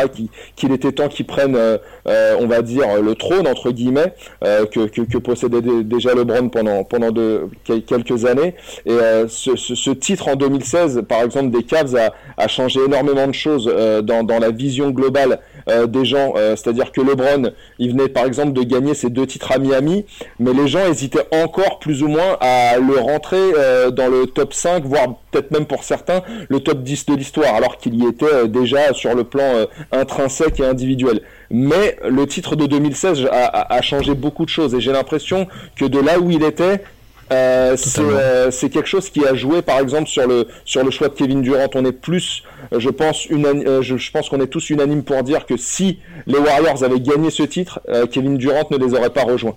qu'il 0.56 0.72
était 0.72 0.92
temps 0.92 1.08
qu'il 1.08 1.26
prenne, 1.26 1.56
euh, 1.56 1.78
euh, 2.08 2.36
on 2.40 2.46
va 2.46 2.62
dire, 2.62 3.00
le 3.02 3.14
trône, 3.14 3.46
entre 3.46 3.70
guillemets, 3.70 4.14
euh, 4.44 4.66
que, 4.66 4.86
que, 4.86 5.02
que 5.02 5.18
possédait 5.18 5.60
dé- 5.62 5.84
déjà 5.84 6.14
LeBron 6.14 6.48
pendant, 6.48 6.84
pendant 6.84 7.10
de, 7.10 7.42
quel- 7.64 7.82
quelques 7.84 8.24
années. 8.24 8.54
Et 8.86 8.92
euh, 8.92 9.26
ce, 9.28 9.56
ce, 9.56 9.74
ce 9.74 9.90
titre 9.90 10.28
en 10.28 10.36
2016, 10.36 11.02
par 11.08 11.22
exemple, 11.22 11.50
des 11.50 11.62
Cavs 11.64 11.94
a, 11.96 12.12
a 12.36 12.48
changé 12.48 12.80
énormément 12.84 13.26
de 13.26 13.32
choses 13.34 13.66
dans, 14.02 14.22
dans 14.24 14.38
la 14.38 14.50
vision 14.50 14.90
globale 14.90 15.40
euh, 15.68 15.86
des 15.86 16.04
gens. 16.04 16.34
Euh, 16.36 16.56
C'est-à-dire 16.56 16.92
que 16.92 17.00
LeBron, 17.00 17.52
il 17.78 17.90
venait 17.92 18.08
par 18.08 18.24
exemple 18.26 18.52
de 18.52 18.62
gagner 18.62 18.94
ses 18.94 19.10
deux 19.10 19.26
titres 19.26 19.52
à 19.52 19.58
Miami, 19.58 20.04
mais 20.38 20.52
les 20.52 20.68
gens 20.68 20.86
hésitaient 20.86 21.26
encore 21.32 21.78
plus 21.78 22.02
ou 22.02 22.08
moins 22.08 22.36
à 22.40 22.78
le 22.78 22.98
rentrer 22.98 23.36
euh, 23.56 23.90
dans 23.90 24.08
le 24.08 24.26
top 24.26 24.52
5, 24.54 24.84
voire 24.84 25.06
peut-être 25.30 25.50
même 25.50 25.66
pour 25.66 25.84
certains 25.84 26.22
le 26.48 26.60
top 26.60 26.82
10 26.82 27.06
de 27.06 27.14
l'histoire, 27.14 27.54
alors 27.54 27.78
qu'il 27.78 27.94
y 27.94 28.06
était 28.06 28.48
déjà 28.48 28.92
sur 28.92 29.14
le 29.14 29.24
plan 29.24 29.66
intrinsèque 29.92 30.60
et 30.60 30.64
individuel. 30.64 31.20
Mais 31.50 31.96
le 32.08 32.26
titre 32.26 32.56
de 32.56 32.66
2016 32.66 33.26
a, 33.30 33.44
a- 33.44 33.74
a 33.74 33.82
changé 33.82 34.14
beaucoup 34.14 34.44
de 34.44 34.50
choses 34.50 34.74
et 34.74 34.80
j'ai 34.80 34.92
l'impression 34.92 35.46
que 35.76 35.84
de 35.84 35.98
là 36.00 36.18
où 36.18 36.30
il 36.30 36.42
était, 36.44 36.82
euh, 37.32 37.76
c'est 37.76 38.00
euh, 38.00 38.50
c'est 38.50 38.68
quelque 38.70 38.88
chose 38.88 39.08
qui 39.10 39.26
a 39.26 39.34
joué 39.34 39.62
par 39.62 39.78
exemple 39.80 40.08
sur 40.08 40.26
le 40.26 40.46
sur 40.64 40.84
le 40.84 40.90
choix 40.90 41.08
de 41.08 41.14
Kevin 41.14 41.42
Durant. 41.42 41.68
On 41.74 41.84
est 41.84 41.92
plus, 41.92 42.42
euh, 42.72 42.78
je 42.80 42.90
pense, 42.90 43.26
unani- 43.26 43.82
je, 43.82 43.96
je 43.96 44.10
pense 44.10 44.28
qu'on 44.28 44.40
est 44.40 44.46
tous 44.46 44.70
unanimes 44.70 45.02
pour 45.04 45.22
dire 45.22 45.46
que 45.46 45.56
si 45.56 45.98
les 46.26 46.38
Warriors 46.38 46.82
avaient 46.84 47.00
gagné 47.00 47.30
ce 47.30 47.42
titre, 47.42 47.80
Kevin 48.10 48.36
Durant 48.36 48.66
ne 48.70 48.76
les 48.76 48.94
aurait 48.94 49.10
pas 49.10 49.24
rejoints. 49.24 49.56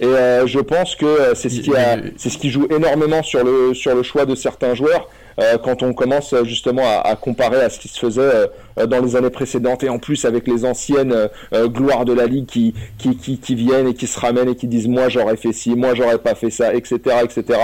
Et 0.00 0.06
euh, 0.06 0.46
je 0.46 0.60
pense 0.60 0.94
que 0.94 1.32
c'est 1.34 1.48
ce 1.48 1.60
qui 1.60 1.74
a, 1.74 1.96
c'est 2.16 2.30
ce 2.30 2.38
qui 2.38 2.50
joue 2.50 2.66
énormément 2.70 3.22
sur 3.22 3.42
le 3.44 3.74
sur 3.74 3.94
le 3.94 4.02
choix 4.04 4.24
de 4.26 4.34
certains 4.36 4.74
joueurs 4.74 5.08
quand 5.62 5.82
on 5.82 5.92
commence 5.94 6.32
euh, 6.32 6.44
justement 6.44 6.82
à, 6.84 7.00
à 7.06 7.16
comparer 7.16 7.60
à 7.60 7.70
ce 7.70 7.78
qui 7.78 7.88
se 7.88 7.98
faisait 7.98 8.20
euh, 8.20 8.46
euh, 8.78 8.86
dans 8.86 9.00
les 9.00 9.16
années 9.16 9.30
précédentes 9.30 9.82
et 9.84 9.88
en 9.88 9.98
plus 9.98 10.24
avec 10.24 10.46
les 10.46 10.64
anciennes 10.64 11.12
euh, 11.12 11.28
euh, 11.54 11.68
gloires 11.68 12.04
de 12.04 12.12
la 12.12 12.26
ligue 12.26 12.46
qui, 12.46 12.74
qui 12.98 13.16
qui 13.16 13.38
qui 13.38 13.54
viennent 13.54 13.88
et 13.88 13.94
qui 13.94 14.06
se 14.06 14.18
ramènent 14.18 14.48
et 14.48 14.56
qui 14.56 14.66
disent 14.66 14.88
moi 14.88 15.08
j'aurais 15.08 15.36
fait 15.36 15.52
ci, 15.52 15.74
moi 15.76 15.94
j'aurais 15.94 16.18
pas 16.18 16.34
fait 16.34 16.50
ça, 16.50 16.74
etc. 16.74 16.98
etc. 17.22 17.58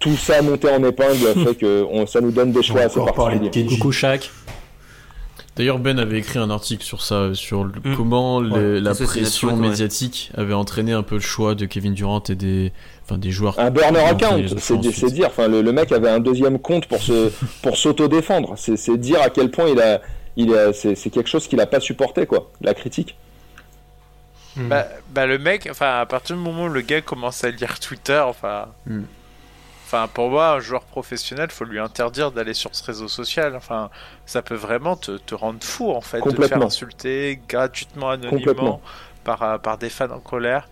Tout 0.00 0.16
ça 0.16 0.42
monté 0.42 0.68
en 0.68 0.82
épingle 0.84 1.26
fait 1.44 1.54
que 1.54 1.84
on, 1.90 2.06
ça 2.06 2.20
nous 2.20 2.30
donne 2.30 2.52
des 2.52 2.62
choix 2.62 2.82
assez 2.82 3.00
particuliers. 3.00 3.66
Coucou 3.66 3.92
Shaq. 3.92 4.30
D'ailleurs, 5.56 5.78
Ben 5.78 5.98
avait 5.98 6.18
écrit 6.18 6.38
un 6.38 6.50
article 6.50 6.84
sur 6.84 7.02
ça, 7.02 7.34
sur 7.34 7.64
le- 7.64 7.72
Mm. 7.82 7.96
comment 7.96 8.40
la 8.40 8.94
pression 8.94 9.48
ouais. 9.54 9.68
médiatique 9.68 10.30
avait 10.36 10.52
entraîné 10.54 10.92
un 10.92 11.02
peu 11.02 11.14
le 11.16 11.20
choix 11.22 11.54
de 11.54 11.64
Kevin 11.64 11.94
Durant 11.94 12.22
et 12.28 12.34
des, 12.34 12.72
enfin, 13.04 13.16
des 13.18 13.30
joueurs. 13.30 13.58
Un 13.58 13.70
burner 13.70 14.00
account, 14.00 14.42
c'est 14.58 14.76
dire. 15.12 15.28
Enfin, 15.28 15.48
le, 15.48 15.62
le 15.62 15.72
mec 15.72 15.90
avait 15.92 16.10
un 16.10 16.20
deuxième 16.20 16.58
compte 16.58 16.86
pour 16.86 17.00
se 17.02 17.30
pour 17.62 17.76
s'auto-défendre. 17.76 18.54
C'est 18.56 18.76
c'est 18.76 18.98
dire 18.98 19.20
à 19.22 19.30
quel 19.30 19.50
point 19.50 19.68
il 19.68 19.80
a 19.80 20.02
il 20.36 20.54
a 20.54 20.72
c'est 20.74 20.94
quelque 21.10 21.28
chose 21.30 21.48
qu'il 21.48 21.60
a 21.60 21.66
pas 21.66 21.80
supporté 21.80 22.26
quoi. 22.26 22.50
La 22.60 22.74
critique. 22.74 23.16
Bah, 24.58 24.86
bah, 25.10 25.26
le 25.26 25.36
mec, 25.38 25.68
enfin, 25.70 25.98
à 26.00 26.06
partir 26.06 26.34
du 26.34 26.40
moment 26.42 26.64
où 26.64 26.68
le 26.68 26.80
gars 26.80 27.02
commence 27.02 27.44
à 27.44 27.50
lire 27.50 27.78
Twitter, 27.78 28.22
enfin. 28.26 28.66
Hmm. 28.86 29.02
Enfin, 29.86 30.08
pour 30.12 30.30
moi, 30.30 30.54
un 30.54 30.58
joueur 30.58 30.82
professionnel, 30.82 31.48
faut 31.52 31.64
lui 31.64 31.78
interdire 31.78 32.32
d'aller 32.32 32.54
sur 32.54 32.74
ce 32.74 32.82
réseau 32.82 33.06
social. 33.06 33.54
Enfin, 33.54 33.88
ça 34.26 34.42
peut 34.42 34.56
vraiment 34.56 34.96
te, 34.96 35.12
te 35.12 35.32
rendre 35.32 35.62
fou, 35.62 35.92
en 35.92 36.00
fait, 36.00 36.20
de 36.20 36.28
te 36.28 36.42
faire 36.42 36.60
insulter 36.60 37.40
gratuitement, 37.48 38.10
anonymement, 38.10 38.80
par, 39.22 39.42
euh, 39.44 39.58
par 39.58 39.78
des 39.78 39.88
fans 39.88 40.10
en 40.10 40.18
colère. 40.18 40.68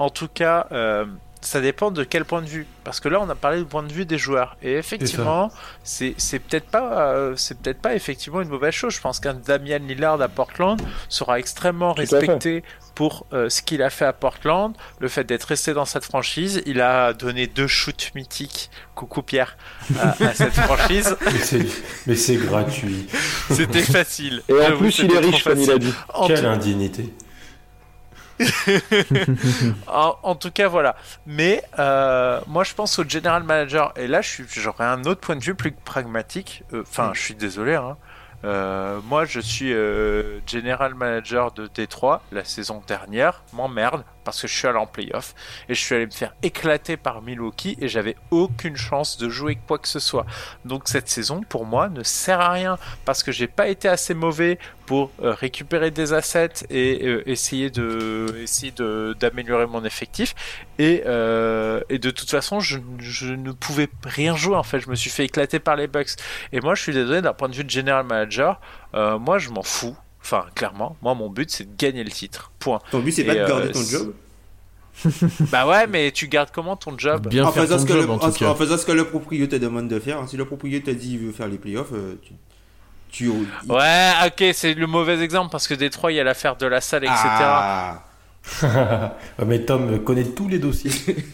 En 0.00 0.10
tout 0.10 0.26
cas, 0.26 0.66
euh, 0.72 1.04
ça 1.46 1.60
dépend 1.60 1.90
de 1.90 2.04
quel 2.04 2.24
point 2.24 2.42
de 2.42 2.46
vue. 2.48 2.66
Parce 2.84 3.00
que 3.00 3.08
là, 3.08 3.20
on 3.20 3.28
a 3.28 3.34
parlé 3.34 3.58
du 3.58 3.64
point 3.64 3.82
de 3.82 3.92
vue 3.92 4.04
des 4.04 4.18
joueurs. 4.18 4.56
Et 4.62 4.74
effectivement, 4.74 5.50
c'est 5.82 6.14
peut-être 6.38 6.66
pas, 6.68 7.12
euh, 7.12 7.34
c'est 7.36 7.58
peut-être 7.58 7.80
pas 7.80 7.94
effectivement 7.94 8.40
une 8.42 8.48
mauvaise 8.48 8.74
chose. 8.74 8.94
Je 8.94 9.00
pense 9.00 9.20
qu'un 9.20 9.34
Damian 9.34 9.78
Lillard 9.78 10.20
à 10.20 10.28
Portland 10.28 10.80
sera 11.08 11.38
extrêmement 11.38 11.94
Tout 11.94 12.00
respecté 12.00 12.62
pour 12.94 13.26
euh, 13.32 13.48
ce 13.50 13.60
qu'il 13.62 13.82
a 13.82 13.90
fait 13.90 14.06
à 14.06 14.12
Portland, 14.12 14.74
le 15.00 15.08
fait 15.08 15.24
d'être 15.24 15.44
resté 15.44 15.74
dans 15.74 15.84
cette 15.84 16.04
franchise. 16.04 16.62
Il 16.66 16.80
a 16.80 17.12
donné 17.12 17.46
deux 17.46 17.66
shoots 17.66 18.10
mythiques, 18.14 18.70
coucou 18.94 19.22
Pierre, 19.22 19.56
à, 20.00 20.10
à 20.24 20.34
cette 20.34 20.52
franchise. 20.54 21.16
Mais 22.06 22.14
c'est- 22.16 22.36
gratuit. 22.36 23.06
C'était 23.50 23.82
facile. 23.82 24.42
Et 24.48 24.54
en 24.54 24.76
plus, 24.78 24.98
il 25.00 25.12
est 25.12 25.18
riche 25.18 25.44
comme 25.44 25.58
il 25.60 25.66
facile. 25.66 25.72
a 25.72 25.78
dit. 25.78 25.94
En 26.14 26.26
Quelle 26.26 26.40
tout- 26.40 26.46
indignité. 26.46 27.12
en, 29.86 30.34
tout 30.34 30.50
cas, 30.50 30.68
voilà. 30.68 30.96
Mais 31.26 31.62
euh, 31.78 32.40
moi, 32.46 32.64
je 32.64 32.74
pense 32.74 32.98
au 32.98 33.08
general 33.08 33.42
manager. 33.42 33.92
Et 33.96 34.06
là, 34.06 34.20
j'aurais 34.22 34.84
un 34.84 35.04
autre 35.04 35.20
point 35.20 35.36
de 35.36 35.44
vue 35.44 35.54
plus 35.54 35.72
pragmatique. 35.72 36.64
Euh, 36.72 36.82
Enfin, 36.82 37.12
je 37.14 37.20
suis 37.20 37.34
désolé. 37.34 37.74
Hein. 37.74 37.96
Euh, 38.44 39.00
moi, 39.04 39.24
je 39.24 39.40
suis 39.40 39.72
general 40.46 40.94
manager 40.94 41.52
de 41.52 41.66
Détroit 41.66 42.22
la 42.32 42.44
saison 42.44 42.82
dernière, 42.86 43.42
m'emmerde 43.52 44.04
parce 44.26 44.42
que 44.42 44.48
je 44.48 44.54
suis 44.54 44.66
allé 44.66 44.76
en 44.76 44.86
playoff 44.86 45.34
et 45.68 45.74
je 45.74 45.80
suis 45.80 45.94
allé 45.94 46.06
me 46.06 46.10
faire 46.10 46.34
éclater 46.42 46.96
par 46.96 47.22
Milwaukee 47.22 47.78
et 47.80 47.88
j'avais 47.88 48.16
aucune 48.30 48.76
chance 48.76 49.16
de 49.16 49.28
jouer 49.28 49.56
quoi 49.66 49.78
que 49.78 49.88
ce 49.88 50.00
soit. 50.00 50.26
Donc 50.64 50.88
cette 50.88 51.08
saison, 51.08 51.42
pour 51.48 51.64
moi, 51.64 51.88
ne 51.88 52.02
sert 52.02 52.40
à 52.40 52.50
rien 52.50 52.76
parce 53.04 53.22
que 53.22 53.30
j'ai 53.30 53.46
pas 53.46 53.68
été 53.68 53.88
assez 53.88 54.14
mauvais 54.14 54.58
pour 54.84 55.10
euh, 55.22 55.32
récupérer 55.32 55.90
des 55.90 56.12
assets 56.12 56.66
et 56.70 57.06
euh, 57.06 57.28
essayer 57.28 57.70
de 57.70 58.26
essayer 58.40 58.72
d'améliorer 59.18 59.66
mon 59.66 59.84
effectif. 59.84 60.34
Et, 60.78 61.04
euh, 61.06 61.80
et 61.88 61.98
de 61.98 62.10
toute 62.10 62.30
façon 62.30 62.60
je, 62.60 62.78
je 62.98 63.32
ne 63.32 63.52
pouvais 63.52 63.88
rien 64.04 64.36
jouer 64.36 64.56
en 64.56 64.64
fait. 64.64 64.80
Je 64.80 64.90
me 64.90 64.96
suis 64.96 65.10
fait 65.10 65.24
éclater 65.24 65.60
par 65.60 65.76
les 65.76 65.86
Bucks. 65.86 66.16
Et 66.52 66.60
moi 66.60 66.74
je 66.74 66.82
suis 66.82 66.92
désolé 66.92 67.22
d'un 67.22 67.32
point 67.32 67.48
de 67.48 67.54
vue 67.54 67.64
de 67.64 67.70
general 67.70 68.04
manager 68.04 68.60
moi 69.20 69.38
je 69.38 69.50
m'en 69.50 69.62
fous 69.62 69.94
enfin 70.26 70.46
clairement 70.56 70.96
moi 71.02 71.14
mon 71.14 71.30
but 71.30 71.48
c'est 71.50 71.64
de 71.64 71.76
gagner 71.78 72.02
le 72.02 72.10
titre 72.10 72.50
point 72.58 72.80
Ton 72.90 72.98
but, 72.98 73.12
c'est 73.12 73.22
pas 73.24 73.34
de 73.34 73.38
euh, 73.40 73.48
garder 73.48 73.70
ton 73.70 73.82
job. 73.82 74.14
bah 75.52 75.66
ouais 75.68 75.86
mais 75.86 76.10
tu 76.10 76.26
gardes 76.26 76.50
comment 76.52 76.74
ton 76.76 76.98
job 76.98 77.28
Bien 77.28 77.44
en 77.44 77.52
faire 77.52 77.62
faisant, 77.64 77.76
ton 77.76 77.82
ce 77.82 77.86
que 77.86 77.92
job 77.92 78.06
le, 78.06 78.46
en 78.48 78.54
faisant 78.54 78.76
ce 78.76 78.86
que 78.86 78.92
le 78.92 79.04
propriétaire 79.04 79.58
te 79.58 79.64
demande 79.64 79.88
de 79.88 80.00
faire. 80.00 80.26
Si 80.28 80.36
le 80.36 80.44
propriétaire 80.46 80.94
te 80.94 80.98
dit 80.98 81.10
qu'il 81.10 81.18
veut 81.20 81.32
faire 81.32 81.48
les 81.48 81.58
playoffs, 81.58 81.92
euh, 81.92 82.14
tu. 82.22 82.32
tu 83.10 83.28
ouais 83.68 84.10
ok 84.26 84.44
c'est 84.52 84.74
le 84.74 84.86
mauvais 84.86 85.20
exemple 85.22 85.50
parce 85.52 85.68
que 85.68 85.74
Détroit 85.74 86.12
il 86.12 86.16
y 86.16 86.20
a 86.20 86.24
l'affaire 86.24 86.56
de 86.56 86.66
la 86.66 86.80
salle 86.80 87.04
etc 87.04 87.16
Ah. 87.24 88.02
Mais 89.46 89.60
Tom 89.60 90.02
connaît 90.02 90.24
tous 90.24 90.48
les 90.48 90.58
dossiers. 90.58 90.90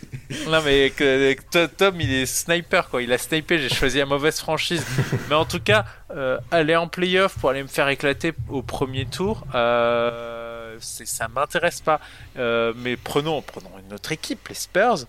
Non 0.48 0.62
mais 0.64 0.88
que, 0.88 1.66
Tom 1.66 2.00
il 2.00 2.10
est 2.10 2.24
sniper 2.24 2.88
quoi, 2.88 3.02
il 3.02 3.12
a 3.12 3.18
snipé, 3.18 3.58
j'ai 3.58 3.68
choisi 3.68 3.98
la 3.98 4.06
mauvaise 4.06 4.38
franchise. 4.40 4.82
mais 5.28 5.34
en 5.34 5.44
tout 5.44 5.60
cas, 5.60 5.84
euh, 6.10 6.38
aller 6.50 6.74
en 6.74 6.88
playoff 6.88 7.38
pour 7.38 7.50
aller 7.50 7.62
me 7.62 7.68
faire 7.68 7.86
éclater 7.90 8.32
au 8.48 8.62
premier 8.62 9.04
tour, 9.04 9.44
euh, 9.54 10.76
ça 10.80 11.28
m'intéresse 11.28 11.82
pas. 11.82 12.00
Euh, 12.38 12.72
mais 12.76 12.96
prenons, 12.96 13.42
prenons 13.42 13.72
une 13.86 13.92
autre 13.92 14.10
équipe, 14.12 14.48
les 14.48 14.54
Spurs, 14.54 15.00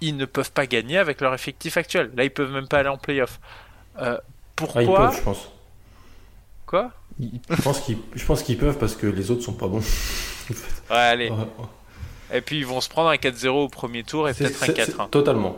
ils 0.00 0.16
ne 0.16 0.24
peuvent 0.24 0.52
pas 0.52 0.66
gagner 0.66 0.96
avec 0.96 1.20
leur 1.20 1.34
effectif 1.34 1.76
actuel. 1.76 2.10
Là 2.16 2.24
ils 2.24 2.30
peuvent 2.30 2.50
même 2.52 2.66
pas 2.68 2.78
aller 2.78 2.88
en 2.88 2.96
playoff. 2.96 3.38
Euh, 4.00 4.16
Ah, 4.16 4.22
pourquoi 4.56 4.82
ils 4.82 4.88
peuvent, 4.88 5.16
je 5.16 5.22
pense. 5.22 5.50
Quoi? 6.64 6.90
Je 7.20 7.62
pense 7.62 7.80
qu'ils, 7.80 7.98
je 8.14 8.24
pense 8.24 8.42
qu'ils 8.42 8.56
peuvent 8.56 8.78
parce 8.78 8.96
que 8.96 9.06
les 9.06 9.30
autres 9.30 9.42
sont 9.42 9.52
pas 9.52 9.68
bons. 9.68 9.82
Ouais 10.90 10.96
allez. 10.96 11.30
Ouais. 11.30 11.36
Et 12.32 12.40
puis 12.40 12.58
ils 12.58 12.66
vont 12.66 12.80
se 12.80 12.88
prendre 12.88 13.08
un 13.10 13.16
4-0 13.16 13.48
au 13.64 13.68
premier 13.68 14.02
tour 14.04 14.28
et 14.28 14.34
peut-être 14.34 14.62
un 14.62 14.66
c'est- 14.66 14.72
4-1. 14.74 15.04
c'est- 15.04 15.10
Totalement. 15.10 15.56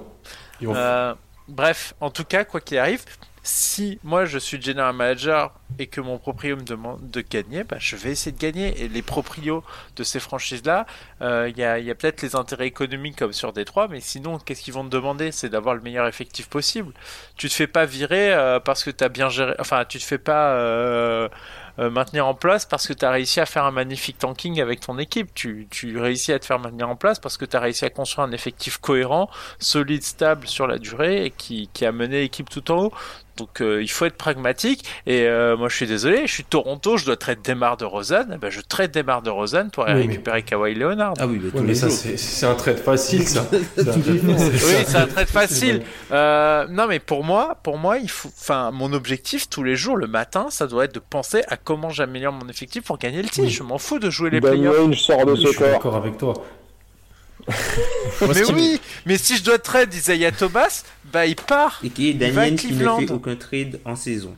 Vont- 0.60 0.74
Euh, 0.76 1.14
bref, 1.48 1.94
en 2.00 2.10
tout 2.10 2.24
cas, 2.24 2.44
quoi 2.44 2.60
qu'il 2.60 2.78
arrive, 2.78 3.02
si 3.44 3.98
moi 4.04 4.24
je 4.24 4.38
suis 4.38 4.62
general 4.62 4.94
manager 4.94 5.52
et 5.80 5.88
que 5.88 6.00
mon 6.00 6.16
proprio 6.16 6.54
me 6.56 6.62
demande 6.62 7.10
de 7.10 7.20
gagner, 7.20 7.64
bah, 7.64 7.76
je 7.80 7.96
vais 7.96 8.12
essayer 8.12 8.30
de 8.30 8.38
gagner. 8.40 8.80
Et 8.84 8.88
les 8.88 9.02
proprios 9.02 9.64
de 9.96 10.04
ces 10.04 10.20
franchises-là, 10.20 10.86
euh, 11.22 11.48
il 11.50 11.58
y 11.58 11.64
a, 11.64 11.80
il 11.80 11.84
y 11.84 11.90
a 11.90 11.94
peut-être 11.96 12.22
les 12.22 12.36
intérêts 12.36 12.68
économiques 12.68 13.16
comme 13.18 13.32
sur 13.32 13.52
Détroit, 13.52 13.88
mais 13.88 13.98
sinon, 14.00 14.38
qu'est-ce 14.38 14.62
qu'ils 14.62 14.72
vont 14.74 14.84
te 14.84 14.90
demander? 14.90 15.32
C'est 15.32 15.48
d'avoir 15.48 15.74
le 15.74 15.80
meilleur 15.80 16.06
effectif 16.06 16.48
possible. 16.48 16.92
Tu 17.36 17.48
te 17.48 17.54
fais 17.54 17.66
pas 17.66 17.84
virer 17.84 18.32
euh, 18.32 18.60
parce 18.60 18.84
que 18.84 18.90
tu 18.90 19.02
as 19.02 19.08
bien 19.08 19.28
géré, 19.28 19.54
enfin, 19.58 19.84
tu 19.86 19.98
te 19.98 20.04
fais 20.04 20.18
pas 20.18 20.52
euh, 20.52 21.28
euh, 21.78 21.90
maintenir 21.90 22.26
en 22.26 22.34
place 22.34 22.66
parce 22.66 22.86
que 22.86 22.92
tu 22.92 23.04
as 23.04 23.10
réussi 23.10 23.40
à 23.40 23.46
faire 23.46 23.64
un 23.64 23.70
magnifique 23.70 24.18
tanking 24.18 24.60
avec 24.60 24.80
ton 24.80 24.98
équipe. 24.98 25.32
Tu, 25.34 25.66
tu 25.70 25.98
réussis 25.98 26.32
à 26.32 26.38
te 26.38 26.44
faire 26.44 26.58
maintenir 26.58 26.88
en 26.88 26.96
place 26.96 27.18
parce 27.18 27.36
que 27.36 27.44
tu 27.44 27.56
as 27.56 27.60
réussi 27.60 27.84
à 27.84 27.90
construire 27.90 28.26
un 28.26 28.32
effectif 28.32 28.78
cohérent, 28.78 29.30
solide, 29.58 30.02
stable 30.02 30.46
sur 30.46 30.66
la 30.66 30.78
durée 30.78 31.26
et 31.26 31.30
qui, 31.30 31.70
qui 31.72 31.86
a 31.86 31.92
mené 31.92 32.20
l'équipe 32.20 32.50
tout 32.50 32.70
en 32.70 32.84
haut. 32.84 32.92
Donc 33.36 33.60
euh, 33.60 33.82
il 33.82 33.88
faut 33.90 34.04
être 34.04 34.16
pragmatique 34.16 34.84
et 35.06 35.22
euh, 35.26 35.56
moi 35.56 35.68
je 35.68 35.76
suis 35.76 35.86
désolé, 35.86 36.26
je 36.26 36.32
suis 36.32 36.44
Toronto, 36.44 36.96
je 36.98 37.06
dois 37.06 37.16
traiter 37.16 37.52
Demar 37.52 37.76
de 37.76 37.84
Rosanne, 37.84 38.32
eh 38.34 38.38
ben, 38.38 38.50
je 38.50 38.60
traite 38.60 38.92
Demar 38.94 39.22
de 39.22 39.30
Rosanne 39.30 39.70
pour 39.70 39.84
aller 39.84 40.00
Oui, 40.00 40.06
mais- 40.06 40.12
récupérer 40.12 40.42
Kawhi 40.42 40.74
Leonard. 40.74 41.14
Ah 41.18 41.26
oui, 41.26 41.40
mais 41.54 41.60
Ouais, 41.60 41.74
ça, 41.74 41.88
c'est, 41.90 42.46
un 42.46 42.54
trade 42.54 42.78
facile, 42.78 43.26
ça. 43.26 43.46
C'est 43.76 43.88
un 43.88 43.92
trade- 43.92 44.20
Oui, 44.24 44.74
c'est 44.86 44.96
un 44.96 45.06
trade 45.06 45.28
facile. 45.28 45.82
Euh, 46.12 46.66
non, 46.68 46.86
mais 46.88 46.98
pour 46.98 47.24
moi, 47.24 47.56
pour 47.62 47.78
moi, 47.78 47.98
il 47.98 48.10
faut, 48.10 48.28
enfin, 48.28 48.70
mon 48.72 48.92
objectif 48.92 49.48
tous 49.48 49.62
les 49.62 49.76
jours, 49.76 49.96
le 49.96 50.06
matin, 50.06 50.46
ça 50.50 50.66
doit 50.66 50.84
être 50.84 50.94
de 50.94 51.00
penser 51.00 51.42
à 51.48 51.56
comment 51.56 51.90
j'améliore 51.90 52.32
mon 52.32 52.48
effectif 52.48 52.82
pour 52.84 52.98
gagner 52.98 53.22
le 53.22 53.28
titre. 53.28 53.46
Oui. 53.46 53.50
Je 53.50 53.62
m'en 53.62 53.78
fous 53.78 53.98
de 53.98 54.10
jouer 54.10 54.30
les 54.30 54.40
Danny 54.40 54.60
playoffs. 54.60 54.88
Ainge 54.88 55.00
sort 55.00 55.24
de 55.26 55.34
Je 55.34 55.40
ce 55.42 55.48
suis 55.48 55.56
corps. 55.58 55.68
d'accord 55.68 55.96
avec 55.96 56.18
toi. 56.18 56.34
Mais 57.48 58.52
oui, 58.52 58.80
mais 59.06 59.18
si 59.18 59.36
je 59.36 59.42
dois 59.42 59.58
trade 59.58 59.92
Isaiah 59.94 60.32
Thomas, 60.32 60.84
bah 61.12 61.26
il 61.26 61.36
part. 61.36 61.80
Et 61.84 61.90
qui 61.90 62.08
est 62.10 62.14
Daniel 62.14 62.56
qui 62.56 62.72
ne 62.72 62.78
fait 62.78 63.10
aucun 63.10 63.36
trade 63.36 63.80
en 63.84 63.96
saison. 63.96 64.34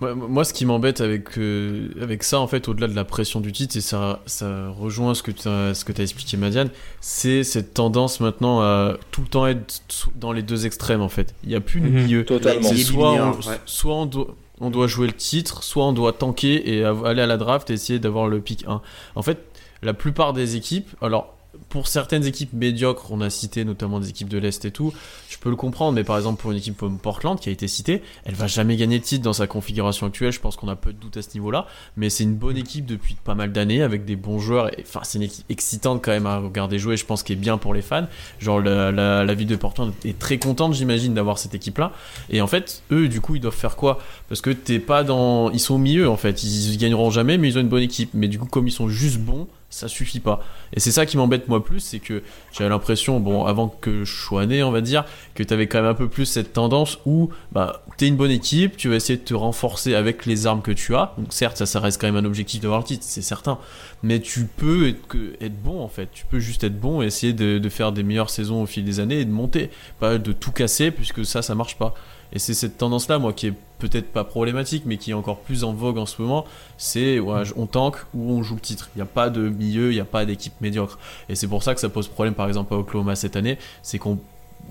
Ouais, 0.00 0.12
moi, 0.12 0.44
ce 0.44 0.52
qui 0.52 0.66
m'embête 0.66 1.00
avec, 1.00 1.38
euh, 1.38 1.88
avec 2.02 2.24
ça, 2.24 2.40
en 2.40 2.48
fait, 2.48 2.68
au-delà 2.68 2.88
de 2.88 2.96
la 2.96 3.04
pression 3.04 3.40
du 3.40 3.52
titre, 3.52 3.76
et 3.76 3.80
ça, 3.80 4.20
ça 4.26 4.68
rejoint 4.70 5.14
ce 5.14 5.22
que 5.22 5.30
tu 5.30 5.46
as, 5.46 5.72
ce 5.72 5.84
que 5.84 5.92
as 5.92 6.02
expliqué, 6.02 6.36
Madiane, 6.36 6.70
c'est 7.00 7.44
cette 7.44 7.74
tendance 7.74 8.18
maintenant 8.18 8.60
à 8.60 8.96
tout 9.12 9.20
le 9.20 9.28
temps 9.28 9.46
être 9.46 9.82
dans 10.16 10.32
les 10.32 10.42
deux 10.42 10.66
extrêmes, 10.66 11.00
en 11.00 11.08
fait. 11.08 11.32
Il 11.44 11.50
n'y 11.50 11.54
a 11.54 11.60
plus 11.60 11.80
de 11.80 11.86
Mhm. 11.86 11.94
milieu. 12.02 12.24
Totalement. 12.24 12.74
Soit, 12.74 13.12
on, 13.12 13.30
ouais. 13.48 13.60
soit 13.66 13.94
on, 13.94 14.06
doit, 14.06 14.34
on 14.60 14.70
doit 14.70 14.88
jouer 14.88 15.06
le 15.06 15.12
titre, 15.12 15.62
soit 15.62 15.86
on 15.86 15.92
doit 15.92 16.12
tanker 16.12 16.68
et 16.74 16.84
aller 16.84 17.22
à 17.22 17.26
la 17.26 17.36
draft 17.36 17.70
et 17.70 17.74
essayer 17.74 18.00
d'avoir 18.00 18.26
le 18.26 18.40
pick 18.40 18.64
1. 18.66 18.82
En 19.14 19.22
fait, 19.22 19.38
la 19.80 19.94
plupart 19.94 20.32
des 20.32 20.56
équipes, 20.56 20.88
alors 21.02 21.33
pour 21.74 21.88
certaines 21.88 22.24
équipes 22.24 22.52
médiocres, 22.52 23.10
on 23.10 23.20
a 23.20 23.30
cité 23.30 23.64
notamment 23.64 23.98
des 23.98 24.08
équipes 24.08 24.28
de 24.28 24.38
l'Est 24.38 24.64
et 24.64 24.70
tout, 24.70 24.92
je 25.28 25.36
peux 25.38 25.50
le 25.50 25.56
comprendre, 25.56 25.94
mais 25.94 26.04
par 26.04 26.16
exemple 26.16 26.40
pour 26.40 26.52
une 26.52 26.58
équipe 26.58 26.76
comme 26.76 27.00
Portland 27.00 27.36
qui 27.40 27.48
a 27.48 27.52
été 27.52 27.66
citée, 27.66 28.00
elle 28.24 28.36
va 28.36 28.46
jamais 28.46 28.76
gagner 28.76 29.00
de 29.00 29.02
titre 29.02 29.24
dans 29.24 29.32
sa 29.32 29.48
configuration 29.48 30.06
actuelle, 30.06 30.30
je 30.30 30.38
pense 30.38 30.54
qu'on 30.54 30.68
a 30.68 30.76
peu 30.76 30.92
de 30.92 30.98
doute 30.98 31.16
à 31.16 31.22
ce 31.22 31.30
niveau-là, 31.34 31.66
mais 31.96 32.10
c'est 32.10 32.22
une 32.22 32.36
bonne 32.36 32.56
équipe 32.56 32.86
depuis 32.86 33.16
pas 33.16 33.34
mal 33.34 33.50
d'années 33.50 33.82
avec 33.82 34.04
des 34.04 34.14
bons 34.14 34.38
joueurs, 34.38 34.72
et 34.78 34.84
enfin 34.86 35.00
c'est 35.02 35.18
une 35.18 35.24
équipe 35.24 35.44
excitante 35.48 36.00
quand 36.00 36.12
même 36.12 36.26
à 36.26 36.38
regarder 36.38 36.78
jouer, 36.78 36.96
je 36.96 37.04
pense 37.04 37.24
qu'elle 37.24 37.38
est 37.38 37.40
bien 37.40 37.58
pour 37.58 37.74
les 37.74 37.82
fans, 37.82 38.06
genre 38.38 38.60
la, 38.60 38.92
la, 38.92 39.24
la 39.24 39.34
ville 39.34 39.48
de 39.48 39.56
Portland 39.56 39.92
est 40.04 40.16
très 40.16 40.38
contente 40.38 40.74
j'imagine 40.74 41.12
d'avoir 41.12 41.40
cette 41.40 41.56
équipe-là, 41.56 41.90
et 42.30 42.40
en 42.40 42.46
fait 42.46 42.84
eux 42.92 43.08
du 43.08 43.20
coup 43.20 43.34
ils 43.34 43.40
doivent 43.40 43.52
faire 43.52 43.74
quoi? 43.74 43.98
Parce 44.28 44.40
que 44.40 44.50
t'es 44.50 44.78
pas 44.78 45.02
dans... 45.02 45.50
Ils 45.50 45.58
sont 45.58 45.74
au 45.74 45.78
milieu 45.78 46.08
en 46.08 46.16
fait, 46.16 46.44
ils, 46.44 46.72
ils 46.72 46.78
gagneront 46.78 47.10
jamais 47.10 47.36
mais 47.36 47.48
ils 47.48 47.58
ont 47.58 47.62
une 47.62 47.68
bonne 47.68 47.82
équipe, 47.82 48.10
mais 48.14 48.28
du 48.28 48.38
coup 48.38 48.46
comme 48.46 48.68
ils 48.68 48.72
sont 48.72 48.88
juste 48.88 49.18
bons, 49.18 49.48
ça 49.74 49.88
suffit 49.88 50.20
pas. 50.20 50.40
Et 50.72 50.80
c'est 50.80 50.92
ça 50.92 51.04
qui 51.04 51.16
m'embête 51.16 51.48
moi 51.48 51.64
plus, 51.64 51.80
c'est 51.80 51.98
que 51.98 52.22
j'avais 52.52 52.70
l'impression, 52.70 53.18
bon, 53.18 53.44
avant 53.44 53.68
que 53.68 54.04
je 54.04 54.14
sois 54.14 54.46
né, 54.46 54.62
on 54.62 54.70
va 54.70 54.80
dire, 54.80 55.04
que 55.34 55.42
t'avais 55.42 55.66
quand 55.66 55.78
même 55.78 55.90
un 55.90 55.94
peu 55.94 56.08
plus 56.08 56.26
cette 56.26 56.52
tendance 56.52 56.98
où, 57.06 57.30
bah, 57.50 57.82
t'es 57.96 58.06
une 58.06 58.16
bonne 58.16 58.30
équipe, 58.30 58.76
tu 58.76 58.88
vas 58.88 58.94
essayer 58.94 59.18
de 59.18 59.24
te 59.24 59.34
renforcer 59.34 59.96
avec 59.96 60.26
les 60.26 60.46
armes 60.46 60.62
que 60.62 60.70
tu 60.70 60.94
as. 60.94 61.12
Donc 61.18 61.32
certes, 61.32 61.56
ça, 61.56 61.66
ça 61.66 61.80
reste 61.80 62.00
quand 62.00 62.06
même 62.06 62.24
un 62.24 62.26
objectif 62.26 62.60
d'avoir 62.60 62.80
le 62.80 62.86
titre, 62.86 63.04
c'est 63.04 63.22
certain. 63.22 63.58
Mais 64.04 64.20
tu 64.20 64.44
peux 64.44 64.88
être 64.88 65.62
bon 65.62 65.82
en 65.82 65.88
fait. 65.88 66.08
Tu 66.12 66.24
peux 66.24 66.38
juste 66.38 66.62
être 66.62 66.78
bon 66.78 67.02
et 67.02 67.06
essayer 67.06 67.32
de, 67.32 67.58
de 67.58 67.68
faire 67.68 67.90
des 67.90 68.04
meilleures 68.04 68.30
saisons 68.30 68.62
au 68.62 68.66
fil 68.66 68.84
des 68.84 69.00
années 69.00 69.20
et 69.20 69.24
de 69.24 69.32
monter. 69.32 69.70
Pas 69.98 70.18
de 70.18 70.32
tout 70.32 70.52
casser 70.52 70.92
puisque 70.92 71.24
ça, 71.24 71.42
ça 71.42 71.54
marche 71.56 71.76
pas. 71.76 71.94
Et 72.32 72.38
c'est 72.38 72.54
cette 72.54 72.78
tendance-là, 72.78 73.18
moi, 73.18 73.32
qui 73.32 73.48
est 73.48 73.54
peut-être 73.88 74.12
pas 74.12 74.24
problématique, 74.24 74.84
mais 74.86 74.96
qui 74.96 75.10
est 75.10 75.14
encore 75.14 75.38
plus 75.40 75.64
en 75.64 75.72
vogue 75.72 75.98
en 75.98 76.06
ce 76.06 76.20
moment. 76.20 76.44
C'est 76.76 77.20
on 77.20 77.66
tank 77.66 77.96
ou 78.14 78.32
on 78.32 78.42
joue 78.42 78.54
le 78.54 78.60
titre. 78.60 78.90
Il 78.94 78.98
n'y 78.98 79.02
a 79.02 79.06
pas 79.06 79.30
de 79.30 79.48
milieu, 79.48 79.90
il 79.90 79.94
n'y 79.94 80.00
a 80.00 80.04
pas 80.04 80.24
d'équipe 80.24 80.54
médiocre. 80.60 80.98
Et 81.28 81.34
c'est 81.34 81.48
pour 81.48 81.62
ça 81.62 81.74
que 81.74 81.80
ça 81.80 81.88
pose 81.88 82.08
problème, 82.08 82.34
par 82.34 82.48
exemple, 82.48 82.72
à 82.74 82.78
Oklahoma 82.78 83.16
cette 83.16 83.36
année. 83.36 83.58
C'est 83.82 83.98
qu'on 83.98 84.18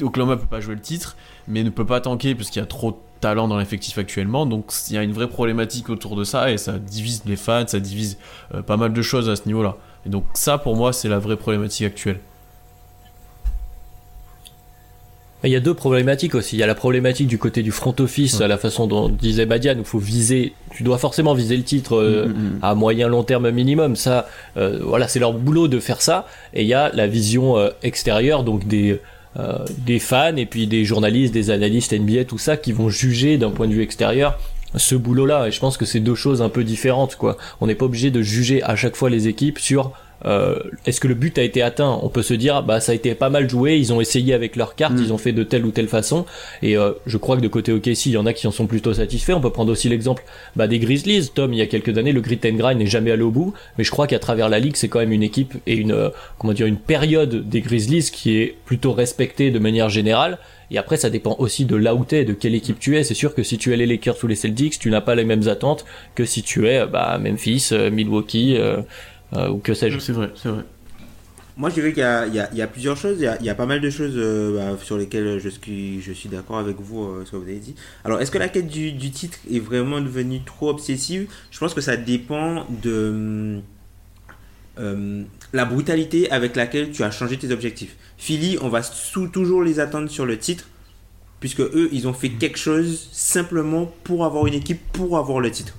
Oklahoma 0.02 0.38
peut 0.38 0.48
pas 0.48 0.60
jouer 0.60 0.76
le 0.76 0.82
titre, 0.82 1.16
mais 1.48 1.64
ne 1.64 1.70
peut 1.70 1.86
pas 1.86 2.02
tanker 2.02 2.36
parce 2.36 2.50
qu'il 2.50 2.60
y 2.60 2.64
a 2.64 2.68
trop 2.68 2.92
de 2.92 2.98
talent 3.20 3.48
dans 3.48 3.58
l'effectif 3.58 3.98
actuellement. 3.98 4.46
Donc 4.46 4.74
il 4.90 4.96
y 4.96 4.98
a 4.98 5.04
une 5.04 5.14
vraie 5.14 5.30
problématique 5.30 5.90
autour 5.90 6.16
de 6.16 6.24
ça 6.24 6.52
et 6.52 6.58
ça 6.58 6.80
divise 6.80 7.24
les 7.26 7.36
fans, 7.36 7.68
ça 7.68 7.80
divise 7.80 8.18
euh, 8.54 8.62
pas 8.62 8.78
mal 8.78 8.94
de 8.94 9.02
choses 9.02 9.30
à 9.30 9.36
ce 9.36 9.46
niveau-là. 9.46 9.78
Et 10.06 10.10
donc 10.10 10.26
ça, 10.34 10.58
pour 10.58 10.76
moi, 10.76 10.94
c'est 10.94 11.10
la 11.10 11.20
vraie 11.20 11.38
problématique 11.38 11.86
actuelle. 11.86 12.20
Il 15.44 15.52
y 15.52 15.56
a 15.56 15.60
deux 15.60 15.74
problématiques 15.74 16.36
aussi. 16.36 16.56
Il 16.56 16.60
y 16.60 16.64
a 16.64 16.68
la 16.68 16.76
problématique 16.76 17.28
du 17.28 17.38
côté 17.38 17.64
du 17.64 17.72
front 17.72 17.94
office, 18.00 18.40
à 18.40 18.48
la 18.48 18.58
façon 18.58 18.88
dont 18.88 19.10
disait 19.10 19.46
Badian, 19.46 19.76
où 19.76 19.80
il 19.80 19.86
faut 19.86 20.00
viser, 20.00 20.54
tu 20.72 20.84
dois 20.84 20.98
forcément 20.98 21.34
viser 21.34 21.58
le 21.58 21.64
titre 21.64 21.96
euh, 21.98 22.24
Mm, 22.28 22.30
mm, 22.30 22.34
mm. 22.34 22.60
à 22.62 22.76
moyen 22.76 23.08
long 23.08 23.24
terme 23.24 23.50
minimum. 23.52 23.96
Ça, 23.96 24.28
euh, 24.58 24.80
voilà, 24.82 25.08
c'est 25.08 25.20
leur 25.20 25.34
boulot 25.34 25.68
de 25.68 25.80
faire 25.80 26.02
ça. 26.02 26.28
Et 26.54 26.64
il 26.64 26.68
y 26.68 26.74
a 26.74 26.92
la 26.94 27.08
vision 27.08 27.58
euh, 27.58 27.70
extérieure, 27.82 28.44
donc 28.44 28.68
des 28.68 29.00
euh, 29.40 29.66
des 29.80 29.98
fans 29.98 30.36
et 30.36 30.46
puis 30.46 30.68
des 30.68 30.86
journalistes, 30.86 31.34
des 31.34 31.50
analystes 31.50 31.92
NBA, 31.92 32.26
tout 32.26 32.38
ça, 32.38 32.56
qui 32.56 32.72
vont 32.72 32.90
juger 32.90 33.38
d'un 33.38 33.50
point 33.50 33.68
de 33.68 33.74
vue 33.74 33.82
extérieur 33.82 34.38
ce 34.76 34.96
boulot-là. 34.96 35.48
Et 35.48 35.52
je 35.52 35.60
pense 35.60 35.78
que 35.78 35.86
c'est 35.86 36.00
deux 36.00 36.16
choses 36.16 36.42
un 36.42 36.50
peu 36.50 36.64
différentes, 36.64 37.16
quoi. 37.16 37.38
On 37.60 37.68
n'est 37.68 37.76
pas 37.76 37.86
obligé 37.86 38.12
de 38.12 38.22
juger 38.22 38.62
à 38.64 38.76
chaque 38.76 38.96
fois 38.96 39.10
les 39.10 39.28
équipes 39.28 39.60
sur 39.60 39.92
euh, 40.26 40.58
est-ce 40.86 41.00
que 41.00 41.08
le 41.08 41.16
but 41.16 41.38
a 41.38 41.44
été 41.44 41.62
atteint? 41.62 42.00
On 42.02 42.10
peut 42.10 42.24
se 42.24 42.34
dire, 42.34 42.64
bah 42.64 42.80
ça 42.80 42.92
a 42.92 42.96
été 42.96 43.14
pas 43.16 43.30
mal 43.30 43.50
joué, 43.50 43.78
ils 43.78 43.92
ont 43.94 44.02
essayé 44.02 44.34
avec 44.34 44.56
leurs 44.56 44.76
cartes, 44.76 44.94
Mm. 44.94 45.04
ils 45.04 45.14
ont 45.14 45.18
fait 45.18 45.32
de 45.32 45.44
telle 45.44 45.66
ou 45.66 45.72
telle 45.72 45.88
façon, 45.88 46.26
et 46.62 46.78
euh, 46.78 46.92
je 47.06 47.18
crois 47.18 47.36
que 47.38 47.42
de 47.42 47.48
côté 47.48 47.72
OKC, 47.72 48.08
il 48.08 48.12
y 48.14 48.18
en 48.18 48.26
a 48.26 48.34
qui 48.34 48.48
en 48.48 48.52
sont 48.52 48.68
plutôt 48.68 48.94
satisfaits. 48.94 49.34
On 49.34 49.42
peut 49.42 49.50
prendre 49.50 49.72
aussi 49.72 49.90
l'exemple 49.90 50.24
bah, 50.56 50.68
des 50.68 50.80
Grizzlies. 50.80 51.30
Tom, 51.34 51.54
il 51.54 51.60
y 51.60 51.62
a 51.62 51.68
quelques 51.68 51.98
années, 51.98 52.12
le 52.12 52.22
grit 52.22 52.40
and 52.46 52.56
grind 52.56 52.78
n'est 52.80 52.86
jamais 52.86 53.12
allé 53.12 53.24
au 53.24 53.32
bout, 53.32 53.54
mais 53.78 53.84
je 53.84 53.92
crois 53.92 54.08
qu'à 54.08 54.20
travers 54.20 54.50
la 54.50 54.60
ligue, 54.60 54.76
c'est 54.76 54.88
quand 54.88 55.00
même 55.00 55.12
une 55.12 55.24
équipe 55.24 55.54
et 55.68 55.76
une 55.76 55.92
euh, 55.92 56.10
comment 56.38 56.54
dire 56.54 56.68
une 56.68 56.78
période 56.78 57.50
des 57.50 57.62
Grizzlies 57.62 58.10
qui 58.12 58.38
est 58.38 58.56
plutôt 58.66 58.94
respectée 58.94 59.52
de 59.52 59.60
manière 59.60 59.90
générale. 59.90 60.38
Et 60.72 60.78
après, 60.78 60.98
ça 60.98 61.12
dépend 61.12 61.36
aussi 61.38 61.66
de 61.66 61.76
là 61.76 61.94
où 61.94 62.04
t'es, 62.04 62.26
de 62.26 62.34
quelle 62.34 62.56
équipe 62.56 62.80
tu 62.80 62.98
es. 62.98 63.04
C'est 63.04 63.14
sûr 63.14 63.36
que 63.36 63.44
si 63.44 63.58
tu 63.60 63.74
es 63.74 63.78
les 63.78 63.86
Lakers 63.86 64.16
ou 64.24 64.28
les 64.28 64.36
Celtics, 64.36 64.80
tu 64.80 64.90
n'as 64.90 65.02
pas 65.02 65.14
les 65.14 65.24
mêmes 65.24 65.48
attentes 65.48 65.86
que 66.16 66.26
si 66.26 66.42
tu 66.42 66.68
es 66.68 66.86
bah, 66.88 67.20
Memphis, 67.20 67.70
euh, 67.74 67.92
Milwaukee 67.92 68.56
euh, 68.58 68.78
ou 69.52 69.58
que 69.58 69.74
sais-je. 69.74 70.00
C'est 70.00 70.14
vrai, 70.14 70.32
c'est 70.36 70.50
vrai. 70.50 70.64
Moi, 71.56 71.70
je 71.70 71.76
dirais 71.76 71.94
qu'il 71.94 72.02
y 72.02 72.06
a, 72.06 72.26
y 72.28 72.60
y 72.60 72.68
plusieurs 72.68 72.98
choses. 72.98 73.18
Il 73.20 73.24
y 73.24 73.28
a, 73.28 73.38
il 73.40 73.46
y 73.46 73.50
a 73.50 73.56
pas 73.56 73.68
mal 73.68 73.80
de 73.80 73.90
choses 73.90 74.14
euh, 74.16 74.74
bah, 74.74 74.78
sur 74.84 74.98
lesquelles 74.98 75.40
je 75.40 75.50
suis, 75.50 76.02
je 76.02 76.12
suis 76.12 76.28
d'accord 76.28 76.58
avec 76.58 76.78
vous, 76.80 77.04
euh, 77.04 77.24
ce 77.26 77.32
que 77.32 77.36
vous 77.36 77.44
avez 77.44 77.60
dit. 77.60 77.76
Alors, 78.04 78.22
est-ce 78.22 78.32
que 78.32 78.40
la 78.40 78.50
quête 78.50 78.68
du, 78.68 78.92
du 78.92 79.12
titre 79.12 79.38
est 79.52 79.60
vraiment 79.60 80.02
devenue 80.02 80.42
trop 80.44 80.70
obsessive? 80.70 81.30
Je 81.52 81.60
pense 81.60 81.76
que 81.76 81.82
ça 81.82 81.96
dépend 81.96 82.66
de 82.82 83.60
euh, 84.80 85.24
la 85.54 85.66
brutalité 85.66 86.32
avec 86.32 86.56
laquelle 86.56 86.92
tu 86.92 87.04
as 87.04 87.12
changé 87.12 87.38
tes 87.38 87.52
objectifs. 87.52 87.96
Philly, 88.18 88.58
on 88.62 88.70
va 88.70 88.82
sous 88.82 89.28
toujours 89.28 89.64
les 89.64 89.80
attendre 89.80 90.10
sur 90.10 90.26
le 90.26 90.40
titre, 90.40 90.68
puisque 91.40 91.62
eux, 91.62 91.90
ils 91.92 92.08
ont 92.08 92.14
fait 92.14 92.30
quelque 92.30 92.58
chose 92.58 93.10
simplement 93.12 93.92
pour 94.04 94.26
avoir 94.26 94.48
une 94.48 94.56
équipe, 94.56 94.82
pour 94.92 95.20
avoir 95.20 95.40
le 95.40 95.52
titre. 95.52 95.76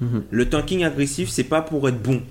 Mhm. 0.00 0.22
Le 0.30 0.48
tanking 0.48 0.84
agressif, 0.84 1.28
c'est 1.28 1.44
pas 1.44 1.60
pour 1.60 1.86
être 1.86 2.00
bon. 2.00 2.22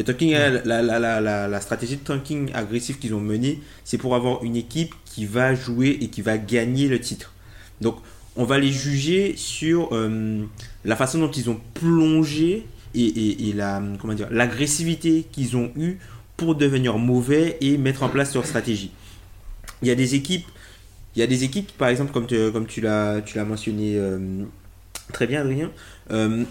Le 0.00 0.04
tanking, 0.04 0.32
la, 0.32 0.80
la, 0.80 0.98
la, 0.98 1.20
la, 1.20 1.46
la 1.46 1.60
stratégie 1.60 1.96
de 1.98 2.02
tanking 2.02 2.50
agressif 2.54 2.98
qu'ils 2.98 3.12
ont 3.12 3.20
menée, 3.20 3.60
c'est 3.84 3.98
pour 3.98 4.14
avoir 4.14 4.42
une 4.42 4.56
équipe 4.56 4.94
qui 5.04 5.26
va 5.26 5.54
jouer 5.54 5.98
et 6.00 6.08
qui 6.08 6.22
va 6.22 6.38
gagner 6.38 6.88
le 6.88 6.98
titre. 7.00 7.34
Donc, 7.82 7.96
on 8.34 8.44
va 8.44 8.58
les 8.58 8.72
juger 8.72 9.34
sur 9.36 9.90
euh, 9.92 10.42
la 10.86 10.96
façon 10.96 11.18
dont 11.18 11.30
ils 11.30 11.50
ont 11.50 11.60
plongé 11.74 12.64
et, 12.94 13.04
et, 13.04 13.50
et 13.50 13.52
la 13.52 13.82
comment 14.00 14.14
dire 14.14 14.28
l'agressivité 14.30 15.26
qu'ils 15.30 15.54
ont 15.58 15.70
eue 15.76 15.98
pour 16.38 16.54
devenir 16.54 16.96
mauvais 16.96 17.58
et 17.60 17.76
mettre 17.76 18.02
en 18.02 18.08
place 18.08 18.32
leur 18.34 18.46
stratégie. 18.46 18.92
Il 19.82 19.88
y 19.88 19.90
a 19.90 19.94
des 19.94 20.14
équipes, 20.14 20.46
il 21.14 21.18
y 21.20 21.22
a 21.22 21.26
des 21.26 21.44
équipes, 21.44 21.72
par 21.76 21.88
exemple, 21.88 22.12
comme, 22.12 22.26
tu- 22.26 22.50
comme 22.52 22.66
tu 22.66 22.80
l'as 22.80 23.20
tu 23.20 23.36
l'as 23.36 23.44
mentionné 23.44 23.96
euh, 23.96 24.18
très 25.12 25.26
bien, 25.26 25.42
Adrien. 25.42 25.70
euh, 26.10 26.44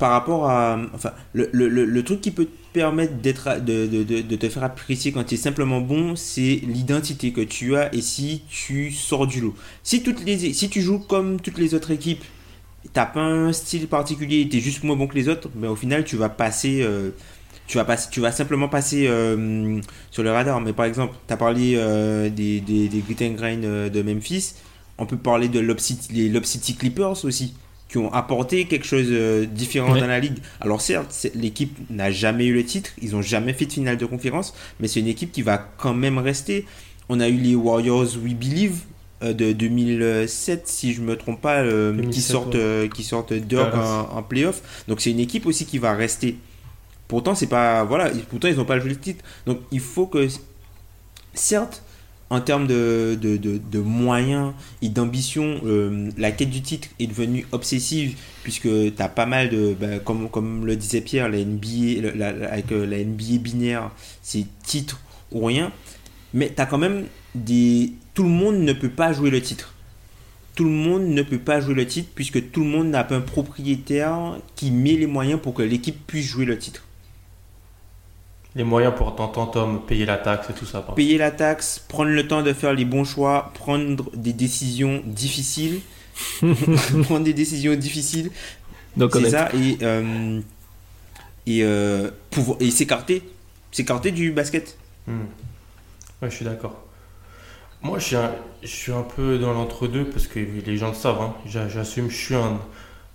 par 0.00 0.12
rapport 0.12 0.48
à. 0.50 0.80
Enfin, 0.94 1.12
le, 1.34 1.50
le, 1.52 1.68
le, 1.68 2.02
truc 2.02 2.22
qui 2.22 2.30
peut 2.30 2.46
te 2.46 2.72
permettre 2.72 3.20
de, 3.20 3.86
de, 3.86 4.22
de, 4.22 4.36
te 4.36 4.48
faire 4.48 4.64
apprécier 4.64 5.12
quand 5.12 5.24
tu 5.24 5.34
es 5.34 5.38
simplement 5.38 5.80
bon, 5.82 6.16
c'est 6.16 6.62
l'identité 6.66 7.32
que 7.32 7.42
tu 7.42 7.76
as 7.76 7.94
et 7.94 8.00
si 8.00 8.42
tu 8.48 8.90
sors 8.92 9.26
du 9.26 9.42
lot. 9.42 9.54
Si, 9.82 10.02
toutes 10.02 10.24
les, 10.24 10.54
si 10.54 10.70
tu 10.70 10.80
joues 10.80 11.00
comme 11.00 11.38
toutes 11.38 11.58
les 11.58 11.74
autres 11.74 11.90
équipes, 11.90 12.24
t'as 12.94 13.04
pas 13.06 13.20
un 13.20 13.52
style 13.52 13.88
particulier, 13.88 14.48
tu 14.48 14.56
es 14.56 14.60
juste 14.60 14.82
moins 14.84 14.96
bon 14.96 15.06
que 15.06 15.14
les 15.16 15.28
autres, 15.28 15.50
mais 15.54 15.68
au 15.68 15.76
final, 15.76 16.04
tu 16.04 16.16
vas 16.16 16.30
passer. 16.30 16.80
euh, 16.82 17.10
tu 17.66 17.76
vas, 17.76 17.84
passer, 17.84 18.08
tu 18.10 18.20
vas 18.20 18.32
simplement 18.32 18.68
passer 18.68 19.06
euh, 19.06 19.80
sur 20.10 20.22
le 20.22 20.32
radar. 20.32 20.60
Mais 20.60 20.72
par 20.72 20.86
exemple, 20.86 21.14
tu 21.28 21.32
as 21.32 21.36
parlé 21.36 21.74
euh, 21.76 22.28
des, 22.30 22.60
des, 22.60 22.88
des 22.88 23.00
Grit 23.00 23.26
and 23.28 23.90
de 23.92 24.02
Memphis. 24.02 24.54
On 24.98 25.06
peut 25.06 25.18
parler 25.18 25.48
de 25.48 25.60
Lob 25.60 25.78
les 26.10 26.28
Lob 26.28 26.44
City 26.44 26.74
Clippers 26.74 27.24
aussi, 27.24 27.54
qui 27.90 27.98
ont 27.98 28.12
apporté 28.12 28.66
quelque 28.66 28.86
chose 28.86 29.08
de 29.08 29.44
différent 29.52 29.92
Ouais. 29.92 30.00
dans 30.00 30.06
la 30.06 30.20
ligue. 30.20 30.38
Alors 30.60 30.80
certes, 30.80 31.26
l'équipe 31.34 31.76
n'a 31.90 32.10
jamais 32.12 32.46
eu 32.46 32.54
le 32.54 32.64
titre, 32.64 32.90
ils 33.02 33.16
ont 33.16 33.22
jamais 33.22 33.52
fait 33.52 33.66
de 33.66 33.72
finale 33.72 33.96
de 33.96 34.06
conférence, 34.06 34.54
mais 34.78 34.86
c'est 34.86 35.00
une 35.00 35.08
équipe 35.08 35.32
qui 35.32 35.42
va 35.42 35.58
quand 35.76 35.92
même 35.94 36.18
rester. 36.18 36.66
On 37.08 37.18
a 37.18 37.28
eu 37.28 37.36
les 37.36 37.56
Warriors 37.56 38.06
We 38.22 38.34
Believe 38.34 38.82
euh, 39.24 39.32
de 39.32 39.52
2007, 39.52 40.68
si 40.68 40.94
je 40.94 41.00
me 41.02 41.16
trompe 41.16 41.40
pas, 41.40 41.58
euh, 41.62 41.90
qui 41.90 41.96
2007, 42.02 42.22
sortent, 42.32 42.54
ouais. 42.54 42.60
euh, 42.60 42.88
qui 42.88 43.02
sortent 43.02 43.32
en, 43.32 44.16
en 44.18 44.22
playoff. 44.22 44.62
Donc 44.86 45.00
c'est 45.00 45.10
une 45.10 45.18
équipe 45.20 45.44
aussi 45.46 45.66
qui 45.66 45.78
va 45.78 45.92
rester. 45.94 46.36
Pourtant, 47.08 47.34
c'est 47.34 47.48
pas 47.48 47.82
voilà, 47.82 48.08
pourtant 48.30 48.46
ils 48.46 48.56
n'ont 48.56 48.64
pas 48.64 48.78
joué 48.78 48.90
le 48.90 48.96
titre. 48.96 49.24
Donc 49.46 49.58
il 49.72 49.80
faut 49.80 50.06
que, 50.06 50.28
certes, 51.34 51.82
en 52.30 52.40
termes 52.40 52.68
de, 52.68 53.78
moyens 53.78 54.52
et 54.82 54.88
d'ambition, 54.88 55.60
euh, 55.64 56.10
la 56.16 56.30
quête 56.30 56.50
du 56.50 56.62
titre 56.62 56.88
est 57.00 57.08
devenue 57.08 57.44
obsessive 57.50 58.16
puisque 58.44 58.68
tu 58.68 58.94
as 59.02 59.08
pas 59.08 59.26
mal 59.26 59.50
de, 59.50 59.74
bah, 59.78 59.98
comme, 59.98 60.64
le 60.64 60.76
disait 60.76 61.00
Pierre, 61.00 61.28
la 61.28 61.44
NBA, 61.44 62.08
avec 62.48 62.70
euh, 62.70 62.86
la 62.86 63.04
NBA 63.04 63.38
binaire, 63.40 63.90
c'est 64.22 64.46
titre 64.62 65.00
ou 65.32 65.44
rien. 65.44 65.72
Mais 66.32 66.52
tu 66.54 66.62
as 66.62 66.66
quand 66.66 66.78
même 66.78 67.06
des. 67.34 67.92
Tout 68.14 68.22
le 68.22 68.28
monde 68.28 68.58
ne 68.58 68.72
peut 68.72 68.90
pas 68.90 69.12
jouer 69.12 69.30
le 69.30 69.42
titre. 69.42 69.74
Tout 70.54 70.64
le 70.64 70.70
monde 70.70 71.06
ne 71.06 71.22
peut 71.22 71.38
pas 71.38 71.60
jouer 71.60 71.74
le 71.74 71.86
titre 71.86 72.10
puisque 72.14 72.50
tout 72.52 72.60
le 72.60 72.66
monde 72.66 72.88
n'a 72.88 73.02
pas 73.02 73.16
un 73.16 73.20
propriétaire 73.20 74.36
qui 74.56 74.70
met 74.70 74.96
les 74.96 75.06
moyens 75.06 75.40
pour 75.40 75.54
que 75.54 75.62
l'équipe 75.62 76.06
puisse 76.06 76.26
jouer 76.26 76.44
le 76.44 76.58
titre. 76.58 76.84
Les 78.56 78.64
moyens 78.64 78.94
pour 78.96 79.14
t'entends 79.14 79.46
Tom, 79.46 79.80
payer 79.86 80.04
la 80.06 80.16
taxe 80.18 80.50
et 80.50 80.52
tout 80.52 80.66
ça. 80.66 80.82
Payer 80.96 81.18
la 81.18 81.30
taxe, 81.30 81.78
prendre 81.88 82.10
le 82.10 82.26
temps 82.26 82.42
de 82.42 82.52
faire 82.52 82.72
les 82.74 82.84
bons 82.84 83.04
choix, 83.04 83.52
prendre 83.54 84.10
des 84.16 84.32
décisions 84.32 85.02
difficiles. 85.06 85.80
prendre 87.04 87.20
des 87.24 87.32
décisions 87.32 87.74
difficiles, 87.74 88.30
Donc, 88.96 89.12
c'est 89.14 89.30
ça, 89.30 89.48
et, 89.54 89.78
euh, 89.82 90.40
et, 91.46 91.62
euh, 91.62 92.10
pouvoir, 92.30 92.58
et 92.60 92.70
s'écarter. 92.70 93.22
S'écarter 93.72 94.10
du 94.10 94.32
basket. 94.32 94.76
Hmm. 95.06 95.26
Ouais, 96.22 96.30
je 96.30 96.36
suis 96.36 96.44
d'accord. 96.44 96.76
Moi, 97.82 97.98
je 97.98 98.04
suis 98.04 98.16
un, 98.16 98.32
je 98.62 98.68
suis 98.68 98.92
un 98.92 99.02
peu 99.02 99.38
dans 99.38 99.52
l'entre-deux 99.54 100.04
parce 100.04 100.26
que 100.26 100.38
les 100.40 100.76
gens 100.76 100.88
le 100.88 100.94
savent. 100.94 101.20
hein. 101.20 101.34
J'a- 101.46 101.68
J'assume, 101.68 102.10
je 102.10 102.16
suis 102.16 102.34
un, 102.34 102.60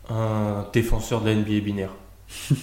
un 0.10 0.68
défenseur 0.74 1.22
de 1.22 1.30
la 1.30 1.36
NBA 1.36 1.60
binaire. 1.60 1.92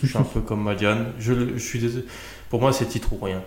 je 0.03 0.07
suis 0.09 0.19
un 0.19 0.23
peu 0.25 0.41
comme 0.41 0.63
Madiane. 0.65 1.13
Je, 1.21 1.55
je 1.55 1.59
suis 1.59 1.79
désolé. 1.79 2.05
Pour 2.53 2.61
moi, 2.61 2.71
c'est 2.75 2.85
titre 2.85 3.15
ou 3.15 3.25
rien. 3.25 3.43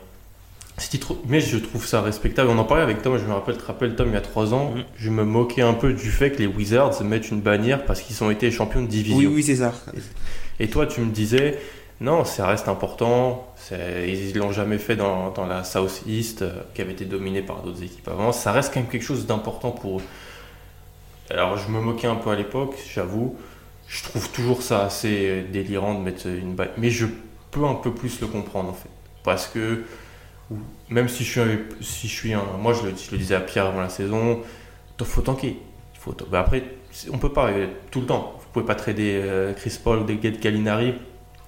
Titre, 0.79 1.15
mais 1.27 1.39
je 1.41 1.57
trouve 1.57 1.85
ça 1.85 2.01
respectable. 2.01 2.49
On 2.49 2.57
en 2.57 2.63
parlait 2.63 2.81
avec 2.81 3.03
Tom. 3.03 3.19
Je 3.19 3.23
me 3.23 3.33
rappelle, 3.33 3.55
te 3.55 3.63
rappelles 3.63 3.95
Tom, 3.95 4.07
il 4.07 4.15
y 4.15 4.17
a 4.17 4.21
trois 4.21 4.51
ans, 4.55 4.71
Mhm. 4.71 4.83
je 4.97 5.09
me 5.11 5.23
moquais 5.23 5.61
un 5.61 5.75
peu 5.75 5.93
du 5.93 6.09
fait 6.09 6.31
que 6.31 6.39
les 6.39 6.47
Wizards 6.47 7.03
mettent 7.03 7.29
une 7.29 7.39
bannière 7.39 7.85
parce 7.85 8.01
qu'ils 8.01 8.23
ont 8.23 8.31
été 8.31 8.49
champions 8.49 8.81
de 8.81 8.87
division. 8.87 9.17
Oui, 9.19 9.27
oui, 9.27 9.43
c'est 9.43 9.57
ça. 9.57 9.73
Et 10.59 10.67
toi, 10.69 10.87
tu 10.87 11.01
me 11.01 11.11
disais, 11.11 11.59
non, 12.01 12.25
ça 12.25 12.47
reste 12.47 12.67
important. 12.67 13.45
Ils 13.71 14.35
l'ont 14.35 14.51
jamais 14.51 14.79
fait 14.79 14.95
dans, 14.95 15.29
dans 15.29 15.45
la 15.45 15.63
South 15.63 16.01
East, 16.07 16.41
euh, 16.41 16.51
qui 16.73 16.81
avait 16.81 16.93
été 16.93 17.05
dominée 17.05 17.43
par 17.43 17.61
d'autres 17.61 17.83
équipes 17.83 18.07
avant. 18.07 18.31
Ça 18.31 18.51
reste 18.51 18.73
quand 18.73 18.79
même 18.79 18.89
quelque 18.89 19.05
chose 19.05 19.27
d'important 19.27 19.69
pour 19.69 19.99
eux. 19.99 20.03
Alors, 21.29 21.57
je 21.59 21.69
me 21.69 21.79
moquais 21.79 22.07
un 22.07 22.15
peu 22.15 22.31
à 22.31 22.35
l'époque, 22.35 22.73
j'avoue. 22.91 23.35
Je 23.87 24.01
trouve 24.01 24.31
toujours 24.31 24.63
ça 24.63 24.83
assez 24.83 25.27
euh, 25.29 25.43
délirant 25.53 25.93
de 25.93 25.99
mettre 25.99 26.25
une 26.25 26.55
balle. 26.55 26.71
Mais 26.77 26.89
je 26.89 27.05
peux 27.51 27.65
un 27.65 27.75
peu 27.75 27.91
plus 27.93 28.19
le 28.19 28.25
comprendre, 28.25 28.69
en 28.69 28.73
fait. 28.73 28.89
Parce 29.25 29.47
que, 29.47 29.83
même 30.89 31.09
si 31.09 31.23
je 31.23 31.29
suis 31.31 31.41
un. 31.41 31.57
Si 31.81 32.07
je 32.07 32.13
suis 32.13 32.33
un 32.33 32.43
moi, 32.59 32.73
je 32.73 32.83
le, 32.87 32.93
je 32.95 33.11
le 33.11 33.17
disais 33.17 33.35
à 33.35 33.41
Pierre 33.41 33.65
avant 33.65 33.81
la 33.81 33.89
saison, 33.89 34.41
il 34.99 35.05
faut 35.05 35.21
tanker. 35.21 35.57
Faut, 35.99 36.15
bah 36.29 36.39
après, 36.41 36.63
on 37.11 37.17
peut 37.17 37.33
pas 37.33 37.47
euh, 37.49 37.67
tout 37.91 38.01
le 38.01 38.05
temps. 38.05 38.35
Vous 38.39 38.45
pouvez 38.53 38.65
pas 38.65 38.75
trader 38.75 39.19
euh, 39.23 39.53
Chris 39.53 39.77
Paul 39.83 39.99
ou 39.99 40.03
des 40.03 40.17
Gallinari. 40.17 40.93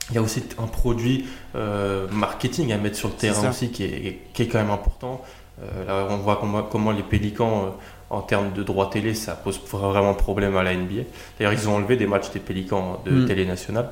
Il 0.10 0.16
y 0.16 0.18
a 0.18 0.22
aussi 0.22 0.44
un 0.58 0.68
produit 0.68 1.28
euh, 1.56 2.08
marketing 2.12 2.72
à 2.72 2.78
mettre 2.78 2.96
sur 2.98 3.10
le 3.10 3.14
terrain 3.16 3.50
aussi 3.50 3.72
qui 3.72 3.84
est, 3.84 4.20
qui 4.34 4.44
est 4.44 4.48
quand 4.48 4.58
même 4.60 4.72
important. 4.72 5.22
Euh, 5.62 5.86
là, 5.86 6.08
on 6.10 6.18
voit 6.18 6.38
comment, 6.38 6.64
comment 6.64 6.92
les 6.92 7.04
Pélicans, 7.04 7.76
en 8.10 8.22
termes 8.22 8.54
de 8.54 8.64
droits 8.64 8.90
télé, 8.90 9.14
ça 9.14 9.36
pose 9.36 9.60
vraiment 9.70 10.14
problème 10.14 10.56
à 10.56 10.64
la 10.64 10.74
NBA. 10.74 11.02
D'ailleurs, 11.38 11.54
ils 11.54 11.68
ont 11.68 11.76
enlevé 11.76 11.98
des 11.98 12.08
matchs 12.08 12.32
des 12.32 12.40
Pélicans 12.40 13.02
de 13.06 13.12
Mm. 13.12 13.26
télé 13.26 13.46
nationale. 13.46 13.90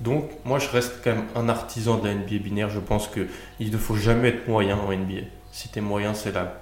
Donc, 0.00 0.30
moi, 0.44 0.58
je 0.58 0.68
reste 0.68 1.00
quand 1.02 1.10
même 1.14 1.24
un 1.34 1.48
artisan 1.48 1.98
de 1.98 2.06
la 2.06 2.14
NBA 2.14 2.38
binaire. 2.38 2.70
Je 2.70 2.78
pense 2.80 3.08
qu'il 3.08 3.72
ne 3.72 3.76
faut 3.78 3.96
jamais 3.96 4.28
être 4.28 4.48
moyen 4.48 4.76
en 4.78 4.92
NBA. 4.92 5.22
Si 5.52 5.68
tu 5.68 5.78
es 5.78 5.82
moyen, 5.82 6.14
c'est 6.14 6.32
la 6.32 6.60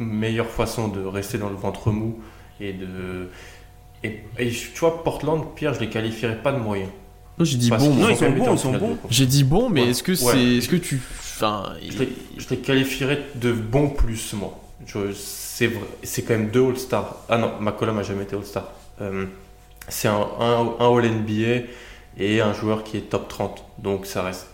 meilleure 0.00 0.48
façon 0.48 0.88
de 0.88 1.00
rester 1.04 1.38
dans 1.38 1.48
le 1.48 1.54
ventre 1.56 1.90
mou 1.90 2.18
et 2.60 2.72
de. 2.72 3.28
Et, 4.04 4.20
et 4.38 4.50
tu 4.50 4.78
vois, 4.80 5.04
Portland, 5.04 5.44
Pierre, 5.54 5.74
je 5.74 5.80
les 5.80 5.88
qualifierais 5.88 6.42
pas 6.42 6.50
de 6.52 6.58
moyen. 6.58 6.86
Non, 7.38 7.44
j'ai 7.44 7.56
dit 7.56 7.70
Parce 7.70 7.84
bon. 7.84 7.94
Non, 7.94 8.08
ils 8.08 8.16
sont 8.16 8.30
bons, 8.30 8.52
ils 8.54 8.58
sont 8.58 8.72
bons. 8.72 8.98
J'ai 9.08 9.26
dit 9.26 9.44
bon, 9.44 9.68
mais 9.70 9.82
Ouais. 9.82 9.88
est-ce 9.90 10.02
que 10.02 10.12
Ouais. 10.12 10.16
c'est, 10.32 10.44
est-ce 10.56 10.68
que 10.68 10.76
tu, 10.76 11.00
enfin, 11.20 11.74
Je 11.88 11.98
les, 12.00 12.08
je 12.36 12.48
les 12.50 12.56
qualifierais 12.58 13.22
de 13.36 13.52
bon 13.52 13.88
plus, 13.90 14.32
moi. 14.34 14.58
C'est 15.14 15.68
vrai- 15.68 15.86
c'est 16.02 16.22
quand 16.22 16.34
même 16.34 16.50
deux 16.50 16.66
All-Stars. 16.66 17.16
Ah 17.28 17.38
non, 17.38 17.52
McCollum 17.60 17.96
n'a 17.96 18.02
jamais 18.02 18.24
été 18.24 18.34
All-Star. 18.34 18.72
Euh, 19.00 19.26
c'est 19.88 20.08
un, 20.08 20.26
un, 20.40 20.74
un 20.80 20.96
All-NBA 20.98 21.66
et 22.18 22.40
un 22.40 22.52
joueur 22.52 22.84
qui 22.84 22.96
est 22.96 23.02
top 23.10 23.28
30. 23.28 23.64
Donc 23.78 24.06
ça 24.06 24.22
reste, 24.22 24.46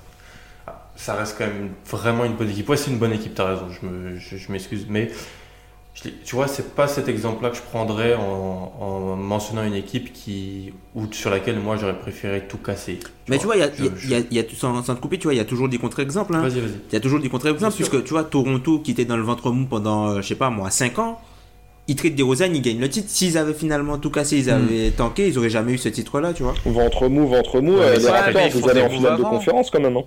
ça 0.97 1.15
reste 1.15 1.37
quand 1.39 1.47
même 1.47 1.71
vraiment 1.91 2.25
une 2.25 2.35
bonne 2.35 2.51
équipe. 2.51 2.69
Ouais, 2.69 2.77
c'est 2.77 2.91
une 2.91 2.99
bonne 2.99 3.13
équipe, 3.13 3.35
t'as 3.35 3.51
raison, 3.51 3.67
je 3.71 3.87
me- 3.87 4.17
je- 4.19 4.37
je 4.37 4.53
m'excuse. 4.53 4.87
mais 4.89 5.11
je 5.95 6.09
tu 6.25 6.37
vois, 6.37 6.47
c'est 6.47 6.75
pas 6.77 6.87
cet 6.87 7.09
exemple-là 7.09 7.51
que 7.51 7.57
je 7.57 7.63
prendrais 7.63 8.15
en, 8.15 8.73
en 8.79 9.17
mentionnant 9.17 9.65
une 9.65 9.75
équipe 9.75 10.13
qui, 10.13 10.73
ou 10.95 11.13
sur 11.13 11.29
laquelle 11.31 11.59
moi 11.59 11.77
j'aurais 11.77 11.99
préféré 11.99 12.47
tout 12.47 12.59
casser. 12.59 13.01
Mais 13.29 13.39
tu 13.39 13.47
vois, 13.47 13.57
il 13.57 13.61
y 13.61 13.63
a, 13.63 13.71
je- 13.75 13.85
y 13.85 14.15
a- 14.15 14.21
je- 14.21 14.25
y 14.35 14.39
a- 14.39 14.45
sans, 14.57 14.81
sans 14.85 14.95
te 14.95 15.01
couper, 15.01 15.19
tu 15.19 15.25
vois, 15.25 15.35
il 15.35 15.39
y 15.39 15.41
a 15.41 15.45
toujours 15.45 15.69
des 15.69 15.79
contre-exemples. 15.79 16.37
hein. 16.37 16.43
Vas-y, 16.43 16.61
vas-y. 16.61 16.71
Il 16.89 16.93
y 16.93 16.97
a 16.97 17.01
toujours 17.01 17.19
des 17.21 17.29
contre-exemples, 17.29 17.75
puisque 17.75 18.05
tu 18.05 18.11
vois, 18.11 18.23
Toronto, 18.23 18.79
qui 18.79 18.93
était 18.93 19.05
dans 19.07 19.17
le 19.17 19.25
ventre 19.25 19.51
mou 19.51 19.67
pendant, 19.67 20.11
euh, 20.11 20.23
je 20.23 20.29
sais 20.29 20.35
pas 20.37 20.51
moi, 20.51 20.71
5 20.71 21.01
ans, 21.01 21.21
ils 21.89 21.97
traitent 21.97 22.14
des 22.14 22.22
Rosanne, 22.22 22.55
ils 22.55 22.62
gagnent 22.62 22.80
le 22.80 22.89
titre. 22.89 23.09
S'ils 23.11 23.36
avaient 23.39 23.55
finalement 23.55 23.99
tout 23.99 24.11
cassé, 24.11 24.36
ils 24.39 24.51
avaient 24.51 24.91
tanké, 24.91 25.26
ils 25.28 25.39
auraient 25.39 25.51
jamais 25.51 25.72
eu 25.72 25.78
ce 25.78 25.89
titre-là, 25.89 26.32
tu 26.34 26.43
vois. 26.43 26.55
Ventre 26.66 27.09
mou, 27.09 27.26
ventre 27.26 27.61
mou, 27.61 27.78
Ouais, 27.78 27.84
euh, 27.84 27.95
les 27.95 28.01
ça, 28.01 28.12
Raptors, 28.12 28.49
vous 28.51 28.68
allez 28.68 28.82
en 28.82 28.91
finale 28.91 29.16
de 29.18 29.22
conférence 29.22 29.70
quand 29.70 29.80
même, 29.80 29.95
non 29.95 30.07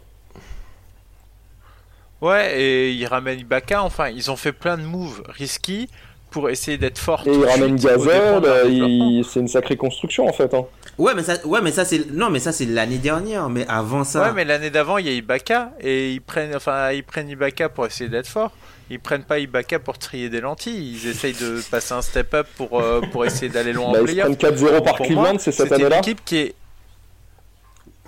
Ouais, 2.22 2.62
et 2.62 2.92
ils 2.92 3.06
ramènent 3.08 3.40
Ibaka. 3.40 3.84
Enfin, 3.84 4.10
ils 4.10 4.30
ont 4.30 4.36
fait 4.36 4.52
plein 4.52 4.78
de 4.78 4.84
moves 4.84 5.24
risqués 5.28 5.88
pour 6.30 6.50
essayer 6.50 6.78
d'être 6.78 7.00
forts. 7.00 7.24
Et 7.26 7.32
ils 7.34 7.46
ramènent 7.46 7.82
leur 7.84 8.46
euh, 8.46 8.66
il- 8.70 9.26
c'est 9.26 9.40
une 9.40 9.48
sacrée 9.48 9.76
construction 9.76 10.28
en 10.28 10.34
fait. 10.34 10.54
Hein. 10.54 10.66
Ouais, 10.98 11.14
mais 11.16 11.24
ça, 11.24 11.46
ouais, 11.46 11.62
mais 11.62 11.72
ça 11.72 11.84
c'est, 11.84 12.12
non, 12.12 12.30
mais 12.30 12.40
ça 12.40 12.52
c'est 12.52 12.66
l'année 12.66 13.00
dernière, 13.00 13.50
mais 13.50 13.66
avant 13.68 14.04
ça. 14.04 14.22
Ouais, 14.28 14.34
mais 14.34 14.46
l'année 14.46 14.70
d'avant, 14.70 14.98
il 15.00 15.08
y 15.08 15.10
a 15.10 15.14
Ibaka 15.14 15.74
et 15.82 16.12
ils 16.14 16.22
prennent, 16.22 16.56
enfin, 16.56 16.92
ils 16.92 17.04
prennent 17.04 17.28
Ibaka 17.30 17.70
pour 17.70 17.88
essayer 17.88 18.10
d'être 18.10 18.28
forts. 18.28 18.52
Ils 18.92 19.00
prennent 19.00 19.24
pas 19.24 19.40
Ibaka 19.40 19.80
pour 19.80 19.98
trier 19.98 20.30
des 20.30 20.42
lentilles. 20.42 21.00
Ils 21.02 21.08
essayent 21.08 21.34
de 21.34 21.62
passer 21.72 21.94
un 21.94 22.02
step 22.02 22.34
up 22.34 22.48
pour 22.58 22.80
euh, 22.82 23.00
pour 23.12 23.26
essayer 23.26 23.50
d'aller 23.50 23.72
loin 23.72 23.94
Bah, 23.94 24.02
en 24.02 24.04
playoff. 24.04 24.38
prennent 24.38 24.54
4-0 24.54 24.84
par 24.84 24.96
Cleveland, 24.98 25.38
c'est 25.40 25.52
cette 25.54 25.70
c'était 25.70 25.76
une 25.78 25.82
année-là 25.86 26.00
équipe 26.00 26.20
qui 26.26 26.38
est 26.38 26.56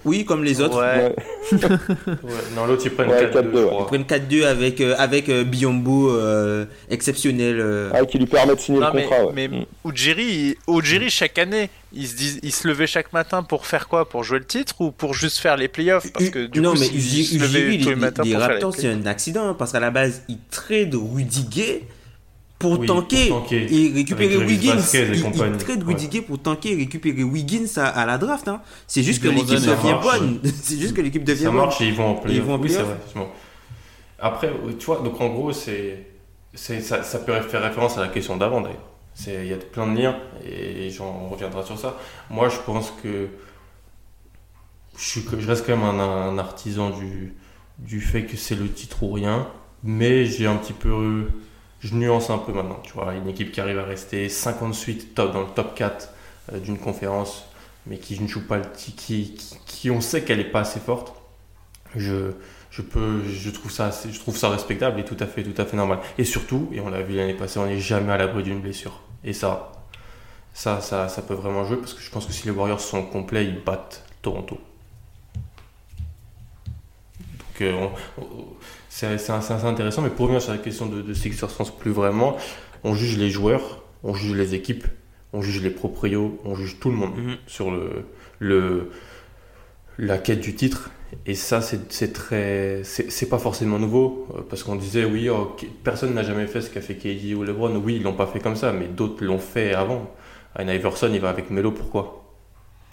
Oui, 0.05 0.25
comme 0.25 0.43
les 0.43 0.59
autres. 0.61 0.77
Ouais. 1.51 1.59
Non, 2.55 2.65
l'autre 2.65 2.83
ils 2.85 2.91
prennent 2.91 3.09
Ouais, 3.09 3.25
4-2, 3.25 3.31
4-2, 3.31 3.51
je 3.53 3.57
ouais. 3.57 3.71
Ils 3.79 3.85
prennent 3.85 4.03
4-2 4.03 4.43
avec, 4.45 4.81
euh, 4.81 4.95
avec 4.97 5.29
euh, 5.29 5.43
Biombo 5.43 6.09
euh, 6.11 6.65
exceptionnel. 6.89 7.59
euh. 7.59 7.89
Ah, 7.93 8.05
qui 8.05 8.17
lui 8.17 8.25
permet 8.25 8.55
de 8.55 8.59
signer 8.59 8.79
Non, 8.79 8.87
le 8.87 8.93
mais, 8.93 9.03
contrat. 9.03 9.25
ouais. 9.25 9.31
mais 9.35 9.47
Mm. 9.49 9.65
Ujiri, 9.85 10.55
il- 10.67 10.73
Ujiri, 10.73 11.09
chaque 11.09 11.37
année, 11.37 11.69
il 11.93 12.07
se, 12.07 12.15
dis- 12.15 12.39
il 12.43 12.51
se 12.53 12.67
levait 12.67 12.87
chaque 12.87 13.11
matin 13.13 13.43
pour 13.43 13.65
faire 13.67 13.87
quoi? 13.87 14.07
Pour 14.07 14.23
jouer 14.23 14.39
le 14.39 14.45
titre 14.45 14.75
ou 14.79 14.91
pour 14.91 15.13
juste 15.13 15.37
faire 15.39 15.57
les 15.57 15.67
playoffs? 15.67 16.11
Parce 16.13 16.29
que 16.29 16.45
du 16.47 16.61
non, 16.61 16.73
coup, 16.73 16.79
mais 16.79 16.85
s'il 16.85 16.95
Ujiri, 16.97 17.25
se 17.25 17.33
levait 17.43 17.59
Ujiri, 17.61 17.83
tous 17.83 17.89
les 17.89 17.95
les, 17.95 18.01
matins 18.01 18.23
les 18.23 18.31
pour 18.31 18.39
faire 18.39 18.47
les 18.49 18.53
Raptors, 18.55 18.75
c'est 18.75 18.89
un 18.89 19.05
accident 19.05 19.49
hein, 19.49 19.55
parce 19.57 19.71
qu'à 19.73 19.79
la 19.81 19.91
base, 19.91 20.23
ils 20.29 20.37
trade 20.49 20.95
Rudy 20.95 21.43
Gay 21.51 21.83
pour 22.69 22.79
Oui, 22.79 22.87
tanker 22.87 23.27
pour 23.29 23.41
tanker. 23.43 23.67
et 23.69 23.91
récupérer 23.93 24.37
Wiggins. 24.37 24.77
Et 24.93 25.07
ils 25.13 25.21
compagnie. 25.21 25.57
trade 25.57 25.83
Rudy 25.83 26.03
Ouais. 26.05 26.09
Gay 26.09 26.21
pour 26.21 26.39
tanker 26.41 26.71
et 26.71 26.75
récupérer 26.77 27.23
Wiggins 27.23 27.67
à, 27.77 27.85
à 27.87 28.05
la 28.05 28.17
draft. 28.17 28.47
hein. 28.47 28.61
C'est 28.87 29.03
juste 29.03 29.21
que 29.21 29.27
l'équipe 29.27 29.49
et 29.51 29.55
devient 29.67 29.97
bonne. 30.01 30.39
C'est 30.63 30.79
juste 30.79 30.93
que 30.95 31.01
l'équipe 31.01 31.23
devient 31.23 31.43
Ça 31.43 31.51
bonne. 31.51 31.57
marche 31.61 31.81
et 31.81 31.87
ils 31.87 31.93
vont 31.93 32.07
en 32.07 32.15
playoff. 32.15 32.37
ils 32.37 32.41
vont 32.43 32.53
en 32.55 32.59
Oui, 32.59 32.69
c'est 32.69 32.81
vrai. 32.81 32.97
Après, 34.19 34.51
oui, 34.65 34.75
tu 34.77 34.85
vois, 34.85 34.99
donc 35.01 35.19
en 35.19 35.29
gros, 35.29 35.51
c'est, 35.51 36.07
c'est, 36.53 36.79
ça, 36.81 37.03
ça 37.03 37.19
peut 37.19 37.33
faire 37.41 37.61
référence 37.61 37.97
à 37.97 38.01
la 38.01 38.07
question 38.07 38.37
d'avant 38.37 38.61
d'ailleurs. 38.61 38.77
C'est, 39.13 39.45
il 39.45 39.47
y 39.49 39.53
a 39.53 39.57
plein 39.57 39.85
de 39.91 39.99
liens 39.99 40.15
et 40.45 40.89
j'en 40.89 41.27
reviendrai 41.29 41.63
sur 41.65 41.77
ça. 41.77 41.97
Moi, 42.29 42.49
je 42.49 42.57
pense 42.65 42.91
que 43.03 43.27
je, 44.97 45.03
suis, 45.03 45.23
que- 45.23 45.39
je 45.39 45.47
reste 45.47 45.65
quand 45.65 45.75
même 45.75 45.85
un, 45.85 45.99
un 46.29 46.37
artisan 46.37 46.89
du, 46.91 47.33
du 47.79 48.01
fait 48.01 48.23
que 48.25 48.37
c'est 48.37 48.55
le 48.55 48.69
titre 48.71 49.03
ou 49.03 49.11
rien, 49.11 49.47
mais 49.83 50.25
j'ai 50.25 50.47
un 50.47 50.55
petit 50.55 50.73
peu, 50.73 51.27
je 51.83 51.93
nuance 51.95 52.29
un 52.29 52.37
peu 52.37 52.51
maintenant. 52.53 52.79
Tu 52.83 52.93
vois, 52.93 53.13
une 53.13 53.27
équipe 53.27 53.51
qui 53.51 53.61
arrive 53.61 53.79
à 53.79 53.83
rester 53.83 54.29
58 54.29 55.15
top 55.15 55.33
dans 55.33 55.41
le 55.41 55.47
top 55.47 55.75
4 55.75 56.09
euh, 56.53 56.59
d'une 56.59 56.77
conférence, 56.77 57.45
mais 57.87 57.97
qui 57.97 58.19
ne 58.21 58.27
joue 58.27 58.45
pas 58.47 58.57
le 58.57 58.63
qui, 58.75 59.35
qui, 59.65 59.91
on 59.91 60.01
sait 60.01 60.23
qu'elle 60.23 60.39
est 60.39 60.45
pas 60.51 60.61
assez 60.61 60.79
forte. 60.79 61.13
Je, 61.95 62.31
je 62.71 62.81
peux, 62.81 63.23
je 63.27 63.49
trouve 63.51 63.71
ça, 63.71 63.91
je 64.11 64.19
trouve 64.19 64.37
ça 64.37 64.49
respectable 64.49 64.99
et 64.99 65.05
tout 65.05 65.17
à 65.19 65.27
fait, 65.27 65.43
tout 65.43 65.59
à 65.61 65.65
fait 65.65 65.77
normal. 65.77 65.99
Et 66.17 66.23
surtout, 66.25 66.69
et 66.73 66.79
on 66.81 66.89
l'a 66.89 67.01
vu 67.01 67.15
l'année 67.15 67.33
passée, 67.35 67.59
on 67.59 67.65
n'est 67.67 67.79
jamais 67.79 68.11
à 68.13 68.17
l'abri 68.17 68.43
d'une 68.43 68.61
blessure. 68.61 69.01
Et 69.23 69.33
ça, 69.33 69.71
ça, 70.53 70.81
ça, 70.81 71.09
ça 71.09 71.21
peut 71.23 71.33
vraiment 71.35 71.65
jouer 71.65 71.77
parce 71.77 71.93
que 71.93 72.01
je 72.01 72.09
pense 72.11 72.25
que 72.25 72.33
si 72.33 72.45
les 72.45 72.51
Warriors 72.51 72.81
sont 72.81 73.03
complets, 73.03 73.45
ils 73.45 73.63
battent 73.63 74.03
Toronto. 74.21 74.59
Donc, 77.19 77.61
euh, 77.61 77.87
on- 78.17 78.52
c'est 78.95 79.07
assez 79.07 79.31
assez 79.31 79.65
intéressant. 79.65 80.01
Mais 80.03 80.09
pour 80.09 80.25
revenir 80.25 80.41
sur 80.41 80.51
la 80.51 80.59
question 80.59 80.85
de, 80.85 81.01
de 81.01 81.13
Sixers 81.13 81.49
France 81.49 81.75
plus 81.75 81.91
vraiment, 81.91 82.37
on 82.83 82.93
juge 82.93 83.17
les 83.17 83.29
joueurs, 83.31 83.83
on 84.03 84.13
juge 84.13 84.33
les 84.35 84.53
équipes, 84.53 84.85
on 85.33 85.41
juge 85.41 85.61
les 85.63 85.71
proprios, 85.71 86.39
on 86.45 86.53
juge 86.55 86.79
tout 86.79 86.89
le 86.89 86.95
monde 86.95 87.15
Mhm. 87.17 87.37
sur 87.47 87.71
le, 87.71 88.05
le, 88.39 88.89
la 89.97 90.17
quête 90.17 90.39
du 90.41 90.55
titre. 90.55 90.91
Et 91.27 91.35
ça, 91.35 91.61
c'est 91.61 92.13
très. 92.13 92.81
C'est 92.83 93.29
pas 93.29 93.37
forcément 93.37 93.77
nouveau, 93.79 94.27
euh, 94.35 94.41
parce 94.49 94.63
qu'on 94.63 94.75
disait, 94.75 95.05
oui, 95.05 95.29
oh, 95.29 95.55
personne 95.83 96.13
n'a 96.15 96.23
jamais 96.23 96.47
fait 96.47 96.61
ce 96.61 96.69
qu'a 96.71 96.81
fait 96.81 96.95
KD 96.95 97.35
ou 97.35 97.43
LeBron. 97.43 97.75
Oui, 97.77 97.95
ils 97.97 98.03
l'ont 98.03 98.13
pas 98.13 98.25
fait 98.27 98.39
comme 98.39 98.55
ça, 98.55 98.71
mais 98.73 98.87
d'autres 98.87 99.23
l'ont 99.23 99.37
fait 99.39 99.73
avant. 99.73 100.11
Allen 100.55 100.75
Iverson, 100.75 101.09
il 101.13 101.19
va 101.19 101.29
avec 101.29 101.49
Melo, 101.51 101.71
pourquoi? 101.71 102.22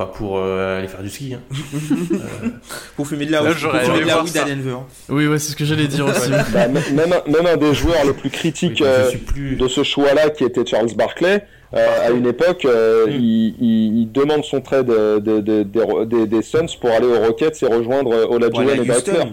Pas 0.01 0.07
pour 0.07 0.39
euh, 0.39 0.79
aller 0.79 0.89
faire 0.89 1.03
du 1.03 1.11
ski. 1.11 1.35
hein. 1.35 1.41
Pour 2.97 3.07
fumer 3.07 3.27
de 3.27 3.33
la 3.33 3.43
Là, 3.43 3.51
weed, 3.51 3.59
j'aurais 3.59 3.81
pour 3.85 3.89
fumer 3.93 4.01
de 4.05 4.09
la 4.09 4.23
weed 4.23 4.35
à 4.39 4.45
Denver. 4.45 4.77
Oui, 5.11 5.27
ouais, 5.27 5.39
c'est 5.39 5.51
ce 5.53 5.57
que 5.57 5.67
j'allais 5.67 5.89
dire 5.89 6.07
aussi. 6.07 6.31
Bah, 6.55 6.69
même, 6.69 7.13
un, 7.13 7.31
même 7.31 7.45
un 7.47 7.59
des 7.59 7.75
joueurs 7.75 8.03
les 8.07 8.15
plus 8.15 8.31
Oui, 8.31 8.39
critiques 8.39 8.81
euh, 8.81 9.11
plus. 9.27 9.57
de 9.57 9.69
ce 9.69 9.83
choix-là, 9.83 10.31
qui 10.31 10.45
était 10.45 10.65
Charles 10.65 10.95
Barkley, 10.97 11.45
euh, 11.75 12.07
à 12.07 12.13
une 12.13 12.27
époque, 12.27 12.65
euh, 12.65 13.09
Mm. 13.09 13.11
il, 13.11 13.55
il- 13.61 13.99
il 14.05 14.11
demande 14.11 14.43
son 14.43 14.63
trade 14.63 14.87
de- 14.87 15.19
de- 15.19 15.41
de- 15.41 15.63
des- 15.65 16.07
des, 16.07 16.27
des 16.27 16.43
Suns 16.43 16.79
pour 16.81 16.89
aller 16.93 17.07
aux 17.07 17.21
Rockets 17.21 17.63
et 17.63 17.67
rejoindre 17.67 18.11
euh, 18.15 18.25
Olajuwon 18.25 18.71
et 18.83 18.87
Butler. 18.87 19.25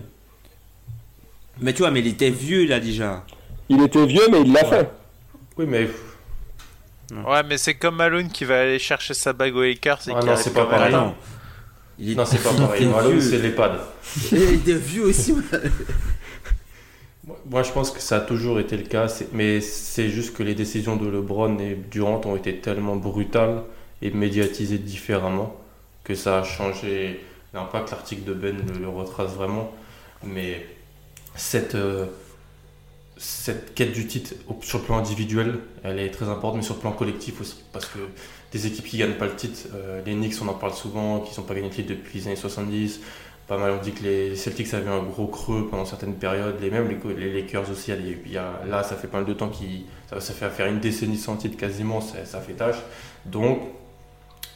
Mais 1.61 1.71
tu 1.71 1.77
vois, 1.83 1.91
mais 1.91 2.01
il 2.01 2.07
était 2.07 2.29
vieux 2.29 2.65
là 2.67 2.81
déjà. 2.81 3.23
Il 3.69 3.81
était 3.83 4.05
vieux, 4.05 4.27
mais 4.29 4.41
il 4.41 4.51
l'a 4.51 4.63
Ouais. 4.65 4.69
fait. 4.79 4.89
Oui, 5.59 5.65
mais. 5.65 5.87
Ouais, 7.11 7.43
mais 7.43 7.57
c'est 7.57 7.75
comme 7.75 7.95
Malone 7.95 8.29
qui 8.29 8.43
va 8.45 8.61
aller 8.61 8.79
chercher 8.79 9.13
sa 9.13 9.33
bague 9.33 9.55
Lakers 9.55 10.07
et 10.07 10.11
Ah 10.15 10.19
qui 10.19 10.25
non, 10.27 10.35
c'est 10.35 10.53
pas 10.53 10.65
pareil. 10.65 10.93
non. 10.93 11.15
Il 11.99 12.15
Non, 12.15 12.25
c'est 12.25 12.43
pas 12.43 12.51
il 12.53 12.57
pareil. 12.61 12.85
Malone, 12.87 13.21
c'est 13.21 13.39
l'EHPAD. 13.39 13.79
Il 14.31 14.53
était 14.55 14.73
vieux 14.75 15.05
aussi. 15.05 15.33
Moi- 17.25 17.37
Moi, 17.49 17.63
je 17.63 17.71
pense 17.71 17.91
que 17.91 17.99
ça 17.99 18.17
a 18.17 18.19
toujours 18.21 18.59
été 18.59 18.77
le 18.77 18.83
cas, 18.83 19.07
c'est- 19.07 19.29
mais 19.33 19.59
c'est 19.61 20.09
juste 20.09 20.35
que 20.35 20.43
les 20.43 20.55
décisions 20.55 20.95
de 20.95 21.07
LeBron 21.09 21.57
et 21.59 21.75
Durant 21.91 22.21
ont 22.25 22.35
été 22.35 22.57
tellement 22.57 22.95
brutales 22.95 23.63
et 24.01 24.11
médiatisées 24.11 24.77
différemment 24.77 25.55
que 26.03 26.15
ça 26.15 26.39
a 26.39 26.43
changé 26.43 27.19
l'impact. 27.53 27.91
L'article 27.91 28.23
de 28.23 28.33
Ben 28.33 28.55
le, 28.55 28.79
le 28.79 28.87
retrace 28.89 29.31
vraiment, 29.33 29.73
mais 30.23 30.65
cette, 31.35 31.75
euh, 31.75 32.05
cette 33.17 33.73
quête 33.73 33.91
du 33.93 34.05
titre 34.07 34.33
sur 34.61 34.79
le 34.79 34.83
plan 34.85 34.97
individuel, 34.97 35.59
elle 35.83 35.99
est 35.99 36.09
très 36.11 36.25
importante, 36.27 36.57
mais 36.57 36.61
sur 36.63 36.75
le 36.75 36.81
plan 36.81 36.91
collectif 36.91 37.41
aussi, 37.41 37.57
parce 37.73 37.85
que 37.85 37.99
des 38.51 38.67
équipes 38.67 38.85
qui 38.85 38.97
gagnent 38.97 39.15
pas 39.15 39.25
le 39.25 39.35
titre, 39.35 39.67
euh, 39.75 40.01
les 40.05 40.13
Knicks, 40.13 40.35
on 40.41 40.47
en 40.47 40.53
parle 40.53 40.73
souvent, 40.73 41.19
qui 41.19 41.37
n'ont 41.39 41.45
pas 41.45 41.53
gagné 41.55 41.67
le 41.69 41.73
titre 41.73 41.89
depuis 41.89 42.19
les 42.19 42.27
années 42.27 42.35
70. 42.35 42.99
Pas 43.47 43.57
mal, 43.57 43.71
on 43.79 43.81
dit 43.81 43.91
que 43.93 44.03
les 44.03 44.35
Celtics 44.35 44.73
avaient 44.73 44.89
un 44.89 45.03
gros 45.03 45.27
creux 45.27 45.67
pendant 45.71 45.85
certaines 45.85 46.15
périodes, 46.15 46.55
les 46.61 46.69
mêmes 46.69 46.87
les, 46.89 47.13
les 47.15 47.41
Lakers 47.41 47.69
aussi. 47.71 47.91
il 47.91 47.93
y 47.93 47.97
a- 47.97 48.15
il 48.25 48.31
y 48.33 48.37
a- 48.37 48.61
là, 48.67 48.83
ça 48.83 48.95
fait 48.95 49.07
pas 49.07 49.17
mal 49.19 49.25
de 49.25 49.33
temps 49.33 49.47
qu'ils, 49.47 49.83
ça, 50.09 50.19
ça 50.19 50.33
fait 50.33 50.49
faire 50.49 50.67
une 50.67 50.79
décennie 50.79 51.17
sans 51.17 51.37
titre 51.37 51.55
quasiment, 51.57 52.01
ça, 52.01 52.25
ça 52.25 52.41
fait 52.41 52.53
tâche. 52.53 52.75
Donc, 53.25 53.59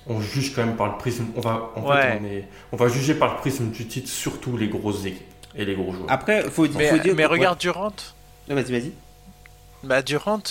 on 0.07 0.19
juge 0.19 0.53
quand 0.55 0.65
même 0.65 0.75
par 0.75 0.87
le 0.91 0.97
prisme. 0.97 1.27
On 1.35 1.41
va, 1.41 1.71
en 1.75 1.87
Ouais. 1.89 2.01
fait, 2.01 2.19
on, 2.21 2.25
est, 2.25 2.47
on 2.73 2.75
va 2.75 2.87
juger 2.89 3.13
par 3.13 3.33
le 3.35 3.39
prisme 3.39 3.69
du 3.69 3.85
titre 3.87 4.09
surtout 4.09 4.57
les 4.57 4.67
grosses 4.67 5.05
équipes 5.05 5.21
et 5.55 5.63
les 5.63 5.75
gros 5.75 5.93
joueurs. 5.93 6.09
Après, 6.11 6.41
faut, 6.43 6.65
faut 6.65 6.77
Mais, 6.77 6.99
dire. 6.99 7.13
mais 7.15 7.25
regarde 7.25 7.59
Durant. 7.59 7.93
Ouais. 8.47 8.55
Vas-y, 8.55 8.71
vas-y. 8.71 9.01
Bah 9.83 10.01
Durant, 10.03 10.43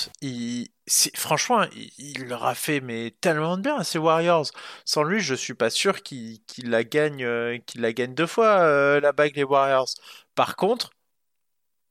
franchement, 1.15 1.65
il, 1.73 1.91
il 1.99 2.25
leur 2.27 2.45
a 2.47 2.55
fait 2.55 2.81
mais 2.81 3.13
tellement 3.21 3.57
de 3.57 3.63
bien 3.63 3.77
à 3.77 3.85
ces 3.85 3.99
Warriors. 3.99 4.47
Sans 4.85 5.03
lui, 5.05 5.21
je 5.21 5.35
suis 5.35 5.55
pas 5.55 5.71
sûr 5.71 6.03
qu'il 6.03 6.41
la 6.65 6.85
gagne, 6.85 7.25
euh, 7.25 7.59
qu'il 7.59 7.81
la 7.83 7.93
gagne 7.93 8.15
deux 8.15 8.27
fois 8.27 8.61
euh, 8.61 9.01
la 9.01 9.13
bague 9.13 9.37
les 9.37 9.45
Warriors. 9.45 9.89
Par 10.35 10.57
contre, 10.57 10.91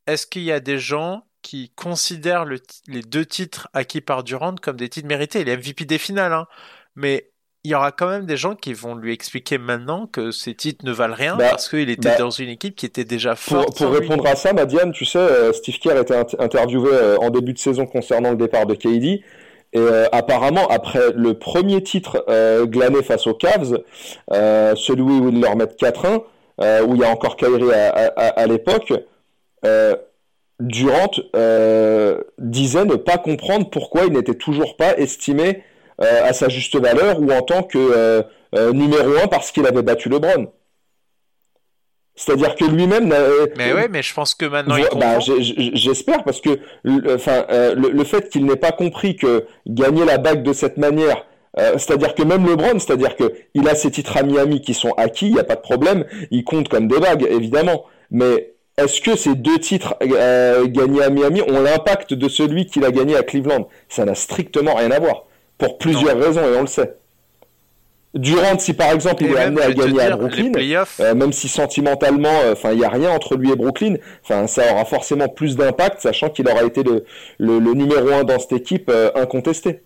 est-ce 0.08 0.28
qu'il 0.28 0.44
y 0.44 0.52
a 0.52 0.60
des 0.60 0.80
gens 0.80 1.28
qui 1.42 1.72
considèrent 1.76 2.46
les 2.46 3.02
deux 3.04 3.26
titres 3.26 3.70
acquis 3.74 4.02
par 4.02 4.24
Durant 4.24 4.56
comme 4.56 4.78
des 4.78 4.90
titres 4.90 5.08
mérités? 5.08 5.42
Il 5.42 5.50
est 5.50 5.58
MVP 5.58 5.86
des 5.86 5.98
finales, 6.00 6.34
hein. 6.34 6.48
mais 6.96 7.32
il 7.64 7.72
y 7.72 7.76
aura 7.76 7.92
quand 7.92 8.08
même 8.08 8.26
des 8.26 8.38
gens 8.38 8.56
qui 8.56 8.74
vont 8.74 8.96
lui 8.96 9.12
expliquer 9.14 9.58
maintenant 9.58 10.08
que 10.08 10.32
ces 10.32 10.56
titres 10.56 10.86
ne 10.86 10.92
valent 10.94 11.14
rien 11.16 11.36
Bah, 11.36 11.50
parce 11.52 11.68
qu'il 11.70 11.90
était 11.90 12.10
bah, 12.10 12.16
dans 12.18 12.30
une 12.30 12.50
équipe 12.50 12.76
qui 12.76 12.86
était 12.86 13.04
déjà 13.04 13.36
forte. 13.36 13.78
pour 13.78 13.92
lui. 13.92 14.00
répondre 14.00 14.26
à 14.28 14.36
ça, 14.36 14.54
Madiane, 14.54 14.92
tu 14.94 15.04
sais, 15.06 15.20
euh, 15.20 15.52
Steve 15.52 15.78
Kerr 15.80 15.98
était 16.00 16.14
int- 16.16 16.36
interviewé 16.42 16.90
euh, 16.94 17.18
en 17.18 17.30
début 17.30 17.52
de 17.54 17.60
saison 17.60 17.86
concernant 17.86 18.32
le 18.32 18.38
départ 18.38 18.66
de 18.66 18.76
KD. 18.76 19.06
Et 19.72 19.78
euh, 19.78 20.06
apparemment, 20.12 20.68
après 20.70 21.12
le 21.14 21.34
premier 21.38 21.84
titre 21.84 22.24
euh, 22.30 22.66
glané 22.66 23.04
face 23.04 23.28
aux 23.28 23.34
Cavs, 23.36 23.78
euh, 24.32 24.74
celui 24.76 25.02
où 25.04 25.30
ils 25.30 25.42
leur 25.42 25.56
mettent 25.58 25.78
4-1, 25.80 26.24
euh, 26.62 26.84
où 26.86 26.96
il 26.96 27.02
y 27.02 27.04
a 27.04 27.10
encore 27.10 27.36
Kyrie 27.36 27.72
à, 27.74 27.90
à- 28.16 28.48
l'époque, 28.48 28.94
Durant 30.60 31.12
disait 32.38 32.86
ne 32.86 32.96
pas 32.96 33.18
comprendre 33.18 33.70
pourquoi 33.70 34.06
il 34.06 34.14
n'était 34.14 34.34
toujours 34.36 34.76
pas 34.76 34.98
estimé 34.98 35.64
à 36.02 36.34
sa 36.34 36.50
juste 36.50 36.76
valeur 36.78 37.20
ou 37.20 37.32
en 37.32 37.42
tant 37.42 37.64
que 37.64 37.78
euh, 37.78 38.22
euh, 38.56 38.72
numéro 38.74 39.18
1 39.24 39.28
parce 39.28 39.52
qu'il 39.52 39.66
avait 39.68 39.82
battu 39.82 40.10
LeBron. 40.10 40.48
C'est-à-dire 42.16 42.56
que 42.56 42.66
lui-même 42.66 43.14
Mais 43.58 43.72
ouais, 43.74 43.88
mais 43.88 44.02
je 44.02 44.14
pense 44.14 44.36
que 44.36 44.46
maintenant 44.46 44.76
il 44.76 45.00
bah, 45.00 45.20
J'espère 45.20 46.24
parce 46.26 46.42
que 46.42 46.60
le, 46.84 47.16
enfin, 47.16 47.46
euh, 47.50 47.74
le, 47.76 47.92
le 47.92 48.04
fait 48.04 48.30
qu'il 48.30 48.46
n'ait 48.46 48.58
pas 48.58 48.74
compris 48.74 49.16
que 49.16 49.46
gagner 49.68 50.04
la 50.04 50.18
bague 50.18 50.44
de 50.44 50.54
cette 50.54 50.78
manière 50.78 51.26
Euh, 51.58 51.74
c'est-à-dire 51.78 52.14
que 52.14 52.24
même 52.24 52.46
LeBron, 52.46 52.78
c'est-à-dire 52.80 53.16
que 53.16 53.34
il 53.56 53.68
a 53.68 53.74
ses 53.76 53.90
titres 53.90 54.16
à 54.18 54.24
Miami 54.24 54.62
qui 54.62 54.74
sont 54.74 54.92
acquis, 54.98 55.28
il 55.28 55.34
n'y 55.34 55.40
a 55.40 55.44
pas 55.44 55.56
de 55.56 55.62
problème, 55.62 56.06
il 56.30 56.44
compte 56.44 56.70
comme 56.70 56.88
des 56.88 57.00
bagues, 57.00 57.26
évidemment. 57.30 57.86
Mais 58.12 58.54
est-ce 58.78 59.02
que 59.02 59.16
ces 59.18 59.36
deux 59.36 59.58
titres 59.60 59.96
euh, 60.04 60.68
gagnés 60.68 61.02
à 61.04 61.10
Miami 61.10 61.42
ont 61.42 61.62
l'impact 61.62 62.14
de 62.14 62.30
celui 62.30 62.68
qu'il 62.68 62.86
a 62.86 62.92
gagné 62.92 63.16
à 63.18 63.24
Cleveland? 63.24 63.68
Ça 63.90 64.06
n'a 64.06 64.16
strictement 64.16 64.76
rien 64.76 64.92
à 64.92 65.00
voir, 65.00 65.26
pour 65.60 65.78
plusieurs 65.78 66.18
raisons, 66.18 66.42
et 66.42 66.58
on 66.58 66.62
le 66.62 66.68
sait. 66.68 66.96
Durant, 68.16 68.58
si 68.58 68.74
par 68.74 68.92
exemple 68.92 69.24
il 69.24 69.30
Et 69.30 69.34
est 69.36 69.38
amené 69.38 69.62
à 69.62 69.72
gagner 69.72 70.02
à 70.02 70.08
dire, 70.08 70.18
Brooklyn, 70.18 70.52
euh, 71.00 71.14
même 71.14 71.32
si 71.32 71.48
sentimentalement, 71.48 72.40
euh, 72.44 72.56
il 72.72 72.80
n'y 72.80 72.84
a 72.84 72.90
rien 72.90 73.12
entre 73.12 73.38
lui 73.38 73.52
et 73.52 73.56
Brooklyn. 73.56 73.98
Enfin, 74.24 74.48
ça 74.48 74.64
aura 74.72 74.84
forcément 74.86 75.30
plus 75.30 75.56
d'impact, 75.56 76.02
sachant 76.02 76.30
qu'il 76.32 76.50
aura 76.50 76.64
été 76.64 76.82
le, 76.82 77.04
le, 77.38 77.60
le 77.60 77.74
numéro 77.76 78.10
un 78.10 78.24
dans 78.24 78.40
cette 78.40 78.54
équipe 78.54 78.90
euh, 78.90 79.12
incontesté. 79.14 79.84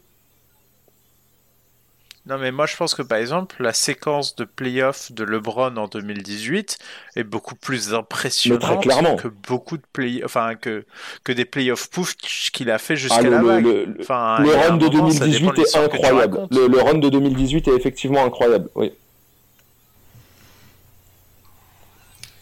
Non, 2.26 2.38
mais 2.38 2.52
moi 2.52 2.66
je 2.68 2.78
pense 2.78 2.96
que 2.96 3.02
par 3.02 3.18
exemple, 3.18 3.62
la 3.62 3.74
séquence 3.74 4.38
de 4.38 4.46
playoffs 4.46 5.12
de 5.12 5.26
LeBron 5.26 5.76
en 5.76 5.88
2018 5.90 6.78
est 7.18 7.26
beaucoup 7.26 7.56
plus 7.56 7.94
impressionnante 7.94 8.82
clairement. 8.82 9.18
que 9.18 9.28
beaucoup 9.28 9.76
de 9.76 9.84
play, 9.92 10.22
enfin 10.24 10.56
que 10.56 10.86
que 11.26 11.34
des 11.34 11.44
playoffs 11.44 11.90
pouf 11.90 12.16
qu'il 12.16 12.72
a 12.72 12.78
fait 12.78 12.96
jusqu'à 12.96 13.18
Ah, 13.18 13.22
le, 13.24 13.30
la 13.30 13.42
le- 13.42 13.48
vague. 13.48 13.66
le- 13.66 13.98
Enfin, 14.00 14.38
le 14.40 14.52
run 14.56 14.78
de 14.78 14.86
moment, 14.86 15.10
ça 15.12 15.28
dépend 15.28 15.52
2018 15.52 15.52
de 15.58 15.62
est 15.62 15.76
incroyable. 15.78 16.48
Le, 16.50 16.68
le 16.68 16.82
run 16.82 16.94
de 17.00 17.10
2018 17.10 17.68
est 17.68 17.76
effectivement 17.76 18.24
incroyable. 18.24 18.70
Oui. 18.76 18.94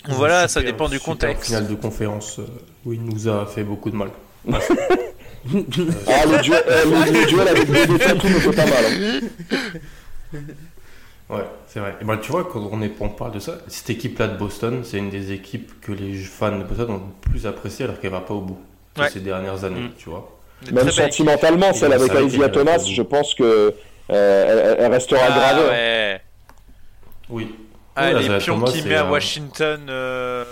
Voilà, 0.09 0.47
ça 0.47 0.61
dépend 0.61 0.89
du 0.89 0.99
contexte. 0.99 1.45
finale 1.45 1.67
de 1.67 1.75
conférence 1.75 2.39
euh, 2.39 2.45
où 2.85 2.93
il 2.93 3.03
nous 3.03 3.27
a 3.27 3.45
fait 3.47 3.63
beaucoup 3.63 3.89
de 3.89 3.95
mal. 3.95 4.09
Ah, 6.07 6.25
le 6.25 6.41
duel, 6.41 6.63
euh, 6.67 6.85
le, 6.85 7.19
le 7.19 7.25
duel 7.25 7.47
avec 7.47 7.67
deux 7.71 7.85
tout 8.19 8.27
ne 8.27 8.33
fait 8.39 8.51
pas 8.55 8.65
mal. 8.65 8.85
hein. 10.33 10.37
Ouais, 11.29 11.45
c'est 11.67 11.79
vrai. 11.79 11.95
Et 12.01 12.03
ben, 12.05 12.17
tu 12.17 12.31
vois, 12.31 12.43
quand 12.43 12.67
on, 12.71 12.81
est, 12.81 12.91
on 12.99 13.09
parle 13.09 13.31
de 13.31 13.39
ça, 13.39 13.53
cette 13.67 13.89
équipe-là 13.89 14.27
de 14.27 14.37
Boston, 14.37 14.81
c'est 14.83 14.97
une 14.97 15.09
des 15.09 15.31
équipes 15.31 15.79
que 15.81 15.91
les 15.93 16.15
fans 16.17 16.57
de 16.57 16.63
Boston 16.63 16.89
ont 16.91 16.93
le 16.95 17.29
plus 17.31 17.45
apprécié 17.47 17.85
alors 17.85 17.99
qu'elle 17.99 18.11
va 18.11 18.21
pas 18.21 18.33
au 18.33 18.41
bout 18.41 18.59
Ouais. 18.99 19.09
ces 19.09 19.21
dernières 19.21 19.63
années, 19.63 19.83
Mm. 19.83 19.91
tu 19.97 20.09
vois. 20.09 20.37
Même 20.71 20.91
sentimentalement, 20.91 21.71
celle 21.73 21.93
avec 21.93 22.11
ça 22.11 22.17
a 22.17 22.21
été 22.21 22.27
Isaiah 22.27 22.39
bien 22.39 22.49
Thomas, 22.49 22.77
je 22.79 23.01
pense 23.01 23.33
que 23.33 23.73
euh, 24.11 24.75
elle, 24.77 24.83
elle 24.85 24.91
restera 24.91 25.21
Ah, 25.23 25.29
gravée. 25.31 25.61
hein. 25.61 25.69
ouais. 25.71 26.21
Oui. 27.29 27.55
Ah, 27.95 28.11
Ouais, 28.11 28.21
les 28.27 28.37
pions 28.39 28.65
c'est 28.67 28.83
met 28.85 28.95
à 28.95 29.05
Washington. 29.09 29.87
euh, 29.89 30.43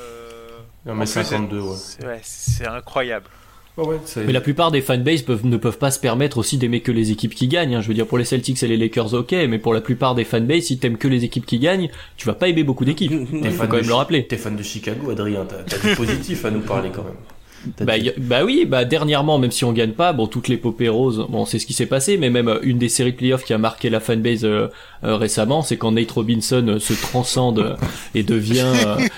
mètre 0.86 0.98
plus, 1.00 1.08
52, 1.08 1.60
ouais. 1.60 1.76
c'est- 1.78 2.06
ouais, 2.06 2.20
c'est 2.24 2.68
incroyable. 2.68 3.26
Ouais, 3.80 3.98
Mais 4.26 4.34
la 4.34 4.42
plupart 4.42 4.72
des 4.72 4.82
fanbases 4.82 5.22
peuvent, 5.22 5.46
ne 5.46 5.58
peuvent 5.58 5.78
pas 5.78 5.92
se 5.92 6.00
permettre 6.00 6.38
aussi 6.38 6.58
d'aimer 6.58 6.82
que 6.82 6.92
les 6.92 7.12
équipes 7.12 7.34
qui 7.34 7.48
gagnent. 7.48 7.76
hein. 7.76 7.82
Je 7.82 7.88
veux 7.88 7.94
dire, 7.94 8.06
pour 8.08 8.18
les 8.18 8.26
Celtics 8.26 8.62
et 8.64 8.68
les 8.68 8.78
Lakers, 8.78 9.14
ok, 9.14 9.32
mais 9.48 9.58
pour 9.60 9.74
la 9.74 9.82
plupart 9.82 10.16
des 10.16 10.24
fanbases, 10.26 10.64
si 10.64 10.78
t'aimes 10.80 10.98
que 10.98 11.08
les 11.08 11.24
équipes 11.24 11.46
qui 11.46 11.60
gagnent, 11.60 11.90
tu 12.18 12.28
vas 12.28 12.34
pas 12.34 12.48
aimer 12.50 12.64
beaucoup 12.64 12.86
d'équipes. 12.86 13.12
T'es 13.12 13.18
Il 13.32 13.52
faut 13.52 13.58
fan 13.60 13.68
quand 13.70 13.76
de 13.78 13.82
même 13.82 13.90
le 13.90 13.94
rappeler. 13.96 14.26
T'es 14.28 14.38
fan 14.38 14.56
de 14.56 14.64
Chicago, 14.64 15.10
Adrien. 15.12 15.46
T'as 15.46 15.78
du 15.78 15.96
positif 15.96 16.44
à 16.46 16.52
nous 16.52 16.62
parler 16.62 16.90
quand 16.94 17.04
même. 17.04 17.14
Bah, 17.82 17.94
a- 17.94 18.14
bah 18.18 18.44
oui, 18.46 18.66
bah 18.66 18.86
dernièrement, 18.86 19.38
même 19.38 19.52
si 19.52 19.66
on 19.66 19.74
gagne 19.74 19.92
pas, 19.92 20.14
bon, 20.14 20.28
toute 20.28 20.48
l'épopée 20.48 20.90
rose, 20.90 21.26
bon, 21.30 21.46
c'est 21.46 21.60
ce 21.60 21.66
qui 21.66 21.74
s'est 21.74 21.86
passé, 21.86 22.18
mais 22.18 22.30
même 22.30 22.48
euh, 22.48 22.60
une 22.64 22.78
des 22.78 22.90
séries 22.90 23.12
playoffs 23.12 23.44
qui 23.44 23.54
a 23.54 23.58
marqué 23.58 23.90
la 23.90 24.00
fanbase 24.00 24.46
euh, 24.46 24.68
euh, 25.04 25.16
récemment, 25.16 25.62
c'est 25.62 25.78
quand 25.78 25.92
Nate 25.92 26.12
Robinson 26.12 26.66
euh, 26.68 26.80
se 26.80 26.94
transcende 26.94 27.76
et 28.16 28.24
devient, 28.24 28.66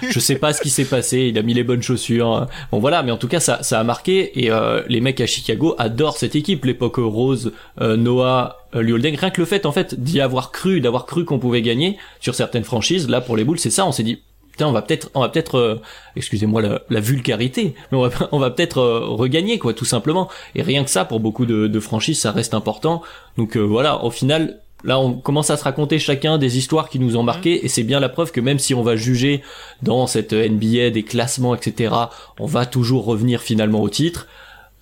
je 0.10 0.20
sais 0.20 0.36
pas 0.36 0.54
ce 0.54 0.62
qui 0.62 0.70
s'est 0.70 0.86
passé, 0.86 1.28
il 1.32 1.38
a 1.38 1.42
mis 1.42 1.54
les 1.54 1.64
bonnes 1.64 1.82
chaussures, 1.84 2.34
euh, 2.36 2.46
bon 2.72 2.80
voilà, 2.80 3.04
mais 3.04 3.12
en 3.12 3.18
tout 3.18 3.28
cas 3.28 3.40
ça, 3.40 3.62
ça 3.64 3.80
a 3.80 3.84
marqué 3.84 4.40
et 4.44 4.52
euh, 4.52 4.82
les 4.88 5.02
mecs 5.02 5.22
à 5.22 5.26
Chicago 5.28 5.76
adorent 5.78 6.18
cette 6.18 6.36
équipe, 6.36 6.66
l'époque 6.66 6.98
rose, 6.98 7.52
euh, 7.80 7.96
Noah. 7.98 8.58
Euh, 8.74 8.80
rien 8.82 9.30
que 9.32 9.42
le 9.42 9.46
fait 9.46 9.66
en 9.66 9.74
fait 9.74 10.02
d'y 10.02 10.22
avoir 10.22 10.52
cru, 10.52 10.80
d'avoir 10.80 11.06
cru 11.06 11.26
qu'on 11.26 11.40
pouvait 11.40 11.62
gagner 11.62 11.98
sur 12.22 12.36
certaines 12.36 12.64
franchises, 12.64 13.10
là 13.10 13.20
pour 13.20 13.36
les 13.36 13.44
Bulls 13.44 13.60
c'est 13.60 13.70
ça, 13.70 13.86
on 13.86 13.92
s'est 13.92 14.04
dit 14.04 14.20
putain 14.52 14.68
on 14.68 14.72
va 14.72 14.82
peut-être 14.82 15.10
on 15.14 15.22
va 15.22 15.30
peut-être 15.30 15.56
euh, 15.58 15.82
excusez-moi 16.16 16.62
la, 16.62 16.82
la 16.90 17.00
vulgarité 17.00 17.76
mais 17.92 17.98
on 17.98 18.08
va 18.08 18.10
on 18.32 18.40
va 18.40 18.50
peut-être 18.52 18.80
euh, 18.80 19.06
regagner 19.08 19.60
quoi 19.60 19.74
tout 19.74 19.86
simplement. 19.86 20.30
Et 20.56 20.62
rien 20.62 20.84
que 20.84 20.90
ça 20.90 21.06
pour 21.06 21.20
beaucoup 21.20 21.46
de, 21.46 21.68
de 21.68 21.80
franchises 21.80 22.20
ça 22.20 22.32
reste 22.32 22.54
important. 22.54 23.02
Donc 23.38 23.58
euh, 23.58 23.62
voilà 23.62 24.04
au 24.04 24.12
final 24.12 24.60
là 24.84 25.00
on 25.00 25.14
commence 25.14 25.50
à 25.50 25.58
se 25.58 25.64
raconter 25.64 26.00
chacun 26.00 26.38
des 26.38 26.58
histoires 26.58 26.90
qui 26.90 27.00
nous 27.00 27.16
ont 27.16 27.24
marqué 27.24 27.64
et 27.66 27.68
c'est 27.68 27.84
bien 27.84 28.00
la 28.00 28.10
preuve 28.10 28.32
que 28.32 28.42
même 28.42 28.60
si 28.60 28.74
on 28.74 28.82
va 28.82 28.96
juger 28.96 29.42
dans 29.84 30.08
cette 30.08 30.34
NBA 30.34 30.90
des 30.90 31.04
classements 31.04 31.54
etc 31.54 31.94
on 32.40 32.48
va 32.48 32.66
toujours 32.66 33.06
revenir 33.06 33.42
finalement 33.42 33.82
au 33.82 33.90
titre. 33.90 34.28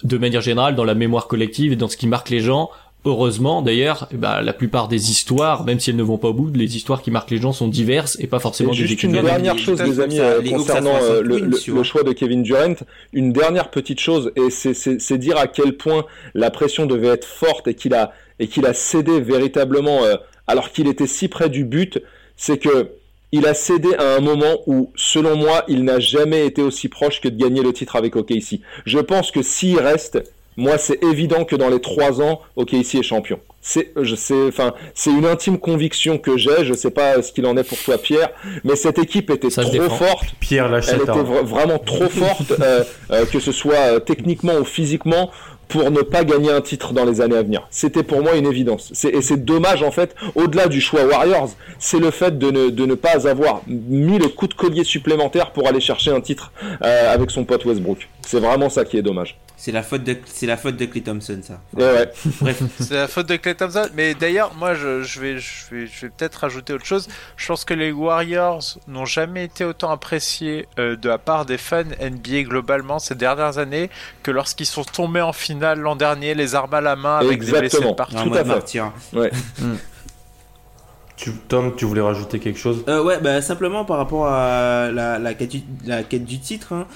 De 0.01 0.17
manière 0.17 0.39
générale 0.39 0.75
dans 0.75 0.85
la 0.85 0.95
mémoire 0.95 1.27
collective 1.27 1.73
et 1.73 1.75
dans 1.75 1.89
ce 1.89 1.97
qui 1.97 2.07
marque 2.07 2.29
les 2.29 2.39
gens 2.39 2.69
Heureusement, 3.05 3.61
d'ailleurs, 3.61 4.09
eh 4.11 4.17
ben, 4.17 4.41
la 4.41 4.51
plupart 4.51 4.89
des 4.89 5.09
histoires, 5.09 5.63
même 5.63 5.79
si 5.79 5.89
elles 5.89 5.95
ne 5.95 6.03
vont 6.03 6.17
pas 6.17 6.27
au 6.27 6.33
bout, 6.33 6.51
les 6.53 6.75
histoires 6.75 7.01
qui 7.01 7.11
marquent 7.11 7.31
les 7.31 7.37
gens 7.39 7.53
sont 7.53 7.69
diverses 7.69 8.17
et 8.19 8.27
pas 8.27 8.39
forcément 8.39 8.73
Et 8.73 8.75
des 8.75 8.87
juste 8.87 9.03
une 9.03 9.13
dernière 9.13 9.53
les- 9.55 9.61
chose, 9.61 9.81
les- 9.81 9.99
amis, 10.01 10.17
ça- 10.17 10.23
euh, 10.23 10.41
les 10.41 10.49
concernant 10.51 10.95
euh, 11.01 11.21
le, 11.21 11.83
choix 11.83 12.03
de 12.03 12.11
Kevin 12.11 12.43
Durant. 12.43 12.75
Une 13.13 13.31
dernière 13.31 13.71
petite 13.71 14.01
chose, 14.01 14.31
et 14.35 14.49
c'est- 14.49 14.73
c'est 14.73 14.99
c'est 14.99 15.17
dire 15.17 15.37
à 15.37 15.47
quel 15.47 15.77
point 15.77 16.05
la 16.33 16.51
pression 16.51 16.85
devait 16.87 17.07
être 17.07 17.25
forte 17.25 17.69
et 17.69 17.73
qu'il 17.73 17.93
a, 17.93 18.11
et 18.37 18.47
qu'il 18.47 18.65
a 18.65 18.73
cédé 18.73 19.21
véritablement 19.21 20.03
euh, 20.03 20.15
alors 20.47 20.71
qu'il 20.71 20.87
était 20.87 21.07
si 21.07 21.29
près 21.29 21.49
du 21.49 21.63
but, 21.63 22.01
c'est 22.35 22.57
que 22.57 22.89
il 23.31 23.45
a 23.45 23.53
cédé 23.53 23.93
à 23.97 24.15
un 24.15 24.19
moment 24.21 24.57
où, 24.65 24.91
selon 24.95 25.37
moi, 25.37 25.63
il 25.67 25.83
n'a 25.85 25.99
jamais 25.99 26.45
été 26.47 26.61
aussi 26.63 26.89
proche 26.89 27.21
que 27.21 27.29
de 27.29 27.37
gagner 27.41 27.61
le 27.61 27.71
titre 27.71 27.95
avec 27.95 28.15
OKC. 28.15 28.59
Je 28.85 28.97
pense 28.99 29.29
que 29.31 29.43
s'il 29.43 29.77
reste, 29.79 30.19
moi, 30.59 30.77
c'est 30.77 31.03
évident 31.03 31.45
que 31.45 31.55
dans 31.55 31.69
les 31.69 31.79
trois 31.81 32.21
ans, 32.21 32.41
OKC 32.55 32.95
est 32.95 33.03
champion. 33.03 33.39
C'est, 33.61 33.91
je 34.01 34.15
sais, 34.15 34.47
enfin, 34.47 34.73
c'est 34.93 35.09
une 35.09 35.25
intime 35.25 35.57
conviction 35.57 36.17
que 36.17 36.37
j'ai. 36.37 36.63
Je 36.63 36.73
sais 36.73 36.91
pas 36.91 37.21
ce 37.21 37.31
qu'il 37.33 37.45
en 37.45 37.57
est 37.57 37.63
pour 37.63 37.77
toi, 37.77 37.97
Pierre, 37.97 38.29
mais 38.63 38.75
cette 38.75 38.97
équipe 38.99 39.29
était 39.31 39.49
Ça 39.49 39.63
trop 39.63 39.89
forte. 39.89 40.27
Pierre 40.39 40.65
Elle 40.67 40.71
l'achète. 40.71 41.01
était 41.01 41.11
vra- 41.11 41.43
vraiment 41.43 41.77
trop 41.79 42.07
forte, 42.07 42.51
euh, 42.61 42.83
euh, 43.11 43.25
que 43.25 43.39
ce 43.39 43.51
soit 43.51 43.75
euh, 43.75 43.99
techniquement 43.99 44.55
ou 44.55 44.63
physiquement, 44.65 45.29
pour 45.69 45.91
ne 45.91 46.01
pas 46.01 46.23
gagner 46.25 46.51
un 46.51 46.61
titre 46.61 46.93
dans 46.93 47.05
les 47.05 47.21
années 47.21 47.37
à 47.37 47.43
venir. 47.43 47.65
C'était 47.69 48.03
pour 48.03 48.21
moi 48.21 48.35
une 48.35 48.47
évidence. 48.47 48.91
Et 49.05 49.21
c'est 49.21 49.45
dommage, 49.45 49.83
en 49.83 49.91
fait, 49.91 50.15
au-delà 50.35 50.67
du 50.67 50.81
choix 50.81 51.05
Warriors, 51.05 51.51
c'est 51.77 51.99
le 51.99 52.11
fait 52.11 52.37
de 52.37 52.51
ne, 52.51 52.69
de 52.69 52.85
ne 52.85 52.95
pas 52.95 53.27
avoir 53.29 53.61
mis 53.67 54.17
le 54.17 54.27
coup 54.27 54.47
de 54.47 54.55
collier 54.55 54.83
supplémentaire 54.83 55.51
pour 55.51 55.67
aller 55.67 55.79
chercher 55.79 56.11
un 56.11 56.21
titre 56.21 56.51
euh, 56.83 57.13
avec 57.13 57.31
son 57.31 57.45
pote 57.45 57.63
Westbrook. 57.65 58.09
C'est 58.25 58.39
vraiment 58.39 58.69
ça 58.69 58.83
qui 58.83 58.97
est 58.97 59.01
dommage. 59.01 59.37
C'est 59.59 59.73
la 59.73 59.83
faute 59.83 60.05
de 60.05 60.15
c'est 60.23 60.45
la 60.45 60.55
faute 60.55 60.77
de 60.77 60.85
Clay 60.85 61.01
Thompson 61.01 61.41
ça. 61.43 61.59
Et 61.77 61.81
ouais. 61.81 62.09
Bref. 62.39 62.63
C'est 62.79 62.93
la 62.93 63.09
faute 63.09 63.27
de 63.27 63.35
Clay 63.35 63.55
Thompson. 63.55 63.89
Mais 63.93 64.13
d'ailleurs, 64.13 64.53
moi, 64.55 64.73
je, 64.73 65.03
je 65.03 65.19
vais, 65.19 65.37
je 65.37 65.65
vais, 65.69 65.85
je 65.85 66.01
vais 66.05 66.09
peut-être 66.09 66.35
rajouter 66.35 66.71
autre 66.71 66.85
chose. 66.85 67.09
Je 67.35 67.45
pense 67.45 67.65
que 67.65 67.73
les 67.73 67.91
Warriors 67.91 68.63
n'ont 68.87 69.03
jamais 69.03 69.43
été 69.43 69.65
autant 69.65 69.91
appréciés 69.91 70.65
euh, 70.79 70.95
de 70.95 71.09
la 71.09 71.17
part 71.17 71.45
des 71.45 71.57
fans 71.57 71.83
NBA 71.83 72.43
globalement 72.43 72.99
ces 72.99 73.15
dernières 73.15 73.57
années 73.57 73.89
que 74.23 74.31
lorsqu'ils 74.31 74.65
sont 74.65 74.85
tombés 74.85 75.19
en 75.19 75.33
finale 75.33 75.58
l'an 75.75 75.95
dernier, 75.95 76.33
les 76.35 76.55
armes 76.55 76.73
à 76.73 76.81
la 76.81 76.95
main 76.95 77.17
avec 77.17 77.39
des 77.39 77.51
blessés 77.51 77.65
Exactement. 77.65 77.91
de 77.91 77.95
partout. 77.95 78.15
Tout 78.29 78.33
à 78.33 78.43
fait. 78.61 78.81
Ouais. 79.13 79.31
Tu, 81.15 81.31
Tom, 81.49 81.75
tu 81.75 81.83
voulais 81.85 82.01
rajouter 82.01 82.39
quelque 82.39 82.59
chose? 82.59 82.83
Euh, 82.87 83.03
ouais, 83.03 83.19
bah, 83.19 83.41
simplement 83.41 83.83
par 83.83 83.97
rapport 83.97 84.27
à 84.27 84.89
la, 84.91 85.19
la, 85.19 85.33
quête, 85.33 85.49
du, 85.49 85.61
la 85.85 86.03
quête 86.03 86.23
du 86.23 86.39
titre, 86.39 86.71
hein, 86.71 86.87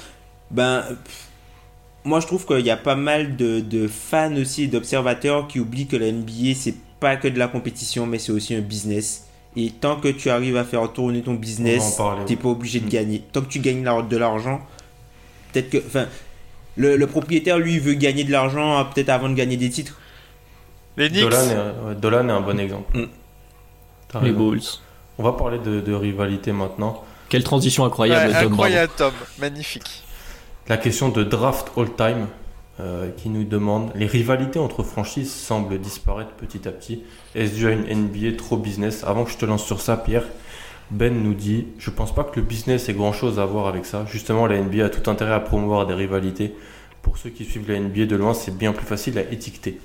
ben, 0.50 0.82
pff, 1.04 1.28
moi 2.06 2.22
je 2.22 2.28
trouve 2.28 2.46
qu'il 2.46 2.66
y 2.66 2.72
a 2.72 2.78
pas 2.78 2.96
mal 2.96 3.36
de, 3.36 3.60
de 3.60 3.88
fans 3.88 4.34
aussi 4.38 4.64
et 4.64 4.68
d'observateurs 4.68 5.48
qui 5.48 5.60
oublient 5.60 5.88
que 5.88 5.98
la 5.98 6.10
NBA 6.12 6.54
c'est 6.56 6.76
pas 7.02 7.18
que 7.18 7.28
de 7.28 7.38
la 7.38 7.50
compétition, 7.50 8.06
mais 8.06 8.18
c'est 8.18 8.32
aussi 8.32 8.56
un 8.56 8.62
business. 8.62 9.26
Et 9.58 9.72
tant 9.72 9.98
que 9.98 10.08
tu 10.08 10.30
arrives 10.30 10.56
à 10.56 10.64
faire 10.64 10.90
tourner 10.94 11.22
ton 11.22 11.32
On 11.32 11.36
business, 11.36 12.00
t'es 12.26 12.38
pas 12.38 12.48
obligé 12.50 12.80
de 12.80 12.86
Mm. 12.86 12.90
gagner. 12.90 13.24
Tant 13.34 13.42
que 13.42 13.48
tu 13.50 13.60
gagnes 13.60 13.84
la- 13.84 14.02
de 14.02 14.18
l'argent, 14.18 14.62
peut-être 15.52 15.70
que. 15.70 15.78
Enfin, 15.86 16.06
le, 16.76 16.96
le 16.98 17.08
propriétaire 17.08 17.60
lui 17.60 17.80
veut 17.80 17.94
gagner 17.94 18.24
de 18.24 18.32
l'argent 18.32 18.80
euh, 18.80 18.84
peut-être 18.84 19.10
avant 19.10 19.30
de 19.30 19.36
gagner 19.36 19.58
des 19.58 19.70
titres. 19.70 20.00
Les 20.98 21.10
Knicks. 21.10 21.22
Dolan 21.24 21.50
est, 21.50 21.54
un- 21.56 21.88
ouais, 21.90 21.96
Dolan 21.96 22.30
est 22.30 22.32
un 22.32 22.42
bon 22.42 22.60
exemple. 22.60 22.98
Mm. 22.98 23.06
Les. 24.24 24.32
Bulls. 24.32 24.62
On 25.18 25.24
va 25.24 25.34
parler 25.34 25.58
de, 25.60 25.80
de 25.82 25.94
rivalité 25.94 26.52
maintenant. 26.52 27.04
Quelle 27.30 27.44
transition 27.44 27.84
incroyable, 27.86 28.32
Ouais, 28.34 28.44
Tom. 28.44 28.54
incroyable, 28.54 28.92
Tom. 28.96 29.14
Magnifique. 29.40 30.04
La 30.68 30.78
question 30.78 31.10
de 31.10 31.24
draft 31.24 31.72
all-time 31.78 32.28
euh, 32.80 33.10
qui 33.18 33.30
nous 33.30 33.44
demande 33.44 33.92
les 33.96 34.06
rivalités 34.06 34.60
entre 34.60 34.84
franchises 34.84 35.32
semblent 35.34 35.80
disparaître 35.80 36.32
petit 36.32 36.68
à 36.68 36.72
petit. 36.72 37.04
Est-ce 37.36 37.54
dû 37.56 37.68
à 37.68 37.72
une 37.72 37.86
NBA 37.92 38.38
trop 38.38 38.58
business? 38.58 39.04
Avant 39.04 39.24
que 39.26 39.32
je 39.32 39.38
te 39.38 39.46
lance 39.46 39.66
sur 39.66 39.82
ça, 39.82 39.98
Pierre, 39.98 40.24
Ben 40.92 41.24
nous 41.24 41.34
dit 41.34 41.68
Je 41.78 41.90
pense 41.90 42.14
pas 42.14 42.24
que 42.24 42.40
le 42.40 42.46
business 42.46 42.90
ait 42.90 42.94
grand 42.94 43.14
chose 43.14 43.40
à 43.40 43.46
voir 43.46 43.68
avec 43.68 43.86
ça. 43.86 44.06
Justement, 44.06 44.48
la 44.48 44.62
NBA 44.62 44.86
a 44.86 44.90
tout 44.90 45.10
intérêt 45.10 45.34
à 45.34 45.40
promouvoir 45.40 45.86
des 45.86 45.94
rivalités. 45.94 46.54
Pour 47.02 47.18
ceux 47.18 47.30
qui 47.30 47.46
suivent 47.46 47.70
la 47.70 47.80
NBA 47.80 48.06
de 48.06 48.16
loin, 48.16 48.34
c'est 48.34 48.56
bien 48.56 48.72
plus 48.72 48.86
facile 48.86 49.18
à 49.18 49.22
étiqueter. 49.22 49.80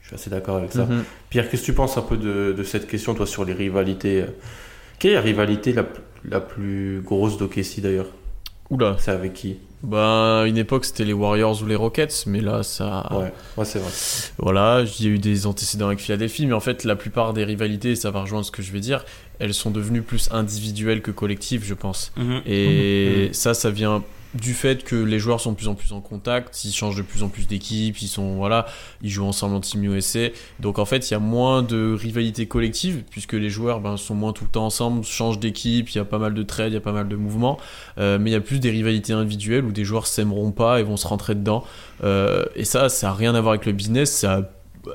Je 0.00 0.08
suis 0.08 0.14
assez 0.14 0.30
d'accord 0.30 0.56
avec 0.56 0.72
ça. 0.72 0.86
Mhm. 0.86 1.04
Pierre, 1.30 1.48
qu'est-ce 1.48 1.62
que 1.62 1.66
tu 1.66 1.72
penses 1.72 1.96
un 1.96 2.02
peu 2.02 2.16
de, 2.16 2.54
de 2.56 2.62
cette 2.62 2.86
question, 2.86 3.14
toi, 3.14 3.26
sur 3.26 3.44
les 3.44 3.52
rivalités 3.52 4.22
euh, 4.22 4.26
Quelle 4.98 5.12
est 5.12 5.14
la 5.14 5.20
rivalité 5.20 5.72
la, 5.72 5.84
la 6.28 6.40
plus 6.40 7.00
grosse 7.04 7.36
d'OKC 7.38 7.80
d'ailleurs? 7.80 8.08
Oula. 8.70 8.96
C'est 8.98 9.10
avec 9.10 9.32
qui? 9.34 9.58
Bah, 9.82 10.44
une 10.46 10.58
époque, 10.58 10.84
c'était 10.84 11.04
les 11.04 11.12
Warriors 11.12 11.60
ou 11.62 11.66
les 11.66 11.74
Rockets, 11.74 12.24
mais 12.26 12.40
là, 12.40 12.62
ça. 12.62 13.08
Ouais, 13.10 13.32
ouais 13.56 13.64
c'est 13.64 13.80
vrai. 13.80 13.90
Voilà, 14.38 14.84
il 14.98 15.04
y 15.04 15.08
a 15.08 15.10
eu 15.10 15.18
des 15.18 15.46
antécédents 15.46 15.88
avec 15.88 15.98
Philadelphie, 15.98 16.46
mais 16.46 16.52
en 16.52 16.60
fait, 16.60 16.84
la 16.84 16.94
plupart 16.94 17.32
des 17.32 17.42
rivalités, 17.42 17.96
ça 17.96 18.12
va 18.12 18.20
rejoindre 18.20 18.46
ce 18.46 18.52
que 18.52 18.62
je 18.62 18.72
vais 18.72 18.78
dire, 18.78 19.04
elles 19.42 19.54
sont 19.54 19.72
devenues 19.72 20.02
plus 20.02 20.28
individuelles 20.30 21.02
que 21.02 21.10
collectives, 21.10 21.64
je 21.64 21.74
pense. 21.74 22.12
Mhm. 22.16 22.42
Et 22.46 23.30
ça, 23.32 23.54
ça 23.54 23.70
vient 23.70 24.04
du 24.34 24.54
fait 24.54 24.84
que 24.84 24.94
les 24.94 25.18
joueurs 25.18 25.40
sont 25.40 25.50
de 25.50 25.56
plus 25.56 25.68
en 25.68 25.74
plus 25.74 25.92
en 25.92 26.00
contact, 26.00 26.64
ils 26.64 26.72
changent 26.72 26.96
de 26.96 27.02
plus 27.02 27.22
en 27.22 27.28
plus 27.28 27.46
d'équipes, 27.46 28.00
ils 28.00 28.08
sont 28.08 28.36
voilà, 28.36 28.66
ils 29.02 29.10
jouent 29.10 29.26
ensemble 29.26 29.56
en 29.56 29.60
team 29.60 29.84
USA. 29.84 30.28
Donc 30.60 30.78
en 30.78 30.84
fait, 30.84 31.10
il 31.10 31.12
y 31.12 31.16
a 31.16 31.18
moins 31.18 31.62
de 31.62 31.92
rivalité 31.92 32.46
collective 32.46 33.02
puisque 33.10 33.34
les 33.34 33.50
joueurs 33.50 33.80
ben, 33.80 33.96
sont 33.96 34.14
moins 34.14 34.32
tout 34.32 34.44
le 34.44 34.50
temps 34.50 34.64
ensemble, 34.64 35.04
changent 35.04 35.40
d'équipe, 35.40 35.90
il 35.90 35.96
y 35.96 36.00
a 36.00 36.04
pas 36.04 36.18
mal 36.18 36.34
de 36.34 36.42
trades, 36.44 36.70
il 36.70 36.74
y 36.74 36.78
a 36.78 36.80
pas 36.80 36.92
mal 36.92 37.08
de 37.08 37.16
mouvements, 37.16 37.58
Euh, 37.98 38.18
mais 38.18 38.30
il 38.30 38.32
y 38.32 38.36
a 38.36 38.40
plus 38.40 38.60
des 38.60 38.70
rivalités 38.70 39.12
individuelles 39.12 39.64
où 39.64 39.72
des 39.72 39.84
joueurs 39.84 40.06
s'aimeront 40.06 40.52
pas 40.52 40.80
et 40.80 40.82
vont 40.82 40.96
se 40.96 41.06
rentrer 41.06 41.34
dedans. 41.34 41.64
Euh, 42.04 42.44
et 42.54 42.64
ça, 42.64 42.88
ça 42.88 43.10
a 43.10 43.12
rien 43.12 43.34
à 43.34 43.40
voir 43.40 43.52
avec 43.52 43.66
le 43.66 43.72
business, 43.72 44.10
ça 44.12 44.36
a 44.36 44.42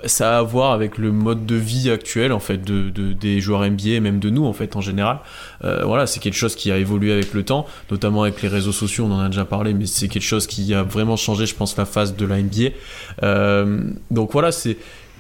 ça 0.05 0.35
a 0.35 0.39
à 0.39 0.41
voir 0.41 0.73
avec 0.73 0.97
le 0.97 1.11
mode 1.13 1.45
de 1.45 1.55
vie 1.55 1.89
actuel 1.89 2.33
en 2.33 2.39
fait 2.39 2.57
de, 2.57 2.89
de- 2.89 3.13
des 3.13 3.39
joueurs 3.39 3.61
NBA 3.69 3.89
et 3.91 3.99
même 4.01 4.19
de 4.19 4.29
nous 4.29 4.45
en 4.45 4.51
fait 4.53 4.75
en 4.75 4.81
général. 4.81 5.19
Euh, 5.63 5.83
voilà 5.85 6.07
c'est 6.07 6.19
quelque 6.19 6.35
chose 6.35 6.55
qui 6.55 6.71
a 6.71 6.77
évolué 6.77 7.13
avec 7.13 7.33
le 7.33 7.43
temps 7.43 7.65
notamment 7.89 8.23
avec 8.23 8.41
les 8.41 8.49
réseaux 8.49 8.73
sociaux 8.73 9.05
on 9.05 9.11
en 9.13 9.19
a 9.21 9.27
déjà 9.29 9.45
parlé 9.45 9.73
mais 9.73 9.85
c'est 9.85 10.09
quelque 10.09 10.23
chose 10.23 10.45
qui 10.45 10.73
a 10.73 10.83
vraiment 10.83 11.15
changé 11.15 11.45
je 11.45 11.55
pense 11.55 11.77
la 11.77 11.85
phase 11.85 12.15
de 12.15 12.25
la 12.25 12.41
NBA 12.41 12.69
Euh, 13.23 13.81
donc 14.11 14.31
voilà 14.33 14.51
c'est 14.51 14.77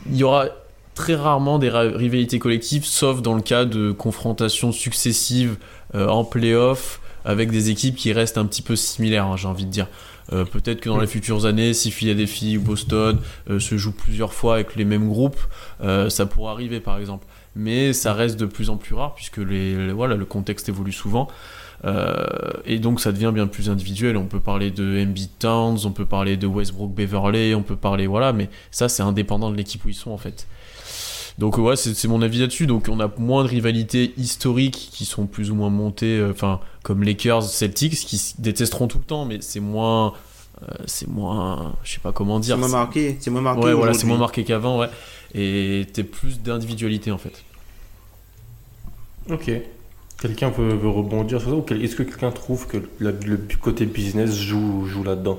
il 0.09 0.17
y 0.17 0.23
aura 0.23 0.47
très 0.95 1.15
rarement 1.15 1.59
des 1.59 1.69
rivalités 1.69 2.39
collectives 2.39 2.85
sauf 2.85 3.21
dans 3.21 3.35
le 3.35 3.41
cas 3.41 3.65
de 3.65 3.91
confrontations 3.91 4.71
successives 4.71 5.55
euh, 5.95 6.07
en 6.07 6.23
playoff 6.23 6.99
avec 7.25 7.51
des 7.51 7.69
équipes 7.69 7.95
qui 7.95 8.11
restent 8.13 8.37
un 8.37 8.45
petit 8.45 8.61
peu 8.61 8.75
similaires 8.75 9.25
hein, 9.25 9.35
j'ai 9.37 9.47
envie 9.47 9.65
de 9.65 9.71
dire 9.71 9.87
Euh, 10.33 10.45
peut-être 10.45 10.81
que 10.81 10.89
dans 10.89 10.99
les 10.99 11.07
futures 11.07 11.45
années, 11.45 11.73
si 11.73 11.91
Philadelphie 11.91 12.57
ou 12.57 12.61
Boston 12.61 13.19
euh, 13.49 13.59
se 13.59 13.77
jouent 13.77 13.95
plusieurs 13.95 14.33
fois 14.33 14.55
avec 14.55 14.75
les 14.75 14.85
mêmes 14.85 15.07
groupes, 15.07 15.39
euh, 15.81 16.09
ça 16.09 16.25
pourrait 16.25 16.51
arriver 16.51 16.79
par 16.79 16.97
exemple. 16.97 17.25
Mais 17.55 17.93
ça 17.93 18.13
reste 18.13 18.39
de 18.39 18.45
plus 18.45 18.69
en 18.69 18.77
plus 18.77 18.93
rare 18.93 19.15
puisque 19.15 19.37
les, 19.37 19.91
voilà, 19.91 20.15
le 20.15 20.25
contexte 20.25 20.69
évolue 20.69 20.91
souvent. 20.91 21.27
Et 22.65 22.79
donc 22.79 22.99
ça 22.99 23.11
devient 23.11 23.31
bien 23.33 23.47
plus 23.47 23.69
individuel. 23.69 24.17
On 24.17 24.25
peut 24.25 24.39
parler 24.39 24.71
de 24.71 24.99
Embiid 25.01 25.29
Towns, 25.39 25.79
on 25.85 25.91
peut 25.91 26.05
parler 26.05 26.35
de 26.35 26.47
Westbrook 26.47 26.93
Beverley, 26.93 27.55
on 27.55 27.61
peut 27.61 27.75
parler 27.75 28.07
voilà, 28.07 28.33
mais 28.33 28.49
ça 28.71 28.89
c'est 28.89 29.03
indépendant 29.03 29.51
de 29.51 29.55
l'équipe 29.55 29.83
où 29.85 29.89
ils 29.89 29.95
sont 29.95 30.11
en 30.11 30.17
fait. 30.17 30.47
Donc 31.37 31.57
ouais, 31.59 31.75
c'est 31.75 31.93
c'est 31.93 32.07
mon 32.07 32.21
avis 32.21 32.39
là-dessus. 32.39 32.65
Donc 32.67 32.87
on 32.89 32.99
a 32.99 33.11
moins 33.19 33.43
de 33.43 33.49
rivalités 33.49 34.13
historiques 34.17 34.89
qui 34.91 35.05
sont 35.05 35.27
plus 35.27 35.51
ou 35.51 35.55
moins 35.55 35.69
montées, 35.69 36.17
euh, 36.17 36.31
enfin 36.31 36.59
comme 36.83 37.03
Lakers, 37.03 37.43
Celtics, 37.43 37.93
qui 37.93 38.33
détesteront 38.39 38.87
tout 38.87 38.97
le 38.97 39.03
temps, 39.03 39.25
mais 39.25 39.37
c'est 39.41 39.59
moins, 39.59 40.13
euh, 40.63 40.65
c'est 40.85 41.07
moins, 41.07 41.75
je 41.83 41.93
sais 41.93 41.99
pas 41.99 42.11
comment 42.11 42.39
dire. 42.39 42.55
C'est 42.55 42.59
moins 42.61 42.69
marqué. 42.69 43.17
C'est 43.19 43.29
moins 43.29 43.41
marqué. 43.41 43.65
Ouais, 43.65 43.73
voilà, 43.73 43.93
c'est 43.93 44.07
moins 44.07 44.17
marqué 44.17 44.43
qu'avant, 44.43 44.79
ouais. 44.79 44.89
Et 45.35 45.85
t'es 45.93 46.03
plus 46.03 46.41
d'individualité 46.41 47.11
en 47.11 47.17
fait. 47.17 47.43
Ok. 49.29 49.51
Quelqu'un 50.19 50.49
veut, 50.49 50.73
veut 50.73 50.89
rebondir 50.89 51.39
sur 51.41 51.49
ça 51.51 51.55
ou 51.55 51.65
est-ce 51.83 51.95
que 51.95 52.01
quelqu'un 52.03 52.31
trouve 52.31 52.65
que 52.65 52.77
la- 52.99 53.11
le 53.11 53.37
côté 53.61 53.85
business 53.85 54.35
joue, 54.35 54.85
joue 54.87 55.03
là-dedans? 55.03 55.37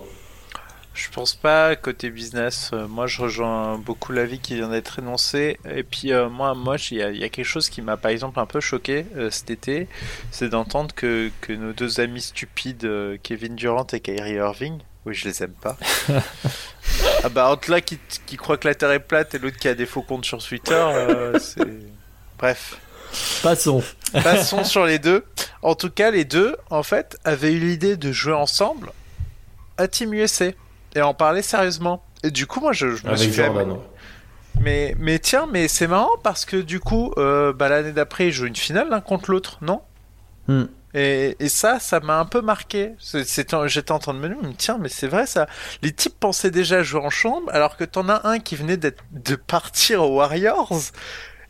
Je 0.95 1.09
pense 1.11 1.34
pas 1.34 1.76
côté 1.76 2.11
business. 2.11 2.70
Euh, 2.72 2.89
moi, 2.89 3.07
je 3.07 3.22
rejoins 3.22 3.78
beaucoup 3.78 4.12
l'avis 4.12 4.41
qui 4.41 4.57
vient 4.57 4.68
d'être 4.68 4.99
énoncé. 4.99 5.59
Et 5.70 5.84
puis 5.84 6.12
euh, 6.12 6.28
moi, 6.28 6.55
moi, 6.55 6.76
il 6.91 6.97
y, 6.99 7.03
a- 7.03 7.11
il 7.11 7.18
y 7.18 7.24
a 7.24 7.28
quelque 7.28 7.45
chose 7.47 7.68
qui 7.68 7.82
m'a 7.82 7.97
par 7.97 8.11
exemple 8.11 8.41
un 8.41 8.47
peu 8.47 8.59
choqué 8.61 9.07
euh, 9.16 9.30
cet 9.30 9.51
été, 9.51 9.86
c'est 10.32 10.49
d'entendre 10.49 10.93
que, 10.95 11.30
que 11.41 11.53
nos 11.53 11.72
deux 11.72 12.01
amis 12.01 12.20
stupides, 12.22 12.84
euh, 12.84 13.16
Kevin 13.22 13.55
Durant 13.55 13.86
et 13.93 14.01
Kyrie 14.01 14.34
Irving, 14.34 14.78
oui, 15.07 15.14
je 15.14 15.28
les 15.28 15.41
aime 15.45 15.53
pas. 15.53 15.76
ah 17.22 17.28
bah 17.28 17.49
entre 17.51 17.70
là 17.70 17.80
qui, 17.80 17.99
qui 18.26 18.36
croit 18.36 18.57
que 18.57 18.66
la 18.66 18.74
Terre 18.74 18.91
est 18.91 18.99
plate 19.01 19.34
et 19.34 19.39
l'autre 19.39 19.57
qui 19.57 19.68
a 19.68 19.74
des 19.74 19.86
faux 19.86 20.03
comptes 20.03 20.24
sur 20.24 20.43
Twitter, 20.43 20.72
euh, 20.74 21.39
c'est 21.39 21.62
bref. 22.39 22.76
Passons. 23.43 23.82
Passons 24.12 24.64
sur 24.64 24.84
les 24.84 24.99
deux. 24.99 25.24
En 25.62 25.74
tout 25.74 25.91
cas, 25.91 26.11
les 26.11 26.24
deux, 26.24 26.57
en 26.70 26.82
fait, 26.82 27.16
avaient 27.24 27.53
eu 27.53 27.59
l'idée 27.61 27.97
de 27.97 28.12
jouer 28.12 28.34
ensemble 28.34 28.91
à 29.78 29.86
Team 29.89 30.12
USA 30.12 30.51
et 30.95 31.03
en 31.03 31.14
parler 31.14 31.43
sérieusement. 31.43 32.03
Et 32.22 32.30
du 32.30 32.47
coup, 32.47 32.61
moi, 32.61 32.72
je, 32.72 32.97
je 32.97 33.07
me 33.07 33.16
suis 33.16 33.30
fait. 33.30 33.47
Jordan. 33.47 33.72
ouais. 33.72 33.78
Mais, 34.61 34.97
mais 34.99 35.18
tiens, 35.20 35.47
mais 35.51 35.68
c'est 35.68 35.86
marrant 35.86 36.16
parce 36.22 36.45
que 36.45 36.57
du 36.57 36.80
coup, 36.80 37.12
euh, 37.16 37.53
bah, 37.53 37.68
l'année 37.68 37.93
d'après, 37.93 38.26
ils 38.28 38.32
jouent 38.32 38.47
une 38.47 38.57
finale 38.57 38.89
l'un 38.89 39.01
contre 39.01 39.30
l'autre, 39.30 39.59
non? 39.61 39.82
Hmm. 40.49 40.64
et, 40.95 41.36
et 41.41 41.49
ça, 41.51 41.78
ça 41.78 42.01
m'a 42.01 42.18
un 42.18 42.24
peu 42.24 42.41
marqué. 42.41 42.93
J'étais 42.99 43.55
en 43.55 43.99
train 43.99 44.14
de 44.14 44.18
me 44.18 44.28
dire, 44.28 44.39
mais 44.43 44.55
tiens, 44.57 44.78
mais 44.80 44.89
c'est 44.89 45.07
vrai 45.07 45.26
ça. 45.26 45.47
Les 45.82 45.93
types 45.93 46.18
pensaient 46.18 46.51
déjà 46.51 46.82
jouer 46.82 47.03
en 47.03 47.11
chambre, 47.11 47.51
alors 47.53 47.76
que 47.76 47.84
t'en 47.84 48.09
as 48.09 48.26
un 48.26 48.39
qui 48.41 48.57
venait 48.57 48.78
de 48.78 49.34
partir 49.36 50.03
aux 50.03 50.16
Warriors. 50.16 50.72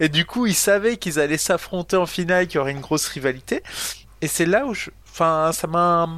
Et 0.01 0.09
du 0.09 0.25
coup, 0.27 0.47
ils 0.47 0.55
savaient 0.55 0.97
qu'ils 0.97 1.19
allaient 1.19 1.39
s'affronter 1.39 1.97
en 1.97 2.07
finale, 2.07 2.47
qu'il 2.47 2.57
y 2.57 2.61
aurait 2.61 2.73
une 2.73 2.81
grosse 2.81 3.07
rivalité. 3.09 3.63
Et 4.21 4.27
c'est 4.29 4.47
là 4.47 4.67
où 4.67 4.75
je... 4.75 4.91
Enfin, 5.11 5.51
ça 5.53 5.67
m'a... 5.67 6.09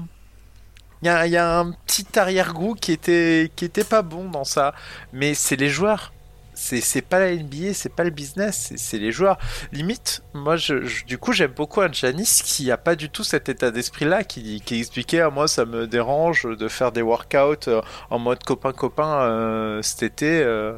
Il 1.02 1.06
y 1.08 1.36
a, 1.36 1.58
un 1.58 1.72
petit 1.72 2.06
arrière-goût 2.18 2.74
qui 2.74 2.92
était, 2.92 3.50
qui 3.56 3.64
était 3.64 3.84
pas 3.84 4.02
bon 4.02 4.28
dans 4.28 4.44
ça. 4.44 4.74
Mais 5.12 5.34
c'est 5.34 5.56
les 5.56 5.68
joueurs. 5.70 6.12
C'est 6.52 6.80
c'est 6.82 7.00
pas 7.00 7.18
la 7.20 7.30
NBA, 7.32 7.72
c'est 7.72 7.88
pas 7.94 8.04
le 8.04 8.10
business, 8.10 8.72
c'est- 8.76 8.98
les 8.98 9.12
joueurs. 9.12 9.38
Limite, 9.72 10.22
moi, 10.34 10.56
je, 10.56 11.04
du 11.06 11.16
coup, 11.16 11.32
j'aime 11.32 11.52
beaucoup 11.52 11.80
un 11.80 11.90
Janis 11.92 12.40
qui 12.44 12.70
a 12.70 12.76
pas 12.76 12.96
du 12.96 13.08
tout 13.08 13.24
cet 13.24 13.48
état 13.48 13.70
d'esprit-là, 13.70 14.24
qui, 14.24 14.60
qui 14.60 14.78
expliquait 14.80 15.20
à 15.20 15.30
moi, 15.30 15.48
ça 15.48 15.64
me 15.64 15.86
dérange 15.86 16.42
de 16.44 16.68
faire 16.68 16.92
des 16.92 17.00
workouts 17.02 17.68
euh, 17.68 17.80
en 18.10 18.18
mode 18.18 18.42
copain-copain 18.44 19.22
euh, 19.22 19.82
cet 19.82 20.02
été. 20.02 20.42
euh, 20.42 20.74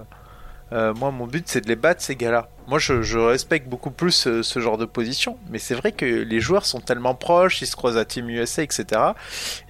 euh, 0.73 0.95
moi, 0.95 1.11
mon 1.11 1.27
but, 1.27 1.45
c'est 1.47 1.61
de 1.61 1.69
les 1.69 1.77
battre, 1.77 2.03
ces 2.03 2.17
gars-là. 2.17 2.49
Moi, 2.67 2.79
je, 2.79 3.03
je 3.03 3.19
respecte 3.19 3.69
beaucoup 3.69 3.91
plus 3.91 4.27
euh, 4.27 4.43
ce 4.43 4.59
genre 4.61 4.79
de 4.79 4.85
position. 4.87 5.37
Mais 5.51 5.59
c'est 5.59 5.75
vrai 5.75 5.93
que 5.93 6.05
les 6.07 6.41
joueurs 6.41 6.65
sont 6.67 6.81
tellement 6.81 7.15
proches, 7.15 7.61
ils 7.63 7.67
se 7.67 7.77
croisent 7.77 7.99
à 7.99 8.05
Team 8.05 8.29
USA, 8.31 8.63
etc. 8.63 8.85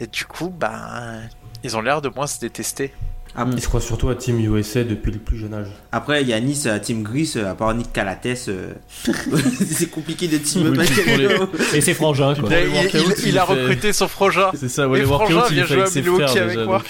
Et 0.00 0.06
du 0.06 0.24
coup, 0.24 0.48
ben, 0.50 1.20
ils 1.64 1.76
ont 1.76 1.80
l'air 1.82 2.00
de 2.02 2.08
moins 2.08 2.26
se 2.26 2.38
détester. 2.40 2.92
Ap- 3.34 3.48
Il 3.52 3.62
se 3.62 3.66
croit 3.66 3.80
surtout 3.80 4.10
à 4.10 4.14
Team 4.14 4.38
USA 4.40 4.84
depuis 4.84 5.10
le 5.10 5.18
plus 5.18 5.38
jeune 5.38 5.54
âge. 5.54 5.68
Après, 5.90 6.20
il 6.20 6.28
y 6.28 6.34
a 6.34 6.40
Nice, 6.40 6.66
euh, 6.66 6.78
Team 6.78 7.02
Gris, 7.02 7.32
à 7.44 7.54
part 7.54 7.72
Nick 7.74 7.90
Calates, 7.90 8.26
euh, 8.48 8.74
c'est 9.70 9.88
compliqué 9.90 10.28
de 10.28 10.36
team 10.36 10.68
Oui, 10.68 10.78
avec 10.78 11.06
les-. 11.06 11.78
Et 11.78 11.80
c'est 11.80 11.94
frangin, 11.94 12.34
quoi. 12.34 12.50
Il, 12.50 12.68
il- 12.68 13.14
il 13.22 13.28
il 13.30 13.38
a 13.38 13.46
fait- 13.46 13.52
recruté 13.54 13.92
son 13.94 14.06
frangin. 14.06 14.50
C'est 14.54 14.68
ça, 14.68 14.86
ouais, 14.86 14.98
Et 14.98 15.00
les 15.00 15.06
Frangin 15.06 15.44
il 15.48 15.54
vient 15.54 15.64
jouer 15.66 15.80
avec 15.82 15.96
à 15.96 16.00
Milwaukee 16.00 16.38
avec 16.38 16.48
déjà, 16.58 16.64
moi. 16.66 16.82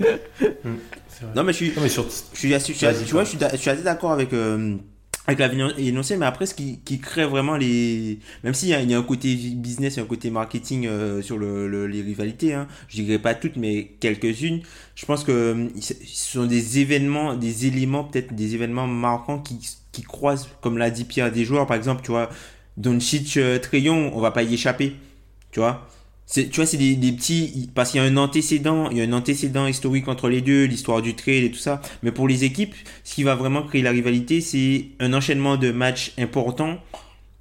Non, 1.34 1.44
mais 1.44 1.52
je 1.52 1.56
suis, 1.58 1.72
Non, 1.74 1.82
mais 1.82 1.88
sur... 1.88 2.06
je 2.32 2.38
suis, 2.38 2.54
assez- 2.54 2.72
je 2.72 2.78
suis, 2.78 2.86
Vas-y, 2.86 3.04
tu 3.04 3.12
vois, 3.12 3.24
je 3.24 3.30
suis, 3.30 3.38
d'a- 3.38 3.50
je 3.50 3.56
suis 3.56 3.70
assez 3.70 3.82
d'accord 3.82 4.12
avec, 4.12 4.32
euh, 4.32 4.76
avec 5.26 5.38
l'avis 5.40 5.60
énoncé, 5.78 6.16
mais 6.16 6.26
après, 6.26 6.46
ce 6.46 6.54
qui, 6.54 6.80
qui 6.84 6.98
crée 7.00 7.26
vraiment 7.26 7.56
les. 7.56 8.18
Même 8.44 8.54
s'il 8.54 8.68
y, 8.70 8.74
a- 8.74 8.80
il 8.82 8.90
y 8.90 8.94
a 8.94 8.98
un 8.98 9.02
côté 9.02 9.34
business 9.34 9.98
et 9.98 10.00
un 10.00 10.04
côté 10.06 10.30
marketing 10.30 10.86
euh, 10.86 11.20
sur 11.22 11.38
le, 11.38 11.68
le- 11.68 11.86
les 11.86 12.02
rivalités, 12.02 12.54
hein, 12.54 12.66
je 12.88 13.02
dirais 13.02 13.18
pas 13.18 13.34
toutes, 13.34 13.56
mais 13.56 13.92
quelques-unes, 14.00 14.62
je 14.94 15.04
pense 15.06 15.24
que 15.24 15.32
euh, 15.32 15.68
ce 15.80 15.94
sont 16.06 16.46
des 16.46 16.78
événements, 16.78 17.34
des 17.36 17.66
éléments, 17.66 18.04
peut-être 18.04 18.34
des 18.34 18.54
événements 18.54 18.86
marquants 18.86 19.38
qui, 19.40 19.58
qui 19.92 20.02
croisent, 20.02 20.48
comme 20.62 20.78
l'a 20.78 20.90
dit 20.90 21.04
Pierre, 21.04 21.30
des 21.32 21.44
joueurs, 21.44 21.66
par 21.66 21.76
exemple, 21.76 22.02
tu 22.02 22.10
vois, 22.10 22.30
Doncic, 22.76 23.36
euh, 23.36 23.58
Trayon, 23.58 24.12
on 24.16 24.20
va 24.20 24.30
pas 24.30 24.42
y 24.42 24.54
échapper, 24.54 24.94
tu 25.50 25.60
vois? 25.60 25.86
Tu 26.30 26.50
vois, 26.54 26.66
c'est 26.66 26.76
des, 26.76 27.12
petits, 27.12 27.70
parce 27.74 27.90
qu'il 27.90 28.02
y 28.02 28.04
a 28.04 28.06
un 28.06 28.16
antécédent, 28.18 28.90
il 28.90 28.98
y 28.98 29.00
a 29.00 29.04
un 29.04 29.12
antécédent 29.14 29.66
historique 29.66 30.08
entre 30.08 30.28
les 30.28 30.42
deux, 30.42 30.64
l'histoire 30.64 31.00
du 31.00 31.14
trade 31.14 31.44
et 31.44 31.50
tout 31.50 31.58
ça. 31.58 31.80
Mais 32.02 32.12
pour 32.12 32.28
les 32.28 32.44
équipes, 32.44 32.74
ce 33.02 33.14
qui 33.14 33.22
va 33.22 33.34
vraiment 33.34 33.62
créer 33.62 33.80
la 33.80 33.92
rivalité, 33.92 34.42
c'est 34.42 34.88
un 35.00 35.14
enchaînement 35.14 35.56
de 35.56 35.70
matchs 35.70 36.12
importants 36.18 36.76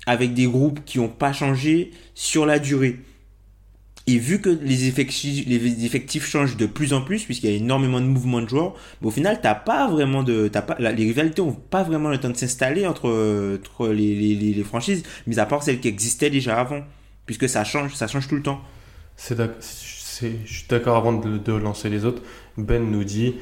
avec 0.05 0.33
des 0.33 0.45
groupes 0.45 0.79
qui 0.85 0.99
n'ont 0.99 1.09
pas 1.09 1.33
changé 1.33 1.91
sur 2.15 2.45
la 2.45 2.59
durée. 2.59 2.99
Et 4.09 4.19
vu 4.19 4.39
que 4.39 4.49
les 4.49 4.87
effectifs, 4.87 5.45
les 5.45 5.85
effectifs 5.85 6.25
changent 6.25 6.55
de 6.55 6.65
plus 6.65 6.93
en 6.93 7.01
plus, 7.01 7.25
puisqu'il 7.25 7.49
y 7.49 7.53
a 7.53 7.57
énormément 7.57 7.99
de 7.99 8.05
mouvements 8.05 8.41
de 8.41 8.47
joueurs, 8.47 8.73
au 9.03 9.11
final, 9.11 9.41
t'as 9.43 9.53
pas 9.53 9.89
vraiment 9.89 10.23
de, 10.23 10.47
t'as 10.47 10.61
pas, 10.61 10.77
les 10.79 11.03
rivalités 11.03 11.41
ont 11.41 11.51
pas 11.51 11.83
vraiment 11.83 12.07
le 12.07 12.17
temps 12.17 12.29
de 12.29 12.37
s'installer 12.37 12.87
entre, 12.87 13.59
entre 13.59 13.89
les, 13.89 14.15
les, 14.15 14.53
les 14.53 14.63
franchises, 14.63 15.03
mis 15.27 15.39
à 15.39 15.45
part 15.45 15.61
celles 15.61 15.81
qui 15.81 15.89
existaient 15.89 16.29
déjà 16.29 16.57
avant, 16.57 16.83
puisque 17.25 17.49
ça 17.49 17.65
change, 17.65 17.95
ça 17.95 18.07
change 18.07 18.29
tout 18.29 18.35
le 18.35 18.43
temps. 18.43 18.61
C'est 19.17 19.35
je 20.45 20.51
suis 20.51 20.67
d'accord 20.67 20.95
avant 20.95 21.13
de, 21.13 21.37
de 21.37 21.53
lancer 21.53 21.89
les 21.89 22.05
autres. 22.05 22.23
Ben 22.57 22.89
nous 22.89 23.03
dit, 23.03 23.35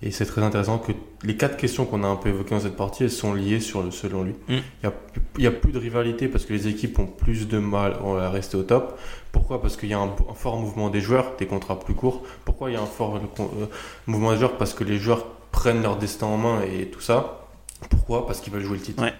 et 0.00 0.10
c'est 0.10 0.24
très 0.24 0.42
intéressant, 0.42 0.78
que 0.78 0.92
les 1.24 1.36
quatre 1.36 1.58
questions 1.58 1.84
qu'on 1.84 2.04
a 2.04 2.06
un 2.06 2.16
peu 2.16 2.30
évoquées 2.30 2.54
dans 2.54 2.60
cette 2.60 2.76
partie, 2.76 3.04
elles 3.04 3.10
sont 3.10 3.34
liées 3.34 3.60
sur 3.60 3.82
le, 3.82 3.90
selon 3.90 4.24
lui. 4.24 4.32
Mm. 4.48 4.56
Il 4.82 4.84
y 4.84 4.86
a, 4.86 4.92
il 5.36 5.44
y 5.44 5.46
a 5.46 5.50
plus 5.50 5.72
de 5.72 5.78
rivalité 5.78 6.28
parce 6.28 6.46
que 6.46 6.54
les 6.54 6.68
équipes 6.68 6.98
ont 6.98 7.06
plus 7.06 7.48
de 7.48 7.58
mal 7.58 7.96
à 8.18 8.30
rester 8.30 8.56
au 8.56 8.62
top. 8.62 8.98
Pourquoi? 9.30 9.60
Parce 9.60 9.76
qu'il 9.76 9.90
y 9.90 9.94
a 9.94 9.98
un, 9.98 10.08
un 10.08 10.34
fort 10.34 10.58
mouvement 10.58 10.88
des 10.88 11.02
joueurs, 11.02 11.36
des 11.38 11.46
contrats 11.46 11.78
plus 11.78 11.94
courts. 11.94 12.22
Pourquoi 12.46 12.70
il 12.70 12.74
y 12.74 12.76
a 12.76 12.82
un 12.82 12.86
fort 12.86 13.16
euh, 13.16 13.66
mouvement 14.06 14.32
des 14.32 14.38
joueurs? 14.38 14.56
Parce 14.56 14.72
que 14.72 14.84
les 14.84 14.98
joueurs 14.98 15.26
prennent 15.50 15.82
leur 15.82 15.98
destin 15.98 16.26
en 16.26 16.38
main 16.38 16.62
et 16.62 16.86
tout 16.86 17.00
ça. 17.00 17.46
Pourquoi? 17.90 18.26
Parce 18.26 18.40
qu'ils 18.40 18.52
veulent 18.52 18.64
jouer 18.64 18.78
le 18.78 18.82
titre. 18.82 19.02
Ouais. 19.02 19.12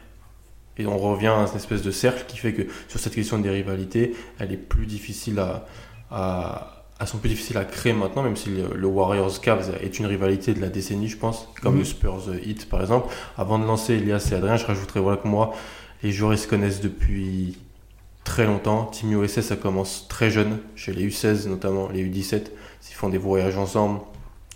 Et 0.79 0.87
on 0.87 0.97
revient 0.97 1.27
à 1.27 1.47
une 1.47 1.57
espèce 1.57 1.83
de 1.83 1.91
cercle 1.91 2.25
qui 2.27 2.39
fait 2.39 2.55
que 2.55 2.63
sur 2.89 2.99
cette 2.99 3.15
question 3.15 3.39
des 3.39 3.51
rivalités, 3.51 4.15
elle 4.39 4.53
est 4.53 4.57
plus 4.57 4.87
difficile 4.87 5.39
à, 5.39 5.67
à, 6.13 6.85
elles 7.01 7.07
sont 7.09 7.19
plus 7.19 7.31
difficiles 7.31 7.57
à 7.59 7.65
créer 7.65 7.93
maintenant, 7.93 8.23
même 8.23 8.37
si 8.37 8.51
le, 8.51 8.75
le 8.77 8.87
Warriors 8.87 9.41
Cavs 9.41 9.73
est 9.83 9.99
une 9.99 10.07
rivalité 10.07 10.55
de 10.55 10.61
la 10.61 10.69
décennie, 10.69 11.09
je 11.09 11.17
pense, 11.17 11.49
comme 11.63 11.73
Mhm. 11.75 11.79
le 11.81 11.85
Spurs 11.85 12.23
Heat 12.45 12.69
par 12.69 12.81
exemple. 12.81 13.13
Avant 13.37 13.59
de 13.59 13.65
lancer 13.65 13.95
Elias 13.95 14.29
et 14.31 14.35
Adrien, 14.35 14.57
je 14.57 14.67
rajouterais 14.67 15.01
voilà 15.01 15.17
que 15.17 15.27
moi, 15.27 15.53
les 16.03 16.13
joueurs 16.13 16.35
ils 16.35 16.39
se 16.39 16.47
connaissent 16.47 16.81
depuis 16.81 17.59
très 18.25 18.47
longtemps. 18.47 18.85
Team 18.87 19.13
USA, 19.21 19.43
ça 19.43 19.57
commence 19.57 20.07
très 20.09 20.31
jeune, 20.31 20.59
chez 20.77 20.93
les 20.93 21.09
U16 21.09 21.49
notamment, 21.49 21.89
les 21.89 22.05
U17. 22.05 22.51
Ils 22.91 22.95
font 22.95 23.09
des 23.09 23.19
voyages 23.19 23.57
ensemble. 23.57 24.01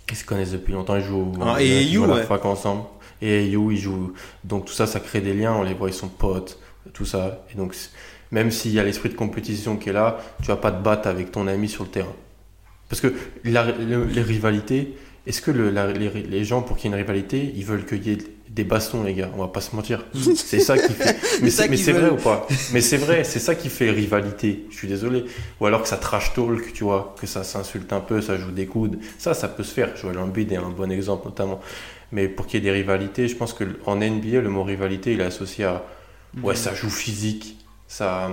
Ils 0.09 0.15
se 0.15 0.23
connaissent 0.23 0.51
depuis 0.51 0.71
longtemps, 0.73 0.95
ils 0.95 1.03
jouent, 1.03 1.33
Ah, 1.41 1.61
ils 1.61 1.97
à 1.97 1.99
AAU, 2.01 2.05
la 2.07 2.13
ouais. 2.15 2.23
fac 2.23 2.45
ensemble. 2.45 2.83
Et 3.21 3.55
AU, 3.57 3.71
ils 3.71 3.77
jouent. 3.77 4.13
Donc 4.45 4.65
tout 4.65 4.73
ça, 4.73 4.85
ça 4.87 4.99
crée 5.01 5.19
des 5.19 5.33
liens. 5.33 5.53
On 5.53 5.63
les 5.63 5.73
voit, 5.73 5.89
ils 5.89 5.93
sont 5.93 6.07
potes, 6.07 6.59
tout 6.93 7.03
ça. 7.03 7.43
Et 7.53 7.57
donc, 7.57 7.75
même 8.31 8.51
s'il 8.51 8.73
y 8.73 8.79
a 8.79 8.83
l'esprit 8.83 9.09
de 9.09 9.15
compétition 9.15 9.77
qui 9.77 9.89
est 9.89 9.93
là, 9.93 10.17
tu 10.41 10.47
vas 10.47 10.57
pas 10.57 10.71
te 10.71 10.81
battre 10.83 11.07
avec 11.07 11.31
ton 11.31 11.47
ami 11.47 11.69
sur 11.69 11.83
le 11.83 11.89
terrain. 11.89 12.13
Parce 12.89 13.01
que 13.01 13.13
la- 13.43 13.71
le- 13.71 14.05
les 14.05 14.21
rivalités, 14.21 14.95
est-ce 15.25 15.41
que 15.41 15.51
le- 15.51 15.69
la- 15.71 15.91
les, 15.91 16.09
les 16.09 16.43
gens, 16.45 16.61
pour 16.61 16.77
qu'il 16.77 16.89
y 16.89 16.93
ait 16.93 16.97
une 16.97 17.01
rivalité, 17.03 17.51
ils 17.55 17.65
veulent 17.65 17.85
qu'il 17.85 18.07
y 18.07 18.11
ait 18.13 18.17
des 18.49 18.63
bastons, 18.63 19.03
les 19.03 19.13
gars? 19.13 19.29
On 19.35 19.39
va 19.41 19.49
pas 19.49 19.59
se 19.61 19.75
mentir. 19.75 20.05
C'est 20.35 20.59
ça 20.61 20.77
qui 20.77 20.93
fait. 20.93 21.17
Mais 21.41 21.49
c'est 21.49 21.67
mais 21.69 21.75
qu'ils 21.75 21.85
c'est 21.85 21.91
vrai 21.91 22.09
ou 22.09 22.15
pas? 22.15 22.47
Mais 22.71 22.79
c'est 22.81 22.95
vrai, 22.97 23.23
c'est 23.25 23.39
ça 23.39 23.53
qui 23.55 23.67
fait 23.69 23.91
rivalité. 23.91 24.65
Je 24.71 24.77
suis 24.77 24.87
désolé. 24.87 25.25
Ou 25.59 25.65
alors 25.65 25.81
que 25.81 25.87
ça 25.89 25.97
trash 25.97 26.33
talk, 26.33 26.71
tu 26.73 26.85
vois, 26.85 27.13
que 27.19 27.27
ça 27.27 27.43
s'insulte 27.43 27.91
un 27.91 27.99
peu, 27.99 28.21
ça 28.21 28.37
joue 28.37 28.51
des 28.51 28.65
coudes. 28.67 28.99
Ça, 29.17 29.33
ça 29.33 29.49
peut 29.49 29.63
se 29.63 29.73
faire. 29.73 29.95
Joel 29.97 30.17
Embiid 30.17 30.51
est 30.53 30.55
un 30.57 30.69
bon 30.69 30.89
exemple, 30.89 31.25
notamment. 31.27 31.59
Mais 32.13 32.29
pour 32.29 32.47
qu'il 32.47 32.63
y 32.63 32.67
ait 32.67 32.71
des 32.71 32.75
rivalités, 32.77 33.27
je 33.27 33.35
pense 33.35 33.51
que 33.53 33.65
en 33.85 33.97
NBA, 33.97 34.39
le 34.41 34.49
mot 34.49 34.63
rivalité, 34.63 35.11
il 35.11 35.19
est 35.19 35.25
associé 35.25 35.65
à 35.65 35.83
ouais, 36.41 36.55
ça 36.55 36.73
joue 36.73 36.89
physique, 36.89 37.56
ça 37.87 38.29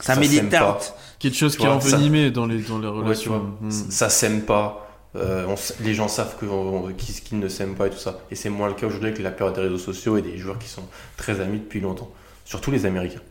Ça, 0.00 0.14
ça 0.14 0.20
met 0.20 0.28
des 0.28 0.36
s'aime 0.36 0.48
pas. 0.48 0.58
tartes. 0.58 0.94
Quelque 1.18 1.36
chose 1.36 1.52
Tu 1.52 1.58
qui 1.58 1.64
est 1.66 1.68
vois, 1.68 1.80
ça- 1.80 1.96
envenimé 1.96 2.30
dans 2.30 2.46
les, 2.46 2.60
dans 2.62 2.78
les 2.78 2.86
Ouais, 2.88 2.92
relations. 3.02 3.38
vois, 3.60 3.68
Hmm. 3.68 3.70
ça 3.90 4.08
s'aime 4.08 4.42
pas. 4.42 4.84
euh, 5.16 5.46
on 5.48 5.54
les 5.82 5.94
gens 5.94 6.06
savent 6.06 6.36
qu'ils 6.38 7.22
qu'ils 7.24 7.38
ne 7.40 7.48
s'aiment 7.48 7.74
pas 7.74 7.86
et 7.86 7.90
tout 7.90 7.96
ça. 7.98 8.18
Et 8.30 8.34
c'est 8.36 8.50
moins 8.50 8.68
le 8.68 8.74
cas 8.74 8.86
aujourd'hui 8.86 9.08
avec 9.08 9.18
la 9.20 9.30
période 9.30 9.54
des 9.56 9.62
réseaux 9.62 9.78
sociaux 9.78 10.16
et 10.18 10.22
des 10.22 10.36
joueurs 10.36 10.58
qui 10.58 10.68
sont 10.68 10.84
très 11.16 11.40
amis 11.40 11.58
depuis 11.58 11.80
longtemps. 11.80 12.10
Surtout 12.44 12.70
les 12.70 12.84
Américains. 12.86 13.22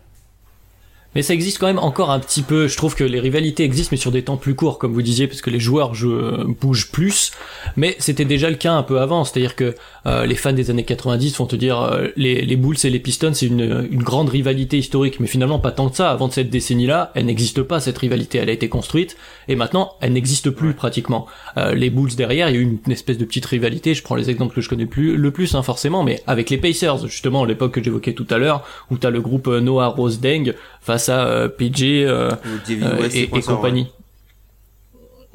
Mais 1.16 1.22
ça 1.22 1.34
existe 1.34 1.58
quand 1.58 1.68
même 1.68 1.80
encore 1.80 2.12
un 2.12 2.20
petit 2.20 2.44
peu. 2.44 2.68
Je 2.68 2.78
trouve 2.78 2.96
que 2.96 3.04
les 3.04 3.20
rivalités 3.20 3.64
existent, 3.64 3.90
mais 3.92 3.98
sur 3.98 4.12
des 4.12 4.24
temps 4.24 4.38
plus 4.38 4.56
courts, 4.56 4.78
comme 4.78 4.94
vous 4.94 5.02
disiez, 5.02 5.28
parce 5.28 5.42
que 5.42 5.50
les 5.50 5.60
joueurs 5.60 5.94
euh, 6.04 6.46
bougent 6.62 6.92
plus. 6.92 7.32
Mais 7.76 7.96
c'était 8.00 8.26
déjà 8.26 8.50
le 8.50 8.56
cas 8.56 8.74
un 8.74 8.84
peu 8.84 9.00
avant. 9.00 9.24
C'est-à-dire 9.24 9.56
que 9.56 9.76
euh, 10.06 10.26
les 10.26 10.36
fans 10.36 10.54
des 10.54 10.70
années 10.70 10.84
90 10.84 11.38
vont 11.38 11.46
te 11.46 11.56
dire 11.56 11.82
euh, 11.82 12.08
les, 12.16 12.44
les 12.44 12.56
Bulls 12.56 12.78
et 12.84 12.90
les 12.90 13.00
Pistons, 13.00 13.34
c'est 13.34 13.48
une, 13.48 13.88
une 13.92 14.04
grande 14.04 14.30
rivalité 14.30 14.78
historique. 14.78 15.20
Mais 15.20 15.28
finalement, 15.28 15.60
pas 15.60 15.72
tant 15.72 15.90
que 15.90 15.96
ça. 15.96 16.12
Avant 16.12 16.28
de 16.28 16.34
cette 16.34 16.50
décennie-là, 16.50 17.12
elle 17.16 17.26
n'existe 17.26 17.64
pas, 17.64 17.80
cette 17.80 17.98
rivalité. 17.98 18.38
Elle 18.38 18.50
a 18.50 18.54
été 18.54 18.70
construite. 18.70 19.18
Et 19.48 19.56
maintenant, 19.56 19.94
elle 20.02 20.14
n'existe 20.14 20.50
plus 20.50 20.74
pratiquement. 20.74 21.26
Euh, 21.58 21.74
les 21.74 21.90
Bulls 21.90 22.16
derrière, 22.16 22.50
il 22.50 22.56
y 22.56 22.58
a 22.58 22.62
eu 22.62 22.64
une, 22.64 22.78
une 22.86 22.92
espèce 22.92 23.18
de 23.18 23.26
petite 23.26 23.46
rivalité. 23.46 23.94
Je 23.94 24.04
prends 24.04 24.16
les 24.16 24.30
exemples 24.30 24.54
que 24.54 24.62
je 24.62 24.70
connais 24.70 24.86
plus 24.86 25.18
le 25.18 25.32
plus, 25.32 25.56
hein, 25.56 25.64
forcément, 25.64 26.04
mais 26.04 26.22
avec 26.28 26.50
les 26.50 26.58
Pacers, 26.58 27.08
justement, 27.08 27.46
l'époque 27.46 27.74
que 27.74 27.84
j'évoquais 27.84 28.14
tout 28.14 28.28
à 28.30 28.38
l'heure, 28.38 28.64
où 28.92 28.98
t'as 28.98 29.10
le 29.10 29.22
groupe 29.22 29.48
euh, 29.48 29.62
Noah 29.62 29.88
Rose 29.88 30.20
Deng 30.20 30.54
face 30.88 31.10
à 31.10 31.28
euh, 31.28 31.50
PJ 31.50 31.84
euh, 31.84 32.32
euh, 32.70 33.10
et, 33.14 33.24
et 33.24 33.42
compagnie. 33.42 33.88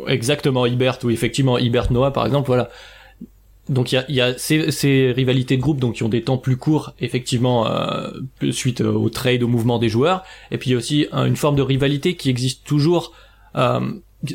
Exactement, 0.09 0.64
Ibert, 0.64 0.98
oui, 1.05 1.12
effectivement, 1.12 1.59
Ibert 1.59 1.92
Noah, 1.92 2.11
par 2.11 2.24
exemple, 2.24 2.46
voilà. 2.46 2.70
Donc 3.68 3.92
il 3.92 3.96
y 3.96 3.98
a, 3.98 4.05
y 4.11 4.20
a 4.20 4.36
ces, 4.38 4.72
ces 4.72 5.12
rivalités 5.12 5.57
de 5.57 5.62
groupe 5.62 5.78
donc 5.78 5.94
qui 5.94 6.03
ont 6.03 6.09
des 6.09 6.22
temps 6.22 6.36
plus 6.36 6.57
courts 6.57 6.94
effectivement 6.98 7.68
euh, 7.68 8.11
suite 8.50 8.80
au 8.80 9.09
trade 9.09 9.44
au 9.44 9.46
mouvement 9.46 9.78
des 9.78 9.88
joueurs 9.88 10.24
et 10.50 10.59
puis 10.59 10.70
il 10.70 10.72
y 10.72 10.74
a 10.74 10.78
aussi 10.78 11.07
une 11.12 11.36
forme 11.36 11.55
de 11.55 11.62
rivalité 11.62 12.16
qui 12.16 12.28
existe 12.28 12.66
toujours 12.66 13.12
euh, 13.55 13.78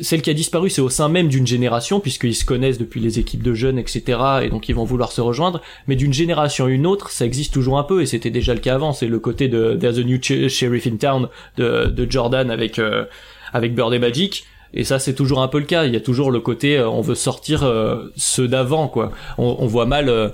celle 0.02 0.22
qui 0.22 0.30
a 0.30 0.34
disparu 0.34 0.70
c'est 0.70 0.80
au 0.80 0.88
sein 0.88 1.08
même 1.08 1.28
d'une 1.28 1.46
génération 1.46 2.00
puisqu'ils 2.00 2.34
se 2.34 2.44
connaissent 2.44 2.78
depuis 2.78 3.00
les 3.00 3.18
équipes 3.18 3.42
de 3.42 3.54
jeunes 3.54 3.78
etc 3.78 4.18
et 4.42 4.48
donc 4.50 4.68
ils 4.68 4.74
vont 4.74 4.84
vouloir 4.84 5.12
se 5.12 5.20
rejoindre 5.20 5.62
mais 5.86 5.96
d'une 5.96 6.12
génération 6.12 6.66
à 6.66 6.68
une 6.68 6.86
autre 6.86 7.10
ça 7.10 7.24
existe 7.24 7.54
toujours 7.54 7.78
un 7.78 7.84
peu 7.84 8.02
et 8.02 8.06
c'était 8.06 8.30
déjà 8.30 8.54
le 8.54 8.60
cas 8.60 8.74
avant 8.74 8.92
c'est 8.92 9.06
le 9.06 9.18
côté 9.18 9.48
de 9.48 9.76
There's 9.80 9.98
a 9.98 10.02
New 10.02 10.20
Sheriff 10.22 10.86
in 10.86 10.96
Town 10.96 11.28
de, 11.56 11.86
de 11.86 12.10
Jordan 12.10 12.50
avec 12.50 12.78
euh, 12.78 13.04
avec 13.52 13.74
Bird 13.74 13.94
et 13.94 13.98
Magic 13.98 14.44
et 14.74 14.84
ça, 14.84 14.98
c'est 14.98 15.14
toujours 15.14 15.40
un 15.40 15.48
peu 15.48 15.58
le 15.58 15.64
cas. 15.64 15.84
Il 15.86 15.94
y 15.94 15.96
a 15.96 16.00
toujours 16.00 16.30
le 16.30 16.40
côté, 16.40 16.78
euh, 16.78 16.88
on 16.88 17.00
veut 17.00 17.14
sortir 17.14 17.62
euh, 17.62 18.12
ceux 18.16 18.48
d'avant, 18.48 18.88
quoi. 18.88 19.12
On, 19.38 19.56
on 19.58 19.66
voit 19.66 19.86
mal, 19.86 20.08
euh, 20.08 20.28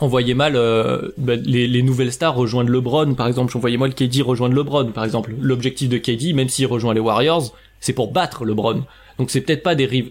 on 0.00 0.08
voyait 0.08 0.34
mal 0.34 0.56
euh, 0.56 1.10
bah, 1.18 1.36
les, 1.36 1.66
les 1.66 1.82
nouvelles 1.82 2.12
stars 2.12 2.34
rejoindre 2.34 2.70
LeBron, 2.70 3.14
par 3.14 3.28
exemple. 3.28 3.56
On 3.56 3.60
voyait 3.60 3.76
mal 3.76 3.94
KD 3.94 4.22
rejoindre 4.22 4.54
LeBron, 4.54 4.86
par 4.92 5.04
exemple. 5.04 5.34
L'objectif 5.40 5.88
de 5.88 5.98
KD, 5.98 6.34
même 6.34 6.48
s'il 6.48 6.66
rejoint 6.66 6.94
les 6.94 7.00
Warriors, 7.00 7.52
c'est 7.80 7.92
pour 7.92 8.12
battre 8.12 8.44
LeBron. 8.44 8.84
Donc 9.18 9.30
c'est 9.30 9.40
peut-être 9.40 9.62
pas 9.62 9.74
des 9.74 9.86
rives. 9.86 10.10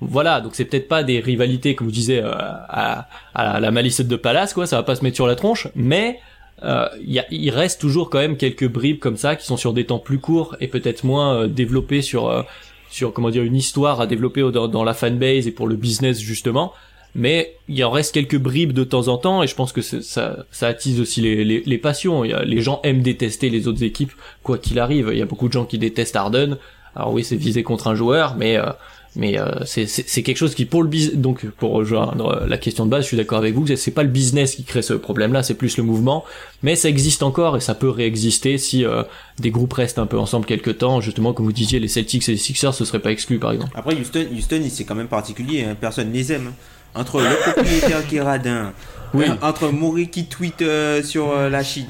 Voilà, 0.00 0.40
donc 0.40 0.54
c'est 0.54 0.64
peut-être 0.64 0.86
pas 0.86 1.02
des 1.02 1.18
rivalités, 1.18 1.74
comme 1.74 1.88
vous 1.88 1.92
disiez, 1.92 2.20
euh, 2.22 2.32
à, 2.32 3.08
la 3.34 3.70
malice 3.70 4.00
de 4.00 4.16
Palace, 4.16 4.54
quoi. 4.54 4.66
Ça 4.66 4.76
va 4.76 4.84
pas 4.84 4.94
se 4.94 5.02
mettre 5.02 5.16
sur 5.16 5.26
la 5.26 5.34
tronche, 5.34 5.68
mais 5.74 6.20
euh, 6.62 6.88
il 7.00 7.50
reste 7.50 7.80
toujours 7.80 8.10
quand 8.10 8.18
même 8.18 8.36
quelques 8.36 8.68
bribes 8.68 8.98
comme 8.98 9.16
ça 9.16 9.36
qui 9.36 9.46
sont 9.46 9.56
sur 9.56 9.72
des 9.72 9.86
temps 9.86 9.98
plus 9.98 10.18
courts 10.18 10.56
et 10.60 10.68
peut-être 10.68 11.04
moins 11.04 11.34
euh, 11.34 11.46
développés 11.48 12.02
sur 12.02 12.44
sur 12.90 13.12
comment 13.12 13.28
dire 13.30 13.42
une 13.42 13.54
histoire 13.54 14.00
à 14.00 14.06
développer 14.06 14.40
dans 14.50 14.82
la 14.82 14.94
fanbase 14.94 15.46
et 15.46 15.52
pour 15.52 15.68
le 15.68 15.76
business 15.76 16.18
justement 16.18 16.72
mais 17.18 17.54
il 17.68 17.84
en 17.84 17.90
reste 17.90 18.14
quelques 18.14 18.38
bribes 18.38 18.72
de 18.72 18.84
temps 18.84 19.08
en 19.08 19.18
temps 19.18 19.42
et 19.42 19.46
je 19.46 19.54
pense 19.54 19.72
que 19.72 19.82
ça 19.82 20.46
ça 20.50 20.66
attise 20.68 21.00
aussi 21.00 21.20
les, 21.20 21.44
les, 21.44 21.62
les 21.66 21.78
passions. 21.78 22.24
Y 22.24 22.32
a, 22.32 22.44
les 22.44 22.60
gens 22.62 22.80
aiment 22.84 23.02
détester 23.02 23.50
les 23.50 23.68
autres 23.68 23.82
équipes 23.82 24.12
quoi 24.42 24.56
qu'il 24.56 24.78
arrive. 24.78 25.10
Il 25.12 25.18
y 25.18 25.22
a 25.22 25.26
beaucoup 25.26 25.48
de 25.48 25.52
gens 25.52 25.66
qui 25.66 25.78
détestent 25.78 26.16
Harden. 26.16 26.56
Alors 26.96 27.12
oui 27.12 27.24
c'est 27.24 27.36
visé 27.36 27.62
contre 27.62 27.88
un 27.88 27.94
joueur 27.94 28.36
mais 28.36 28.56
euh, 28.56 28.66
mais 29.16 29.38
euh, 29.38 29.46
c'est 29.64 30.22
quelque 30.22 30.36
chose 30.36 30.54
qui 30.54 30.64
pour 30.64 30.82
le 30.82 30.88
business 30.88 31.16
donc 31.16 31.44
pour 31.58 31.72
rejoindre 31.72 32.44
la 32.46 32.58
question 32.58 32.84
de 32.86 32.90
base 32.90 33.02
je 33.04 33.08
suis 33.08 33.16
d'accord 33.16 33.38
avec 33.38 33.54
vous 33.54 33.66
c'est- 33.66 33.90
pas 33.90 34.02
le 34.02 34.08
business 34.08 34.54
qui 34.56 34.64
crée 34.64 34.82
ce 34.82 34.94
problème 34.94 35.32
là 35.32 35.42
c'est 35.42 35.54
plus 35.54 35.76
le 35.76 35.82
mouvement. 35.82 36.24
Mais 36.62 36.76
ça 36.76 36.88
existe 36.88 37.22
encore 37.22 37.56
et 37.56 37.60
ça 37.60 37.74
peut 37.74 37.88
réexister 37.90 38.58
si 38.58 38.84
euh, 38.84 39.02
des 39.38 39.50
groupes 39.50 39.72
restent 39.74 39.98
un 39.98 40.06
peu 40.06 40.18
ensemble 40.18 40.46
quelque 40.46 40.70
temps. 40.70 41.00
Justement 41.00 41.32
comme 41.32 41.46
vous 41.46 41.52
disiez 41.52 41.80
les 41.80 41.88
Celtics 41.88 42.28
et 42.28 42.32
les 42.32 42.38
Sixers 42.38 42.74
ce 42.74 42.84
serait 42.84 43.00
pas 43.00 43.10
exclu 43.12 43.38
par 43.38 43.52
exemple. 43.52 43.72
Après, 43.74 43.94
Houston, 43.94 44.26
Houston 44.36 44.62
c'est 44.70 44.84
quand 44.84 44.94
même 44.94 45.08
particulier, 45.08 45.64
hein, 45.64 45.76
personne 45.80 46.12
les 46.12 46.32
aime. 46.32 46.48
hein. 46.48 46.54
Entre 46.98 47.20
le 47.20 47.52
propriétaire 47.52 48.06
qui 48.08 48.16
est 48.16 48.20
radin, 48.22 48.72
Oui. 49.14 49.24
euh, 49.28 49.34
entre 49.46 49.68
Maury 49.68 50.08
qui 50.08 50.26
tweet 50.26 50.60
euh, 50.62 51.02
sur 51.02 51.30
euh, 51.32 51.48
la 51.48 51.62
Chine, 51.62 51.86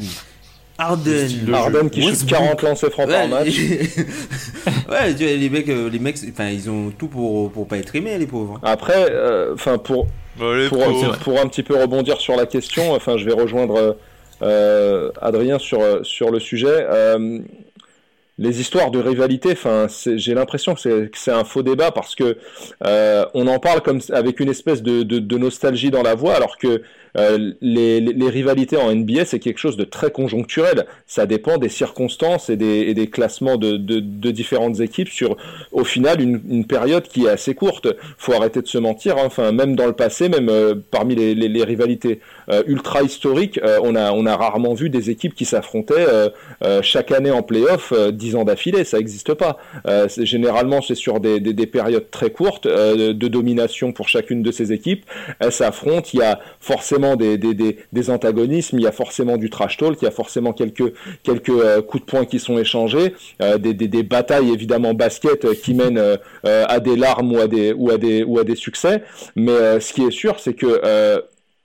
Harden, 0.78 1.26
Harden 1.52 1.90
qui 1.90 2.02
shoot 2.02 2.11
Westbrook. 2.11 2.38
40 2.40 2.62
lancers 2.62 2.90
francs 2.92 3.09
par 3.09 3.22
Ouais, 3.22 3.28
match. 3.28 3.48
ouais, 4.90 5.14
tu 5.16 5.24
vois, 5.24 5.32
les 5.36 5.50
mecs, 5.50 5.66
les 5.66 5.98
mecs, 5.98 6.18
enfin, 6.30 6.48
ils 6.50 6.70
ont 6.70 6.90
tout 6.96 7.09
pour 7.09 7.50
pour 7.50 7.66
pas 7.66 7.78
être 7.78 7.94
aimés, 7.96 8.16
les 8.18 8.26
pauvres. 8.26 8.61
Après, 8.62 9.06
euh, 9.11 9.54
enfin 9.54 9.78
pour 9.78 10.06
Bon, 10.36 10.52
les 10.54 10.68
pour, 10.68 10.84
pauvres. 10.84 11.18
pour 11.18 11.40
un 11.40 11.48
petit 11.48 11.64
peu 11.64 11.74
rebondir 11.76 12.20
sur 12.20 12.36
la 12.36 12.46
question, 12.46 12.92
enfin, 12.92 13.16
je 13.16 13.24
vais 13.24 13.32
rejoindre 13.32 13.96
euh, 14.42 15.11
Adrien 15.20 15.59
sur, 15.59 15.80
sur 16.06 16.30
le 16.30 16.38
sujet. 16.38 16.86
Les 18.39 18.61
histoires 18.61 18.93
de 18.93 19.01
rivalité, 19.01 19.51
enfin, 19.53 19.86
j'ai 20.14 20.32
l'impression 20.32 20.74
que 20.74 21.11
c'est 21.12 21.32
un 21.32 21.45
faux 21.45 21.62
débat 21.62 21.91
parce 21.91 22.14
que 22.14 22.36
euh, 22.84 23.26
on 23.34 23.49
en 23.49 23.59
parle 23.59 23.80
comme 23.80 24.01
avec 24.12 24.39
une 24.39 24.49
espèce 24.49 24.80
de, 24.82 25.03
de 25.03 25.39
nostalgie 25.39 25.91
dans 25.91 26.03
la 26.03 26.14
voix, 26.14 26.34
alors 26.34 26.57
que 26.57 26.82
euh, 27.16 27.52
les, 27.61 28.00
les, 28.00 28.28
rivalités 28.28 28.76
en 28.76 28.94
NBA, 28.94 29.24
c'est 29.24 29.38
quelque 29.38 29.59
chose 29.59 29.76
de 29.76 29.84
très 29.84 30.11
conjoncturel. 30.11 30.86
Ça 31.06 31.26
dépend 31.26 31.59
des 31.59 31.68
circonstances 31.68 32.50
et 32.50 32.56
des, 32.56 32.80
et 32.82 32.94
des 32.94 33.09
classements 33.09 33.56
de, 33.56 33.76
de, 33.76 34.00
de 34.00 34.30
différentes 34.30 34.80
équipes 34.80 35.09
sur, 35.09 35.36
au 35.72 35.84
final, 35.84 36.20
une, 36.20 36.40
une 36.48 36.66
période 36.66 37.04
qui 37.09 37.24
est 37.26 37.30
assez 37.30 37.54
courte. 37.54 37.88
Faut 38.18 38.32
arrêter 38.34 38.62
de 38.62 38.66
se 38.66 38.78
mentir. 38.78 39.16
hein. 39.18 39.22
Enfin, 39.26 39.52
même 39.52 39.76
dans 39.76 39.86
le 39.86 39.92
passé, 39.92 40.28
même 40.28 40.48
euh, 40.48 40.74
parmi 40.90 41.14
les, 41.14 41.34
les, 41.34 41.64
rivalités 41.64 42.20
euh, 42.48 42.62
ultra 42.66 43.02
historiques, 43.02 43.59
euh, 43.62 43.78
on 43.82 43.94
a 43.94 44.12
on 44.12 44.26
a 44.26 44.36
rarement 44.36 44.74
vu 44.74 44.90
des 44.90 45.11
équipes 45.11 45.34
qui 45.34 45.44
s'affrontaient 45.44 46.06
euh, 46.62 46.82
chaque 46.82 47.12
année 47.12 47.30
en 47.30 47.42
playoff 47.42 47.92
dix 48.12 48.34
ans 48.36 48.44
d'affilée. 48.44 48.84
Ça 48.84 48.98
n'existe 48.98 49.34
pas. 49.34 49.59
Généralement, 50.18 50.80
c'est 50.82 50.94
sur 50.94 51.20
des, 51.20 51.40
des, 51.40 51.52
des 51.52 51.66
périodes 51.66 52.11
très 52.11 52.30
courtes 52.30 52.66
de 52.66 53.28
domination 53.28 53.92
pour 53.92 54.09
chacune 54.09 54.42
de 54.42 54.50
ces 54.50 54.72
équipes. 54.72 55.04
Elles 55.40 55.52
s'affrontent. 55.52 56.09
Il 56.12 56.20
y 56.20 56.22
a 56.22 56.40
forcément 56.61 56.97
des, 57.16 58.11
antagonismes. 58.11 58.78
Il 58.78 58.82
y 58.82 58.86
a 58.86 58.92
forcément 58.92 59.36
du 59.36 59.51
trash 59.51 59.76
talk. 59.76 59.99
Il 60.01 60.05
y 60.05 60.09
a 60.09 60.12
forcément 60.12 60.53
quelques 60.53 60.92
quelques 61.22 61.49
euh, 61.51 61.82
coups 61.82 62.05
de 62.05 62.11
poing 62.11 62.24
qui 62.24 62.38
sont 62.38 62.59
échangés. 62.59 63.14
euh, 63.42 63.59
des, 63.59 64.03
batailles 64.03 64.51
évidemment 64.53 64.94
basket 64.94 65.44
euh, 65.44 65.55
qui 65.55 65.74
mènent 65.74 66.18
à 66.44 66.80
des 66.80 66.96
larmes 66.96 67.32
ou 67.32 67.40
à 67.40 67.46
des 67.46 67.72
ou 67.72 67.90
à 67.90 67.99
des 67.99 68.22
ou 68.22 68.38
à 68.38 68.44
des 68.44 68.57
succès. 68.57 69.03
Mais 69.36 69.80
ce 69.80 69.92
qui 69.92 70.03
est 70.03 70.11
sûr, 70.11 70.38
c'est 70.38 70.55
que 70.55 71.22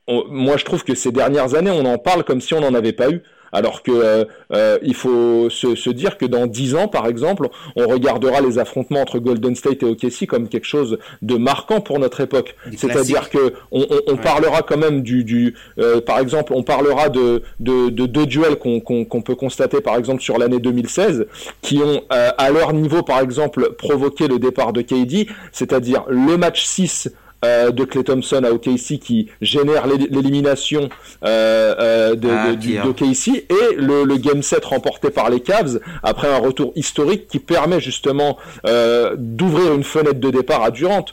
moi 0.07 0.57
je 0.57 0.65
trouve 0.65 0.83
que 0.83 0.95
ces 0.95 1.11
dernières 1.11 1.55
années, 1.55 1.71
on 1.71 1.85
en 1.85 1.97
parle 1.97 2.23
comme 2.23 2.41
si 2.41 2.53
on 2.53 2.61
n'en 2.61 2.73
avait 2.73 2.93
pas 2.93 3.09
eu. 3.09 3.21
Alors 3.53 3.83
que 3.83 3.91
euh, 3.91 4.25
euh, 4.51 4.79
il 4.81 4.95
faut 4.95 5.49
se, 5.49 5.75
se, 5.75 5.89
dire 5.89 6.17
que 6.17 6.25
dans 6.25 6.47
10 6.47 6.75
ans, 6.75 6.87
par 6.87 7.07
exemple, 7.07 7.47
on 7.75 7.87
regardera 7.87 8.41
les 8.41 8.59
affrontements 8.59 9.01
entre 9.01 9.19
Golden 9.19 9.55
State 9.55 9.83
et 9.83 9.85
OKC 9.85 10.25
comme 10.27 10.49
quelque 10.49 10.65
chose 10.65 10.97
de 11.21 11.35
marquant 11.35 11.79
pour 11.79 11.99
notre 11.99 12.19
époque. 12.21 12.55
C'est-à-dire 12.75 13.29
que 13.29 13.53
on, 13.71 13.85
on, 13.89 14.13
on 14.13 14.17
parlera 14.17 14.63
quand 14.63 14.77
même 14.77 15.03
du, 15.03 15.23
du 15.23 15.55
euh, 15.77 16.01
par 16.01 16.19
exemple, 16.19 16.53
on 16.53 16.63
parlera 16.63 17.09
de 17.09 17.43
de, 17.59 17.89
de 17.89 18.05
deux 18.05 18.25
duels 18.25 18.55
qu'on 18.57 19.21
peut 19.21 19.35
constater, 19.35 19.81
par 19.81 19.95
exemple, 19.95 20.21
sur 20.21 20.37
l'année 20.37 20.59
2016, 20.59 21.27
qui 21.61 21.77
ont 21.77 22.01
euh, 22.11 22.31
à 22.37 22.51
leur 22.51 22.73
niveau, 22.73 23.03
par 23.03 23.19
exemple, 23.19 23.73
provoqué 23.77 24.27
le 24.27 24.39
départ 24.39 24.73
de 24.73 24.81
KD, 24.81 25.27
c'est-à-dire 25.51 26.03
le 26.07 26.37
match 26.37 26.63
6 26.63 27.09
euh, 27.43 27.71
de 27.71 27.83
Clay 27.83 28.03
Thompson 28.03 28.43
à 28.43 28.51
OKC 28.51 28.99
qui 28.99 29.29
génère 29.41 29.87
l'élimination 29.87 30.89
euh, 31.23 31.75
euh, 31.79 32.15
de, 32.15 32.29
ah, 32.29 32.83
d'OKC 32.83 33.45
et 33.49 33.75
le, 33.75 34.03
le, 34.03 34.17
game 34.17 34.41
7 34.41 34.63
remporté 34.65 35.09
par 35.09 35.29
les 35.29 35.39
Cavs 35.39 35.79
après 36.03 36.27
un 36.27 36.37
retour 36.37 36.71
historique 36.75 37.27
qui 37.27 37.39
permet 37.39 37.79
justement 37.79 38.37
euh, 38.65 39.15
d'ouvrir 39.17 39.73
une 39.73 39.83
fenêtre 39.83 40.19
de 40.19 40.29
départ 40.29 40.63
à 40.63 40.71
Durant 40.71 41.05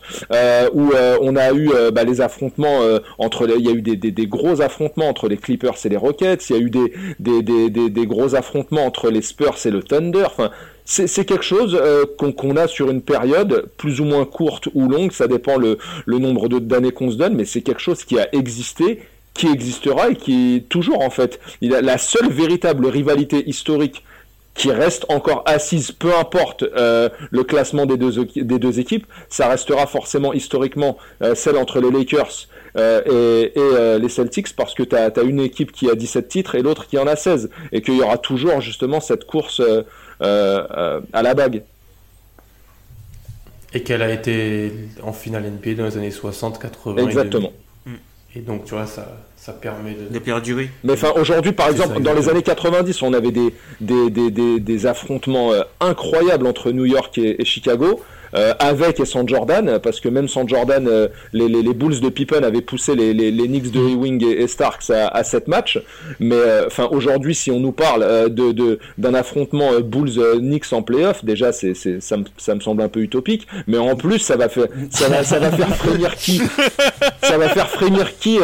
où 0.72 0.92
on 1.20 1.36
a 1.36 1.52
eu 1.52 1.70
bah, 1.92 2.04
les 2.04 2.20
affrontements 2.20 2.80
entre 3.18 3.46
les, 3.46 3.54
il 3.54 3.66
y 3.66 3.68
a 3.68 3.72
eu 3.72 3.82
des, 3.82 3.96
des, 3.96 4.10
des, 4.10 4.26
gros 4.26 4.60
affrontements 4.60 5.08
entre 5.08 5.28
les 5.28 5.36
Clippers 5.36 5.74
et 5.84 5.88
les 5.88 5.96
Rockets 5.96 6.48
il 6.50 6.56
y 6.56 6.58
a 6.58 6.62
eu 6.62 6.70
des, 6.70 6.92
des, 7.18 7.90
des 7.90 8.06
gros 8.06 8.34
affrontements 8.34 8.84
entre 8.84 9.10
les 9.10 9.22
Spurs 9.22 9.56
et 9.64 9.70
le 9.70 9.82
Thunder 9.82 10.24
enfin 10.26 10.50
c'est 10.90 11.24
quelque 11.24 11.44
chose 11.44 11.78
euh, 11.80 12.04
qu'on 12.18 12.56
a 12.56 12.66
sur 12.66 12.90
une 12.90 13.00
période 13.00 13.66
plus 13.76 14.00
ou 14.00 14.04
moins 14.04 14.24
courte 14.24 14.68
ou 14.74 14.88
longue, 14.88 15.12
ça 15.12 15.28
dépend 15.28 15.56
le, 15.56 15.78
nombre 16.06 16.48
d'années 16.48 16.90
qu'on 16.90 17.12
se 17.12 17.16
donne, 17.16 17.36
mais 17.36 17.44
c'est 17.44 17.62
quelque 17.62 17.80
chose 17.80 18.04
qui 18.04 18.18
a 18.18 18.28
existé, 18.34 19.00
qui 19.32 19.46
existera 19.46 20.10
et 20.10 20.16
qui 20.16 20.56
est 20.56 20.68
toujours 20.68 21.02
en 21.02 21.10
fait. 21.10 21.38
La 21.62 21.96
seule 21.96 22.30
véritable 22.30 22.86
rivalité 22.86 23.48
historique 23.48 24.04
qui 24.54 24.72
reste 24.72 25.06
encore 25.08 25.44
assise, 25.46 25.92
peu 25.92 26.12
importe 26.12 26.64
euh, 26.64 27.08
le 27.30 27.44
classement 27.44 27.86
des 27.86 27.96
deux, 27.96 28.80
équipes, 28.80 29.06
ça 29.28 29.48
restera 29.48 29.86
forcément 29.86 30.32
historiquement 30.32 30.98
euh, 31.22 31.36
celle 31.36 31.56
entre 31.56 31.80
les 31.80 31.90
Lakers 31.90 32.48
et, 32.76 33.52
les 34.00 34.08
Celtics 34.08 34.54
parce 34.56 34.74
que 34.74 34.82
tu 34.82 34.96
as, 34.96 35.12
as, 35.16 35.22
une 35.22 35.40
équipe 35.40 35.70
qui 35.70 35.88
a 35.88 35.94
17 35.94 36.28
titres 36.28 36.54
et 36.56 36.62
l'autre 36.62 36.88
qui 36.88 36.98
en 36.98 37.06
a 37.06 37.14
16 37.14 37.48
et 37.72 37.80
qu'il 37.80 37.96
y 37.96 38.02
aura 38.02 38.18
toujours 38.18 38.60
justement 38.60 39.00
cette 39.00 39.24
course 39.24 39.62
à 40.20 41.22
la 41.22 41.34
bague. 41.34 41.62
Et 43.72 43.82
qu'elle 43.82 44.02
a 44.02 44.10
été 44.10 44.72
en 45.02 45.12
finale 45.12 45.44
NBA 45.44 45.74
dans 45.74 45.84
les 45.84 45.96
années 45.96 46.10
60, 46.10 46.58
80. 46.58 47.06
Exactement. 47.06 47.52
Et, 48.34 48.40
donc, 48.40 48.64
tu 48.64 48.74
vois, 48.74 48.86
ça, 48.86 49.16
ça 49.36 49.52
permet 49.52 49.94
de... 49.94 50.12
de 50.12 50.18
perdurer. 50.20 50.70
Mais 50.84 50.92
enfin, 50.92 51.12
aujourd'hui, 51.16 51.52
par 51.52 51.68
exemple, 51.68 52.00
dans 52.00 52.14
les 52.14 52.28
années 52.28 52.42
90, 52.42 53.02
on 53.02 53.12
avait 53.12 53.32
des, 53.32 53.52
des, 53.80 54.10
des, 54.10 54.60
des, 54.60 54.86
affrontements 54.86 55.52
euh, 55.52 55.62
incroyables 55.80 56.46
entre 56.46 56.70
New 56.70 56.84
York 56.84 57.18
et 57.18 57.44
Chicago. 57.44 58.00
Euh, 58.34 58.54
avec 58.58 59.00
et 59.00 59.04
sans 59.04 59.26
Jordan, 59.26 59.80
parce 59.82 60.00
que 60.00 60.08
même 60.08 60.28
sans 60.28 60.46
Jordan, 60.46 60.86
euh, 60.86 61.08
les, 61.32 61.48
Bulls 61.74 62.00
de 62.00 62.08
Pippen 62.08 62.42
avaient 62.42 62.60
poussé 62.60 62.94
les, 62.94 63.32
Knicks 63.32 63.72
de 63.72 63.80
Ewing 63.80 64.24
et, 64.24 64.42
et 64.42 64.48
Starks 64.48 64.90
à, 64.90 65.08
à 65.08 65.24
7 65.24 65.48
matchs. 65.48 65.80
Mais 66.20 66.36
euh, 66.36 66.66
enfin, 66.66 66.88
aujourd'hui, 66.90 67.34
si 67.34 67.50
on 67.50 67.58
nous 67.58 67.72
parle 67.72 68.30
d'un 68.98 69.14
affrontement 69.14 69.80
Bulls-Knicks 69.80 70.72
en 70.72 70.82
playoff, 70.82 71.24
déjà, 71.24 71.52
ça, 71.52 72.16
me, 72.16 72.60
semble 72.60 72.82
un 72.82 72.88
peu 72.88 73.00
utopique. 73.00 73.46
Mais 73.66 73.78
en 73.78 73.96
plus, 73.96 74.18
ça 74.18 74.36
va 74.36 74.48
faire 74.48 74.66
ça 74.90 75.08
va, 75.08 75.22
faire 75.22 75.76
frémir 75.76 76.14
qui? 76.16 76.40
Ça 77.22 77.38
va 77.38 77.48
faire 77.48 77.68
frémir 77.68 78.16
qui 78.18 78.38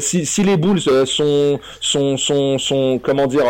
si, 0.00 0.42
les 0.42 0.56
Bulls 0.56 0.80
sont 1.06 1.60
sont 1.80 2.16
sont, 2.16 2.58
sont 2.58 3.00
comment 3.02 3.26
dire 3.26 3.44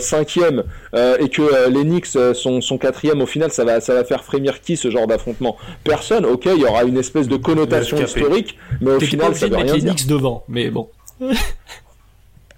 cinquième 0.00 0.64
et 0.94 1.28
que 1.28 1.68
les 1.68 1.82
Knicks 1.82 2.06
sont 2.06 2.60
sont 2.60 2.78
quatrième 2.78 3.20
au 3.20 3.26
final, 3.26 3.50
ça 3.50 3.64
va 3.64 3.80
ça 3.80 3.94
va 3.94 4.04
faire 4.04 4.24
frémir 4.24 4.51
qui 4.60 4.76
ce 4.76 4.90
genre 4.90 5.06
d'affrontement 5.06 5.56
Personne. 5.84 6.26
Ok, 6.26 6.46
il 6.46 6.60
y 6.60 6.64
aura 6.64 6.84
une 6.84 6.98
espèce 6.98 7.28
de 7.28 7.36
connotation 7.36 8.02
historique, 8.02 8.58
mais 8.80 8.92
au 8.92 9.00
final, 9.00 9.34
ça 9.34 9.48
veut 9.48 9.56
rien 9.56 9.74
les 9.74 9.80
Knicks 9.80 10.06
devant, 10.06 10.44
mais 10.48 10.70
bon. 10.70 10.88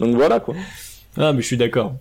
Donc 0.01 0.16
voilà 0.16 0.40
quoi. 0.40 0.55
Ah, 1.16 1.32
mais 1.32 1.42
je 1.42 1.47
suis 1.47 1.57
d'accord. 1.57 1.95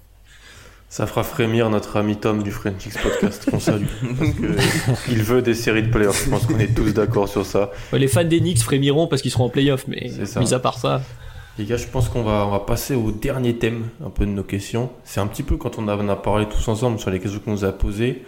Ça 0.89 1.08
fera 1.08 1.24
frémir 1.24 1.72
notre 1.72 1.98
ami 1.98 2.18
Tom 2.18 2.44
du 2.44 2.52
French 2.52 2.86
X 2.86 2.98
Podcast 3.02 3.50
qu'on 3.50 3.60
salue. 3.60 3.86
Parce 4.18 4.30
que 4.32 5.12
il 5.12 5.24
veut 5.24 5.41
des 5.41 5.56
séries 5.56 5.82
de 5.82 5.89
playoffs. 5.89 6.26
Je 6.26 6.30
pense 6.30 6.46
qu'on 6.46 6.60
est 6.60 6.76
tous 6.76 6.94
d'accord 6.94 7.28
sur 7.28 7.46
ça. 7.46 7.72
Les 7.94 8.08
fans 8.08 8.24
des 8.24 8.39
Knicks 8.39 8.62
frémiront 8.62 9.08
parce 9.08 9.24
qu'ils 9.24 9.32
seront 9.32 9.46
en 9.46 9.50
playoffs, 9.50 9.88
mais 9.88 10.12
mis 10.39 10.54
à 10.54 10.60
part 10.60 10.78
ça. 10.78 11.02
Les 11.58 11.66
gars, 11.66 11.78
je 11.78 11.88
pense 11.88 12.10
qu'on 12.10 12.24
va, 12.24 12.46
on 12.48 12.52
va 12.52 12.60
passer 12.60 12.96
au 12.96 13.12
dernier 13.12 13.56
thème 13.56 13.89
un 14.06 14.10
peu 14.10 14.26
de 14.26 14.32
nos 14.32 14.44
questions. 14.44 14.91
C'est 15.04 15.20
un 15.20 15.28
petit 15.28 15.44
peu 15.44 15.58
quand 15.58 15.78
on 15.78 15.88
a, 15.88 15.96
on 15.96 16.10
a 16.10 16.16
parlé 16.16 16.46
tous 16.48 16.68
ensemble 16.68 17.00
sur 17.00 17.12
les 17.12 17.20
questions 17.20 17.39
qu'on 17.44 17.52
nous 17.52 17.66
a 17.66 17.72
posées 17.72 18.24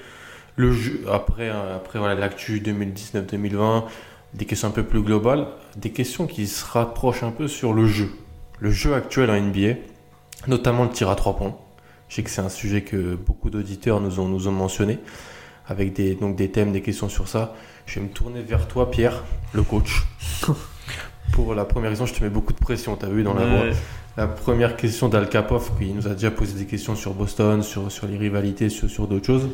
le 0.55 0.71
jeu, 0.71 1.01
après, 1.11 1.49
euh, 1.49 1.75
après 1.75 1.99
voilà, 1.99 2.15
l'actu 2.15 2.59
2019-2020, 2.59 3.83
des 4.33 4.45
questions 4.45 4.67
un 4.67 4.71
peu 4.71 4.83
plus 4.83 5.01
globales, 5.01 5.47
des 5.75 5.91
questions 5.91 6.27
qui 6.27 6.47
se 6.47 6.65
rapprochent 6.65 7.23
un 7.23 7.31
peu 7.31 7.47
sur 7.47 7.73
le 7.73 7.87
jeu. 7.87 8.09
Le 8.59 8.71
jeu 8.71 8.93
actuel 8.93 9.29
en 9.29 9.39
NBA, 9.39 9.75
notamment 10.47 10.83
le 10.83 10.89
tir 10.89 11.09
à 11.09 11.15
trois 11.15 11.35
points. 11.35 11.55
Je 12.07 12.15
sais 12.15 12.23
que 12.23 12.29
c'est 12.29 12.41
un 12.41 12.49
sujet 12.49 12.81
que 12.81 13.15
beaucoup 13.15 13.49
d'auditeurs 13.49 13.99
nous 13.99 14.19
ont, 14.19 14.27
nous 14.27 14.47
ont 14.47 14.51
mentionné, 14.51 14.99
avec 15.67 15.93
des, 15.93 16.15
donc 16.15 16.35
des 16.35 16.51
thèmes, 16.51 16.71
des 16.71 16.81
questions 16.81 17.09
sur 17.09 17.27
ça. 17.27 17.55
Je 17.85 17.99
vais 17.99 18.05
me 18.05 18.11
tourner 18.11 18.41
vers 18.41 18.67
toi, 18.67 18.91
Pierre, 18.91 19.23
le 19.53 19.63
coach. 19.63 20.03
Pour 21.33 21.55
la 21.55 21.65
première 21.65 21.89
raison, 21.89 22.05
je 22.05 22.13
te 22.13 22.23
mets 22.23 22.29
beaucoup 22.29 22.53
de 22.53 22.59
pression, 22.59 22.95
tu 22.95 23.05
as 23.05 23.09
vu 23.09 23.23
dans 23.23 23.33
la 23.33 23.45
voix. 23.45 23.65
La 24.15 24.27
première 24.27 24.77
question 24.77 25.09
d'Al 25.09 25.27
Kapov, 25.27 25.71
qui 25.77 25.87
nous 25.87 26.07
a 26.07 26.11
déjà 26.11 26.31
posé 26.31 26.57
des 26.57 26.65
questions 26.65 26.95
sur 26.95 27.13
Boston, 27.13 27.61
sur, 27.61 27.91
sur 27.91 28.07
les 28.07 28.15
rivalités, 28.15 28.69
sur, 28.69 28.89
sur 28.89 29.07
d'autres 29.07 29.25
choses. 29.25 29.49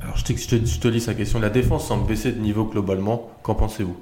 Alors 0.00 0.16
je 0.16 0.24
te, 0.24 0.32
je 0.32 0.88
lis 0.88 1.00
sa 1.00 1.14
question. 1.14 1.38
La 1.38 1.50
défense 1.50 1.86
semble 1.86 2.06
baisser 2.06 2.32
de 2.32 2.40
niveau 2.40 2.64
globalement. 2.64 3.30
Qu'en 3.42 3.54
pensez-vous? 3.54 3.96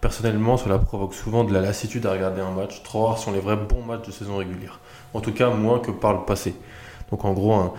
Personnellement, 0.00 0.56
cela 0.56 0.78
provoque 0.78 1.14
souvent 1.14 1.44
de 1.44 1.52
la 1.52 1.60
lassitude 1.60 2.04
à 2.06 2.12
regarder 2.12 2.40
un 2.42 2.50
match. 2.50 2.82
Trop 2.82 3.06
rares 3.06 3.18
sont 3.18 3.32
les 3.32 3.40
vrais 3.40 3.56
bons 3.56 3.82
matchs 3.82 4.06
de 4.06 4.12
saison 4.12 4.36
régulière. 4.36 4.80
En 5.14 5.20
tout 5.20 5.32
cas, 5.32 5.50
moins 5.50 5.78
que 5.78 5.90
par 5.90 6.12
le 6.12 6.24
passé. 6.24 6.54
Donc 7.10 7.24
en 7.24 7.32
gros, 7.32 7.74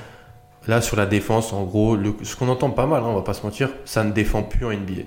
là 0.67 0.82
sur 0.82 0.97
la 0.97 1.05
défense, 1.05 1.53
en 1.53 1.63
gros, 1.63 1.97
ce 2.23 2.36
qu'on 2.36 2.47
entend 2.47 2.71
pas 2.71 2.86
mal, 2.86 3.03
hein, 3.03 3.07
on 3.07 3.15
va 3.15 3.21
pas 3.21 3.34
se 3.34 3.43
mentir, 3.43 3.69
ça 3.86 4.03
ne 4.03 4.11
défend 4.11 4.43
plus 4.43 4.65
en 4.65 4.71
NBA. 4.71 5.03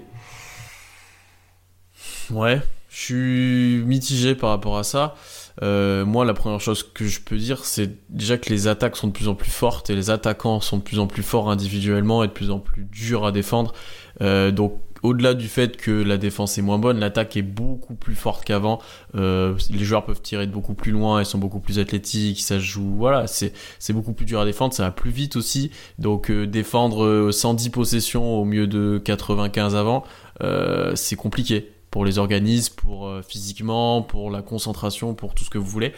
Ouais, 2.31 2.61
je 2.91 2.97
suis 2.97 3.85
mitigé 3.87 4.35
par 4.35 4.51
rapport 4.51 4.77
à 4.77 4.85
ça. 4.85 5.15
Euh, 5.63 6.05
moi, 6.05 6.25
la 6.25 6.35
première 6.35 6.61
chose 6.61 6.83
que 6.83 7.07
je 7.07 7.21
peux 7.21 7.37
dire, 7.37 7.65
c'est 7.65 7.91
déjà 8.11 8.39
que 8.39 8.51
les 8.51 8.69
attaques 8.69 8.97
sont 8.97 9.09
de 9.09 9.13
plus 9.13 9.29
en 9.29 9.35
plus 9.35 9.51
fortes 9.51 9.91
et 9.91 9.95
les 9.95 10.11
attaquants 10.11 10.61
sont 10.61 10.79
de 10.79 10.83
plus 10.83 10.99
en 10.99 11.07
plus 11.07 11.23
forts 11.23 11.51
individuellement 11.51 12.23
et 12.23 12.29
de 12.29 12.33
plus 12.33 12.51
en 12.51 12.61
plus 12.61 12.85
durs 12.85 13.25
à 13.25 13.33
défendre. 13.33 13.73
Euh, 14.21 14.51
donc, 14.51 14.81
au-delà 15.03 15.35
du 15.35 15.49
fait 15.49 15.77
que 15.77 15.91
la 15.91 16.17
défense 16.17 16.59
est 16.59 16.63
moins 16.63 16.79
bonne, 16.79 16.99
l'attaque 16.99 17.37
est 17.37 17.43
beaucoup 17.43 17.95
plus 17.95 18.15
forte 18.15 18.45
qu'avant. 18.45 18.81
Euh, 19.15 19.55
les 19.71 19.85
joueurs 19.85 20.05
peuvent 20.05 20.21
tirer 20.21 20.47
de 20.47 20.53
beaucoup 20.53 20.75
plus 20.75 20.93
loin, 20.93 21.21
ils 21.21 21.27
sont 21.27 21.39
beaucoup 21.39 21.61
plus 21.61 21.79
athlétiques, 21.79 22.41
ça 22.41 22.59
joue. 22.59 22.95
Voilà, 22.97 23.27
c'est 23.27 23.53
beaucoup 23.93 24.13
plus 24.13 24.27
dur 24.27 24.41
à 24.41 24.45
défendre, 24.45 24.75
ça 24.75 24.85
va 24.85 24.91
plus 24.91 25.11
vite 25.11 25.37
aussi. 25.37 25.71
Donc 25.99 26.31
euh, 26.31 26.47
défendre 26.47 27.31
110 27.31 27.71
possessions 27.71 28.41
au 28.41 28.45
mieux 28.45 28.67
de 28.67 29.01
95 29.05 29.77
avant, 29.77 30.05
euh, 30.43 30.93
c'est 30.95 31.17
compliqué 31.17 31.73
pour 31.91 32.05
les 32.05 32.19
organismes, 32.19 32.75
pour 32.75 33.07
euh, 33.07 33.23
physiquement, 33.23 34.03
pour 34.03 34.31
la 34.31 34.43
concentration, 34.43 35.15
pour 35.15 35.35
tout 35.35 35.45
ce 35.45 35.51
que 35.51 35.59
vous 35.59 35.67
voulez. 35.67 35.93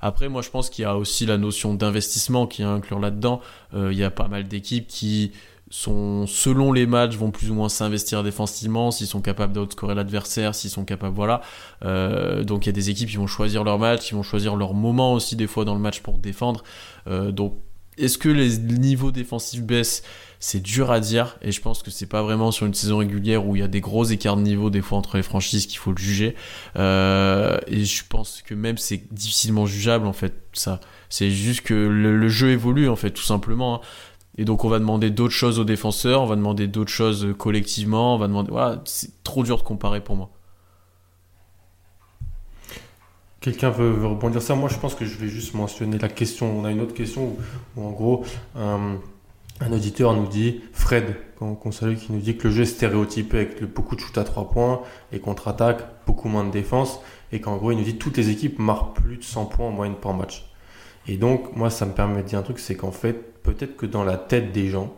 Après, 0.00 0.28
moi, 0.28 0.42
je 0.42 0.50
pense 0.50 0.70
qu'il 0.70 0.82
y 0.82 0.86
a 0.86 0.96
aussi 0.96 1.26
la 1.26 1.38
notion 1.38 1.74
d'investissement 1.74 2.46
qui 2.46 2.62
est 2.62 2.66
inclure 2.66 2.98
là-dedans. 2.98 3.40
Euh, 3.74 3.92
il 3.92 3.98
y 3.98 4.04
a 4.04 4.10
pas 4.10 4.28
mal 4.28 4.46
d'équipes 4.46 4.86
qui 4.86 5.32
sont, 5.70 6.26
selon 6.26 6.72
les 6.72 6.86
matchs, 6.86 7.16
vont 7.16 7.30
plus 7.30 7.50
ou 7.50 7.54
moins 7.54 7.68
s'investir 7.68 8.22
défensivement, 8.22 8.90
s'ils 8.90 9.06
sont 9.06 9.22
capables 9.22 9.52
d'outscorer 9.52 9.94
l'adversaire, 9.94 10.54
s'ils 10.54 10.70
sont 10.70 10.84
capables, 10.84 11.16
voilà. 11.16 11.40
Euh, 11.84 12.44
donc 12.44 12.66
il 12.66 12.68
y 12.68 12.70
a 12.70 12.72
des 12.72 12.90
équipes 12.90 13.08
qui 13.08 13.16
vont 13.16 13.26
choisir 13.26 13.64
leur 13.64 13.78
match, 13.78 14.06
qui 14.08 14.14
vont 14.14 14.22
choisir 14.22 14.56
leur 14.56 14.74
moment 14.74 15.14
aussi 15.14 15.36
des 15.36 15.46
fois 15.46 15.64
dans 15.64 15.74
le 15.74 15.80
match 15.80 16.00
pour 16.00 16.18
défendre. 16.18 16.62
Donc 17.06 17.56
est-ce 17.98 18.18
que 18.18 18.28
les 18.28 18.58
niveaux 18.58 19.10
défensifs 19.10 19.62
baissent 19.62 20.02
c'est 20.46 20.60
dur 20.60 20.90
à 20.90 21.00
dire 21.00 21.38
et 21.40 21.52
je 21.52 21.62
pense 21.62 21.82
que 21.82 21.90
c'est 21.90 22.04
pas 22.04 22.22
vraiment 22.22 22.50
sur 22.50 22.66
une 22.66 22.74
saison 22.74 22.98
régulière 22.98 23.46
où 23.46 23.56
il 23.56 23.60
y 23.60 23.62
a 23.62 23.66
des 23.66 23.80
gros 23.80 24.04
écarts 24.04 24.36
de 24.36 24.42
niveau 24.42 24.68
des 24.68 24.82
fois 24.82 24.98
entre 24.98 25.16
les 25.16 25.22
franchises 25.22 25.66
qu'il 25.66 25.78
faut 25.78 25.90
le 25.92 25.96
juger 25.96 26.36
euh, 26.76 27.56
et 27.66 27.86
je 27.86 28.04
pense 28.06 28.42
que 28.42 28.52
même 28.52 28.76
c'est 28.76 29.10
difficilement 29.10 29.64
jugeable 29.64 30.06
en 30.06 30.12
fait 30.12 30.34
ça 30.52 30.80
c'est 31.08 31.30
juste 31.30 31.62
que 31.62 31.72
le, 31.72 32.28
jeu 32.28 32.50
évolue 32.50 32.90
en 32.90 32.96
fait 32.96 33.10
tout 33.10 33.22
simplement 33.22 33.76
hein. 33.76 33.80
et 34.36 34.44
donc 34.44 34.66
on 34.66 34.68
va 34.68 34.78
demander 34.78 35.08
d'autres 35.08 35.32
choses 35.32 35.58
aux 35.58 35.64
défenseurs 35.64 36.20
on 36.20 36.26
va 36.26 36.36
demander 36.36 36.66
d'autres 36.66 36.92
choses 36.92 37.26
collectivement 37.38 38.14
on 38.14 38.18
va 38.18 38.26
demander 38.26 38.50
voilà 38.50 38.82
c'est 38.84 39.24
trop 39.24 39.44
dur 39.44 39.56
de 39.56 39.62
comparer 39.62 40.02
pour 40.02 40.14
moi 40.14 40.30
Quelqu'un 43.40 43.68
veut, 43.68 44.06
rebondir 44.06 44.40
ça? 44.40 44.54
Moi, 44.54 44.70
je 44.70 44.78
pense 44.78 44.94
que 44.94 45.04
je 45.04 45.18
vais 45.18 45.28
juste 45.28 45.52
mentionner 45.52 45.98
la 45.98 46.08
question. 46.08 46.60
On 46.60 46.64
a 46.64 46.70
une 46.70 46.80
autre 46.80 46.94
question 46.94 47.36
où, 47.76 47.82
en 47.82 47.90
gros, 47.90 48.24
euh, 48.56 48.96
un 49.64 49.72
auditeur 49.72 50.12
nous 50.14 50.26
dit, 50.26 50.60
Fred, 50.72 51.16
qu'on 51.38 51.72
salue, 51.72 51.96
qui 51.96 52.12
nous 52.12 52.20
dit 52.20 52.36
que 52.36 52.48
le 52.48 52.54
jeu 52.54 52.62
est 52.62 52.66
stéréotypé 52.66 53.38
avec 53.38 53.64
beaucoup 53.64 53.96
de 53.96 54.00
shoot 54.00 54.16
à 54.18 54.24
3 54.24 54.50
points 54.50 54.82
et 55.10 55.20
contre-attaque, 55.20 55.82
beaucoup 56.06 56.28
moins 56.28 56.44
de 56.44 56.50
défense, 56.50 57.00
et 57.32 57.40
qu'en 57.40 57.56
gros, 57.56 57.72
il 57.72 57.78
nous 57.78 57.84
dit 57.84 57.94
que 57.94 58.02
toutes 58.02 58.18
les 58.18 58.28
équipes 58.28 58.58
marquent 58.58 58.94
plus 58.96 59.16
de 59.16 59.24
100 59.24 59.46
points 59.46 59.66
en 59.66 59.70
moyenne 59.70 59.96
par 59.96 60.12
match. 60.12 60.44
Et 61.08 61.16
donc, 61.16 61.56
moi, 61.56 61.70
ça 61.70 61.86
me 61.86 61.92
permet 61.92 62.22
de 62.22 62.28
dire 62.28 62.38
un 62.38 62.42
truc, 62.42 62.58
c'est 62.58 62.76
qu'en 62.76 62.92
fait, 62.92 63.42
peut-être 63.42 63.76
que 63.76 63.86
dans 63.86 64.04
la 64.04 64.18
tête 64.18 64.52
des 64.52 64.68
gens, 64.68 64.92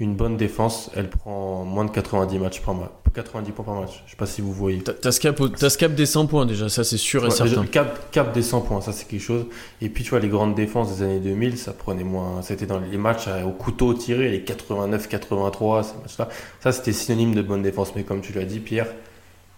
une 0.00 0.16
bonne 0.16 0.36
défense, 0.36 0.90
elle 0.96 1.08
prend 1.08 1.64
moins 1.64 1.84
de 1.84 1.90
90 1.90 2.38
matchs 2.38 2.60
par 2.60 2.74
match. 2.74 2.90
90 3.14 3.52
points 3.52 3.64
par 3.64 3.74
match. 3.80 4.02
Je 4.06 4.10
sais 4.10 4.16
pas 4.16 4.26
si 4.26 4.40
vous 4.40 4.52
voyez. 4.52 4.80
T'as- 4.82 4.92
T'as 4.92 5.12
ce 5.12 5.20
cap, 5.20 5.94
des 5.94 6.04
100 6.04 6.26
points 6.26 6.46
déjà, 6.46 6.68
ça 6.68 6.82
c'est 6.82 6.96
sûr 6.96 7.24
et 7.24 7.30
certain. 7.30 7.60
déjà, 7.60 7.64
cap, 7.70 8.10
cap 8.10 8.32
des 8.34 8.42
100 8.42 8.60
points, 8.62 8.80
ça 8.80 8.90
c'est 8.92 9.06
quelque 9.06 9.20
chose. 9.22 9.46
Et 9.80 9.88
puis 9.88 10.02
tu 10.02 10.10
vois, 10.10 10.18
les 10.18 10.28
grandes 10.28 10.56
défenses 10.56 10.96
des 10.96 11.02
années 11.04 11.20
2000, 11.20 11.56
ça 11.56 11.72
prenait 11.72 12.02
moins. 12.02 12.42
C'était 12.42 12.66
dans 12.66 12.80
les 12.80 12.96
matchs 12.98 13.28
au 13.46 13.50
couteau 13.50 13.94
tiré, 13.94 14.30
les 14.32 14.42
89, 14.42 15.08
83, 15.08 15.84
ces 15.84 15.94
matchs-là. 16.02 16.28
Ça 16.60 16.72
c'était 16.72 16.92
synonyme 16.92 17.36
de 17.36 17.42
bonne 17.42 17.62
défense. 17.62 17.94
Mais 17.94 18.02
comme 18.02 18.20
tu 18.20 18.32
l'as 18.32 18.44
dit, 18.44 18.58
Pierre, 18.58 18.88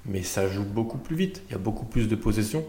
mais 0.05 0.23
ça 0.23 0.47
joue 0.49 0.65
beaucoup 0.65 0.99
plus 0.99 1.17
vite. 1.17 1.43
Il 1.49 1.53
y 1.53 1.55
a 1.55 1.59
beaucoup 1.59 1.87
plus 1.87 2.09
de 2.09 2.15
possession. 2.15 2.63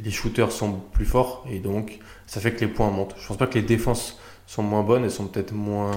Et 0.00 0.02
les 0.02 0.10
shooters 0.10 0.50
sont 0.50 0.80
plus 0.94 1.04
forts. 1.04 1.44
Et 1.52 1.58
donc, 1.58 1.98
ça 2.26 2.40
fait 2.40 2.52
que 2.52 2.60
les 2.60 2.68
points 2.68 2.88
montent. 2.90 3.14
Je 3.20 3.28
pense 3.28 3.36
pas 3.36 3.46
que 3.46 3.54
les 3.56 3.62
défenses 3.62 4.18
sont 4.46 4.62
moins 4.62 4.82
bonnes. 4.82 5.04
Elles 5.04 5.10
sont 5.10 5.26
peut-être 5.26 5.52
moins 5.52 5.90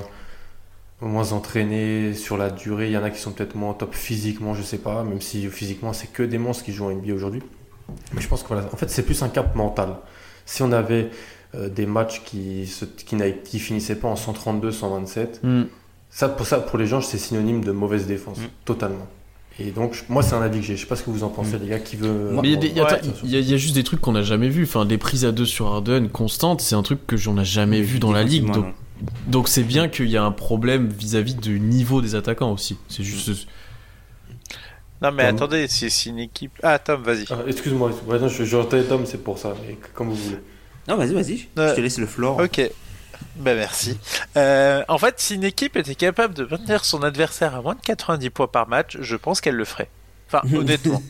moins 1.02 1.34
entraînées 1.34 2.14
sur 2.14 2.38
la 2.38 2.50
durée. 2.50 2.88
Il 2.88 2.92
y 2.94 2.98
en 2.98 3.04
a 3.04 3.10
qui 3.10 3.20
sont 3.20 3.32
peut-être 3.32 3.56
moins 3.56 3.74
top 3.74 3.94
physiquement, 3.94 4.54
je 4.54 4.62
sais 4.64 4.78
pas, 4.78 5.04
même 5.04 5.22
si 5.22 5.48
physiquement 5.50 5.94
c'est 5.94 6.12
que 6.12 6.24
des 6.24 6.38
monstres 6.38 6.64
qui 6.64 6.74
jouent 6.74 6.86
en 6.86 6.92
NBA 6.92 7.14
aujourd'hui. 7.14 7.42
Mais 8.14 8.22
je 8.22 8.28
pense 8.28 8.44
que 8.44 8.48
voilà, 8.48 8.68
en 8.74 8.78
fait 8.78 8.90
c'est 8.90 9.04
plus 9.04 9.22
un 9.24 9.30
cap 9.30 9.56
mental. 9.56 9.98
Si 10.46 10.62
on 10.64 10.72
avait 10.72 11.10
euh, 11.56 11.70
des 11.70 11.86
matchs 11.86 12.22
qui, 12.24 12.66
se, 12.68 12.86
qui, 12.86 13.60
finissaient 13.60 13.96
pas 13.96 14.08
en 14.08 14.16
132, 14.16 14.72
127, 14.72 15.42
Hmm. 15.44 15.64
ça 16.10 16.30
pour 16.30 16.46
ça 16.46 16.60
pour 16.60 16.80
les 16.80 16.88
gens 16.88 17.02
c'est 17.02 17.18
synonyme 17.18 17.64
de 17.64 17.72
mauvaise 17.72 18.08
défense, 18.08 18.40
totalement. 18.64 19.08
Et 19.60 19.72
donc 19.72 20.04
moi 20.10 20.22
c'est 20.24 20.36
un 20.36 20.42
avis 20.42 20.60
que 20.60 20.66
j'ai. 20.66 20.76
Je 20.76 20.82
sais 20.82 20.88
pas 20.88 20.96
ce 20.96 21.04
que 21.04 21.10
vous 21.10 21.24
en 21.24 21.30
pensez 21.30 21.58
les 21.60 21.68
gars, 21.68 21.80
qui 21.80 21.96
veut. 21.96 22.32
Mais 22.42 22.52
il 22.52 22.74
y 22.74 22.80
a 22.80 22.84
Ouais. 22.86 23.02
y 23.24 23.38
y 23.38 23.58
juste 23.58 23.76
des 23.76 23.84
trucs 23.84 24.02
qu'on 24.02 24.12
n'a 24.14 24.22
jamais 24.24 24.50
vu. 24.50 24.64
Enfin, 24.64 24.86
des 24.86 24.98
prises 24.98 25.26
à 25.26 25.32
deux 25.32 25.46
sur 25.46 25.68
Harden 25.68 26.10
constantes, 26.10 26.62
c'est 26.62 26.76
un 26.76 26.84
truc 26.84 27.06
que 27.08 27.16
j'en 27.18 27.38
ai 27.38 27.46
jamais 27.46 27.82
vu 27.82 28.00
dans 28.00 28.12
la 28.12 28.24
ligue. 28.24 28.52
Donc, 28.52 28.66
donc 29.28 29.48
c'est 29.48 29.64
bien 29.64 29.90
qu'il 29.90 30.10
y 30.10 30.18
a 30.18 30.24
un 30.24 30.32
problème 30.32 30.88
vis-à-vis 30.90 31.36
du 31.36 31.60
niveau 31.60 32.02
des 32.02 32.16
attaquants 32.16 32.52
aussi. 32.52 32.78
C'est 32.88 33.04
juste. 33.04 33.48
Non, 35.02 35.12
mais 35.12 35.28
Tom. 35.28 35.36
attendez, 35.36 35.68
c'est 35.68 36.06
une 36.06 36.20
équipe. 36.20 36.54
Ah, 36.64 36.80
Tom, 36.80 37.04
vas-y. 37.04 37.26
Ah, 37.30 37.38
Excuse-moi, 37.48 37.92
je, 38.28 38.44
je 38.44 38.58
Tom, 38.84 39.06
c'est 39.06 39.24
pour 39.24 39.38
ça, 39.38 39.54
mais 39.68 39.78
comme 39.94 40.10
vous 40.10 40.16
voulez. 40.16 40.40
Non, 40.88 40.96
vas-y, 40.98 41.14
vas-y. 41.14 41.38
Je 41.58 41.76
te 41.76 41.82
laisse 41.82 41.98
le 41.98 42.08
floor. 42.08 42.38
Ok. 42.40 42.62
Ben 43.38 43.56
merci. 43.58 43.98
Euh, 44.38 44.84
en 44.88 44.98
fait, 44.98 45.16
si 45.20 45.36
une 45.36 45.44
équipe 45.44 45.76
était 45.76 45.96
capable 45.96 46.34
de 46.34 46.46
maintenir 46.46 46.86
son 46.86 47.02
adversaire 47.04 47.56
à 47.56 47.62
moins 47.62 47.76
de 47.76 47.82
90 47.82 48.30
points 48.30 48.48
par 48.48 48.68
match, 48.68 48.98
je 49.00 49.16
pense 49.16 49.42
qu'elle 49.42 49.56
le 49.56 49.66
ferait. 49.66 49.90
Enfin, 50.28 50.42
honnêtement. 50.58 51.02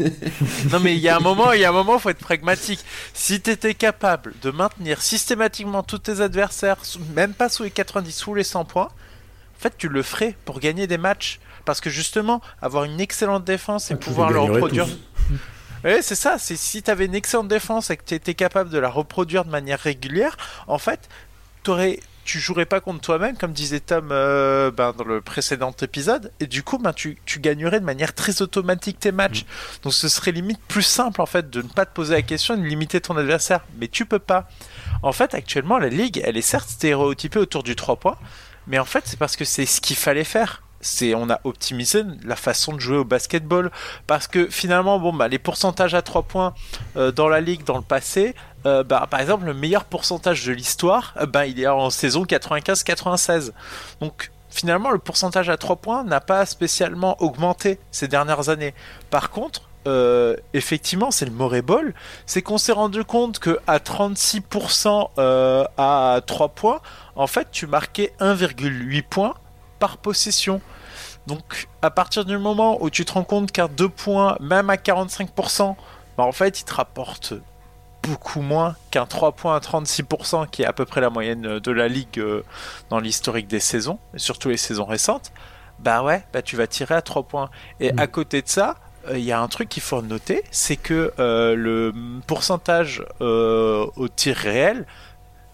non, 0.71 0.79
mais 0.79 0.95
il 0.95 1.01
y 1.01 1.09
a 1.09 1.17
un 1.17 1.21
moment, 1.21 1.53
il 1.53 1.61
y 1.61 1.65
a 1.65 1.69
un 1.69 1.73
moment, 1.73 1.97
faut 1.99 2.09
être 2.09 2.19
pragmatique. 2.19 2.83
Si 3.13 3.41
tu 3.41 3.49
étais 3.51 3.73
capable 3.73 4.33
de 4.41 4.51
maintenir 4.51 5.01
systématiquement 5.01 5.83
tous 5.83 5.99
tes 5.99 6.21
adversaires, 6.21 6.77
même 7.15 7.33
pas 7.33 7.49
sous 7.49 7.63
les 7.63 7.71
90, 7.71 8.11
sous 8.11 8.35
les 8.35 8.43
100 8.43 8.65
points, 8.65 8.89
en 8.89 9.59
fait, 9.59 9.73
tu 9.77 9.87
le 9.87 10.03
ferais 10.03 10.35
pour 10.45 10.59
gagner 10.59 10.85
des 10.87 10.97
matchs. 10.97 11.39
Parce 11.63 11.81
que 11.81 11.89
justement, 11.89 12.41
avoir 12.61 12.83
une 12.83 12.99
excellente 13.01 13.43
défense 13.43 13.89
et 13.89 13.95
Ah, 13.95 13.97
pouvoir 13.97 14.29
le 14.31 14.39
reproduire. 14.39 14.85
Oui, 15.83 15.93
c'est 16.01 16.13
ça. 16.13 16.37
C'est 16.37 16.57
si 16.57 16.83
tu 16.83 16.91
avais 16.91 17.05
une 17.05 17.15
excellente 17.15 17.47
défense 17.47 17.89
et 17.89 17.97
que 17.97 18.03
tu 18.05 18.13
étais 18.13 18.35
capable 18.35 18.69
de 18.69 18.77
la 18.77 18.89
reproduire 18.89 19.45
de 19.45 19.49
manière 19.49 19.79
régulière, 19.79 20.37
en 20.67 20.77
fait, 20.77 21.09
t'aurais, 21.63 21.99
tu 22.25 22.39
jouerais 22.39 22.65
pas 22.65 22.81
contre 22.81 23.01
toi-même, 23.01 23.37
comme 23.37 23.53
disait 23.53 23.79
Tom 23.79 24.09
euh, 24.11 24.71
ben, 24.71 24.93
dans 24.97 25.05
le 25.05 25.21
précédent 25.21 25.73
épisode, 25.81 26.31
et 26.39 26.47
du 26.47 26.63
coup, 26.63 26.79
ben, 26.79 26.91
tu, 26.91 27.17
tu 27.25 27.39
gagnerais 27.39 27.79
de 27.79 27.85
manière 27.85 28.13
très 28.13 28.41
automatique 28.41 28.99
tes 28.99 29.11
matchs. 29.11 29.45
Donc, 29.83 29.93
ce 29.93 30.09
serait 30.09 30.31
limite 30.31 30.59
plus 30.67 30.81
simple 30.81 31.21
en 31.21 31.27
fait 31.27 31.49
de 31.49 31.61
ne 31.61 31.67
pas 31.67 31.85
te 31.85 31.93
poser 31.93 32.15
la 32.15 32.23
question 32.23 32.55
et 32.55 32.57
de 32.57 32.65
limiter 32.65 32.99
ton 32.99 33.15
adversaire. 33.15 33.61
Mais 33.79 33.87
tu 33.87 34.05
peux 34.05 34.19
pas. 34.19 34.49
En 35.03 35.11
fait, 35.11 35.35
actuellement, 35.35 35.77
la 35.77 35.89
ligue, 35.89 36.21
elle 36.25 36.35
est 36.35 36.41
certes 36.41 36.69
stéréotypée 36.69 37.39
autour 37.39 37.61
du 37.61 37.75
3 37.75 37.97
points, 37.97 38.17
mais 38.67 38.79
en 38.79 38.85
fait, 38.85 39.03
c'est 39.05 39.19
parce 39.19 39.35
que 39.35 39.45
c'est 39.45 39.67
ce 39.67 39.79
qu'il 39.79 39.95
fallait 39.95 40.23
faire. 40.23 40.63
C'est, 40.85 41.15
on 41.15 41.31
a 41.31 41.39
optimisé 41.45 42.03
la 42.23 42.35
façon 42.35 42.73
de 42.73 42.79
jouer 42.79 42.97
au 42.97 43.03
basketball 43.03 43.71
parce 44.05 44.27
que 44.27 44.47
finalement, 44.47 44.99
bon, 44.99 45.11
bah, 45.11 45.27
les 45.27 45.39
pourcentages 45.39 45.95
à 45.95 46.03
3 46.03 46.23
points 46.23 46.53
euh, 46.95 47.11
dans 47.11 47.27
la 47.27 47.41
ligue 47.41 47.63
dans 47.63 47.77
le 47.77 47.83
passé, 47.83 48.35
euh, 48.67 48.83
bah, 48.83 49.07
par 49.09 49.19
exemple, 49.19 49.45
le 49.45 49.55
meilleur 49.55 49.85
pourcentage 49.85 50.45
de 50.45 50.51
l'histoire, 50.53 51.15
euh, 51.19 51.25
bah, 51.25 51.47
il 51.47 51.59
est 51.59 51.67
en 51.67 51.89
saison 51.89 52.23
95-96. 52.23 53.51
Donc 53.99 54.31
finalement, 54.51 54.91
le 54.91 54.99
pourcentage 54.99 55.49
à 55.49 55.57
3 55.57 55.77
points 55.77 56.03
n'a 56.03 56.21
pas 56.21 56.45
spécialement 56.45 57.19
augmenté 57.19 57.79
ces 57.91 58.07
dernières 58.07 58.49
années. 58.49 58.75
Par 59.09 59.31
contre, 59.31 59.63
effectivement, 60.53 61.11
c'est 61.11 61.25
le 61.25 61.31
Murray 61.31 61.61
Ball, 61.61 61.93
c'est 62.25 62.41
qu'on 62.41 62.57
s'est 62.57 62.71
rendu 62.71 63.03
compte 63.03 63.37
que 63.37 63.59
à 63.67 63.77
36% 63.77 65.09
euh, 65.19 65.63
à 65.77 66.21
3 66.25 66.49
points, 66.49 66.79
en 67.15 67.27
fait, 67.27 67.47
tu 67.51 67.67
marquais 67.67 68.13
1,8 68.19 69.03
points 69.03 69.35
par 69.79 69.97
possession. 69.97 70.61
Donc, 71.27 71.67
à 71.81 71.89
partir 71.89 72.25
du 72.25 72.37
moment 72.37 72.81
où 72.81 72.89
tu 72.89 73.05
te 73.05 73.13
rends 73.13 73.23
compte 73.23 73.51
qu'à 73.51 73.67
2 73.67 73.89
points, 73.89 74.37
même 74.39 74.69
à 74.69 74.75
45%, 74.75 75.75
bah, 76.17 76.23
en 76.23 76.31
fait, 76.31 76.61
il 76.61 76.65
te 76.65 76.73
rapporte 76.73 77.33
beaucoup 78.03 78.41
moins 78.41 78.75
qu'un 78.91 79.05
3 79.05 79.31
points 79.31 79.55
à 79.55 79.59
36%, 79.59 80.47
qui 80.49 80.61
est 80.61 80.65
à 80.65 80.73
peu 80.73 80.85
près 80.85 81.01
la 81.01 81.09
moyenne 81.09 81.59
de 81.59 81.71
la 81.71 81.87
ligue 81.87 82.19
euh, 82.19 82.43
dans 82.89 82.99
l'historique 82.99 83.47
des 83.47 83.59
saisons, 83.59 83.99
et 84.13 84.19
surtout 84.19 84.49
les 84.49 84.57
saisons 84.57 84.85
récentes. 84.85 85.31
Bah 85.79 86.03
ouais, 86.03 86.23
bah 86.31 86.41
tu 86.41 86.55
vas 86.55 86.67
tirer 86.67 86.95
à 86.95 87.01
3 87.01 87.23
points. 87.23 87.49
Et 87.79 87.91
à 87.97 88.07
côté 88.07 88.41
de 88.41 88.47
ça, 88.47 88.75
euh, 89.09 89.17
il 89.17 89.23
y 89.23 89.31
a 89.31 89.41
un 89.41 89.47
truc 89.47 89.69
qu'il 89.69 89.83
faut 89.83 90.01
noter, 90.01 90.43
c'est 90.51 90.75
que 90.75 91.13
euh, 91.19 91.55
le 91.55 91.93
pourcentage 92.27 93.03
euh, 93.21 93.85
au 93.95 94.07
tir 94.07 94.35
réel 94.35 94.85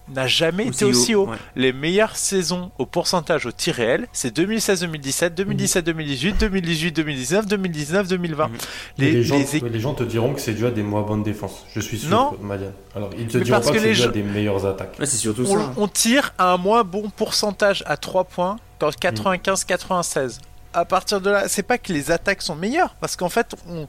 n'a 0.10 0.28
jamais 0.28 0.68
été 0.68 0.84
aussi 0.84 1.16
haut. 1.16 1.28
ouais. 1.28 1.38
Les 1.56 1.72
meilleures 1.74 2.16
saisons 2.18 2.72
au 2.78 2.86
pourcentage 2.86 3.46
au 3.46 3.52
tir 3.52 3.76
réel, 3.76 4.08
c'est 4.12 4.36
2016-2017, 4.36 5.30
2017-2018, 5.36 6.38
2018-2019, 6.38 7.48
2019-2020. 7.48 8.50
Mais 8.98 9.06
Les, 9.06 9.12
les, 9.12 9.24
gens, 9.24 9.38
les 9.38 9.56
équipes- 9.56 9.72
les 9.72 9.80
gens 9.80 9.94
te 9.94 10.04
diront 10.04 10.34
que 10.34 10.42
c'est 10.42 10.54
dû 10.54 10.66
à 10.66 10.72
des 10.72 10.84
moins 10.84 11.02
bonnes 11.04 11.24
défenses. 11.24 11.66
Je 11.74 11.80
suis 11.80 12.00
sûr, 12.00 12.10
Non. 12.10 12.38
Madiane. 12.42 12.74
Alors, 12.96 13.10
ils 13.18 13.28
te 13.28 13.38
Mais 13.38 13.44
diront 13.44 13.58
parce 13.58 13.68
pas 13.68 13.72
que, 13.74 13.78
que 13.78 13.82
c'est 13.84 13.90
les 13.90 13.96
dû 13.96 14.02
à 14.02 14.06
gens- 14.06 14.12
des 14.12 14.24
meilleures 14.24 14.66
attaques. 14.66 14.96
Ouais, 15.00 15.06
c'est 15.06 15.18
surtout 15.18 15.44
on, 15.48 15.56
ça. 15.58 15.62
hein. 15.62 15.74
on 15.78 15.88
tire 15.88 16.34
à 16.38 16.52
un 16.54 16.58
moins 16.58 16.84
bon 16.84 17.10
pourcentage 17.10 17.84
à 17.86 17.96
3 17.98 18.26
points 18.26 18.58
qu'en 18.80 18.90
95-96. 18.90 20.40
À 20.74 20.86
partir 20.86 21.20
de 21.20 21.30
là, 21.30 21.48
c'est 21.48 21.64
pas 21.64 21.78
que 21.78 21.92
les 21.92 22.12
attaques 22.12 22.42
sont 22.42 22.56
meilleures, 22.56 22.96
parce 23.02 23.16
qu'en 23.18 23.28
fait, 23.30 23.56
on, 23.70 23.88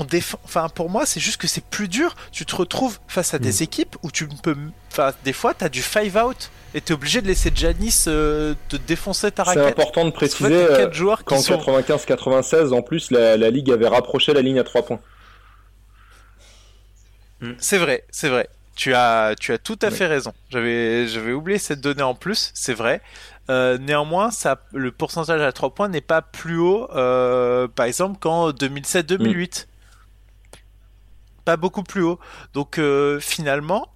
on 0.00 0.04
défend. 0.04 0.40
Enfin, 0.44 0.68
pour 0.68 0.88
moi, 0.90 1.04
c'est 1.06 1.20
juste 1.20 1.40
que 1.40 1.46
c'est 1.46 1.64
plus 1.64 1.86
dur. 1.86 2.16
Tu 2.32 2.46
te 2.46 2.56
retrouves 2.56 2.98
face 3.06 3.34
à 3.34 3.38
des 3.38 3.62
équipes 3.62 3.96
où 4.02 4.10
tu 4.10 4.24
ne 4.24 4.34
peux. 4.42 4.56
Enfin, 4.90 5.12
des 5.24 5.32
fois, 5.34 5.52
t'as 5.54 5.68
du 5.68 5.82
five 5.82 6.16
out 6.16 6.50
et 6.74 6.80
t'es 6.80 6.94
obligé 6.94 7.20
de 7.20 7.26
laisser 7.26 7.52
Janis 7.54 8.04
euh, 8.06 8.54
te 8.68 8.76
défoncer 8.76 9.30
ta 9.30 9.44
C'est 9.44 9.60
raquette. 9.60 9.78
important 9.78 10.04
de 10.06 10.10
qu'en 10.10 10.16
préciser 10.16 10.54
euh, 10.54 10.88
qu'en 11.24 11.38
sont. 11.40 11.58
95-96, 11.58 12.72
en 12.72 12.82
plus, 12.82 13.10
la, 13.10 13.36
la 13.36 13.50
ligue 13.50 13.70
avait 13.70 13.88
rapproché 13.88 14.32
la 14.32 14.40
ligne 14.42 14.58
à 14.58 14.64
3 14.64 14.82
points. 14.86 15.00
C'est 17.58 17.78
vrai, 17.78 18.04
c'est 18.10 18.28
vrai. 18.28 18.48
Tu 18.76 18.94
as, 18.94 19.34
tu 19.38 19.52
as 19.52 19.58
tout 19.58 19.78
à 19.82 19.90
fait 19.90 20.06
raison. 20.06 20.32
J'avais, 20.50 21.06
j'avais 21.08 21.32
oublié 21.32 21.58
cette 21.58 21.80
donnée 21.80 22.02
en 22.02 22.14
plus, 22.14 22.50
c'est 22.54 22.72
vrai. 22.74 23.02
Euh, 23.50 23.78
néanmoins, 23.78 24.30
ça, 24.30 24.60
le 24.72 24.92
pourcentage 24.92 25.40
à 25.40 25.52
3 25.52 25.70
points 25.74 25.88
n'est 25.88 26.00
pas 26.00 26.22
plus 26.22 26.58
haut, 26.58 26.88
euh, 26.94 27.66
par 27.68 27.86
exemple, 27.86 28.18
qu'en 28.18 28.50
2007-2008. 28.52 29.66
Pas 31.44 31.56
beaucoup 31.56 31.82
plus 31.82 32.02
haut. 32.02 32.18
Donc, 32.54 32.78
euh, 32.78 33.20
finalement, 33.20 33.88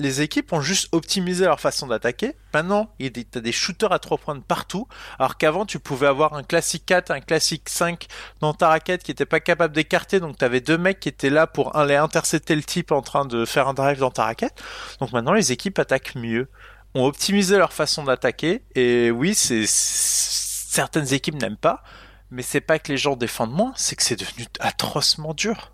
les 0.00 0.22
équipes 0.22 0.52
ont 0.52 0.60
juste 0.60 0.88
optimisé 0.92 1.44
leur 1.44 1.60
façon 1.60 1.86
d'attaquer. 1.86 2.34
Maintenant, 2.54 2.90
il 2.98 3.06
y 3.06 3.26
a 3.36 3.40
des, 3.40 3.52
shooters 3.52 3.92
à 3.92 3.98
3 3.98 4.18
points 4.18 4.34
de 4.34 4.40
partout, 4.40 4.86
alors 5.18 5.36
qu'avant, 5.36 5.66
tu 5.66 5.78
pouvais 5.78 6.06
avoir 6.06 6.34
un 6.34 6.42
classique 6.42 6.84
4, 6.86 7.10
un 7.10 7.20
classique 7.20 7.68
5 7.68 8.06
dans 8.40 8.54
ta 8.54 8.68
raquette 8.68 9.02
qui 9.02 9.10
était 9.10 9.26
pas 9.26 9.40
capable 9.40 9.74
d'écarter, 9.74 10.20
donc 10.20 10.38
t'avais 10.38 10.60
deux 10.60 10.78
mecs 10.78 11.00
qui 11.00 11.08
étaient 11.08 11.30
là 11.30 11.46
pour 11.46 11.76
aller 11.76 11.96
intercepter 11.96 12.54
le 12.54 12.62
type 12.62 12.92
en 12.92 13.02
train 13.02 13.24
de 13.24 13.44
faire 13.44 13.68
un 13.68 13.74
drive 13.74 13.98
dans 13.98 14.10
ta 14.10 14.24
raquette. 14.24 14.62
Donc 15.00 15.12
maintenant 15.12 15.32
les 15.32 15.52
équipes 15.52 15.78
attaquent 15.78 16.14
mieux, 16.14 16.48
ont 16.94 17.04
optimisé 17.04 17.58
leur 17.58 17.72
façon 17.72 18.04
d'attaquer, 18.04 18.62
et 18.74 19.10
oui, 19.10 19.34
c'est 19.34 19.64
certaines 19.66 21.12
équipes 21.12 21.34
n'aiment 21.34 21.56
pas, 21.56 21.82
mais 22.30 22.42
c'est 22.42 22.60
pas 22.60 22.78
que 22.78 22.92
les 22.92 22.98
gens 22.98 23.16
défendent 23.16 23.52
moins, 23.52 23.72
c'est 23.76 23.96
que 23.96 24.02
c'est 24.02 24.18
devenu 24.18 24.46
atrocement 24.60 25.34
dur. 25.34 25.72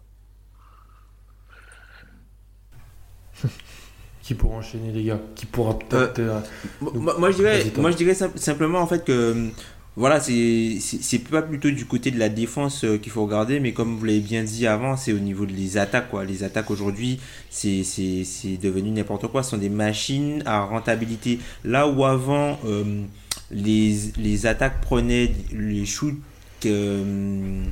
Qui 4.25 4.35
pourra 4.35 4.57
enchaîner, 4.57 4.91
les 4.91 5.05
gars 5.05 5.21
Qui 5.35 5.45
pourra 5.45 5.79
peut-être. 5.79 6.19
euh, 6.19 6.41
Moi, 6.81 7.15
moi, 7.19 7.31
je 7.31 7.37
dirais, 7.37 7.63
moi, 7.77 7.91
je 7.91 8.15
simplement 8.37 8.81
en 8.81 8.87
fait 8.87 9.05
que 9.05 9.13
euh, 9.13 9.49
voilà, 9.97 10.19
c'est 10.19 11.19
pas 11.31 11.43
plutôt 11.43 11.71
du 11.71 11.85
côté 11.85 12.11
de 12.11 12.19
la 12.19 12.31
défense 12.31 12.85
euh, 12.85 12.97
qu'il 12.97 13.13
faut 13.13 13.23
regarder, 13.25 13.61
mais 13.61 13.73
comme 13.73 13.97
vous 13.97 14.05
l'avez 14.07 14.21
bien 14.21 14.43
dit 14.43 14.67
avant, 14.67 14.97
c'est 14.97 15.13
au 15.13 15.19
niveau 15.19 15.47
des 15.47 15.77
attaques 15.77 16.11
quoi. 16.11 16.25
Les 16.25 16.43
attaques 16.43 16.71
aujourd'hui, 16.71 17.21
c'est 17.51 17.85
c'est 17.85 18.25
c'est 18.25 18.57
devenu 18.57 18.91
n'importe 18.91 19.29
quoi. 19.29 19.43
Ce 19.43 19.51
sont 19.51 19.59
des 19.59 19.69
machines 19.69 20.43
à 20.47 20.65
rentabilité. 20.65 21.39
Là 21.63 21.87
où 21.87 22.05
avant 22.05 22.59
euh, 22.65 23.03
les 23.51 23.95
les 24.17 24.47
attaques 24.47 24.81
prenaient 24.81 25.33
les 25.53 25.85
shoots 25.85 26.17
que 26.61 26.69
euh, 26.71 27.63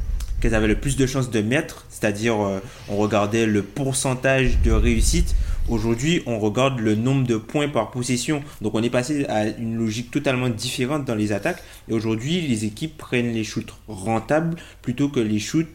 qu'elles 0.40 0.54
avaient 0.54 0.68
le 0.68 0.78
plus 0.78 0.96
de 0.96 1.06
chances 1.06 1.30
de 1.30 1.40
mettre, 1.40 1.86
c'est-à-dire 1.88 2.40
euh, 2.40 2.60
on 2.88 2.96
regardait 2.96 3.46
le 3.46 3.62
pourcentage 3.62 4.60
de 4.62 4.70
réussite. 4.70 5.34
Aujourd'hui, 5.68 6.22
on 6.26 6.38
regarde 6.40 6.80
le 6.80 6.96
nombre 6.96 7.26
de 7.26 7.36
points 7.36 7.68
par 7.68 7.90
possession. 7.90 8.42
Donc 8.60 8.74
on 8.74 8.82
est 8.82 8.90
passé 8.90 9.24
à 9.26 9.46
une 9.46 9.76
logique 9.76 10.10
totalement 10.10 10.48
différente 10.48 11.04
dans 11.04 11.14
les 11.14 11.32
attaques. 11.32 11.62
Et 11.88 11.92
aujourd'hui, 11.92 12.40
les 12.40 12.64
équipes 12.64 12.96
prennent 12.98 13.32
les 13.32 13.44
shoots 13.44 13.72
rentables 13.86 14.56
plutôt 14.82 15.08
que 15.08 15.20
les 15.20 15.38
shoots 15.38 15.68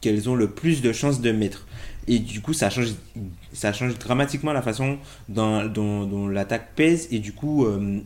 qu'elles 0.00 0.28
ont 0.28 0.34
le 0.34 0.48
plus 0.48 0.82
de 0.82 0.92
chances 0.92 1.20
de 1.20 1.30
mettre. 1.30 1.66
Et 2.08 2.18
du 2.18 2.40
coup, 2.40 2.52
ça 2.52 2.70
change, 2.70 2.94
ça 3.52 3.72
change 3.72 3.98
dramatiquement 3.98 4.52
la 4.52 4.62
façon 4.62 4.98
dont, 5.28 6.28
l'attaque 6.28 6.74
pèse 6.74 7.08
et 7.12 7.18
du 7.20 7.32
coup 7.32 7.66
euh, 7.66 8.00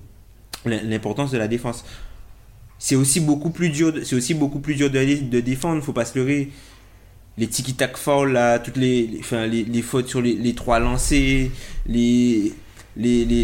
l'importance 0.67 1.31
de 1.31 1.39
la 1.39 1.49
défense. 1.49 1.85
C'est 2.79 2.97
aussi 2.97 3.21
beaucoup 3.21 3.51
plus 3.51 3.71
dur, 3.71 3.95
c'est 4.03 4.17
aussi 4.17 4.35
beaucoup 4.35 4.59
plus 4.59 4.75
dur 4.75 4.91
de, 4.91 5.23
de 5.23 5.41
défendre. 5.41 5.83
Faut 5.83 5.93
pas 5.95 6.05
se 6.05 6.19
leurrer. 6.19 6.51
Les 7.37 7.49
tiki 7.49 7.75
tac 7.75 7.97
foul 7.97 8.33
là, 8.33 8.59
toutes 8.61 8.77
les, 8.77 9.07
les- 9.47 9.83
fautes 9.83 10.09
sur 10.09 10.21
les, 10.23 10.35
trois 10.55 10.79
lancés, 10.79 11.51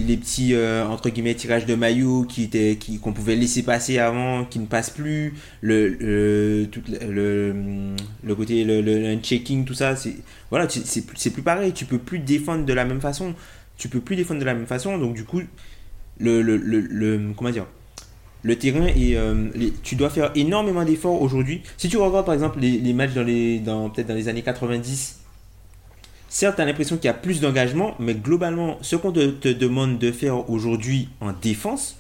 les 0.05 0.17
petits 0.17 0.55
euh, 0.55 0.87
entre 0.87 1.11
guillemets 1.11 1.35
tirages 1.35 1.67
de 1.67 1.75
maillot 1.75 2.23
qui 2.25 2.45
étaient 2.45 2.77
qui 2.79 3.01
qu'on 3.01 3.13
pouvait 3.13 3.35
laisser 3.35 3.65
passer 3.65 3.99
avant 3.99 4.45
qui 4.45 4.61
ne 4.61 4.67
passent 4.67 4.91
plus. 4.91 5.35
Le 5.61 6.69
côté 8.37 8.65
le, 8.65 8.81
le, 8.81 9.17
checking 9.21 9.65
tout 9.65 9.75
ça 9.75 9.97
c'est 9.97 10.15
voilà 10.51 10.69
c'est 10.69 11.05
plus- 11.07 11.17
c'est 11.17 11.31
plus 11.31 11.43
pareil. 11.43 11.73
Tu 11.73 11.85
peux 11.85 11.99
plus 11.99 12.21
défendre 12.21 12.65
de 12.65 12.73
la 12.73 12.85
même 12.85 13.01
façon. 13.01 13.35
Tu 13.77 13.89
peux 13.89 14.01
plus 14.01 14.15
défendre 14.17 14.39
de 14.41 14.45
la 14.47 14.55
même 14.55 14.67
façon. 14.67 14.99
Donc 14.99 15.15
du 15.15 15.25
coup 15.25 15.41
le, 16.19 16.43
le, 16.43 16.57
le- 16.57 17.33
comment 17.37 17.51
dire 17.51 17.67
le 18.43 18.57
terrain 18.57 18.87
et 18.87 19.17
tu 19.83 19.97
dois 19.97 20.11
faire 20.11 20.31
énormément 20.35 20.85
d'efforts 20.85 21.21
aujourd'hui 21.21 21.63
si 21.77 21.89
tu 21.89 21.97
regardes 21.99 22.25
par 22.27 22.35
exemple 22.35 22.59
les, 22.61 22.79
les 22.79 22.93
matchs 22.93 23.13
dans 23.13 23.23
les 23.23 23.59
dans 23.59 23.91
peut-être 23.91 24.09
dans 24.09 24.15
les 24.15 24.29
années 24.29 24.43
90 24.43 25.17
Certes, 26.33 26.55
tu 26.57 26.63
as 26.63 26.65
l'impression 26.65 26.97
qu'il 26.97 27.07
y 27.07 27.09
a 27.09 27.15
plus 27.15 27.41
d'engagement, 27.41 27.97
mais 27.99 28.15
globalement, 28.15 28.79
ce 28.83 28.95
qu'on 28.95 29.11
te, 29.11 29.31
te 29.31 29.49
demande 29.49 29.99
de 29.99 30.13
faire 30.13 30.49
aujourd'hui 30.49 31.09
en 31.21 31.33
défense, 31.33 31.97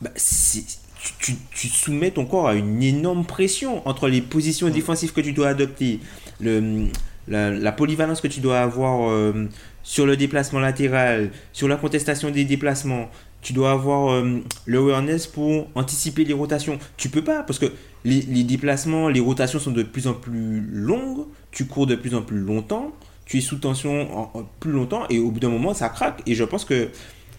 bah, 0.00 0.10
c'est- 0.16 0.64
tu, 1.00 1.12
tu- 1.20 1.36
tu 1.54 1.68
soumets 1.68 2.10
ton 2.10 2.24
corps 2.26 2.48
à 2.48 2.54
une 2.54 2.82
énorme 2.82 3.24
pression 3.24 3.86
entre 3.88 4.08
les 4.08 4.20
positions 4.20 4.68
défensives 4.68 5.12
que 5.12 5.20
tu 5.20 5.32
dois 5.32 5.48
adopter, 5.48 6.00
le, 6.40 6.86
la, 7.28 7.50
la 7.50 7.72
polyvalence 7.72 8.20
que 8.20 8.26
tu 8.28 8.40
dois 8.40 8.58
avoir 8.60 9.08
euh, 9.10 9.48
sur 9.84 10.04
le 10.04 10.16
déplacement 10.16 10.58
latéral, 10.58 11.30
sur 11.52 11.68
la 11.68 11.76
contestation 11.76 12.30
des 12.30 12.44
déplacements. 12.44 13.08
Tu 13.40 13.52
dois 13.52 13.70
avoir 13.72 14.12
euh, 14.12 14.40
l'awareness 14.66 15.26
pour 15.26 15.68
anticiper 15.74 16.24
les 16.24 16.34
rotations. 16.34 16.78
Tu 16.96 17.08
peux 17.08 17.22
pas, 17.22 17.42
parce 17.42 17.58
que 17.58 17.66
les, 18.04 18.22
déplacements, 18.44 19.08
les 19.08 19.20
rotations 19.20 19.58
sont 19.58 19.70
de 19.70 19.82
plus 19.82 20.06
en 20.06 20.14
plus 20.14 20.60
longues, 20.60 21.26
tu 21.50 21.66
cours 21.66 21.86
de 21.86 21.94
plus 21.94 22.14
en 22.14 22.22
plus 22.22 22.38
longtemps, 22.38 22.92
tu 23.26 23.38
es 23.38 23.40
sous 23.40 23.56
tension 23.56 24.16
en, 24.16 24.30
en 24.34 24.48
plus 24.60 24.72
longtemps, 24.72 25.06
et 25.08 25.18
au 25.18 25.30
bout 25.30 25.40
d'un 25.40 25.50
moment, 25.50 25.74
ça 25.74 25.88
craque. 25.88 26.22
Et 26.26 26.34
je 26.34 26.44
pense 26.44 26.64
que 26.64 26.88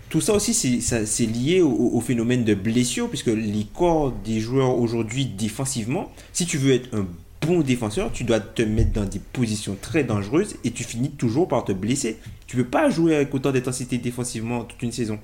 tout 0.09 0.21
ça 0.21 0.33
aussi, 0.33 0.53
c'est 0.53 1.25
lié 1.25 1.61
au, 1.61 1.69
au 1.69 2.01
phénomène 2.01 2.43
de 2.43 2.53
blessure, 2.53 3.09
puisque 3.09 3.27
les 3.27 3.67
corps 3.73 4.11
des 4.11 4.39
joueurs 4.39 4.77
aujourd'hui 4.77 5.25
défensivement, 5.25 6.11
si 6.33 6.45
tu 6.45 6.57
veux 6.57 6.73
être 6.73 6.93
un 6.95 7.05
bon 7.45 7.61
défenseur, 7.61 8.11
tu 8.11 8.23
dois 8.23 8.39
te 8.39 8.61
mettre 8.61 8.91
dans 8.91 9.05
des 9.05 9.19
positions 9.19 9.77
très 9.81 10.03
dangereuses 10.03 10.55
et 10.63 10.71
tu 10.71 10.83
finis 10.83 11.11
toujours 11.11 11.47
par 11.47 11.63
te 11.63 11.71
blesser. 11.71 12.17
Tu 12.47 12.57
peux 12.57 12.65
pas 12.65 12.89
jouer 12.89 13.15
avec 13.15 13.33
autant 13.33 13.51
d'intensité 13.51 13.97
défensivement 13.97 14.63
toute 14.63 14.81
une 14.81 14.91
saison. 14.91 15.19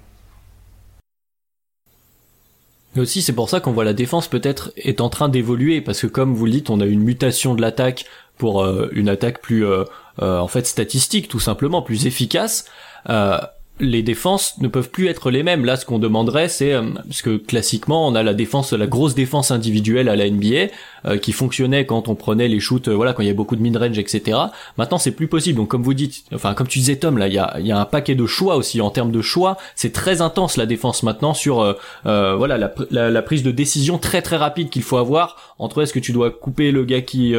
Aussi, 2.98 3.22
c'est 3.22 3.34
pour 3.34 3.50
ça 3.50 3.60
qu'on 3.60 3.72
voit 3.72 3.84
la 3.84 3.94
défense 3.94 4.28
peut-être 4.28 4.72
est 4.78 5.02
en 5.02 5.10
train 5.10 5.28
d'évoluer, 5.28 5.82
parce 5.82 6.02
que 6.02 6.08
comme 6.08 6.34
vous 6.34 6.46
le 6.46 6.52
dites, 6.52 6.70
on 6.70 6.80
a 6.80 6.86
une 6.86 7.02
mutation 7.02 7.54
de 7.54 7.62
l'attaque 7.62 8.06
pour 8.38 8.64
euh, 8.64 8.90
une 8.94 9.10
attaque 9.10 9.42
plus, 9.42 9.66
euh, 9.66 9.84
euh, 10.22 10.40
en 10.40 10.48
fait, 10.48 10.66
statistique, 10.66 11.28
tout 11.28 11.40
simplement, 11.40 11.82
plus 11.82 12.06
efficace. 12.08 12.66
Les 13.82 14.04
défenses 14.04 14.58
ne 14.62 14.70
peuvent 14.70 14.90
plus 14.90 15.08
être 15.08 15.30
les 15.30 15.44
mêmes. 15.44 15.66
Là, 15.66 15.76
ce 15.76 15.86
qu'on 15.86 16.00
demanderait, 16.00 16.48
c'est 16.48 16.72
euh, 16.72 16.82
parce 17.10 17.22
que 17.22 17.36
classiquement, 17.36 18.08
on 18.08 18.16
a 18.16 18.24
la 18.24 18.34
défense, 18.34 18.72
la 18.72 18.88
grosse 18.88 19.16
défense 19.16 19.52
individuelle 19.52 20.08
à 20.08 20.16
la 20.16 20.30
NBA 20.30 20.72
euh, 21.06 21.18
qui 21.18 21.34
fonctionnait 21.34 21.86
quand 21.86 22.08
on 22.08 22.16
prenait 22.16 22.48
les 22.48 22.62
shoots, 22.62 22.88
euh, 22.88 22.94
voilà, 22.94 23.12
quand 23.12 23.22
il 23.22 23.28
y 23.28 23.32
a 23.32 23.34
beaucoup 23.34 23.58
de 23.58 23.62
mid-range, 23.62 24.00
etc. 24.00 24.38
Maintenant, 24.78 24.98
c'est 24.98 25.12
plus 25.12 25.28
possible. 25.28 25.58
Donc, 25.58 25.68
comme 25.68 25.84
vous 25.84 25.94
dites, 25.94 26.24
enfin, 26.34 26.54
comme 26.54 26.68
tu 26.68 26.80
disais, 26.80 26.96
Tom, 26.96 27.18
là, 27.18 27.28
il 27.28 27.34
y 27.34 27.38
a, 27.38 27.78
un 27.78 27.84
paquet 27.84 28.16
de 28.16 28.26
choix 28.26 28.56
aussi 28.56 28.80
en 28.80 28.92
termes 28.92 29.12
de 29.12 29.22
choix. 29.22 29.58
C'est 29.76 29.92
très 29.92 30.22
intense 30.22 30.56
la 30.56 30.66
défense 30.66 31.04
maintenant 31.04 31.34
sur, 31.34 31.76
voilà, 32.04 32.58
la, 32.58 32.70
pr- 32.70 32.88
la, 32.92 33.12
la 33.12 33.22
prise 33.22 33.44
de 33.44 33.52
décision 33.52 33.98
très 33.98 34.22
très 34.22 34.38
rapide 34.38 34.70
qu'il 34.70 34.84
faut 34.84 34.96
avoir 34.96 35.56
entre 35.60 35.82
est-ce 35.82 35.92
que 35.92 36.00
tu 36.00 36.14
dois 36.14 36.32
couper 36.32 36.72
le 36.72 36.86
gars 36.86 37.02
qui 37.02 37.36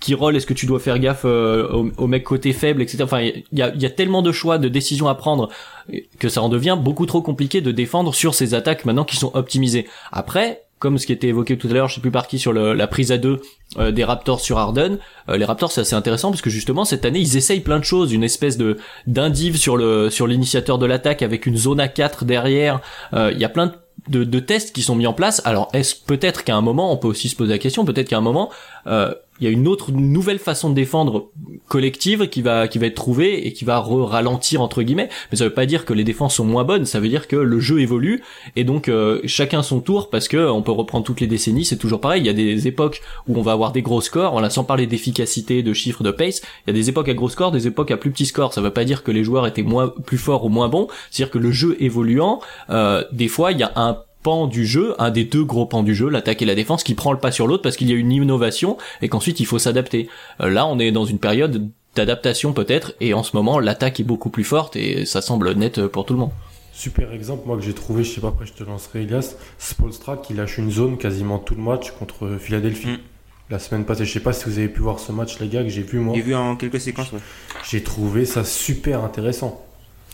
qui 0.00 0.14
roll, 0.14 0.36
est-ce 0.36 0.46
que 0.46 0.54
tu 0.54 0.64
dois 0.64 0.80
faire 0.80 0.98
gaffe 0.98 1.26
au, 1.26 2.06
mec 2.06 2.24
côté 2.24 2.54
faible, 2.54 2.80
etc. 2.80 3.02
Enfin, 3.02 3.20
il 3.20 3.44
y 3.52 3.62
a 3.62 3.90
tellement 3.90 4.22
de 4.22 4.32
choix, 4.32 4.56
de 4.56 4.68
décisions 4.68 5.08
à 5.08 5.14
prendre 5.14 5.50
que 6.18 6.28
ça 6.28 6.42
en 6.42 6.48
devient 6.48 6.76
beaucoup 6.80 7.06
trop 7.06 7.22
compliqué 7.22 7.60
de 7.60 7.70
défendre 7.72 8.14
sur 8.14 8.34
ces 8.34 8.54
attaques 8.54 8.84
maintenant 8.84 9.04
qui 9.04 9.16
sont 9.16 9.30
optimisées. 9.34 9.86
Après, 10.12 10.62
comme 10.78 10.98
ce 10.98 11.06
qui 11.06 11.12
était 11.12 11.28
évoqué 11.28 11.56
tout 11.56 11.68
à 11.68 11.72
l'heure, 11.72 11.88
je 11.88 11.94
sais 11.94 12.00
plus 12.02 12.10
par 12.10 12.26
qui 12.28 12.38
sur 12.38 12.52
le- 12.52 12.74
la 12.74 12.86
prise 12.86 13.10
à 13.12 13.16
deux 13.18 13.40
euh, 13.78 13.92
des 13.92 14.04
Raptors 14.04 14.40
sur 14.40 14.58
Harden, 14.58 14.98
euh, 15.30 15.36
les 15.38 15.44
Raptors 15.46 15.72
c'est 15.72 15.80
assez 15.80 15.94
intéressant 15.94 16.30
parce 16.30 16.42
que 16.42 16.50
justement 16.50 16.84
cette 16.84 17.04
année 17.06 17.18
ils 17.20 17.36
essayent 17.38 17.60
plein 17.60 17.78
de 17.78 17.84
choses, 17.84 18.12
une 18.12 18.22
espèce 18.24 18.58
de 18.58 18.76
d'indiv 19.06 19.56
sur 19.56 19.76
l'initiateur 19.78 20.78
de 20.78 20.84
l'attaque 20.86 21.22
avec 21.22 21.46
une 21.46 21.56
zone 21.56 21.80
à 21.80 21.88
4 21.88 22.24
derrière. 22.26 22.80
Euh, 23.14 23.30
Il 23.32 23.38
y 23.40 23.44
a 23.44 23.48
plein 23.48 23.72
de 24.08 24.38
tests 24.38 24.72
qui 24.74 24.82
sont 24.82 24.94
mis 24.94 25.06
en 25.06 25.14
place. 25.14 25.40
Alors, 25.46 25.68
est-ce 25.72 25.96
peut-être 26.06 26.44
qu'à 26.44 26.54
un 26.54 26.60
moment, 26.60 26.92
on 26.92 26.96
peut 26.98 27.08
aussi 27.08 27.28
se 27.30 27.34
poser 27.34 27.52
la 27.54 27.58
question, 27.58 27.84
peut-être 27.86 28.08
qu'à 28.10 28.18
un 28.18 28.20
moment, 28.20 28.50
il 29.40 29.44
y 29.44 29.46
a 29.46 29.50
une 29.50 29.68
autre 29.68 29.92
nouvelle 29.92 30.38
façon 30.38 30.70
de 30.70 30.74
défendre 30.74 31.30
collective 31.68 32.28
qui 32.28 32.42
va 32.42 32.68
qui 32.68 32.78
va 32.78 32.86
être 32.86 32.94
trouvée 32.94 33.46
et 33.46 33.52
qui 33.52 33.64
va 33.64 33.80
ralentir 33.80 34.62
entre 34.62 34.82
guillemets. 34.82 35.08
Mais 35.30 35.38
ça 35.38 35.44
veut 35.44 35.52
pas 35.52 35.66
dire 35.66 35.84
que 35.84 35.92
les 35.92 36.04
défenses 36.04 36.36
sont 36.36 36.44
moins 36.44 36.64
bonnes. 36.64 36.86
Ça 36.86 37.00
veut 37.00 37.08
dire 37.08 37.28
que 37.28 37.36
le 37.36 37.60
jeu 37.60 37.80
évolue 37.80 38.22
et 38.54 38.64
donc 38.64 38.88
euh, 38.88 39.20
chacun 39.24 39.62
son 39.62 39.80
tour 39.80 40.10
parce 40.10 40.28
que 40.28 40.48
on 40.48 40.62
peut 40.62 40.72
reprendre 40.72 41.04
toutes 41.04 41.20
les 41.20 41.26
décennies. 41.26 41.64
C'est 41.64 41.76
toujours 41.76 42.00
pareil. 42.00 42.22
Il 42.22 42.26
y 42.26 42.30
a 42.30 42.32
des 42.32 42.68
époques 42.68 43.02
où 43.28 43.38
on 43.38 43.42
va 43.42 43.52
avoir 43.52 43.72
des 43.72 43.82
gros 43.82 44.00
scores. 44.00 44.32
Voilà, 44.32 44.50
sans 44.50 44.64
parler 44.64 44.86
d'efficacité, 44.86 45.62
de 45.62 45.72
chiffres, 45.72 46.02
de 46.02 46.10
pace. 46.10 46.40
Il 46.66 46.68
y 46.68 46.70
a 46.70 46.74
des 46.74 46.88
époques 46.88 47.08
à 47.08 47.14
gros 47.14 47.28
scores, 47.28 47.52
des 47.52 47.66
époques 47.66 47.90
à 47.90 47.96
plus 47.96 48.10
petits 48.10 48.26
scores. 48.26 48.54
Ça 48.54 48.60
veut 48.60 48.70
pas 48.70 48.84
dire 48.84 49.02
que 49.02 49.10
les 49.10 49.24
joueurs 49.24 49.46
étaient 49.46 49.62
moins 49.62 49.88
plus 49.88 50.18
forts 50.18 50.44
ou 50.44 50.48
moins 50.48 50.68
bons. 50.68 50.88
C'est-à-dire 51.10 51.32
que 51.32 51.38
le 51.38 51.50
jeu 51.50 51.76
évoluant, 51.80 52.40
euh, 52.70 53.04
des 53.12 53.28
fois 53.28 53.52
il 53.52 53.58
y 53.58 53.62
a 53.62 53.72
un 53.76 53.98
pan 54.26 54.48
du 54.48 54.66
jeu, 54.66 54.96
un 54.98 55.12
des 55.12 55.22
deux 55.22 55.44
gros 55.44 55.66
pans 55.66 55.84
du 55.84 55.94
jeu, 55.94 56.08
l'attaque 56.08 56.42
et 56.42 56.46
la 56.46 56.56
défense, 56.56 56.82
qui 56.82 56.94
prend 56.94 57.12
le 57.12 57.20
pas 57.20 57.30
sur 57.30 57.46
l'autre 57.46 57.62
parce 57.62 57.76
qu'il 57.76 57.88
y 57.88 57.92
a 57.92 57.94
une 57.94 58.10
innovation 58.10 58.76
et 59.00 59.08
qu'ensuite 59.08 59.38
il 59.38 59.46
faut 59.46 59.60
s'adapter. 59.60 60.08
Euh, 60.40 60.50
là, 60.50 60.66
on 60.66 60.80
est 60.80 60.90
dans 60.90 61.04
une 61.04 61.20
période 61.20 61.70
d'adaptation 61.94 62.52
peut-être 62.52 62.94
et 63.00 63.14
en 63.14 63.22
ce 63.22 63.36
moment 63.36 63.60
l'attaque 63.60 64.00
est 64.00 64.04
beaucoup 64.04 64.28
plus 64.28 64.42
forte 64.42 64.74
et 64.74 65.06
ça 65.06 65.22
semble 65.22 65.52
net 65.52 65.86
pour 65.86 66.06
tout 66.06 66.12
le 66.12 66.18
monde. 66.18 66.32
Super 66.72 67.12
exemple, 67.12 67.46
moi 67.46 67.56
que 67.56 67.62
j'ai 67.62 67.72
trouvé, 67.72 68.02
je 68.02 68.14
sais 68.16 68.20
pas, 68.20 68.28
après 68.28 68.46
je 68.46 68.52
te 68.52 68.64
lancerai 68.64 69.02
Elias, 69.02 69.36
Spolstra 69.58 70.16
qui 70.16 70.34
lâche 70.34 70.58
une 70.58 70.72
zone 70.72 70.98
quasiment 70.98 71.38
tout 71.38 71.54
le 71.54 71.62
match 71.62 71.92
contre 71.92 72.36
Philadelphie. 72.40 72.88
Mm. 72.88 72.98
La 73.48 73.60
semaine 73.60 73.84
passée, 73.84 74.04
je 74.04 74.12
sais 74.12 74.18
pas 74.18 74.32
si 74.32 74.46
vous 74.46 74.58
avez 74.58 74.68
pu 74.68 74.80
voir 74.80 74.98
ce 74.98 75.12
match, 75.12 75.38
les 75.38 75.46
gars, 75.46 75.62
que 75.62 75.68
j'ai 75.68 75.82
vu 75.82 76.00
moi. 76.00 76.16
J'ai 76.16 76.22
vu 76.22 76.34
en 76.34 76.56
quelques 76.56 76.80
séquences, 76.80 77.12
ouais. 77.12 77.20
J'ai 77.70 77.80
trouvé 77.80 78.24
ça 78.24 78.42
super 78.42 79.04
intéressant. 79.04 79.65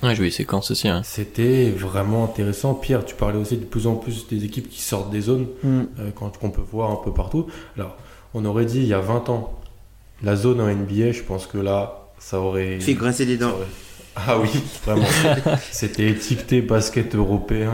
Ouais, 0.02 0.10
j'ai 0.10 0.16
vu 0.18 0.24
les 0.24 0.30
séquences 0.30 0.70
aussi. 0.70 0.88
Hein. 0.88 1.02
C'était 1.04 1.70
vraiment 1.70 2.24
intéressant. 2.24 2.74
Pierre, 2.74 3.04
tu 3.04 3.14
parlais 3.14 3.38
aussi 3.38 3.56
de 3.56 3.64
plus 3.64 3.86
en 3.86 3.94
plus 3.94 4.26
des 4.26 4.44
équipes 4.44 4.68
qui 4.68 4.80
sortent 4.80 5.10
des 5.10 5.20
zones, 5.20 5.46
euh, 5.64 5.84
quand- 6.14 6.36
qu'on 6.38 6.50
peut 6.50 6.62
voir 6.72 6.90
un 6.90 6.96
peu 7.04 7.12
partout. 7.12 7.46
Alors, 7.76 7.96
on 8.34 8.44
aurait 8.44 8.64
dit 8.64 8.78
il 8.78 8.86
y 8.86 8.94
a 8.94 9.00
20 9.00 9.28
ans, 9.28 9.58
la 10.22 10.34
zone 10.36 10.60
en 10.60 10.68
NBA, 10.68 11.12
je 11.12 11.22
pense 11.22 11.46
que 11.46 11.58
là, 11.58 12.08
ça 12.18 12.40
aurait. 12.40 12.80
Fait 12.80 12.94
grincer 12.94 13.26
des 13.26 13.38
ça 13.38 13.44
dents. 13.46 13.52
aurait- 13.52 13.66
Ah 14.16 14.38
oui, 14.38 14.48
vraiment. 14.84 15.06
C'était 15.70 16.08
étiqueté 16.08 16.60
basket 16.62 17.14
européen 17.14 17.72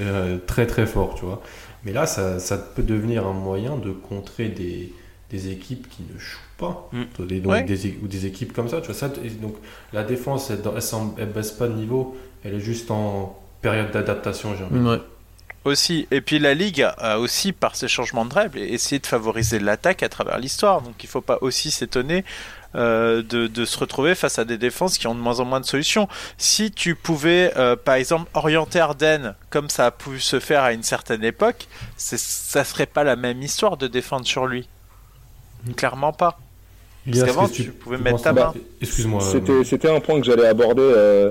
euh, 0.00 0.38
très 0.46 0.66
très 0.66 0.86
fort, 0.86 1.14
tu 1.14 1.24
vois. 1.24 1.42
Mais 1.84 1.92
là, 1.92 2.06
ça, 2.06 2.40
ça 2.40 2.56
peut 2.58 2.82
devenir 2.82 3.26
un 3.26 3.32
moyen 3.32 3.76
de 3.76 3.90
contrer 3.92 4.48
des, 4.48 4.92
des 5.30 5.48
équipes 5.50 5.88
qui 5.88 6.02
ne 6.02 6.18
jouent 6.18 6.38
pas. 6.58 6.88
Mm. 6.92 7.02
Des, 7.26 7.40
donc 7.40 7.52
Ouais. 7.52 7.62
des, 7.64 7.86
é- 7.88 7.98
ou 8.02 8.06
des 8.08 8.26
équipes 8.26 8.52
comme 8.52 8.68
ça, 8.68 8.80
tu 8.80 8.86
vois. 8.86 8.94
Ça, 8.94 9.08
donc, 9.08 9.56
la 9.92 10.04
défense, 10.04 10.50
elle, 10.50 10.60
elle 11.18 11.28
baisse 11.32 11.50
pas 11.52 11.66
de 11.68 11.74
niveau, 11.74 12.16
elle 12.44 12.54
est 12.54 12.60
juste 12.60 12.90
en 12.90 13.38
période 13.60 13.90
d'adaptation, 13.90 14.54
j'ai 14.56 14.64
envie. 14.64 14.78
Ouais. 14.88 15.00
Aussi, 15.64 16.06
et 16.12 16.20
puis 16.20 16.38
la 16.38 16.54
Ligue 16.54 16.86
a 16.98 17.18
aussi, 17.18 17.50
par 17.52 17.74
ses 17.74 17.88
changements 17.88 18.24
de 18.24 18.32
règles, 18.32 18.58
essayé 18.58 19.00
de 19.00 19.06
favoriser 19.06 19.58
l'attaque 19.58 20.04
à 20.04 20.08
travers 20.08 20.38
l'histoire. 20.38 20.80
Donc 20.80 21.02
il 21.02 21.08
faut 21.08 21.20
pas 21.22 21.38
aussi 21.40 21.72
s'étonner 21.72 22.24
euh, 22.76 23.20
de, 23.22 23.48
de 23.48 23.64
se 23.64 23.76
retrouver 23.76 24.14
face 24.14 24.38
à 24.38 24.44
des 24.44 24.58
défenses 24.58 24.96
qui 24.96 25.08
ont 25.08 25.14
de 25.16 25.20
moins 25.20 25.40
en 25.40 25.44
moins 25.44 25.58
de 25.58 25.64
solutions. 25.66 26.06
Si 26.38 26.70
tu 26.70 26.94
pouvais, 26.94 27.52
euh, 27.56 27.74
par 27.74 27.96
exemple, 27.96 28.30
orienter 28.34 28.78
Arden 28.78 29.34
comme 29.50 29.68
ça 29.68 29.86
a 29.86 29.90
pu 29.90 30.20
se 30.20 30.38
faire 30.38 30.62
à 30.62 30.72
une 30.72 30.84
certaine 30.84 31.24
époque, 31.24 31.66
ça 31.96 32.62
serait 32.64 32.86
pas 32.86 33.02
la 33.02 33.16
même 33.16 33.42
histoire 33.42 33.76
de 33.76 33.88
défendre 33.88 34.24
sur 34.24 34.46
lui. 34.46 34.68
Clairement 35.74 36.12
pas. 36.12 36.38
Elias, 37.06 37.24
qu'avant, 37.24 37.46
que 37.46 37.52
tu 37.52 37.64
pouvais 37.70 37.96
tu 37.96 38.02
mettre 38.02 38.22
ta 38.22 38.32
main. 38.32 38.52
Excuse-moi. 38.82 39.22
euh, 39.22 39.30
C'était, 39.32 39.64
c'était 39.64 39.90
un 39.90 40.00
point 40.00 40.18
que 40.20 40.26
j'allais 40.26 40.46
aborder, 40.46 40.82
euh, 40.82 41.30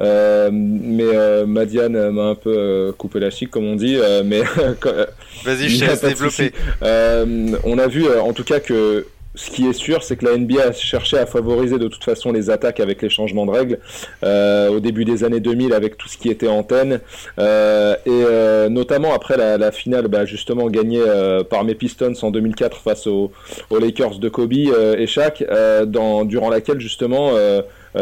euh, 0.00 0.48
mais 0.52 1.04
euh, 1.04 1.44
Madiane 1.46 2.10
m'a 2.10 2.22
un 2.22 2.34
peu 2.36 2.54
euh, 2.56 2.92
coupé 2.92 3.18
la 3.18 3.30
chic, 3.30 3.50
comme 3.50 3.64
on 3.64 3.74
dit. 3.76 3.96
euh, 3.96 4.22
mais 4.24 4.42
Vas-y, 5.44 5.68
je 5.68 5.78
te 5.80 5.84
a 5.84 5.88
laisse 5.88 6.00
développer. 6.02 6.52
Euh, 6.82 7.56
on 7.64 7.78
a 7.78 7.86
vu 7.88 8.06
en 8.08 8.32
tout 8.32 8.44
cas 8.44 8.60
que 8.60 9.06
ce 9.38 9.50
qui 9.50 9.66
est 9.68 9.72
sûr, 9.72 10.02
c'est 10.02 10.16
que 10.16 10.24
la 10.26 10.36
NBA 10.36 10.60
a 10.62 10.72
cherché 10.72 11.16
à 11.16 11.24
favoriser 11.26 11.78
de 11.78 11.86
toute 11.86 12.02
façon 12.02 12.32
les 12.32 12.50
attaques 12.50 12.80
avec 12.80 13.00
les 13.02 13.08
changements 13.08 13.46
de 13.46 13.52
règles 13.52 13.78
euh, 14.24 14.68
au 14.68 14.80
début 14.80 15.04
des 15.04 15.22
années 15.22 15.38
2000 15.40 15.72
avec 15.72 15.96
tout 15.96 16.08
ce 16.08 16.18
qui 16.18 16.28
était 16.28 16.48
antenne 16.48 17.00
euh, 17.38 17.94
et 18.04 18.10
euh, 18.10 18.68
notamment 18.68 19.14
après 19.14 19.36
la, 19.36 19.56
la 19.56 19.70
finale 19.70 20.08
bah, 20.08 20.24
justement 20.24 20.66
gagnée 20.68 21.00
euh, 21.06 21.44
par 21.44 21.62
mes 21.62 21.74
Pistons 21.76 22.14
en 22.22 22.30
2004 22.32 22.78
face 22.80 23.06
aux, 23.06 23.30
aux 23.70 23.78
Lakers 23.78 24.18
de 24.18 24.28
Kobe 24.28 24.52
euh, 24.54 24.96
et 24.98 25.06
Shaq 25.06 25.42
euh, 25.48 25.84
dans, 25.86 26.24
durant 26.24 26.50
laquelle 26.50 26.80
justement 26.80 27.32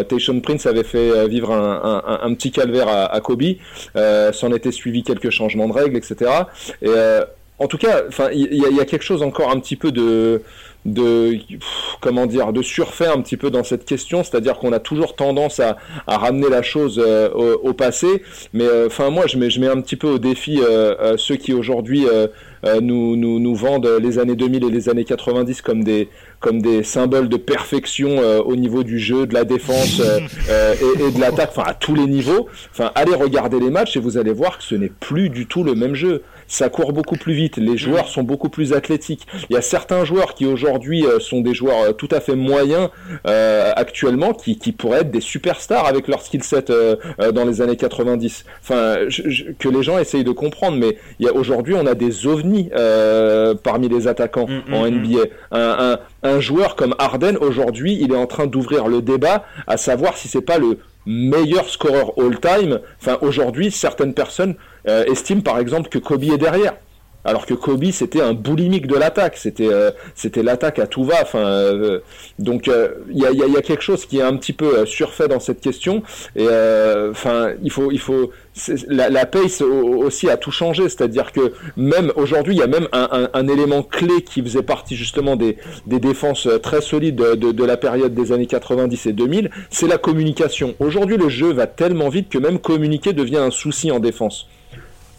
Tayshaun 0.08 0.40
Prince 0.40 0.66
avait 0.66 0.84
fait 0.84 1.28
vivre 1.28 1.52
un, 1.52 2.02
un- 2.06 2.20
un 2.26 2.34
petit 2.34 2.50
calvaire 2.50 2.88
à, 2.88 3.04
à 3.14 3.20
Kobe. 3.20 3.42
S'en 4.32 4.52
était 4.52 4.72
suivi 4.72 5.02
quelques 5.02 5.30
changements 5.30 5.68
de 5.68 5.72
règles, 5.72 5.96
etc. 5.96 6.30
Et 6.82 6.88
en 7.58 7.68
tout 7.68 7.78
cas, 7.78 8.02
il 8.34 8.52
y, 8.52 8.74
y 8.76 8.80
a 8.80 8.84
quelque 8.84 9.04
chose 9.04 9.22
encore 9.22 9.50
un 9.50 9.58
petit 9.60 9.76
peu 9.76 9.90
de 9.92 10.42
de 10.86 11.38
comment 12.00 12.26
dire 12.26 12.52
de 12.52 12.62
surfait 12.62 13.06
un 13.06 13.20
petit 13.20 13.36
peu 13.36 13.50
dans 13.50 13.64
cette 13.64 13.84
question 13.84 14.22
c'est-à-dire 14.22 14.56
qu'on 14.58 14.72
a 14.72 14.78
toujours 14.78 15.16
tendance 15.16 15.60
à, 15.60 15.76
à 16.06 16.16
ramener 16.16 16.48
la 16.48 16.62
chose 16.62 17.02
euh, 17.04 17.28
au, 17.30 17.70
au 17.70 17.72
passé 17.72 18.22
mais 18.52 18.64
euh, 18.64 18.86
enfin 18.86 19.10
moi 19.10 19.26
je 19.26 19.36
mets 19.36 19.50
je 19.50 19.60
mets 19.60 19.68
un 19.68 19.80
petit 19.80 19.96
peu 19.96 20.08
au 20.08 20.18
défi 20.18 20.60
euh, 20.62 21.16
ceux 21.16 21.36
qui 21.36 21.52
aujourd'hui 21.52 22.06
nous, 22.82 23.14
nous 23.16 23.38
nous 23.38 23.54
vendent 23.54 23.88
les 24.00 24.18
années 24.18 24.34
2000 24.34 24.64
et 24.64 24.70
les 24.70 24.88
années 24.88 25.04
90 25.04 25.62
comme 25.62 25.84
des 25.84 26.08
comme 26.40 26.60
des 26.60 26.82
symboles 26.82 27.28
de 27.28 27.36
perfection 27.36 28.18
au 28.40 28.56
niveau 28.56 28.82
du 28.82 28.98
jeu 28.98 29.26
de 29.26 29.34
la 29.34 29.44
défense 29.44 30.00
et, 30.48 31.02
et 31.02 31.12
de 31.12 31.20
l'attaque 31.20 31.50
enfin 31.52 31.64
à 31.66 31.74
tous 31.74 31.94
les 31.94 32.06
niveaux. 32.06 32.48
Enfin 32.72 32.90
allez 32.96 33.14
regarder 33.14 33.60
les 33.60 33.70
matchs 33.70 33.96
et 33.96 34.00
vous 34.00 34.18
allez 34.18 34.32
voir 34.32 34.58
que 34.58 34.64
ce 34.64 34.74
n'est 34.74 34.90
plus 34.90 35.28
du 35.28 35.46
tout 35.46 35.62
le 35.62 35.74
même 35.74 35.94
jeu 35.94 36.22
ça 36.48 36.68
court 36.68 36.92
beaucoup 36.92 37.16
plus 37.16 37.34
vite, 37.34 37.56
les 37.56 37.76
joueurs 37.76 38.08
sont 38.08 38.22
beaucoup 38.22 38.48
plus 38.48 38.72
athlétiques. 38.72 39.26
Il 39.50 39.54
y 39.54 39.56
a 39.56 39.62
certains 39.62 40.04
joueurs 40.04 40.34
qui 40.34 40.46
aujourd'hui 40.46 41.04
euh, 41.04 41.18
sont 41.20 41.40
des 41.40 41.54
joueurs 41.54 41.80
euh, 41.88 41.92
tout 41.92 42.08
à 42.10 42.20
fait 42.20 42.34
moyens 42.36 42.88
euh, 43.26 43.72
actuellement 43.74 44.32
qui, 44.32 44.58
qui 44.58 44.72
pourraient 44.72 45.00
être 45.00 45.10
des 45.10 45.20
superstars 45.20 45.86
avec 45.86 46.08
leur 46.08 46.22
skill 46.22 46.42
set 46.42 46.70
euh, 46.70 46.96
euh, 47.20 47.32
dans 47.32 47.44
les 47.44 47.60
années 47.62 47.76
90. 47.76 48.44
Enfin, 48.62 48.96
je- 49.08 49.28
je- 49.28 49.44
que 49.58 49.68
les 49.68 49.82
gens 49.82 49.98
essayent 49.98 50.24
de 50.24 50.30
comprendre, 50.32 50.76
mais 50.78 50.96
aujourd'hui 51.34 51.74
on 51.74 51.86
a 51.86 51.94
des 51.94 52.26
ovnis 52.26 52.70
euh, 52.76 53.54
parmi 53.54 53.88
les 53.88 54.06
attaquants 54.08 54.46
Mm, 54.46 54.74
en 54.74 54.82
mm, 54.82 54.90
mm. 54.90 54.94
NBA. 55.02 55.20
Un, 55.52 55.98
un, 56.22 56.30
un 56.30 56.40
joueur 56.40 56.76
comme 56.76 56.94
Harden 56.98 57.36
aujourd'hui, 57.40 57.98
il 58.00 58.12
est 58.12 58.16
en 58.16 58.26
train 58.26 58.46
d'ouvrir 58.46 58.86
le 58.88 59.02
débat 59.02 59.44
à 59.66 59.76
savoir 59.76 60.16
si 60.16 60.28
c'est 60.28 60.40
pas 60.40 60.58
le 60.58 60.78
meilleur 61.06 61.68
scoreur 61.68 62.12
all-time. 62.18 62.80
Enfin, 63.00 63.18
aujourd'hui, 63.22 63.70
certaines 63.70 64.14
personnes 64.14 64.56
euh, 64.88 65.04
estiment 65.04 65.40
par 65.40 65.58
exemple 65.58 65.88
que 65.88 65.98
Kobe 65.98 66.24
est 66.24 66.38
derrière. 66.38 66.74
Alors 67.26 67.44
que 67.44 67.54
Kobe, 67.54 67.90
c'était 67.90 68.20
un 68.20 68.34
boulimique 68.34 68.86
de 68.86 68.94
l'attaque, 68.94 69.36
c'était 69.36 69.66
euh, 69.66 69.90
c'était 70.14 70.44
l'attaque 70.44 70.78
à 70.78 70.86
tout 70.86 71.04
va. 71.04 71.16
Enfin, 71.22 71.44
euh, 71.44 71.98
donc 72.38 72.68
euh, 72.68 72.88
il 73.10 73.18
y, 73.18 73.26
a, 73.56 73.62
quelque 73.62 73.82
chose 73.82 74.06
qui 74.06 74.18
est 74.18 74.22
un 74.22 74.36
petit 74.36 74.52
peu 74.52 74.78
euh, 74.78 74.86
surfait 74.86 75.26
dans 75.26 75.40
cette 75.40 75.60
question. 75.60 76.02
Et 76.36 76.46
enfin, 77.10 77.50
il 77.62 77.70
faut 77.72 77.90
il 77.90 77.98
faut 77.98 78.30
la, 78.86 79.10
la 79.10 79.26
pace 79.26 79.60
au- 79.60 80.04
aussi 80.04 80.30
a 80.30 80.36
tout 80.36 80.52
changé, 80.52 80.84
c'est-à-dire 80.84 81.32
que 81.32 81.52
même 81.76 82.12
aujourd'hui, 82.14 82.54
il 82.54 82.58
y 82.58 82.62
a 82.62 82.68
même 82.68 82.88
un, 82.92 83.48
élément 83.48 83.82
clé 83.82 84.22
qui 84.22 84.40
faisait 84.42 84.62
partie 84.62 84.96
justement 84.96 85.36
des, 85.36 85.56
des 85.86 85.98
défenses 85.98 86.48
très 86.62 86.80
solides 86.80 87.16
de, 87.16 87.34
de- 87.34 87.52
de 87.52 87.64
la 87.64 87.76
période 87.76 88.14
des 88.14 88.32
années 88.32 88.46
90 88.46 89.06
et 89.06 89.12
2000, 89.12 89.50
c'est 89.70 89.88
la 89.88 89.98
communication. 89.98 90.74
Aujourd'hui, 90.78 91.16
le 91.16 91.28
jeu 91.28 91.52
va 91.52 91.66
tellement 91.66 92.08
vite 92.08 92.28
que 92.28 92.38
même 92.38 92.58
communiquer 92.58 93.12
devient 93.12 93.36
un 93.38 93.50
souci 93.50 93.90
en 93.90 93.98
défense. 93.98 94.46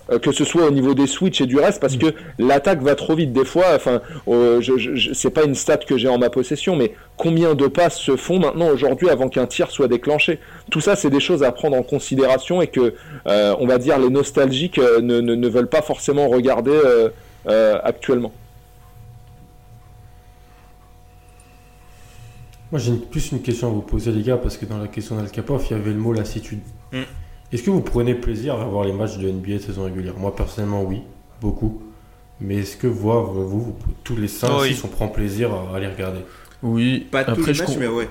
Euh, 0.09 0.19
que 0.19 0.31
ce 0.31 0.45
soit 0.45 0.65
au 0.65 0.71
niveau 0.71 0.93
des 0.93 1.05
switches 1.05 1.41
et 1.41 1.45
du 1.45 1.57
reste, 1.59 1.81
parce 1.81 1.97
que 1.97 2.07
l'attaque 2.39 2.81
va 2.81 2.95
trop 2.95 3.13
vite 3.13 3.33
des 3.33 3.43
fois. 3.43 3.65
Enfin, 3.75 4.01
euh, 4.29 4.61
je, 4.61 4.77
je, 4.77 4.95
je- 4.95 5.11
c'est 5.13 5.31
pas 5.31 5.43
une 5.43 5.53
stat 5.55 5.77
que 5.77 5.97
j'ai 5.97 6.07
en 6.07 6.17
ma 6.17 6.29
possession, 6.29 6.77
mais 6.77 6.93
combien 7.17 7.55
de 7.55 7.67
passes 7.67 7.97
se 7.99 8.15
font 8.15 8.39
maintenant 8.39 8.69
aujourd'hui 8.69 9.09
avant 9.09 9.27
qu'un 9.27 9.47
tir 9.47 9.69
soit 9.69 9.89
déclenché? 9.89 10.39
Tout 10.71 10.79
ça, 10.79 10.95
c'est 10.95 11.09
des 11.09 11.19
choses 11.19 11.43
à 11.43 11.51
prendre 11.51 11.75
en 11.75 11.83
considération 11.83 12.61
et 12.61 12.67
que, 12.67 12.93
euh, 13.27 13.55
on 13.59 13.67
va 13.67 13.77
dire, 13.79 13.99
les 13.99 14.09
nostalgiques 14.09 14.77
euh, 14.79 15.01
ne, 15.01 15.19
ne, 15.19 15.35
ne 15.35 15.47
veulent 15.49 15.67
pas 15.67 15.81
forcément 15.81 16.29
regarder 16.29 16.71
euh, 16.71 17.09
euh, 17.47 17.77
actuellement. 17.83 18.31
Moi, 22.71 22.79
j'ai 22.79 22.93
plus 22.93 23.31
une 23.31 23.41
question 23.41 23.67
à 23.67 23.71
vous 23.71 23.81
poser, 23.81 24.11
les 24.11 24.21
gars, 24.21 24.37
parce 24.37 24.57
que 24.57 24.65
dans 24.65 24.77
la 24.77 24.87
question 24.87 25.15
d'Alkapov, 25.15 25.65
il 25.69 25.77
y 25.77 25.79
avait 25.79 25.91
le 25.91 25.97
mot 25.99 26.11
lassitude. 26.13 26.59
Mm. 26.91 27.01
Est-ce 27.51 27.63
que 27.63 27.69
vous 27.69 27.81
prenez 27.81 28.13
plaisir 28.13 28.55
à 28.59 28.65
voir 28.65 28.83
les 28.83 28.91
matchs 28.93 29.17
de 29.17 29.29
NBA 29.29 29.53
de 29.53 29.57
saison 29.59 29.85
régulière? 29.85 30.13
Moi, 30.17 30.35
personnellement, 30.35 30.83
oui, 30.83 31.01
beaucoup. 31.41 31.81
Mais 32.41 32.57
est-ce 32.57 32.77
que 32.77 32.87
voir, 32.87 33.23
vous, 33.31 33.47
vous, 33.47 33.75
tous 34.03 34.15
les 34.15 34.27
5 34.27 34.49
Oh, 34.51 34.57
oui. 34.61 34.73
6 34.75 34.83
on 34.83 34.87
prend 34.89 35.07
plaisir 35.07 35.49
à, 35.53 35.75
à 35.75 35.79
les 35.79 35.87
regarder? 35.87 36.19
Oui, 36.61 37.07
Pas 37.11 37.23
tous 37.23 37.31
après 37.31 37.47
les 37.47 37.53
je, 37.53 37.63
matchs, 37.63 37.71
com- 37.73 37.79
mais 37.79 37.87
ouais. 37.87 38.09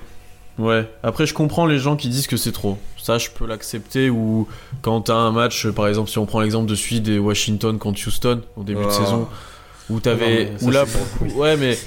ouais. 0.58 0.88
après 1.02 1.26
je 1.26 1.34
comprends 1.34 1.66
les 1.66 1.78
gens 1.78 1.96
qui 1.96 2.08
disent 2.08 2.26
que 2.26 2.36
c'est 2.36 2.52
trop. 2.52 2.78
Ça, 2.96 3.18
je 3.18 3.28
peux 3.30 3.46
l'accepter. 3.46 4.08
Ou 4.10 4.48
quand 4.82 5.02
t'as 5.02 5.14
un 5.14 5.30
match, 5.32 5.68
par 5.68 5.86
exemple, 5.86 6.10
si 6.10 6.18
on 6.18 6.26
prend 6.26 6.40
l'exemple 6.40 6.68
de 6.68 6.74
celui 6.74 7.00
des 7.00 7.18
Washington 7.18 7.78
contre 7.78 8.00
Houston 8.06 8.40
au 8.56 8.64
début 8.64 8.80
de 8.82 8.86
Oh. 8.88 8.90
saison, 8.90 9.28
où 9.90 10.00
t'avais, 10.00 10.50
où 10.62 10.70
là, 10.72 10.84
cool. 11.18 11.28
ouais, 11.34 11.56
mais 11.56 11.78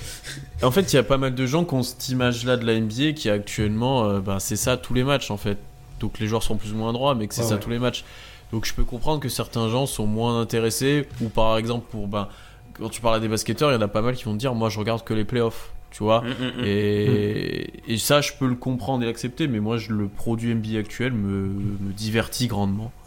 en 0.61 0.71
fait, 0.71 0.93
il 0.93 0.95
y 0.95 0.99
a 0.99 1.03
pas 1.03 1.17
mal 1.17 1.35
de 1.35 1.45
gens 1.45 1.65
qui 1.65 1.73
ont 1.73 1.83
cette 1.83 2.07
image-là 2.07 2.55
de 2.55 2.65
la 2.65 2.79
NBA 2.79 3.11
qui 3.13 3.29
actuellement, 3.29 4.05
euh, 4.05 4.19
bah, 4.21 4.37
c'est 4.39 4.55
ça 4.55 4.77
tous 4.77 4.93
les 4.93 5.03
matchs 5.03 5.31
en 5.31 5.37
fait. 5.37 5.57
Donc 5.99 6.19
les 6.19 6.27
joueurs 6.27 6.43
sont 6.43 6.57
plus 6.57 6.73
ou 6.73 6.75
moins 6.75 6.93
droits, 6.93 7.15
mais 7.15 7.27
que 7.27 7.35
c'est 7.35 7.43
ça 7.43 7.55
ouais. 7.55 7.59
tous 7.59 7.69
les 7.69 7.79
matchs. 7.79 8.03
Donc 8.51 8.65
je 8.65 8.73
peux 8.73 8.83
comprendre 8.83 9.19
que 9.19 9.29
certains 9.29 9.69
gens 9.69 9.85
sont 9.85 10.07
moins 10.07 10.41
intéressés, 10.41 11.07
ou 11.21 11.29
par 11.29 11.57
exemple 11.57 11.85
pour, 11.91 12.07
ben, 12.07 12.27
quand 12.73 12.89
tu 12.89 13.01
parles 13.01 13.15
à 13.15 13.19
des 13.19 13.27
basketteurs, 13.27 13.71
il 13.71 13.75
y 13.75 13.77
en 13.77 13.81
a 13.81 13.87
pas 13.87 14.01
mal 14.01 14.15
qui 14.15 14.23
vont 14.23 14.33
te 14.33 14.37
dire, 14.37 14.55
moi 14.55 14.69
je 14.69 14.79
regarde 14.79 15.03
que 15.03 15.13
les 15.13 15.25
playoffs, 15.25 15.71
tu 15.91 16.03
vois. 16.03 16.21
Mm, 16.21 16.27
mm, 16.27 16.61
mm. 16.61 16.63
Et, 16.65 17.93
et 17.93 17.97
ça, 17.97 18.21
je 18.21 18.31
peux 18.37 18.47
le 18.47 18.55
comprendre 18.55 19.03
et 19.03 19.05
l'accepter, 19.05 19.47
mais 19.47 19.59
moi, 19.59 19.77
je, 19.77 19.91
le 19.91 20.07
produit 20.07 20.53
NBA 20.53 20.79
actuel 20.79 21.13
me, 21.13 21.47
me 21.47 21.93
divertit 21.93 22.47
grandement. 22.47 22.91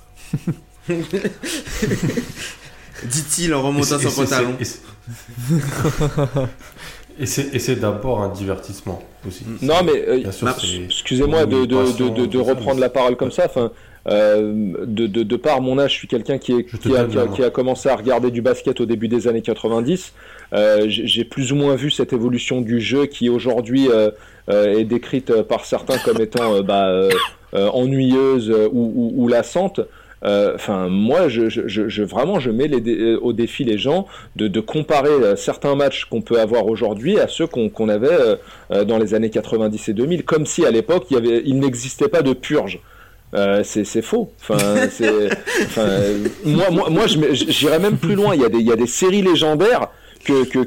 Dit-il 3.05 3.55
en 3.55 3.63
remontant 3.63 3.99
son 3.99 4.11
pantalon. 4.11 4.57
et 7.23 7.27
c'est- 7.27 7.81
d'abord 7.81 8.21
un 8.21 8.29
divertissement 8.29 9.01
aussi. 9.27 9.45
Non, 9.63 9.77
mais 9.85 10.05
euh, 10.09 10.23
bah, 10.43 10.57
excusez-moi 10.87 11.47
de, 11.47 12.39
reprendre 12.39 12.81
la 12.81 12.89
parole 12.89 13.17
comme 13.17 13.31
ça. 13.31 13.45
Enfin, 13.47 13.71
euh, 14.09 14.75
de, 14.87 15.37
par 15.37 15.61
mon 15.61 15.79
âge, 15.79 15.93
je 15.93 15.99
suis 15.99 16.09
quelqu'un 16.09 16.39
qui, 16.39 16.53
a, 16.53 17.51
commencé 17.51 17.89
à 17.89 17.95
regarder 17.95 18.33
du 18.33 18.43
basket 18.43 18.81
au 18.81 18.87
début 18.87 19.07
des 19.07 19.29
années 19.29 19.43
90. 19.43 20.13
Euh, 20.53 20.87
j'ai 20.89 21.25
plus 21.25 21.53
ou 21.53 21.57
moins 21.57 21.77
vu 21.77 21.91
cette 21.91 22.13
évolution 22.13 22.61
du 22.61 22.81
jeu 22.81 23.07
qui 23.07 23.29
aujourd'hui 23.29 23.89
est 24.49 24.85
décrite 24.85 25.43
par 25.43 25.65
certains 25.65 25.99
comme 25.99 26.21
étant 26.21 26.61
bah, 26.63 27.09
ennuyeuse 27.53 28.51
ou, 28.73 29.15
ou, 29.17 29.29
Euh, 30.25 30.53
Enfin, 30.55 30.89
moi, 30.89 31.29
je, 31.29 31.49
je, 31.49 31.63
je, 31.67 31.89
je- 31.89 32.03
vraiment, 32.03 32.39
je 32.41 32.51
mets 32.51 32.69
les 32.69 32.81
dé- 32.81 32.97
euh, 32.99 33.19
au 33.21 33.33
défi 33.33 33.65
les 33.65 33.79
gens 33.79 34.07
de, 34.37 34.47
de 34.49 34.61
comparer 34.61 35.09
euh, 35.11 35.37
certains 35.37 35.75
matchs 35.75 36.05
qu'on 36.05 36.21
peut 36.23 36.39
avoir 36.41 36.67
aujourd'hui 36.67 37.19
à 37.19 37.27
ceux 37.29 37.47
qu'on 37.47 37.89
avait 37.89 38.09
dans 38.87 38.99
les 38.99 39.15
années 39.15 39.31
90 39.31 39.89
et 39.89 39.93
2000, 39.93 40.25
comme 40.25 40.47
si 40.47 40.65
à 40.65 40.71
l'époque 40.71 41.07
il, 41.11 41.15
y 41.15 41.17
avait- 41.17 41.43
il 41.45 41.59
n'existait 41.59 42.09
pas 42.09 42.23
de 42.23 42.33
purge. 42.33 42.81
Euh, 43.35 43.63
c'est 43.65 44.03
faux. 44.03 44.31
Enfin, 45.65 45.87
moi, 46.45 46.71
moi, 46.71 46.91
moi, 46.91 47.05
j'irais 47.07 47.79
même 47.79 47.97
plus 47.97 48.15
loin. 48.15 48.35
Il 48.35 48.43
y 48.43 48.45
a 48.45 48.49
des, 48.49 48.59
il 48.59 48.67
y 48.67 48.73
a 48.73 48.77
des 48.77 48.87
séries 48.87 49.23
légendaires 49.23 49.89
que, 50.25 50.45
que, 50.45 50.63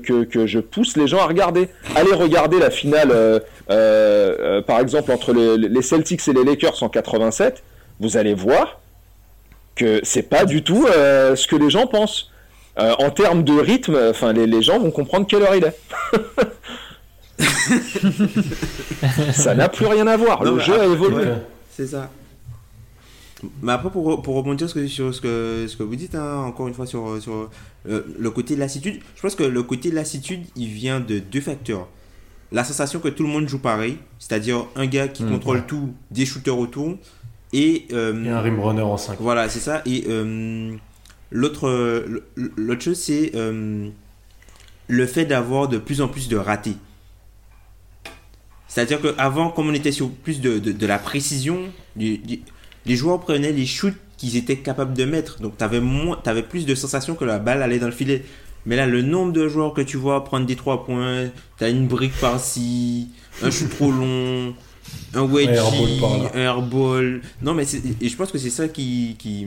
que, 0.00 0.24
que, 0.24 0.46
je 0.46 0.58
pousse 0.58 0.96
les 0.96 1.06
gens 1.06 1.18
à 1.18 1.26
regarder. 1.26 1.68
Allez 1.94 2.12
regarder 2.12 2.58
la 2.58 2.70
finale, 2.70 3.10
euh, 3.12 3.38
euh, 3.70 4.34
euh, 4.40 4.62
par 4.62 4.80
exemple, 4.80 5.12
entre 5.12 5.32
les, 5.32 5.56
les 5.56 5.82
Celtics 5.82 6.26
et 6.28 6.32
les 6.32 6.44
Lakers 6.44 6.82
en 6.82 6.88
87. 6.88 7.62
Vous 8.00 8.16
allez 8.16 8.34
voir 8.34 8.80
que 9.78 10.00
c'est 10.02 10.22
pas 10.28 10.44
du 10.44 10.62
tout 10.62 10.86
euh, 10.86 11.34
ce 11.36 11.46
que 11.46 11.56
les 11.56 11.70
gens 11.70 11.86
pensent. 11.86 12.30
Euh, 12.78 12.94
en 13.00 13.10
termes 13.10 13.42
de 13.42 13.54
rythme, 13.54 13.98
enfin, 14.10 14.32
les, 14.32 14.46
les 14.46 14.62
gens 14.62 14.78
vont 14.78 14.90
comprendre 14.92 15.26
quelle 15.26 15.42
heure 15.42 15.56
il 15.56 15.64
est. 15.64 15.76
Ça 19.32 19.54
n'a 19.54 19.68
plus 19.68 19.86
rien 19.86 20.06
à 20.06 20.16
voir. 20.16 20.44
Non, 20.44 20.54
Le 20.54 20.60
jeu 20.60 20.78
a 20.80 20.84
évolué. 20.84 21.24
ouais. 21.24 21.42
C'est 21.76 21.86
ça. 21.88 22.10
Mais 23.62 23.72
après, 23.72 23.90
pour, 23.90 24.20
pour 24.22 24.34
rebondir 24.34 24.68
sur, 24.68 24.88
sur 24.88 25.14
ce, 25.14 25.20
que, 25.20 25.66
ce 25.68 25.76
que 25.76 25.82
vous 25.84 25.94
dites, 25.96 26.14
hein, 26.16 26.38
encore 26.46 26.66
une 26.68 26.74
fois, 26.74 26.86
sur, 26.86 27.20
sur 27.22 27.50
euh, 27.88 28.02
le 28.18 28.30
côté 28.30 28.54
de 28.54 28.60
lassitude, 28.60 29.00
je 29.14 29.22
pense 29.22 29.36
que 29.36 29.44
le 29.44 29.62
côté 29.62 29.90
de 29.90 29.94
lassitude, 29.94 30.44
il 30.56 30.68
vient 30.68 30.98
de 30.98 31.20
deux 31.20 31.40
facteurs. 31.40 31.86
La 32.50 32.64
sensation 32.64 32.98
que 32.98 33.08
tout 33.08 33.22
le 33.22 33.28
monde 33.28 33.48
joue 33.48 33.58
pareil, 33.60 33.98
c'est-à-dire 34.18 34.64
un 34.74 34.86
gars 34.86 35.06
qui 35.06 35.22
Mm, 35.22 35.30
contrôle 35.30 35.66
tout, 35.66 35.92
des 36.10 36.26
shooters 36.26 36.58
autour, 36.58 36.96
et... 37.52 37.86
euh, 37.92 38.24
Et 38.24 38.28
un 38.28 38.40
rim 38.40 38.60
runner 38.60 38.82
en 38.82 38.96
5. 38.96 39.18
Voilà, 39.20 39.48
c'est 39.48 39.60
ça. 39.60 39.82
Et 39.86 40.04
euh, 40.08 40.74
l'autre 41.30 42.04
l'autre 42.56 42.82
chose, 42.82 42.98
c'est 42.98 43.32
euh, 43.34 43.88
le 44.88 45.06
fait 45.06 45.24
d'avoir 45.24 45.68
de 45.68 45.78
plus 45.78 46.00
en 46.00 46.08
plus 46.08 46.28
de 46.28 46.36
ratés. 46.36 46.76
C'est-à-dire 48.66 49.00
qu'avant, 49.00 49.50
comme 49.50 49.68
on 49.68 49.74
était 49.74 49.92
sur 49.92 50.10
plus 50.10 50.40
de, 50.40 50.58
de, 50.58 50.72
de 50.72 50.86
la 50.86 50.98
précision, 50.98 51.58
du- 51.96 52.18
du- 52.18 52.40
les 52.86 52.96
joueurs 52.96 53.20
prenaient 53.20 53.52
les 53.52 53.66
shoots 53.66 53.94
qu'ils 54.16 54.36
étaient 54.36 54.56
capables 54.58 54.94
de 54.94 55.04
mettre. 55.04 55.40
Donc, 55.40 55.56
tu 55.56 55.64
avais, 55.64 56.42
plus 56.42 56.66
de 56.66 56.74
sensations 56.74 57.14
que 57.14 57.24
la 57.24 57.38
balle 57.38 57.62
allait 57.62 57.78
dans 57.78 57.86
le 57.86 57.92
filet. 57.92 58.24
Mais 58.66 58.76
là, 58.76 58.86
le 58.86 59.00
nombre 59.02 59.32
de 59.32 59.48
joueurs 59.48 59.72
que 59.72 59.80
tu 59.80 59.96
vois 59.96 60.22
prendre 60.24 60.44
des 60.44 60.56
3 60.56 60.84
points, 60.84 61.28
t'as 61.56 61.70
une 61.70 61.86
brique 61.86 62.16
par-ci, 62.20 63.08
un 63.42 63.50
shoot 63.50 63.70
trop 63.70 63.90
long, 63.90 64.54
un 65.14 65.22
wedgie, 65.22 65.58
un 66.34 66.38
airball. 66.38 67.20
Non, 67.42 67.54
mais 67.54 67.64
et 68.00 68.08
je 68.08 68.16
pense 68.16 68.30
que 68.32 68.38
c'est 68.38 68.50
ça 68.50 68.68
qui, 68.68 69.16
qui 69.18 69.46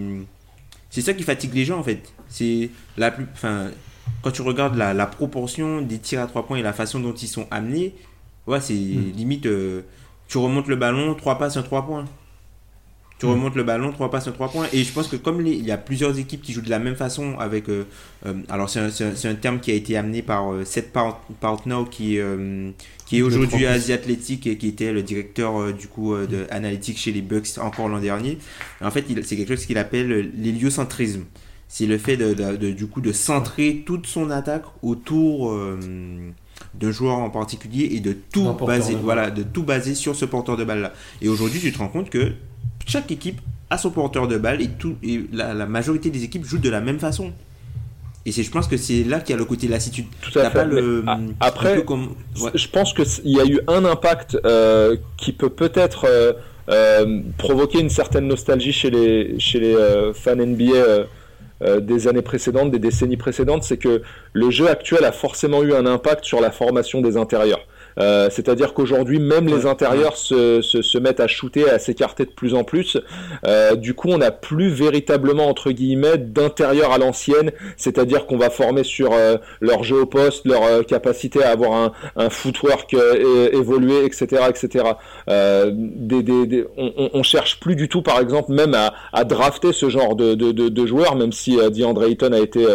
c'est 0.89 1.01
ça 1.01 1.13
qui 1.13 1.23
fatigue 1.23 1.53
les 1.53 1.65
gens 1.65 1.79
en 1.79 1.83
fait. 1.83 2.01
C'est 2.29 2.69
la 2.97 3.11
plus, 3.11 3.25
enfin, 3.33 3.69
quand 4.21 4.31
tu 4.31 4.41
regardes 4.41 4.75
la, 4.75 4.93
la 4.93 5.05
proportion 5.05 5.81
des 5.81 5.99
tirs 5.99 6.21
à 6.21 6.27
3 6.27 6.45
points 6.47 6.57
et 6.57 6.61
la 6.63 6.73
façon 6.73 6.99
dont 6.99 7.13
ils 7.13 7.27
sont 7.27 7.47
amenés, 7.51 7.93
ouais, 8.47 8.59
c'est 8.61 8.73
Hmm. 8.73 9.11
limite, 9.15 9.45
euh, 9.45 9.81
tu 10.27 10.37
remontes 10.37 10.67
le 10.67 10.75
ballon, 10.75 11.13
3 11.15 11.37
passes, 11.37 11.57
un 11.57 11.63
3 11.63 11.85
points. 11.85 12.05
Tu 13.21 13.27
Hmm. 13.27 13.33
remontes 13.33 13.55
le 13.55 13.61
ballon, 13.63 13.91
3 13.91 14.09
passes, 14.09 14.27
3 14.33 14.49
points. 14.49 14.65
Et 14.73 14.83
je 14.83 14.91
pense 14.91 15.07
que 15.07 15.15
comme 15.15 15.41
les- 15.41 15.51
il 15.53 15.63
y 15.63 15.69
a 15.71 15.77
plusieurs 15.77 16.17
équipes 16.17 16.41
qui 16.41 16.53
jouent 16.53 16.61
de 16.63 16.71
la 16.71 16.79
même 16.79 16.95
façon 16.95 17.37
avec... 17.37 17.69
euh, 17.69 17.83
euh, 18.25 18.33
alors 18.49 18.67
c'est 18.67 18.79
un, 18.79 18.89
c'est 18.89 19.27
un- 19.27 19.35
terme 19.35 19.59
qui 19.59 19.69
a 19.69 19.75
été 19.75 19.95
amené 19.95 20.23
par 20.23 20.51
euh, 20.51 20.65
Seth 20.65 20.91
Part- 20.91 21.21
Partnow 21.39 21.85
qui, 21.85 22.17
est, 22.17 22.21
euh, 22.21 22.71
qui 23.05 23.19
est 23.19 23.21
aujourd'hui 23.21 23.47
trois 23.59 23.69
à. 23.69 23.73
Asia 23.73 23.93
Athletic 23.93 24.47
et 24.47 24.57
qui 24.57 24.67
était 24.69 24.91
le 24.91 25.03
directeur 25.03 25.71
du 25.71 25.85
coup 25.87 26.15
de 26.17 26.47
analytique 26.49 26.97
chez 26.97 27.11
les 27.11 27.21
Bucks 27.21 27.59
encore 27.59 27.89
l'an 27.89 27.99
dernier. 27.99 28.39
En 28.83 28.89
fait, 28.89 29.05
c'est 29.23 29.35
quelque 29.37 29.55
chose 29.55 29.67
qu'il 29.67 29.77
appelle 29.77 30.31
l'héliocentrisme. 30.35 31.25
C'est 31.67 31.85
le 31.85 31.99
fait 31.99 32.17
de, 32.17 32.33
de- 32.33 32.57
de- 32.57 32.71
du 32.71 32.87
coup 32.87 33.01
de 33.01 33.11
centrer 33.11 33.83
toute 33.85 34.07
son 34.07 34.31
attaque 34.31 34.63
autour 34.81 35.55
d'un 36.73 36.91
joueur 36.91 37.17
en 37.19 37.29
particulier 37.29 37.89
et 37.91 37.99
de 37.99 38.13
tout 38.33 38.51
baser, 38.65 38.95
voilà, 38.95 39.29
de 39.29 39.43
tout 39.43 39.63
baser 39.63 39.93
sur 39.95 40.15
ce 40.15 40.25
porteur 40.25 40.57
de 40.57 40.63
balle 40.63 40.81
là. 40.81 40.93
Et 41.21 41.29
aujourd'hui, 41.29 41.59
tu 41.59 41.71
te 41.71 41.77
rends 41.77 41.87
compte 41.87 42.09
que 42.09 42.31
chaque 42.85 43.11
équipe 43.11 43.39
a 43.69 43.77
son 43.77 43.89
porteur 43.91 44.27
de 44.27 44.37
balle 44.37 44.61
et, 44.61 44.67
tout, 44.69 44.95
et 45.03 45.21
la, 45.31 45.53
la 45.53 45.65
majorité 45.65 46.09
des 46.09 46.23
équipes 46.23 46.45
jouent 46.45 46.57
de 46.57 46.69
la 46.69 46.81
même 46.81 46.99
façon. 46.99 47.31
Et 48.25 48.31
c'est, 48.31 48.43
je 48.43 48.51
pense 48.51 48.67
que 48.67 48.77
c'est 48.77 49.03
là 49.03 49.19
qu'il 49.19 49.31
y 49.31 49.33
a 49.33 49.37
le 49.37 49.45
côté 49.45 49.67
lassitude. 49.67 50.05
Tout 50.21 50.37
à 50.37 50.49
fait. 50.49 50.57
pas 50.59 50.63
le, 50.65 51.03
après, 51.39 51.75
peu 51.77 51.81
comme- 51.81 52.15
ouais. 52.41 52.51
Je 52.53 52.67
pense 52.67 52.93
qu'il 52.93 53.05
y 53.31 53.39
a 53.39 53.45
eu 53.45 53.59
un 53.67 53.83
impact 53.85 54.37
euh, 54.45 54.95
qui 55.17 55.31
peut 55.31 55.49
peut-être 55.49 56.05
euh, 56.07 56.33
euh, 56.69 57.21
provoquer 57.39 57.79
une 57.79 57.89
certaine 57.89 58.27
nostalgie 58.27 58.73
chez 58.73 58.91
les, 58.91 59.39
chez 59.39 59.59
les 59.59 59.75
fans 60.13 60.35
NBA 60.35 61.07
des 61.79 62.07
années 62.07 62.23
précédentes, 62.23 62.71
des 62.71 62.79
décennies 62.79 63.17
précédentes, 63.17 63.63
c'est 63.63 63.77
que 63.77 64.01
le 64.33 64.49
jeu 64.49 64.67
actuel 64.67 65.05
a 65.05 65.11
forcément 65.11 65.61
eu 65.61 65.73
un 65.73 65.85
impact 65.85 66.25
sur 66.25 66.41
la 66.41 66.49
formation 66.49 67.01
des 67.01 67.17
intérieurs. 67.17 67.61
Euh, 67.99 68.29
C'est-à-dire 68.31 68.73
qu'aujourd'hui, 68.73 69.19
même 69.19 69.47
les 69.47 69.65
intérieurs 69.65 70.15
se, 70.17 70.61
se, 70.61 70.81
se 70.81 70.97
mettent 70.97 71.19
à 71.19 71.27
shooter, 71.27 71.69
à 71.69 71.79
s'écarter 71.79 72.25
de 72.25 72.31
plus 72.31 72.53
en 72.53 72.63
plus. 72.63 72.97
Euh, 73.45 73.75
du 73.75 73.93
coup, 73.93 74.09
on 74.09 74.17
n'a 74.19 74.31
plus 74.31 74.69
véritablement, 74.69 75.47
entre 75.47 75.71
guillemets, 75.71 76.17
d'intérieur 76.17 76.91
à 76.91 76.97
l'ancienne, 76.97 77.51
c'est-à-dire 77.77 78.25
qu'on 78.25 78.37
va 78.37 78.49
former 78.49 78.83
sur 78.83 79.13
euh, 79.13 79.37
leur 79.59 79.83
jeu 79.83 80.01
au 80.01 80.05
poste, 80.05 80.45
leur 80.45 80.63
euh, 80.63 80.83
capacité 80.83 81.43
à 81.43 81.49
avoir 81.49 81.73
un, 81.73 81.91
un 82.15 82.29
footwork 82.29 82.93
euh, 82.93 83.49
évolué, 83.51 84.05
etc., 84.05 84.43
etc. 84.49 84.85
Euh, 85.29 85.71
des, 85.73 86.23
des, 86.23 86.47
des- 86.47 86.65
on, 86.77 87.09
on- 87.13 87.23
cherche 87.23 87.59
plus 87.59 87.75
du 87.75 87.87
tout, 87.87 88.01
par 88.01 88.19
exemple, 88.19 88.51
même 88.51 88.73
à, 88.73 88.93
à 89.13 89.23
drafter 89.25 89.73
ce 89.73 89.89
genre 89.89 90.15
de, 90.15 90.33
de, 90.33 90.51
de, 90.51 90.69
de 90.69 90.85
joueurs, 90.85 91.15
même 91.15 91.31
si 91.31 91.59
euh, 91.59 91.69
DeAndre 91.69 92.03
Ayton 92.05 92.33
a 92.33 92.39
été 92.39 92.65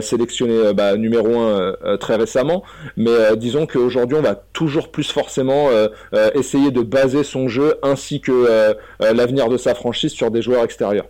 sélectionné 0.00 0.72
bah, 0.74 0.96
numéro 0.96 1.38
un 1.38 1.48
euh, 1.60 1.76
euh, 1.84 1.96
très 1.96 2.16
récemment. 2.16 2.62
Mais 2.96 3.10
euh, 3.10 3.36
disons 3.36 3.66
qu'aujourd'hui, 3.66 4.16
on 4.18 4.22
va 4.22 4.34
toujours 4.54 4.90
plus 4.90 5.10
forcément 5.10 5.68
euh, 5.68 5.88
euh, 6.14 6.30
essayer 6.34 6.70
de 6.70 6.80
baser 6.80 7.24
son 7.24 7.48
jeu 7.48 7.74
ainsi 7.82 8.22
que 8.22 8.32
euh, 8.32 8.72
euh, 9.02 9.12
l'avenir 9.12 9.50
de 9.50 9.58
sa 9.58 9.74
franchise 9.74 10.12
sur 10.12 10.30
des 10.30 10.40
joueurs 10.40 10.64
extérieurs. 10.64 11.06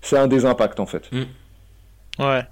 C'est 0.00 0.16
un 0.16 0.28
des 0.28 0.46
impacts 0.46 0.80
en 0.80 0.86
fait. 0.86 1.10
Ouais. 2.18 2.46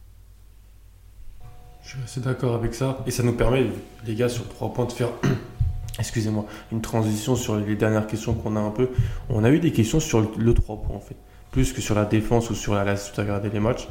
Je 1.82 1.88
suis 1.88 1.98
assez 2.04 2.20
d'accord 2.20 2.54
avec 2.54 2.74
ça. 2.74 2.98
Et 3.06 3.10
ça 3.10 3.22
nous 3.22 3.32
permet, 3.32 3.66
les 4.06 4.14
gars, 4.14 4.28
sur 4.28 4.48
trois 4.48 4.72
points, 4.72 4.86
de 4.86 4.92
faire, 4.92 5.08
excusez-moi, 5.98 6.46
une 6.70 6.80
transition 6.80 7.36
sur 7.36 7.56
les 7.56 7.74
dernières 7.74 8.06
questions 8.06 8.34
qu'on 8.34 8.56
a 8.56 8.60
un 8.60 8.70
peu. 8.70 8.90
On 9.28 9.44
a 9.44 9.50
eu 9.50 9.58
des 9.58 9.72
questions 9.72 10.00
sur 10.00 10.20
le, 10.20 10.28
le 10.38 10.54
3 10.54 10.76
points, 10.76 10.96
en 10.96 11.00
fait. 11.00 11.16
Plus 11.50 11.72
que 11.72 11.80
sur 11.80 11.94
la 11.94 12.04
défense 12.04 12.50
ou 12.50 12.54
sur 12.54 12.74
la 12.74 12.84
la 12.84 12.96
suite 12.96 13.18
à 13.18 13.22
regarder 13.22 13.50
les 13.50 13.60
matchs. 13.60 13.88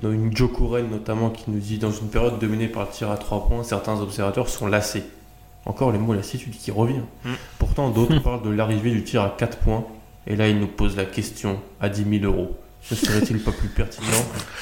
Donc, 0.00 0.12
une 0.12 0.36
Joe 0.36 0.50
Couren, 0.52 0.88
notamment, 0.90 1.30
qui 1.30 1.50
nous 1.50 1.58
dit 1.58 1.78
dans 1.78 1.90
une 1.90 2.08
période 2.08 2.38
dominée 2.38 2.68
par 2.68 2.82
le 2.84 2.90
tir 2.90 3.10
à 3.10 3.16
3 3.16 3.48
points, 3.48 3.62
certains 3.64 3.98
observateurs 4.00 4.48
sont 4.48 4.66
lassés. 4.66 5.04
Encore 5.64 5.90
les 5.90 5.98
mots 5.98 6.12
lassitude 6.14 6.52
qui 6.56 6.70
revient. 6.70 7.00
Mm. 7.24 7.30
Pourtant, 7.58 7.90
d'autres 7.90 8.18
parlent 8.20 8.42
de 8.42 8.50
l'arrivée 8.50 8.90
du 8.90 9.02
tir 9.04 9.22
à 9.22 9.34
4 9.36 9.58
points. 9.58 9.84
Et 10.26 10.36
là, 10.36 10.48
ils 10.48 10.58
nous 10.58 10.66
posent 10.66 10.96
la 10.96 11.04
question 11.06 11.58
à 11.80 11.88
10 11.88 12.20
000 12.20 12.24
euros. 12.32 12.56
Ne 12.90 12.96
serait-il 12.96 13.40
pas 13.40 13.52
plus 13.52 13.68
pertinent 13.68 14.06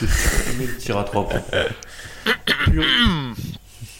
de 0.00 0.06
supprimer 0.06 0.66
le 0.66 0.76
tir 0.76 0.96
à 0.98 1.04
3 1.04 1.28
points? 1.28 1.42
Pure, 2.64 2.84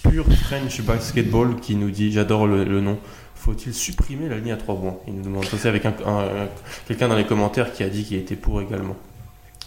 pure 0.03 0.27
French 0.45 0.81
Basketball 0.83 1.57
qui 1.61 1.77
nous 1.77 1.91
dit, 1.91 2.13
j'adore 2.13 2.47
le, 2.47 2.65
le 2.65 2.81
nom, 2.81 2.99
faut-il 3.35 3.75
supprimer 3.75 4.29
la 4.29 4.39
ligne 4.39 4.53
à 4.53 4.57
3 4.57 4.77
points? 4.77 4.97
Il 5.07 5.15
nous 5.15 5.23
demande 5.25 5.45
ça 5.45 5.69
avec 5.69 5.85
un, 5.85 5.95
un- 6.07 6.21
un- 6.45 6.49
quelqu'un 6.87 7.09
dans 7.09 7.17
les 7.17 7.27
commentaires 7.27 7.73
qui 7.73 7.83
a 7.83 7.89
dit 7.89 8.05
qu'il 8.05 8.17
était 8.17 8.37
pour 8.37 8.63
également. 8.63 8.97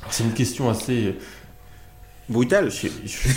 C'est 0.09 0.23
une 0.23 0.33
question 0.33 0.69
assez 0.69 1.15
Brutal. 2.29 2.69
je- 2.71 2.87
je- 3.05 3.29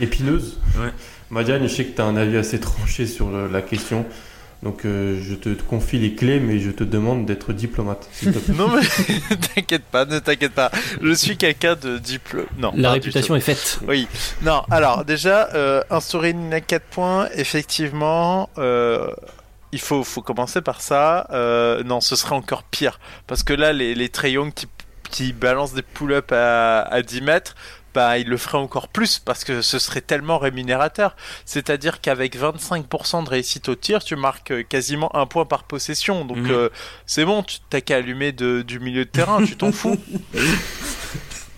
épineuse. 0.00 0.58
Ouais. 0.78 0.90
Madiane, 1.30 1.62
je 1.62 1.68
sais 1.74 1.84
que 1.84 1.94
tu 1.94 2.00
as 2.02 2.04
un 2.04 2.16
avis 2.16 2.36
assez 2.36 2.60
tranché 2.60 3.06
sur 3.06 3.30
le- 3.30 3.48
la 3.48 3.62
question. 3.62 4.06
Donc 4.62 4.84
euh, 4.84 5.18
je 5.22 5.34
te 5.34 5.48
confie 5.62 5.98
les 5.98 6.14
clés, 6.14 6.38
mais 6.38 6.58
je 6.58 6.70
te 6.70 6.84
demande 6.84 7.24
d'être 7.24 7.54
diplomate. 7.54 8.06
s'il 8.12 8.32
te 8.32 8.38
plaît. 8.38 8.54
Non 8.58 8.68
mais 8.68 8.82
t'inquiète 9.54 9.84
pas, 9.84 10.04
ne 10.04 10.18
t'inquiète 10.18 10.52
pas. 10.52 10.70
Je 11.00 11.12
suis 11.12 11.36
quelqu'un 11.38 11.76
de 11.76 11.96
diplôme. 11.96 12.44
Non. 12.58 12.72
La 12.76 12.90
réputation 12.92 13.34
est 13.36 13.40
faite. 13.40 13.78
Oui. 13.88 14.06
Non. 14.42 14.62
Alors 14.70 15.04
déjà, 15.06 15.48
euh, 15.54 15.82
instaurer 15.88 16.30
une 16.30 16.42
ligne 16.42 16.54
à 16.54 16.60
4 16.60 16.82
points, 16.84 17.28
effectivement. 17.34 18.50
Euh, 18.58 19.08
il 19.72 19.80
faut, 19.80 20.04
faut 20.04 20.20
commencer 20.20 20.60
par 20.60 20.80
ça. 20.82 21.26
Euh, 21.32 21.82
non, 21.84 22.00
ce 22.02 22.14
serait 22.16 22.34
encore 22.34 22.64
pire. 22.64 22.98
Parce 23.26 23.42
que 23.42 23.52
là, 23.54 23.72
les, 23.72 23.94
les 23.94 24.08
qui, 24.10 24.66
qui 25.10 25.32
balancent 25.32 25.74
des 25.74 25.82
pull-ups 25.82 26.32
à, 26.32 26.80
à 26.82 27.00
10 27.02 27.22
mètres, 27.22 27.54
bah, 27.94 28.18
ils 28.18 28.28
le 28.28 28.36
feraient 28.36 28.58
encore 28.58 28.88
plus 28.88 29.18
parce 29.18 29.44
que 29.44 29.62
ce 29.62 29.78
serait 29.78 30.00
tellement 30.00 30.38
rémunérateur. 30.38 31.16
C'est-à-dire 31.44 32.00
qu'avec 32.00 32.36
25% 32.36 33.24
de 33.24 33.28
réussite 33.28 33.68
au 33.68 33.74
tir, 33.74 34.02
tu 34.04 34.16
marques 34.16 34.50
euh, 34.50 34.62
quasiment 34.62 35.14
un 35.16 35.26
point 35.26 35.44
par 35.46 35.64
possession. 35.64 36.24
Donc, 36.24 36.38
Mhm. 36.38 36.50
euh, 36.50 36.68
c'est 37.06 37.24
bon, 37.24 37.42
tu 37.42 37.58
t'as 37.68 37.80
qu'à 37.80 37.96
allumer 37.96 38.32
de, 38.32 38.62
du 38.62 38.78
milieu 38.80 39.04
de 39.04 39.10
terrain, 39.10 39.44
tu 39.44 39.56
t'en 39.56 39.72
fous. 39.72 39.98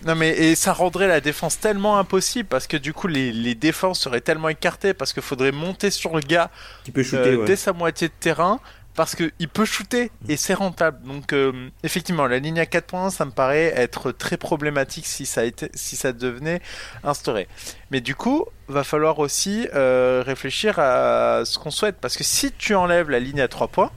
Non 0.05 0.15
mais 0.15 0.31
et 0.31 0.55
ça 0.55 0.73
rendrait 0.73 1.07
la 1.07 1.21
défense 1.21 1.57
tellement 1.61 1.97
impossible 1.97 2.49
parce 2.49 2.67
que 2.67 2.75
du 2.75 2.91
coup 2.91 3.07
les, 3.07 3.31
les 3.31 3.55
défenses 3.55 4.01
seraient 4.01 4.19
tellement 4.19 4.49
écartées 4.49 4.93
parce 4.93 5.13
qu'il 5.13 5.21
faudrait 5.23 5.53
monter 5.53 5.91
sur 5.91 6.13
le 6.13 6.19
gars 6.21 6.51
shooter, 6.93 7.15
euh, 7.15 7.37
ouais. 7.37 7.45
dès 7.45 7.55
sa 7.55 7.71
moitié 7.71 8.09
de 8.09 8.13
terrain 8.19 8.59
parce 8.95 9.15
que 9.15 9.31
il 9.39 9.49
peut 9.49 9.65
shooter 9.65 10.11
et 10.27 10.37
c'est 10.37 10.53
rentable. 10.53 11.05
Donc 11.07 11.33
euh, 11.33 11.69
effectivement 11.83 12.27
la 12.27 12.39
ligne 12.39 12.59
à 12.59 12.65
4 12.65 12.85
points 12.85 13.09
ça 13.09 13.25
me 13.25 13.31
paraît 13.31 13.73
être 13.75 14.11
très 14.11 14.37
problématique 14.37 15.05
si 15.05 15.25
ça 15.25 16.13
devenait 16.13 16.61
instauré. 17.03 17.47
Mais 17.91 18.01
du 18.01 18.15
coup 18.15 18.45
va 18.67 18.83
falloir 18.83 19.19
aussi 19.19 19.67
euh, 19.73 20.23
réfléchir 20.25 20.79
à 20.79 21.43
ce 21.45 21.59
qu'on 21.59 21.71
souhaite 21.71 21.97
parce 21.99 22.17
que 22.17 22.23
si 22.23 22.51
tu 22.51 22.75
enlèves 22.75 23.09
la 23.09 23.19
ligne 23.19 23.41
à 23.41 23.47
3 23.47 23.67
points 23.67 23.91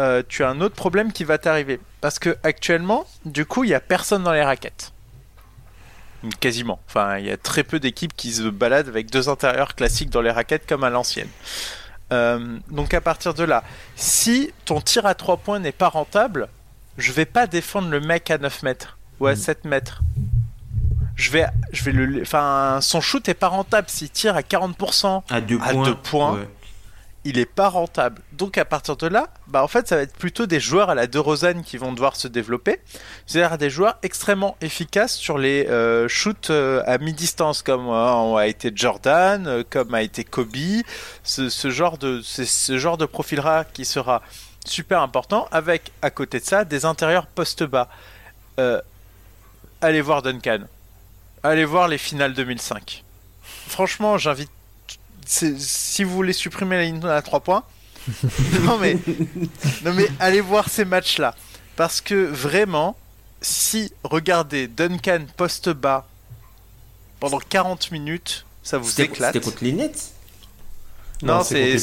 euh, 0.00 0.22
tu 0.26 0.44
as 0.44 0.48
un 0.48 0.60
autre 0.60 0.76
problème 0.76 1.12
qui 1.12 1.24
va 1.24 1.38
t'arriver 1.38 1.80
parce 2.00 2.18
que 2.18 2.36
actuellement 2.42 3.06
du 3.24 3.44
coup 3.44 3.64
il 3.64 3.70
y 3.70 3.74
a 3.74 3.80
personne 3.80 4.22
dans 4.22 4.32
les 4.32 4.42
raquettes. 4.42 4.92
Quasiment. 6.40 6.80
Enfin, 6.86 7.16
il 7.18 7.26
y 7.26 7.30
a 7.30 7.38
très 7.38 7.64
peu 7.64 7.80
d'équipes 7.80 8.14
qui 8.14 8.32
se 8.32 8.42
baladent 8.42 8.88
avec 8.88 9.10
deux 9.10 9.30
intérieurs 9.30 9.74
classiques 9.74 10.10
dans 10.10 10.20
les 10.20 10.30
raquettes 10.30 10.66
comme 10.66 10.84
à 10.84 10.90
l'ancienne. 10.90 11.28
Euh, 12.12 12.58
donc 12.70 12.92
à 12.94 13.00
partir 13.00 13.34
de 13.34 13.44
là, 13.44 13.62
si 13.96 14.52
ton 14.64 14.80
tir 14.80 15.06
à 15.06 15.14
3 15.14 15.36
points 15.38 15.58
n'est 15.60 15.72
pas 15.72 15.88
rentable, 15.88 16.48
je 16.98 17.12
vais 17.12 17.24
pas 17.26 17.46
défendre 17.46 17.88
le 17.88 18.00
mec 18.00 18.30
à 18.30 18.38
9 18.38 18.62
mètres 18.62 18.98
ou 19.20 19.26
à 19.26 19.36
7 19.36 19.64
mètres. 19.64 20.02
Je 21.16 21.30
vais, 21.30 21.46
je 21.72 21.84
vais 21.84 21.92
le, 21.92 22.22
enfin, 22.22 22.78
son 22.80 23.00
shoot 23.00 23.28
est 23.28 23.34
pas 23.34 23.48
rentable. 23.48 23.88
S'il 23.90 24.10
tire 24.10 24.36
à 24.36 24.40
40%, 24.40 25.22
À 25.30 25.40
deux 25.40 25.58
à 25.62 25.72
points. 25.72 25.84
deux 25.84 25.94
points. 25.94 26.32
ouais. 26.34 26.48
Il 27.24 27.38
est 27.38 27.46
pas 27.46 27.68
rentable. 27.68 28.22
Donc 28.32 28.56
à 28.56 28.64
partir 28.64 28.96
de 28.96 29.06
là, 29.06 29.28
bah 29.46 29.62
en 29.62 29.68
fait 29.68 29.88
ça 29.88 29.96
va 29.96 30.02
être 30.02 30.16
plutôt 30.16 30.46
des 30.46 30.60
joueurs 30.60 30.90
à 30.90 30.94
la 30.94 31.06
De 31.06 31.18
Rozan 31.18 31.62
qui 31.62 31.76
vont 31.76 31.92
devoir 31.92 32.16
se 32.16 32.28
développer, 32.28 32.80
c'est-à-dire 33.26 33.58
des 33.58 33.70
joueurs 33.70 33.98
extrêmement 34.02 34.56
efficaces 34.60 35.14
sur 35.14 35.36
les 35.36 35.66
euh, 35.66 36.08
shoots 36.08 36.50
euh, 36.50 36.82
à 36.86 36.98
mi-distance 36.98 37.62
comme 37.62 37.88
euh, 37.88 38.36
a 38.36 38.46
été 38.46 38.72
Jordan, 38.74 39.64
comme 39.68 39.94
a 39.94 40.02
été 40.02 40.24
Kobe, 40.24 40.56
ce, 41.22 41.48
ce 41.48 41.70
genre 41.70 41.98
de 41.98 42.20
ce 42.22 42.78
genre 42.78 42.96
de 42.96 43.06
profil 43.06 43.40
là 43.40 43.64
qui 43.64 43.84
sera 43.84 44.22
super 44.64 45.02
important 45.02 45.46
avec 45.52 45.92
à 46.02 46.10
côté 46.10 46.40
de 46.40 46.44
ça 46.44 46.64
des 46.64 46.84
intérieurs 46.84 47.26
poste 47.26 47.64
bas. 47.64 47.88
Allez 49.82 50.02
voir 50.02 50.20
Duncan. 50.20 50.60
Allez 51.42 51.64
voir 51.64 51.88
les 51.88 51.96
finales 51.96 52.34
2005. 52.34 53.02
Franchement, 53.66 54.18
j'invite 54.18 54.50
si 55.58 56.04
vous 56.04 56.14
voulez 56.14 56.32
supprimer 56.32 56.76
la 56.76 56.82
ligne 56.84 57.04
à 57.06 57.22
3 57.22 57.40
points, 57.40 57.62
non 58.62 58.78
mais, 58.78 58.96
non 59.84 59.92
mais 59.92 60.08
allez 60.18 60.40
voir 60.40 60.68
ces 60.68 60.84
matchs-là. 60.84 61.34
Parce 61.76 62.00
que 62.00 62.14
vraiment, 62.26 62.96
si 63.40 63.92
regardez 64.02 64.66
Duncan 64.68 65.20
poste 65.36 65.68
bas 65.70 66.06
pendant 67.20 67.38
40 67.38 67.90
minutes, 67.92 68.44
ça 68.62 68.78
vous 68.78 69.00
éclate. 69.00 69.34
c'était 69.34 69.44
contre 69.44 69.62
les 69.64 69.72
Nets 69.72 70.12
Non, 71.22 71.42
c'est 71.42 71.78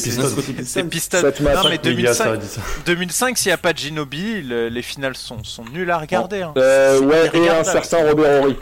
matchs. 1.42 1.56
Non, 1.64 1.70
mais 1.70 1.78
Media, 1.84 2.14
ça 2.14 2.24
a 2.26 2.38
2005, 2.38 2.40
dit 2.40 2.48
ça. 2.48 2.62
2005 2.86 3.38
s'il 3.38 3.50
n'y 3.50 3.54
a 3.54 3.58
pas 3.58 3.74
de 3.74 3.78
Ginobili, 3.78 4.42
le- 4.42 4.70
les 4.70 4.82
finales 4.82 5.16
sont, 5.16 5.44
sont 5.44 5.66
nulles 5.66 5.92
à 5.92 6.00
regarder. 6.00 6.42
hein. 6.42 6.54
Euh, 6.58 7.00
C'est 7.00 7.06
ouais, 7.06 7.32
et 7.46 7.50
un 7.50 7.64
certain 7.64 8.08
Robert 8.10 8.42
Horry. 8.44 8.58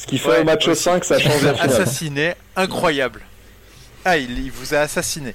Ce 0.00 0.06
qu'il 0.06 0.18
fait 0.18 0.28
Ouais, 0.28 0.40
au 0.40 0.44
match 0.44 0.66
aussi. 0.68 0.82
5, 0.84 1.04
ça 1.04 1.18
change 1.18 1.42
la 1.42 1.54
finale. 1.54 1.70
Assassiné, 1.72 2.34
incroyable. 2.56 3.20
Ah, 4.04 4.16
il, 4.16 4.38
il 4.38 4.50
vous 4.50 4.74
a 4.74 4.78
assassiné. 4.78 5.34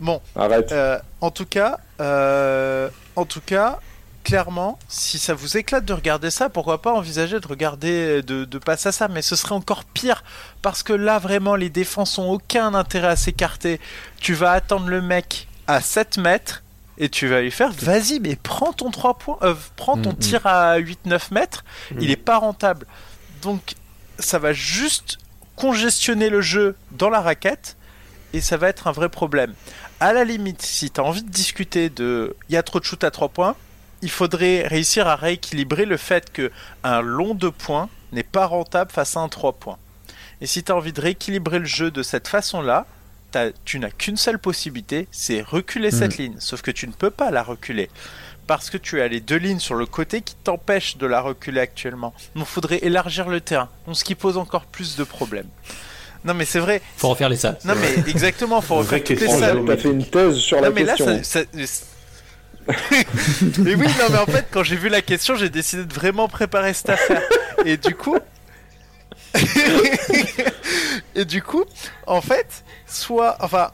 Bon, 0.00 0.22
Arrête. 0.34 0.72
euh, 0.72 0.98
en 1.20 1.30
tout 1.30 1.44
cas, 1.44 1.78
euh, 2.00 2.88
en 3.14 3.26
tout 3.26 3.42
cas, 3.44 3.78
clairement, 4.24 4.78
si 4.88 5.18
ça 5.18 5.34
vous 5.34 5.58
éclate 5.58 5.84
de 5.84 5.92
regarder 5.92 6.30
ça, 6.30 6.48
pourquoi 6.48 6.80
pas 6.80 6.92
envisager 6.94 7.38
de 7.40 7.46
regarder, 7.46 8.22
de, 8.22 8.44
de 8.46 8.58
passer 8.58 8.88
à 8.88 8.92
ça, 8.92 9.08
mais 9.08 9.20
ce 9.20 9.36
serait 9.36 9.54
encore 9.54 9.84
pire 9.84 10.24
parce 10.62 10.82
que 10.82 10.94
là, 10.94 11.18
vraiment, 11.18 11.56
les 11.56 11.68
défenses 11.68 12.16
ont 12.18 12.30
aucun 12.30 12.72
intérêt 12.74 13.08
à 13.08 13.16
s'écarter. 13.16 13.80
Tu 14.18 14.32
vas 14.32 14.52
attendre 14.52 14.86
le 14.88 15.02
mec 15.02 15.46
à 15.66 15.80
7 15.82 16.16
mètres 16.16 16.62
et 16.98 17.10
tu 17.10 17.28
vas 17.28 17.42
lui 17.42 17.50
faire, 17.50 17.70
vas-y, 17.72 18.18
mais 18.20 18.36
prends 18.42 18.72
ton 18.72 18.90
3 18.90 19.18
points, 19.18 19.38
euh, 19.42 19.54
prends 19.76 19.98
ton 19.98 20.10
Mm, 20.12 20.14
mm. 20.14 20.18
tir 20.18 20.46
à 20.46 20.78
8-9 20.78 21.32
mètres, 21.32 21.64
Mm. 21.90 21.98
il 22.00 22.10
est 22.10 22.16
pas 22.16 22.38
rentable. 22.38 22.86
Donc, 23.42 23.74
ça 24.18 24.38
va 24.38 24.52
juste 24.52 25.18
congestionner 25.56 26.28
le 26.28 26.40
jeu 26.40 26.76
dans 26.92 27.10
la 27.10 27.20
raquette 27.20 27.76
et 28.32 28.40
ça 28.40 28.56
va 28.56 28.68
être 28.68 28.86
un 28.86 28.92
vrai 28.92 29.08
problème. 29.08 29.54
À 30.00 30.12
la 30.12 30.24
limite, 30.24 30.62
si 30.62 30.90
tu 30.90 31.00
as 31.00 31.04
envie 31.04 31.22
de 31.22 31.30
discuter 31.30 31.88
de 31.88 32.36
il 32.48 32.54
y 32.54 32.58
a 32.58 32.62
trop 32.62 32.80
de 32.80 32.84
shoot 32.84 33.02
à 33.04 33.10
3 33.10 33.30
points, 33.30 33.56
il 34.02 34.10
faudrait 34.10 34.66
réussir 34.66 35.06
à 35.06 35.16
rééquilibrer 35.16 35.86
le 35.86 35.96
fait 35.96 36.30
que 36.32 36.52
un 36.84 37.00
long 37.00 37.34
2 37.34 37.50
points 37.50 37.88
n'est 38.12 38.22
pas 38.22 38.46
rentable 38.46 38.90
face 38.90 39.16
à 39.16 39.20
un 39.20 39.28
3 39.28 39.54
points. 39.54 39.78
Et 40.40 40.46
si 40.46 40.62
tu 40.62 40.70
as 40.70 40.76
envie 40.76 40.92
de 40.92 41.00
rééquilibrer 41.00 41.58
le 41.58 41.64
jeu 41.64 41.90
de 41.90 42.02
cette 42.02 42.28
façon-là, 42.28 42.86
tu 43.64 43.78
n'as 43.78 43.90
qu'une 43.90 44.16
seule 44.16 44.38
possibilité, 44.38 45.08
c'est 45.10 45.42
reculer 45.42 45.90
cette 45.90 46.16
ligne. 46.16 46.36
Sauf 46.38 46.62
que 46.62 46.70
tu 46.70 46.86
ne 46.86 46.92
peux 46.92 47.10
pas 47.10 47.30
la 47.30 47.42
reculer. 47.42 47.90
Parce 48.46 48.70
que 48.70 48.76
tu 48.78 49.00
as 49.00 49.08
les 49.08 49.20
deux 49.20 49.36
lignes 49.36 49.58
sur 49.58 49.74
le 49.74 49.86
côté 49.86 50.20
qui 50.20 50.34
t'empêchent 50.36 50.96
de 50.98 51.06
la 51.06 51.20
reculer 51.20 51.60
actuellement. 51.60 52.14
Donc 52.36 52.46
il 52.48 52.52
faudrait 52.52 52.78
élargir 52.82 53.28
le 53.28 53.40
terrain. 53.40 53.68
Ce 53.92 54.04
qui 54.04 54.14
pose 54.14 54.36
encore 54.36 54.66
plus 54.66 54.96
de 54.96 55.04
problèmes. 55.04 55.48
Non 56.24 56.34
mais 56.34 56.44
c'est 56.44 56.60
vrai. 56.60 56.80
Faut 56.96 57.08
refaire 57.08 57.28
les 57.28 57.36
salles. 57.36 57.58
Non 57.64 57.74
mais 57.74 58.08
exactement, 58.10 58.60
faut 58.60 58.76
refaire 58.76 59.02
toutes 59.02 59.20
les 59.20 59.28
salles. 59.28 59.62
T'as 59.66 59.76
fait 59.76 59.90
une 59.90 60.04
thèse 60.06 60.36
sur 60.36 60.60
la 60.60 60.70
mais 60.70 60.84
là, 60.84 60.94
question. 60.94 61.20
ça, 61.22 61.40
ça- 61.66 61.84
Et 62.68 62.72
oui, 63.76 63.86
non 63.86 64.06
mais 64.10 64.18
en 64.18 64.26
fait, 64.26 64.46
quand 64.50 64.64
j'ai 64.64 64.74
vu 64.76 64.88
la 64.88 65.02
question, 65.02 65.36
j'ai 65.36 65.50
décidé 65.50 65.84
de 65.84 65.94
vraiment 65.94 66.26
préparer 66.28 66.72
cette 66.74 66.90
affaire. 66.90 67.22
Et 67.64 67.76
du 67.76 67.94
coup, 67.94 68.18
et 71.14 71.24
du 71.24 71.42
coup, 71.42 71.64
en 72.06 72.20
fait, 72.20 72.64
soit, 72.86 73.36
enfin, 73.40 73.70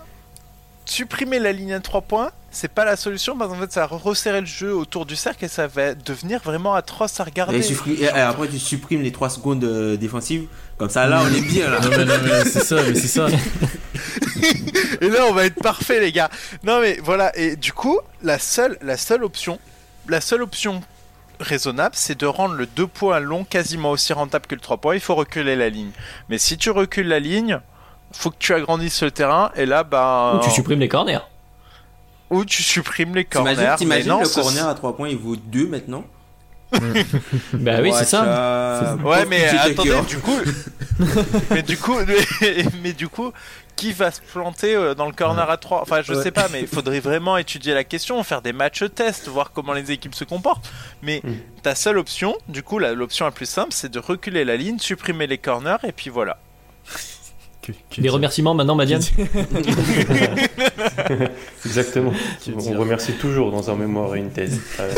supprimer 0.85 1.39
la 1.39 1.53
ligne 1.53 1.75
à 1.75 1.81
3 1.81 2.03
points, 2.03 2.31
c'est 2.51 2.69
pas 2.69 2.85
la 2.85 2.97
solution, 2.97 3.37
parce 3.37 3.51
qu'en 3.51 3.59
fait, 3.59 3.73
ça 3.73 3.87
va 3.87 3.97
resserrer 3.97 4.41
le 4.41 4.47
jeu 4.47 4.75
autour 4.75 5.07
du 5.07 5.17
cercle 5.17 5.45
et 5.45 5.49
ça 5.49 5.67
va 5.67 5.95
devenir 5.95 6.41
vraiment 6.43 6.75
atroce 6.75 7.19
à 7.19 7.25
regarder. 7.25 7.63
Et 7.89 8.09
après, 8.09 8.49
tu 8.49 8.59
supprimes 8.59 9.03
les 9.03 9.13
3 9.13 9.31
secondes 9.31 9.65
euh, 9.65 9.97
défensives. 9.97 10.47
Comme 10.77 10.91
ça, 10.91 11.07
là, 11.07 11.23
on 11.25 11.35
est 11.35 11.41
bien 11.41 11.71
là. 11.71 11.81
Non, 11.81 11.89
mais, 11.91 12.05
non, 12.05 12.15
mais 12.23 12.45
c'est 12.45 12.65
ça, 12.65 12.77
mais 12.83 12.95
c'est 12.95 13.09
ça. 13.09 13.27
Et 15.01 15.09
là, 15.09 15.27
on 15.29 15.33
va 15.33 15.47
être 15.47 15.63
parfait, 15.63 16.01
les 16.01 16.13
gars. 16.13 16.31
Non, 16.65 16.81
mais 16.81 16.99
voilà. 17.03 17.37
Et 17.39 17.57
du 17.57 17.73
coup, 17.73 17.99
la 18.23 18.39
seule, 18.39 18.77
la 18.83 18.97
seule 18.97 19.25
option, 19.25 19.59
la 20.09 20.21
seule 20.21 20.43
option 20.43 20.83
raisonnable, 21.41 21.95
c'est 21.97 22.19
de 22.19 22.27
rendre 22.27 22.55
le 22.55 22.67
2 22.67 22.87
points 22.87 23.21
long 23.21 23.45
quasiment 23.45 23.91
aussi 23.91 24.13
rentable 24.13 24.47
que 24.47 24.55
le 24.55 24.61
3 24.61 24.77
points. 24.79 24.95
Il 24.95 25.01
faut 25.01 25.15
reculer 25.15 25.57
la 25.57 25.69
ligne. 25.69 25.91
Mais 26.29 26.39
si 26.39 26.57
tu 26.57 26.71
recules 26.71 27.09
la 27.09 27.21
ligne, 27.21 27.61
faut 28.13 28.31
que 28.31 28.37
tu 28.39 28.55
agrandisses 28.55 29.03
le 29.03 29.11
terrain. 29.11 29.51
Et 29.57 29.67
là, 29.67 29.85
bah. 29.85 30.35
Ou 30.37 30.45
tu 30.45 30.51
supprimes 30.51 30.81
les 30.81 30.89
corners. 30.89 31.21
Ou 32.31 32.45
tu 32.45 32.63
supprimes 32.63 33.15
les 33.15 33.25
corners. 33.25 33.75
t'imagines 33.77 34.09
non, 34.09 34.21
le 34.23 34.29
corner 34.29 34.67
à 34.69 34.75
3 34.75 34.97
points, 34.97 35.09
il 35.11 35.19
vaut 35.19 35.37
2 35.37 35.67
maintenant 35.69 36.05
Bah 37.53 37.81
oui, 37.83 37.93
c'est 37.93 38.05
ça. 38.07 38.25
ça. 38.25 38.97
Ouais, 39.05 39.27
mais 39.27 39.45
attendez, 39.59 40.01
du 40.09 40.19
coup, 40.19 40.39
mais 41.51 41.63
du 41.63 41.77
coup, 41.77 41.97
mais, 42.07 42.65
mais 42.83 42.93
du 42.95 43.09
coup, 43.09 43.31
qui 43.77 43.93
va 43.93 44.11
se 44.11 44.21
planter 44.23 44.75
euh, 44.75 44.95
dans 44.95 45.05
le 45.07 45.13
corner 45.13 45.49
à 45.51 45.57
3 45.59 45.83
Enfin, 45.83 46.01
je 46.03 46.15
Ouais. 46.15 46.23
sais 46.23 46.31
pas, 46.31 46.47
mais 46.51 46.61
il 46.63 46.67
faudrait 46.67 47.01
vraiment 47.01 47.37
étudier 47.37 47.75
la 47.75 47.85
question, 47.85 48.23
faire 48.23 48.41
des 48.41 48.55
matchs 48.55 48.85
tests, 48.95 49.29
voir 49.29 49.53
comment 49.53 49.75
les 49.75 49.91
équipes 49.91 50.15
se 50.15 50.25
comportent. 50.25 50.71
Mais 51.03 51.21
Mm. 51.25 51.33
ta 51.63 51.75
seule 51.75 51.99
option, 51.99 52.35
du 52.49 52.63
coup, 52.63 52.79
la- 52.79 52.95
l'option 52.95 53.27
la 53.27 53.33
plus 53.33 53.45
simple, 53.49 53.73
c'est 53.73 53.91
de 53.91 53.99
reculer 53.99 54.45
la 54.47 54.57
ligne, 54.57 54.79
supprimer 54.79 55.27
les 55.27 55.37
corners, 55.39 55.77
et 55.85 55.93
puis 55.93 56.09
voilà. 56.09 56.39
Que- 57.63 57.73
que 57.73 57.97
Des 57.97 58.03
dire- 58.03 58.13
remerciements 58.13 58.55
maintenant, 58.55 58.75
Madiane 58.75 59.01
Exactement. 61.65 62.13
On 62.57 62.73
remercie 62.79 63.13
toujours 63.13 63.51
dans 63.53 63.71
un 63.71 63.77
mémoire 63.77 64.15
et 64.17 64.19
une 64.19 64.31
thèse. 64.31 64.61
Ah. 64.79 64.83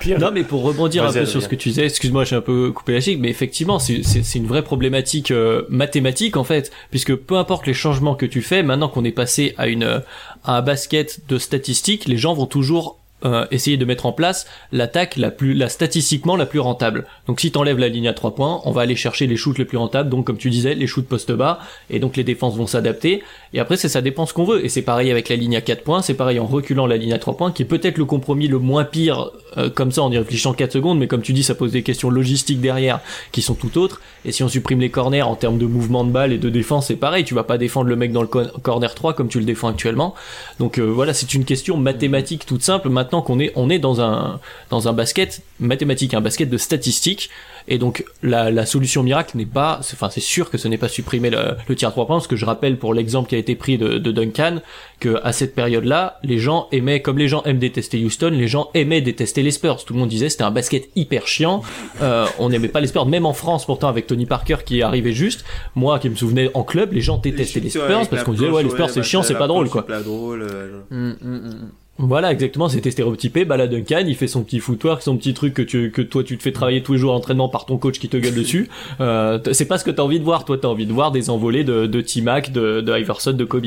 Pire. 0.00 0.18
Non, 0.20 0.30
mais 0.32 0.44
pour 0.44 0.62
rebondir 0.62 1.04
un 1.04 1.12
peu 1.12 1.26
sur 1.26 1.42
ce 1.42 1.48
que 1.48 1.56
tu 1.56 1.70
disais, 1.70 1.84
excuse-moi, 1.86 2.22
j'ai 2.24 2.36
un 2.36 2.40
peu 2.40 2.70
coupé 2.72 2.92
la 2.92 3.00
chic, 3.00 3.18
mais 3.18 3.28
effectivement, 3.30 3.78
c'est 3.80 4.02
une 4.36 4.46
vraie 4.46 4.62
problématique 4.62 5.32
euh, 5.32 5.64
mathématique 5.68 6.36
en 6.36 6.44
fait, 6.44 6.70
puisque 6.90 7.14
peu 7.16 7.36
importe 7.36 7.66
les 7.66 7.74
changements 7.74 8.14
que 8.14 8.24
tu 8.26 8.40
fais, 8.40 8.62
maintenant 8.62 8.88
qu'on 8.88 9.04
est 9.04 9.10
passé 9.12 9.54
à 9.58 9.66
une 9.66 9.82
euh, 9.82 9.98
à 10.44 10.58
un 10.58 10.62
basket 10.62 11.20
de 11.28 11.36
statistiques, 11.38 12.06
les 12.06 12.16
gens 12.16 12.32
vont 12.34 12.46
toujours 12.46 13.00
euh, 13.24 13.46
essayer 13.50 13.76
de 13.76 13.84
mettre 13.84 14.06
en 14.06 14.12
place 14.12 14.46
l'attaque 14.72 15.16
la 15.16 15.30
plus 15.30 15.54
la 15.54 15.68
statistiquement 15.68 16.36
la 16.36 16.46
plus 16.46 16.60
rentable. 16.60 17.04
Donc 17.26 17.40
si 17.40 17.50
t'enlèves 17.50 17.78
la 17.78 17.88
ligne 17.88 18.08
à 18.08 18.12
3 18.14 18.34
points, 18.34 18.60
on 18.64 18.70
va 18.70 18.82
aller 18.82 18.96
chercher 18.96 19.26
les 19.26 19.36
shoots 19.36 19.58
les 19.58 19.64
plus 19.64 19.78
rentables, 19.78 20.08
donc 20.10 20.26
comme 20.26 20.36
tu 20.38 20.50
disais, 20.50 20.74
les 20.74 20.86
shoots 20.86 21.06
poste 21.06 21.32
bas, 21.32 21.58
et 21.90 21.98
donc 21.98 22.16
les 22.16 22.24
défenses 22.24 22.56
vont 22.56 22.66
s'adapter. 22.66 23.22
Et 23.54 23.60
après 23.60 23.76
c'est 23.76 23.88
ça 23.88 24.00
dépend 24.02 24.26
ce 24.26 24.34
qu'on 24.34 24.44
veut. 24.44 24.64
Et 24.64 24.68
c'est 24.68 24.82
pareil 24.82 25.10
avec 25.10 25.28
la 25.28 25.36
ligne 25.36 25.56
à 25.56 25.60
4 25.60 25.82
points, 25.82 26.02
c'est 26.02 26.14
pareil 26.14 26.38
en 26.38 26.46
reculant 26.46 26.86
la 26.86 26.96
ligne 26.96 27.12
à 27.12 27.18
3 27.18 27.36
points, 27.36 27.50
qui 27.52 27.62
est 27.62 27.66
peut-être 27.66 27.98
le 27.98 28.04
compromis 28.04 28.48
le 28.48 28.58
moins 28.58 28.84
pire 28.84 29.30
euh, 29.56 29.68
comme 29.70 29.90
ça 29.92 30.02
en 30.02 30.12
y 30.12 30.18
réfléchissant 30.18 30.52
4 30.52 30.72
secondes, 30.72 30.98
mais 30.98 31.06
comme 31.08 31.22
tu 31.22 31.32
dis, 31.32 31.42
ça 31.42 31.54
pose 31.54 31.72
des 31.72 31.82
questions 31.82 32.10
logistiques 32.10 32.60
derrière 32.60 33.00
qui 33.32 33.42
sont 33.42 33.54
tout 33.54 33.78
autres. 33.78 34.00
Et 34.24 34.32
si 34.32 34.42
on 34.42 34.48
supprime 34.48 34.80
les 34.80 34.90
corners 34.90 35.22
en 35.22 35.34
termes 35.36 35.58
de 35.58 35.66
mouvement 35.66 36.04
de 36.04 36.10
balle 36.10 36.32
et 36.32 36.38
de 36.38 36.50
défense, 36.50 36.86
c'est 36.88 36.96
pareil, 36.96 37.24
tu 37.24 37.34
vas 37.34 37.44
pas 37.44 37.58
défendre 37.58 37.88
le 37.88 37.96
mec 37.96 38.12
dans 38.12 38.22
le 38.22 38.28
co- 38.28 38.44
corner 38.62 38.94
3 38.94 39.14
comme 39.14 39.28
tu 39.28 39.38
le 39.38 39.44
défends 39.44 39.68
actuellement. 39.68 40.14
Donc 40.60 40.78
euh, 40.78 40.82
voilà, 40.82 41.14
c'est 41.14 41.34
une 41.34 41.44
question 41.44 41.76
mathématique 41.76 42.44
toute 42.46 42.62
simple. 42.62 42.88
Qu'on 43.08 43.40
est, 43.40 43.52
on 43.56 43.70
est 43.70 43.78
dans 43.78 44.00
un 44.00 44.40
dans 44.70 44.88
un 44.88 44.92
basket 44.92 45.42
mathématique, 45.60 46.14
un 46.14 46.20
basket 46.20 46.48
de 46.50 46.56
statistiques. 46.58 47.30
Et 47.70 47.76
donc 47.76 48.02
la, 48.22 48.50
la 48.50 48.64
solution 48.64 49.02
miracle 49.02 49.36
n'est 49.36 49.44
pas, 49.44 49.80
enfin 49.80 50.08
c'est 50.08 50.22
sûr 50.22 50.48
que 50.48 50.56
ce 50.56 50.68
n'est 50.68 50.78
pas 50.78 50.88
supprimer 50.88 51.28
le, 51.28 51.54
le 51.68 51.74
tir 51.76 51.88
à 51.88 51.90
3 51.92 52.06
points, 52.06 52.16
parce 52.16 52.26
que 52.26 52.34
je 52.36 52.46
rappelle 52.46 52.78
pour 52.78 52.94
l'exemple 52.94 53.28
qui 53.28 53.34
a 53.34 53.38
été 53.38 53.56
pris 53.56 53.76
de, 53.76 53.98
de 53.98 54.10
Duncan, 54.10 54.60
que 55.00 55.20
à 55.22 55.32
cette 55.32 55.54
période-là, 55.54 56.18
les 56.22 56.38
gens 56.38 56.68
aimaient, 56.72 57.02
comme 57.02 57.18
les 57.18 57.28
gens 57.28 57.42
aiment 57.42 57.58
détester 57.58 58.02
Houston, 58.02 58.30
les 58.32 58.48
gens 58.48 58.70
aimaient 58.72 59.02
détester 59.02 59.42
les 59.42 59.50
Spurs. 59.50 59.84
Tout 59.84 59.92
le 59.92 59.98
monde 60.00 60.08
disait 60.08 60.30
c'était 60.30 60.44
un 60.44 60.50
basket 60.50 60.88
hyper 60.96 61.26
chiant. 61.26 61.60
Euh, 62.00 62.24
on 62.38 62.48
n'aimait 62.48 62.68
pas 62.68 62.80
les 62.80 62.86
Spurs, 62.86 63.04
même 63.04 63.26
en 63.26 63.34
France 63.34 63.66
pourtant 63.66 63.88
avec 63.88 64.06
Tony 64.06 64.24
Parker 64.24 64.56
qui 64.64 64.80
arrivait 64.80 65.12
juste. 65.12 65.44
Moi 65.74 65.98
qui 65.98 66.08
me 66.08 66.14
souvenais 66.16 66.50
en 66.54 66.64
club, 66.64 66.94
les 66.94 67.02
gens 67.02 67.18
détestaient 67.18 67.60
les 67.60 67.68
Spurs 67.68 68.08
parce 68.08 68.24
qu'on 68.24 68.32
disait 68.32 68.48
ouais 68.48 68.62
les 68.62 68.70
Spurs 68.70 68.88
c'est 68.88 69.02
chiant, 69.02 69.22
c'est 69.22 69.34
pas 69.34 69.46
drôle 69.46 69.68
quoi. 69.68 69.86
Pas 69.86 70.00
drôle. 70.00 70.40
euh, 70.40 70.80
Hum, 70.90 71.16
hum, 71.22 71.34
hum. 71.44 71.70
Voilà, 72.00 72.30
exactement, 72.30 72.68
c'était 72.68 72.92
stéréotypé. 72.92 73.44
Bah 73.44 73.56
là, 73.56 73.66
Duncan, 73.66 74.04
il 74.06 74.14
fait 74.16 74.28
son 74.28 74.44
petit 74.44 74.60
footwork, 74.60 75.02
son 75.02 75.16
petit 75.16 75.34
truc 75.34 75.52
que 75.54 75.62
tu, 75.62 75.90
que 75.90 76.00
toi 76.00 76.22
tu 76.22 76.38
te 76.38 76.42
fais 76.44 76.52
travailler 76.52 76.82
tous 76.82 76.92
les 76.92 76.98
jours 77.00 77.10
à 77.10 77.14
l'entraînement 77.14 77.48
par 77.48 77.66
ton 77.66 77.76
coach 77.76 77.98
qui 77.98 78.08
te 78.08 78.16
gueule 78.16 78.34
dessus. 78.34 78.68
Euh, 79.00 79.38
c'est 79.52 79.66
pas 79.66 79.78
ce 79.78 79.84
que 79.84 79.90
t'as 79.90 80.02
envie 80.02 80.18
de 80.20 80.24
voir. 80.24 80.44
Toi, 80.44 80.58
t'as 80.58 80.68
envie 80.68 80.86
de 80.86 80.92
voir 80.92 81.10
des 81.12 81.28
envolées 81.30 81.64
de, 81.64 81.86
de 81.86 82.00
T-Mac, 82.00 82.52
de, 82.52 82.80
de 82.80 82.98
Iverson, 82.98 83.32
de 83.32 83.44
Kobe. 83.44 83.66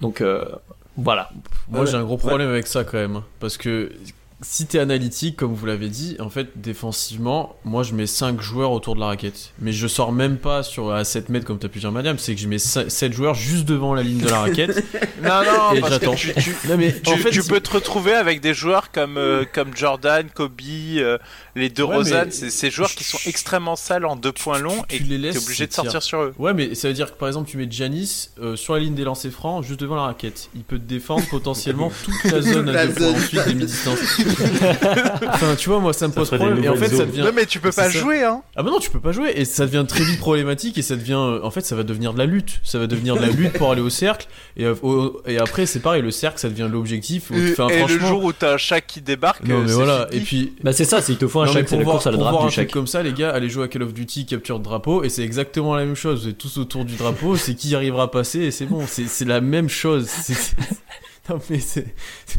Donc, 0.00 0.20
euh, 0.20 0.44
voilà. 0.96 1.30
Moi 1.70 1.80
Ouais, 1.80 1.86
j'ai 1.86 1.96
un 1.96 2.04
gros 2.04 2.14
ouais. 2.16 2.20
problème 2.20 2.48
avec 2.50 2.66
ça 2.66 2.84
quand 2.84 2.98
même. 2.98 3.16
hein. 3.16 3.24
Parce 3.40 3.56
que 3.56 3.90
si 4.42 4.66
t'es 4.66 4.78
analytique, 4.78 5.36
comme 5.36 5.54
vous 5.54 5.66
l'avez 5.66 5.88
dit, 5.88 6.16
en 6.20 6.28
fait, 6.28 6.48
défensivement, 6.56 7.56
moi 7.64 7.82
je 7.82 7.94
mets 7.94 8.06
5 8.06 8.40
joueurs 8.40 8.72
autour 8.72 8.94
de 8.94 9.00
la 9.00 9.06
raquette. 9.06 9.52
Mais 9.60 9.72
je 9.72 9.86
sors 9.86 10.12
même 10.12 10.36
pas 10.36 10.62
sur 10.62 10.92
à 10.92 11.04
7 11.04 11.28
mètres 11.28 11.46
comme 11.46 11.58
t'as 11.58 11.68
pu 11.68 11.78
dire 11.78 11.92
Madame, 11.92 12.18
c'est 12.18 12.34
que 12.34 12.40
je 12.40 12.48
mets 12.48 12.58
7 12.58 13.12
joueurs 13.12 13.34
juste 13.34 13.64
devant 13.64 13.94
la 13.94 14.02
ligne 14.02 14.18
de 14.20 14.28
la 14.28 14.40
raquette. 14.40 14.84
Non, 15.22 15.44
non, 15.44 15.72
Et 15.74 15.80
parce 15.80 15.98
que 15.98 16.00
j'attends. 16.00 16.14
tu, 16.16 16.34
tu- 16.34 16.56
non 16.68 16.76
mais 16.76 16.92
tu- 17.00 17.08
en 17.12 17.16
fait, 17.16 17.30
tu 17.30 17.42
si- 17.42 17.48
peux 17.48 17.60
te 17.60 17.70
retrouver 17.70 18.12
avec 18.12 18.40
des 18.40 18.54
joueurs 18.54 18.90
comme, 18.90 19.16
euh, 19.18 19.44
comme 19.52 19.68
Jordan, 19.76 20.26
Kobe, 20.34 20.60
euh, 20.96 21.16
les 21.54 21.68
deux 21.68 21.84
Ouais, 21.84 21.94
Rosanne, 21.94 22.30
mais- 22.42 22.50
ces 22.50 22.70
joueurs 22.72 22.90
qui 22.90 23.04
sont 23.04 23.18
extrêmement 23.26 23.76
sales 23.76 24.04
en 24.04 24.16
deux 24.16 24.32
points 24.32 24.58
longs 24.58 24.82
tu 24.88 24.96
et 24.96 24.98
les 24.98 25.08
t'es 25.10 25.18
laisses, 25.18 25.44
obligé 25.44 25.68
de 25.68 25.72
sortir 25.72 26.02
sur 26.02 26.22
eux. 26.22 26.34
Ouais, 26.38 26.52
mais 26.54 26.74
ça 26.74 26.88
veut 26.88 26.94
dire 26.94 27.12
que 27.12 27.16
par 27.18 27.28
exemple, 27.28 27.48
tu 27.48 27.56
mets 27.56 27.68
Giannis 27.70 28.30
euh, 28.40 28.56
sur 28.56 28.74
la 28.74 28.80
ligne 28.80 28.96
des 28.96 29.04
lancers 29.04 29.30
francs, 29.30 29.62
juste 29.64 29.78
devant 29.78 29.94
la 29.94 30.02
raquette. 30.02 30.48
Il 30.56 30.64
peut 30.64 30.78
te 30.78 30.84
défendre 30.88 31.22
potentiellement 31.30 31.92
toute 32.04 32.32
la 32.32 32.42
zone 32.42 32.70
La 32.72 32.80
à 32.80 32.86
deux 32.88 32.94
points 32.94 33.06
zone. 33.06 33.14
ensuite 33.16 33.44
des 33.46 33.54
mi-distances. 33.54 33.98
Enfin, 35.26 35.54
tu 35.56 35.68
vois, 35.68 35.78
moi, 35.80 35.92
ça 35.92 36.08
me 36.08 36.12
pose 36.12 36.28
problème. 36.30 36.62
Et 36.64 36.68
en 36.68 36.76
fait, 36.76 36.88
ça 36.88 37.04
devient. 37.04 37.20
Non, 37.22 37.30
mais 37.34 37.46
tu 37.46 37.60
peux 37.60 37.70
pas 37.72 37.90
ça. 37.90 37.98
jouer, 37.98 38.22
hein. 38.22 38.42
Ah 38.56 38.62
bah 38.62 38.70
non, 38.70 38.78
tu 38.78 38.90
peux 38.90 39.00
pas 39.00 39.12
jouer 39.12 39.32
et 39.36 39.44
ça 39.44 39.66
devient 39.66 39.84
très 39.86 40.04
vite 40.04 40.18
problématique 40.18 40.78
et 40.78 40.82
ça 40.82 40.96
devient 40.96 41.12
euh, 41.14 41.40
en 41.42 41.50
fait 41.50 41.62
ça 41.62 41.74
va 41.76 41.82
devenir 41.82 42.12
de 42.12 42.18
la 42.18 42.26
lutte, 42.26 42.60
ça 42.62 42.78
va 42.78 42.86
devenir 42.86 43.16
de 43.16 43.20
la 43.22 43.28
lutte 43.28 43.52
pour 43.54 43.70
aller 43.70 43.80
au 43.80 43.90
cercle 43.90 44.26
et, 44.56 44.64
euh, 44.64 44.74
au- 44.82 45.20
et 45.26 45.38
après 45.38 45.66
c'est 45.66 45.80
pareil 45.80 46.02
le 46.02 46.10
cercle 46.10 46.38
ça 46.38 46.48
devient 46.48 46.68
l'objectif 46.70 47.30
Et, 47.30 47.54
le 47.86 47.98
jour 47.98 48.24
où 48.24 48.32
t'as 48.32 48.54
un 48.54 48.56
chat 48.58 48.80
qui 48.80 49.00
débarque, 49.00 49.42
non 49.46 49.60
mais 49.62 49.68
c'est 49.68 49.74
voilà 49.74 50.06
fini. 50.10 50.20
et 50.22 50.24
puis 50.24 50.52
Bah 50.62 50.72
c'est 50.72 50.84
ça, 50.84 51.00
c'est 51.00 51.12
il 51.12 51.18
te 51.18 51.26
faut 51.26 51.40
un 51.40 51.46
c'est 51.46 51.64
pour 51.64 51.78
la 51.78 51.84
voir, 51.84 51.94
course 51.96 52.06
à 52.06 52.10
la 52.10 52.16
pour 52.16 52.24
drape 52.24 52.32
voir 52.34 52.44
un 52.44 52.48
du 52.48 52.54
truc 52.54 52.70
comme 52.70 52.86
ça 52.86 53.02
les 53.02 53.12
gars 53.12 53.30
allez 53.30 53.48
jouer 53.48 53.64
à 53.64 53.68
Call 53.68 53.82
of 53.82 53.94
Duty 53.94 54.26
capture 54.26 54.58
de 54.58 54.64
drapeau 54.64 55.02
et 55.02 55.08
c'est 55.08 55.22
exactement 55.22 55.74
la 55.74 55.84
même 55.84 55.96
chose 55.96 56.22
vous 56.24 56.28
êtes 56.28 56.38
tous 56.38 56.58
autour 56.58 56.84
du 56.84 56.96
drapeau 56.96 57.36
c'est 57.36 57.54
qui 57.54 57.74
arrivera 57.74 58.04
à 58.04 58.08
passer 58.08 58.40
et 58.40 58.50
c'est 58.50 58.66
bon 58.66 58.84
c'est 58.86 59.06
c'est 59.08 59.24
la 59.24 59.40
même 59.40 59.68
chose 59.68 60.08
non 61.28 61.38
mais 61.48 61.60
c'est 61.60 61.86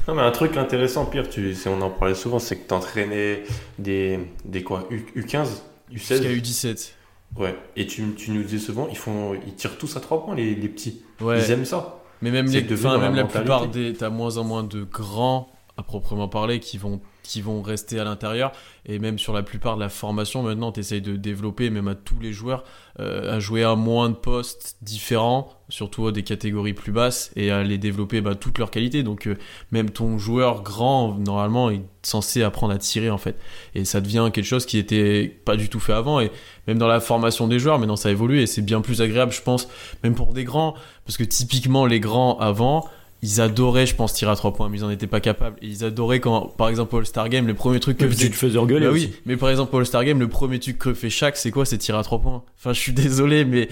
Non, 0.07 0.15
mais 0.15 0.21
un 0.21 0.31
truc 0.31 0.57
intéressant, 0.57 1.05
pire, 1.05 1.29
tu, 1.29 1.55
on 1.67 1.81
en 1.81 1.89
parlait 1.89 2.15
souvent, 2.15 2.39
c'est 2.39 2.57
que 2.57 2.67
t'entraînais 2.67 3.43
des, 3.79 4.19
des 4.45 4.63
quoi, 4.63 4.87
U, 4.89 5.05
U15, 5.15 5.47
jusqu'à 5.91 6.15
U16. 6.17 6.41
U17 6.41 6.91
Ouais. 7.37 7.55
Et 7.75 7.87
tu, 7.87 8.03
tu 8.15 8.31
nous 8.31 8.43
disais 8.43 8.63
souvent, 8.63 8.87
ils 8.89 8.97
font, 8.97 9.33
ils 9.33 9.55
tirent 9.55 9.77
tous 9.77 9.97
à 9.97 9.99
trois 9.99 10.23
points, 10.23 10.35
les, 10.35 10.53
les 10.53 10.69
petits. 10.69 11.01
ouais 11.21 11.39
Ils 11.41 11.51
aiment 11.51 11.65
ça. 11.65 11.99
Mais 12.21 12.29
même, 12.31 12.45
les, 12.45 12.61
même 12.61 12.75
la 12.81 13.09
mentalité. 13.09 13.39
plupart 13.39 13.67
des. 13.67 13.93
T'as 13.93 14.09
moins 14.09 14.37
en 14.37 14.43
moins 14.43 14.63
de 14.63 14.83
grands, 14.83 15.49
à 15.75 15.83
proprement 15.83 16.27
parler, 16.27 16.59
qui 16.59 16.77
vont, 16.77 17.01
qui 17.23 17.41
vont 17.41 17.61
rester 17.63 17.99
à 17.99 18.03
l'intérieur. 18.03 18.51
Et 18.85 18.99
même 18.99 19.17
sur 19.17 19.33
la 19.33 19.41
plupart 19.41 19.75
de 19.75 19.81
la 19.81 19.89
formation, 19.89 20.43
maintenant, 20.43 20.71
t'essayes 20.71 21.01
de 21.01 21.15
développer, 21.15 21.71
même 21.71 21.87
à 21.87 21.95
tous 21.95 22.19
les 22.19 22.31
joueurs, 22.31 22.63
euh, 22.99 23.35
à 23.35 23.39
jouer 23.39 23.63
à 23.63 23.75
moins 23.75 24.09
de 24.09 24.15
postes 24.15 24.77
différents, 24.83 25.49
surtout 25.69 26.11
des 26.11 26.21
catégories 26.21 26.73
plus 26.73 26.91
basses, 26.91 27.31
et 27.35 27.49
à 27.49 27.63
les 27.63 27.79
développer 27.79 28.21
bah, 28.21 28.35
toutes 28.35 28.59
leurs 28.59 28.69
qualités. 28.69 29.01
Donc, 29.01 29.25
euh, 29.25 29.35
même 29.71 29.89
ton 29.89 30.19
joueur 30.19 30.61
grand, 30.61 31.17
normalement, 31.17 31.71
est 31.71 31.81
censé 32.03 32.43
apprendre 32.43 32.73
à 32.73 32.77
tirer, 32.77 33.09
en 33.09 33.17
fait. 33.17 33.39
Et 33.73 33.83
ça 33.83 33.99
devient 33.99 34.29
quelque 34.31 34.45
chose 34.45 34.67
qui 34.67 34.77
était 34.77 35.27
pas 35.27 35.55
du 35.55 35.69
tout 35.69 35.79
fait 35.79 35.93
avant. 35.93 36.19
Et 36.19 36.31
même 36.67 36.77
dans 36.77 36.87
la 36.87 36.99
formation 36.99 37.47
des 37.47 37.57
joueurs, 37.57 37.79
maintenant, 37.79 37.95
ça 37.95 38.11
évolue, 38.11 38.41
et 38.41 38.45
c'est 38.45 38.61
bien 38.61 38.81
plus 38.81 39.01
agréable, 39.01 39.31
je 39.31 39.41
pense, 39.41 39.67
même 40.03 40.13
pour 40.13 40.33
des 40.33 40.43
grands. 40.43 40.75
Parce 41.05 41.17
que 41.17 41.23
typiquement, 41.23 41.87
les 41.87 41.99
grands 41.99 42.37
avant, 42.37 42.87
ils 43.25 43.39
adoraient, 43.39 43.85
je 43.85 43.95
pense, 43.95 44.13
tirer 44.13 44.31
à 44.31 44.35
3 44.35 44.53
points, 44.53 44.67
mais 44.69 44.77
ils 44.79 44.83
en 44.83 44.89
étaient 44.89 45.07
pas 45.07 45.21
capables. 45.21 45.55
Et 45.61 45.67
ils 45.67 45.83
adoraient 45.85 46.19
quand, 46.19 46.41
par 46.57 46.67
exemple, 46.67 46.95
All-Star 46.97 47.29
Game, 47.29 47.47
le 47.47 47.53
premier 47.53 47.79
truc 47.79 47.97
que 47.97 48.07
faisait. 48.09 48.25
tu 48.25 48.31
te 48.31 48.35
faisais 48.35 48.57
engueuler 48.59 48.85
Bah 48.87 48.91
aussi. 48.91 49.05
oui, 49.07 49.15
mais 49.25 49.37
par 49.37 49.49
exemple, 49.49 49.73
All-Star 49.75 50.03
Game, 50.03 50.19
le 50.19 50.27
premier 50.27 50.59
truc 50.59 50.77
que 50.77 50.93
fait 50.93 51.09
chaque, 51.09 51.37
c'est 51.37 51.49
quoi? 51.49 51.65
C'est 51.65 51.77
tirer 51.77 51.97
à 51.97 52.03
3 52.03 52.19
points. 52.19 52.43
Enfin, 52.59 52.73
je 52.73 52.79
suis 52.79 52.91
désolé, 52.93 53.45
mais 53.45 53.69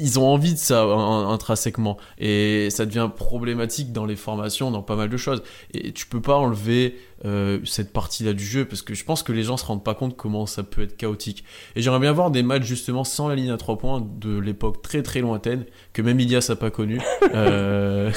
ils 0.00 0.18
ont 0.18 0.26
envie 0.26 0.54
de 0.54 0.58
ça 0.58 0.82
in- 0.84 1.28
intrinsèquement. 1.28 1.98
Et 2.18 2.68
ça 2.70 2.86
devient 2.86 3.10
problématique 3.14 3.92
dans 3.92 4.06
les 4.06 4.16
formations, 4.16 4.70
dans 4.70 4.82
pas 4.82 4.96
mal 4.96 5.10
de 5.10 5.16
choses. 5.18 5.42
Et 5.74 5.92
tu 5.92 6.06
peux 6.06 6.22
pas 6.22 6.36
enlever 6.36 6.96
euh, 7.24 7.58
cette 7.64 7.92
partie-là 7.92 8.32
du 8.34 8.44
jeu 8.44 8.64
parce 8.64 8.82
que 8.82 8.94
je 8.94 9.04
pense 9.04 9.22
que 9.22 9.32
les 9.32 9.42
gens 9.44 9.56
se 9.56 9.64
rendent 9.64 9.82
pas 9.84 9.94
compte 9.94 10.16
comment 10.16 10.46
ça 10.46 10.62
peut 10.62 10.82
être 10.82 10.96
chaotique. 10.96 11.44
Et 11.76 11.82
j'aimerais 11.82 12.00
bien 12.00 12.12
voir 12.12 12.30
des 12.30 12.42
matchs 12.42 12.64
justement 12.64 13.04
sans 13.04 13.28
la 13.28 13.34
ligne 13.34 13.50
à 13.50 13.56
3 13.56 13.78
points 13.78 14.06
de 14.20 14.38
l'époque 14.38 14.82
très 14.82 15.02
très 15.02 15.20
lointaine 15.20 15.64
que 15.92 16.02
même 16.02 16.20
Ilias 16.20 16.46
a 16.50 16.56
pas 16.56 16.70
connu. 16.70 17.00
Euh, 17.34 18.10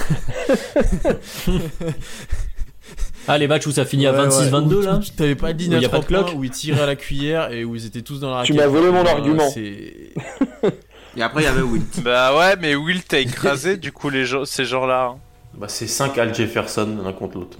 Ah 3.30 3.38
les 3.38 3.48
matchs 3.48 3.68
où 3.68 3.72
ça 3.72 3.84
finit 3.84 4.08
à 4.08 4.14
ouais, 4.14 4.20
ouais, 4.20 4.28
26-22 4.50 4.74
où- 4.76 4.82
là 4.82 5.00
tu 5.04 5.12
T'avais 5.12 5.36
pas 5.36 5.52
de 5.52 5.60
ligne 5.60 5.74
Où 5.74 5.78
à 5.78 5.80
y 5.82 5.86
a 5.86 5.90
pas 5.90 5.98
3 5.98 6.02
de 6.02 6.06
clock. 6.08 6.26
points, 6.32 6.36
où 6.40 6.44
ils 6.46 6.50
tiraient 6.52 6.82
à 6.82 6.86
la 6.86 6.96
cuillère 6.96 7.52
et 7.52 7.66
où 7.66 7.76
ils 7.76 7.86
étaient 7.86 8.02
tous 8.02 8.20
dans 8.22 8.34
la 8.34 8.44
Tu 8.44 8.54
raquette. 8.54 8.66
m'as 8.66 8.72
volé 8.80 8.92
mon 8.92 9.02
Enfin, 9.02 9.12
argument. 9.12 9.50
c'est- 9.50 10.14
Et 11.18 11.22
après, 11.22 11.42
il 11.42 11.46
y 11.46 11.48
avait 11.48 11.62
Wilt. 11.64 12.02
Bah 12.04 12.38
ouais, 12.38 12.56
mais 12.62 12.76
Will 12.76 13.04
t'a 13.04 13.20
écrasé, 13.20 13.76
du 13.78 13.92
coup, 13.92 14.10
les 14.10 14.26
gens, 14.26 14.46
ces 14.46 14.64
gens-là. 14.66 15.16
hein. 15.16 15.20
Bah, 15.60 15.68
c'est 15.68 15.88
5 15.88 16.16
Al 16.20 16.36
Jefferson 16.36 16.98
l'un 17.04 17.14
contre 17.14 17.38
l'autre. 17.40 17.58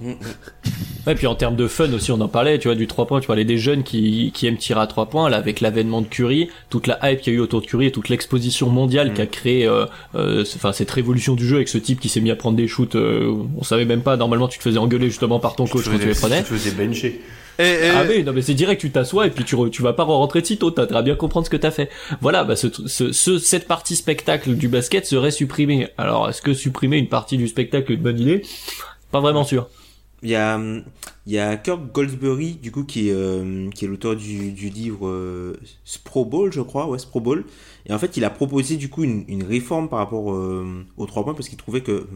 Ouais, 1.06 1.14
puis 1.16 1.26
en 1.26 1.34
termes 1.34 1.56
de 1.56 1.66
fun 1.66 1.92
aussi, 1.92 2.12
on 2.12 2.20
en 2.20 2.28
parlait, 2.28 2.58
tu 2.58 2.68
vois, 2.68 2.76
du 2.76 2.86
3 2.86 3.06
points, 3.06 3.20
tu 3.20 3.26
parlais 3.26 3.44
des 3.44 3.58
jeunes 3.58 3.82
qui, 3.82 4.30
qui 4.32 4.46
aiment 4.46 4.56
tirer 4.56 4.80
à 4.80 4.86
3 4.86 5.06
points, 5.06 5.28
là, 5.28 5.36
avec 5.38 5.60
l'avènement 5.60 6.00
de 6.00 6.06
Curry, 6.06 6.48
toute 6.70 6.86
la 6.86 6.98
hype 7.02 7.20
qu'il 7.22 7.32
y 7.32 7.36
a 7.36 7.38
eu 7.38 7.42
autour 7.42 7.60
de 7.60 7.66
Curry 7.66 7.86
et 7.86 7.90
toute 7.92 8.08
l'exposition 8.08 8.68
mondiale 8.68 9.10
Mm. 9.10 9.14
qui 9.14 9.22
a 9.22 9.26
créé, 9.26 9.66
euh, 9.66 9.86
euh, 10.14 10.44
enfin, 10.56 10.72
cette 10.72 10.90
révolution 10.90 11.34
du 11.34 11.46
jeu 11.46 11.56
avec 11.56 11.68
ce 11.68 11.78
type 11.78 11.98
qui 11.98 12.08
s'est 12.08 12.20
mis 12.20 12.30
à 12.30 12.36
prendre 12.36 12.56
des 12.56 12.68
shoots, 12.68 12.94
euh, 12.94 13.34
on 13.56 13.64
savait 13.64 13.84
même 13.84 14.02
pas, 14.02 14.16
normalement, 14.16 14.48
tu 14.48 14.58
te 14.58 14.62
faisais 14.62 14.78
engueuler 14.78 15.08
justement 15.08 15.40
par 15.40 15.56
ton 15.56 15.66
coach 15.66 15.84
quand 15.88 15.98
tu 15.98 16.06
les 16.06 16.14
prenais. 16.14 16.42
Tu 16.42 16.54
faisais 16.54 16.70
bencher. 16.70 17.20
Et, 17.58 17.62
et- 17.64 17.90
Ah 17.90 18.04
oui, 18.08 18.22
non 18.22 18.32
mais 18.32 18.42
c'est 18.42 18.54
direct, 18.54 18.80
tu 18.80 18.90
t'assois 18.90 19.26
et 19.26 19.30
puis 19.30 19.44
tu, 19.44 19.56
re- 19.56 19.70
tu 19.70 19.82
vas 19.82 19.92
pas 19.92 20.04
rentrer 20.04 20.40
de 20.42 20.46
sitôt, 20.46 20.70
t'as 20.70 20.84
à 20.96 21.02
bien 21.02 21.16
comprendre 21.16 21.44
ce 21.46 21.50
que 21.50 21.56
t'as 21.56 21.72
fait. 21.72 21.90
Voilà, 22.20 22.44
bah 22.44 22.54
ce, 22.56 22.68
ce, 22.86 23.10
ce- 23.12 23.38
cette 23.38 23.66
partie 23.66 23.96
spectacle 23.96 24.54
du 24.54 24.68
basket 24.68 25.06
serait 25.06 25.32
supprimée. 25.32 25.88
Alors, 25.98 26.28
est-ce 26.28 26.40
que 26.42 26.54
supprimer 26.54 26.98
une 26.98 27.08
partie 27.08 27.36
du 27.36 27.48
spectacle 27.48 27.90
est 27.92 27.96
une 27.96 28.02
bonne 28.02 28.20
idée? 28.20 28.42
Pas 29.10 29.20
vraiment 29.20 29.44
sûr. 29.44 29.68
Il 30.22 30.30
y 30.30 30.34
a, 30.34 30.58
il 31.26 31.32
y 31.32 31.38
a 31.38 31.56
Kirk 31.56 31.92
Goldsberry, 31.92 32.54
du 32.54 32.72
coup, 32.72 32.82
qui 32.84 33.08
est, 33.08 33.12
euh, 33.12 33.70
qui 33.70 33.84
est 33.84 33.88
l'auteur 33.88 34.16
du, 34.16 34.50
du 34.50 34.68
livre 34.68 35.06
euh, 35.06 35.56
Spro 35.84 36.24
Ball, 36.24 36.52
je 36.52 36.60
crois, 36.60 36.88
ouais, 36.88 36.98
Spro 36.98 37.20
Ball. 37.20 37.44
Et 37.86 37.92
en 37.92 37.98
fait, 37.98 38.16
il 38.16 38.24
a 38.24 38.30
proposé, 38.30 38.76
du 38.76 38.88
coup, 38.88 39.04
une, 39.04 39.24
une 39.28 39.44
réforme 39.44 39.88
par 39.88 40.00
rapport 40.00 40.32
euh, 40.32 40.84
aux 40.96 41.06
3 41.06 41.22
points, 41.24 41.34
parce 41.34 41.48
qu'il 41.48 41.56
trouvait 41.58 41.82
que 41.82 42.08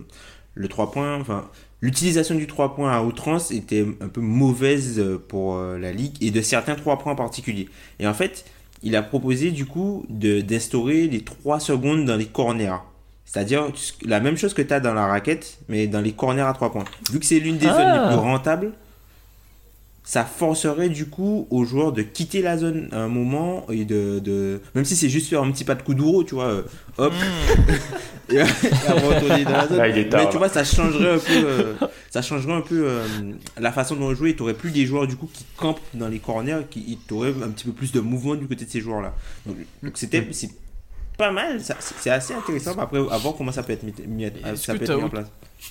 le 0.55 0.69
3 0.69 0.90
points, 0.90 1.20
enfin, 1.20 1.48
l'utilisation 1.83 2.35
du 2.37 2.47
3 2.47 2.75
points 2.75 2.93
à 2.93 3.03
outrance 3.03 3.51
était 3.51 3.85
un 4.01 4.09
peu 4.09 4.21
mauvaise 4.23 5.03
pour 5.29 5.57
euh, 5.57 5.79
la 5.79 5.93
ligue, 5.93 6.15
et 6.23 6.31
de 6.31 6.41
certains 6.41 6.75
3 6.77 6.99
points 6.99 7.13
en 7.13 7.17
particulier. 7.17 7.69
Et 8.01 8.07
en 8.07 8.15
fait, 8.15 8.45
il 8.83 8.97
a 8.97 9.03
proposé, 9.03 9.51
du 9.51 9.67
coup, 9.67 10.07
de- 10.09 10.41
d'instaurer 10.41 11.07
les 11.09 11.21
3 11.23 11.61
secondes 11.61 12.05
dans 12.07 12.17
les 12.17 12.27
corners. 12.27 12.77
C'est-à-dire 13.25 13.67
la 14.05 14.21
même 14.21 14.37
chose 14.37 14.53
que 14.55 14.63
tu 14.63 14.73
as 14.75 14.81
dans 14.81 14.95
la 14.95 15.07
raquette, 15.07 15.59
mais 15.69 15.87
dans 15.87 16.01
les 16.01 16.13
corners 16.13 16.43
à 16.43 16.53
3 16.53 16.71
points. 16.73 16.85
Vu 17.13 17.19
que 17.21 17.27
c'est 17.27 17.39
l'une 17.41 17.57
des 17.59 17.67
Ah. 17.69 17.75
zones 17.75 18.03
les 18.03 18.09
plus 18.17 18.23
rentables, 18.23 18.73
ça 20.05 20.24
forcerait 20.24 20.89
du 20.89 21.07
coup 21.07 21.47
aux 21.51 21.65
joueurs 21.65 21.93
de 21.93 22.03
quitter 22.03 22.43
la 22.43 22.59
zone 22.59 22.89
à 22.93 22.99
un 23.03 23.09
moment 23.09 23.66
et 23.70 23.85
de, 23.85 24.19
de... 24.19 24.61
même 24.74 24.85
si 24.85 24.97
c'est 24.97 25.09
juste 25.09 25.29
faire 25.29 25.43
un 25.43 25.51
petit 25.53 25.65
pas 25.65 25.74
de 25.77 25.83
coup 25.83 25.95
d'ouro, 25.95 26.24
tu 26.24 26.35
vois, 26.35 26.47
euh, 26.47 26.62
hop, 26.99 27.12
et, 28.29 28.35
et 28.37 28.43
retourner 28.43 29.45
dans 29.45 29.51
la 29.53 29.69
zone. 29.69 29.77
Là, 29.79 29.89
il 29.89 29.99
est 29.99 30.09
tard, 30.09 30.20
Mais 30.23 30.27
tu 30.27 30.33
là. 30.35 30.39
vois, 30.39 30.49
ça 30.49 30.65
changerait 30.65 31.12
un 31.15 31.19
peu, 31.19 31.45
euh, 31.47 31.74
ça 32.11 32.20
changerait 32.20 32.55
un 32.55 32.61
peu 32.62 32.85
euh, 32.85 33.05
la 33.61 33.70
façon 33.70 33.95
dont 33.95 34.07
on 34.07 34.15
jouait. 34.15 34.35
Tu 34.35 34.43
aurais 34.43 34.55
plus 34.55 34.73
des 34.73 34.87
joueurs 34.87 35.07
du 35.07 35.16
coup 35.16 35.31
qui 35.33 35.45
campent 35.57 35.81
dans 35.95 36.09
les 36.09 36.19
corners, 36.19 36.62
qui 36.69 36.99
tu 37.07 37.15
aurais 37.15 37.31
un 37.43 37.51
petit 37.51 37.66
peu 37.66 37.73
plus 37.73 37.93
de 37.93 38.01
mouvement 38.01 38.35
du 38.35 38.47
côté 38.49 38.65
de 38.65 38.70
ces 38.70 38.81
joueurs-là. 38.81 39.15
Donc, 39.47 39.57
donc 39.83 39.93
c'était 39.99 40.27
c'est 40.33 40.51
pas 41.23 41.31
mal, 41.31 41.61
c'est 41.61 42.11
assez 42.11 42.35
intéressant. 42.35 42.77
Après, 42.78 42.99
à 42.99 43.16
voir 43.19 43.35
comment 43.36 43.53
ça 43.53 43.62
peut 43.62 43.73
être 43.73 43.82
mis, 43.85 43.94
mis- 44.09 44.24
Est-ce 44.24 44.65
ça 44.65 44.74
peut 44.74 44.85
être 44.85 44.97
mis 44.97 45.03
en 45.05 45.09
place. 45.09 45.27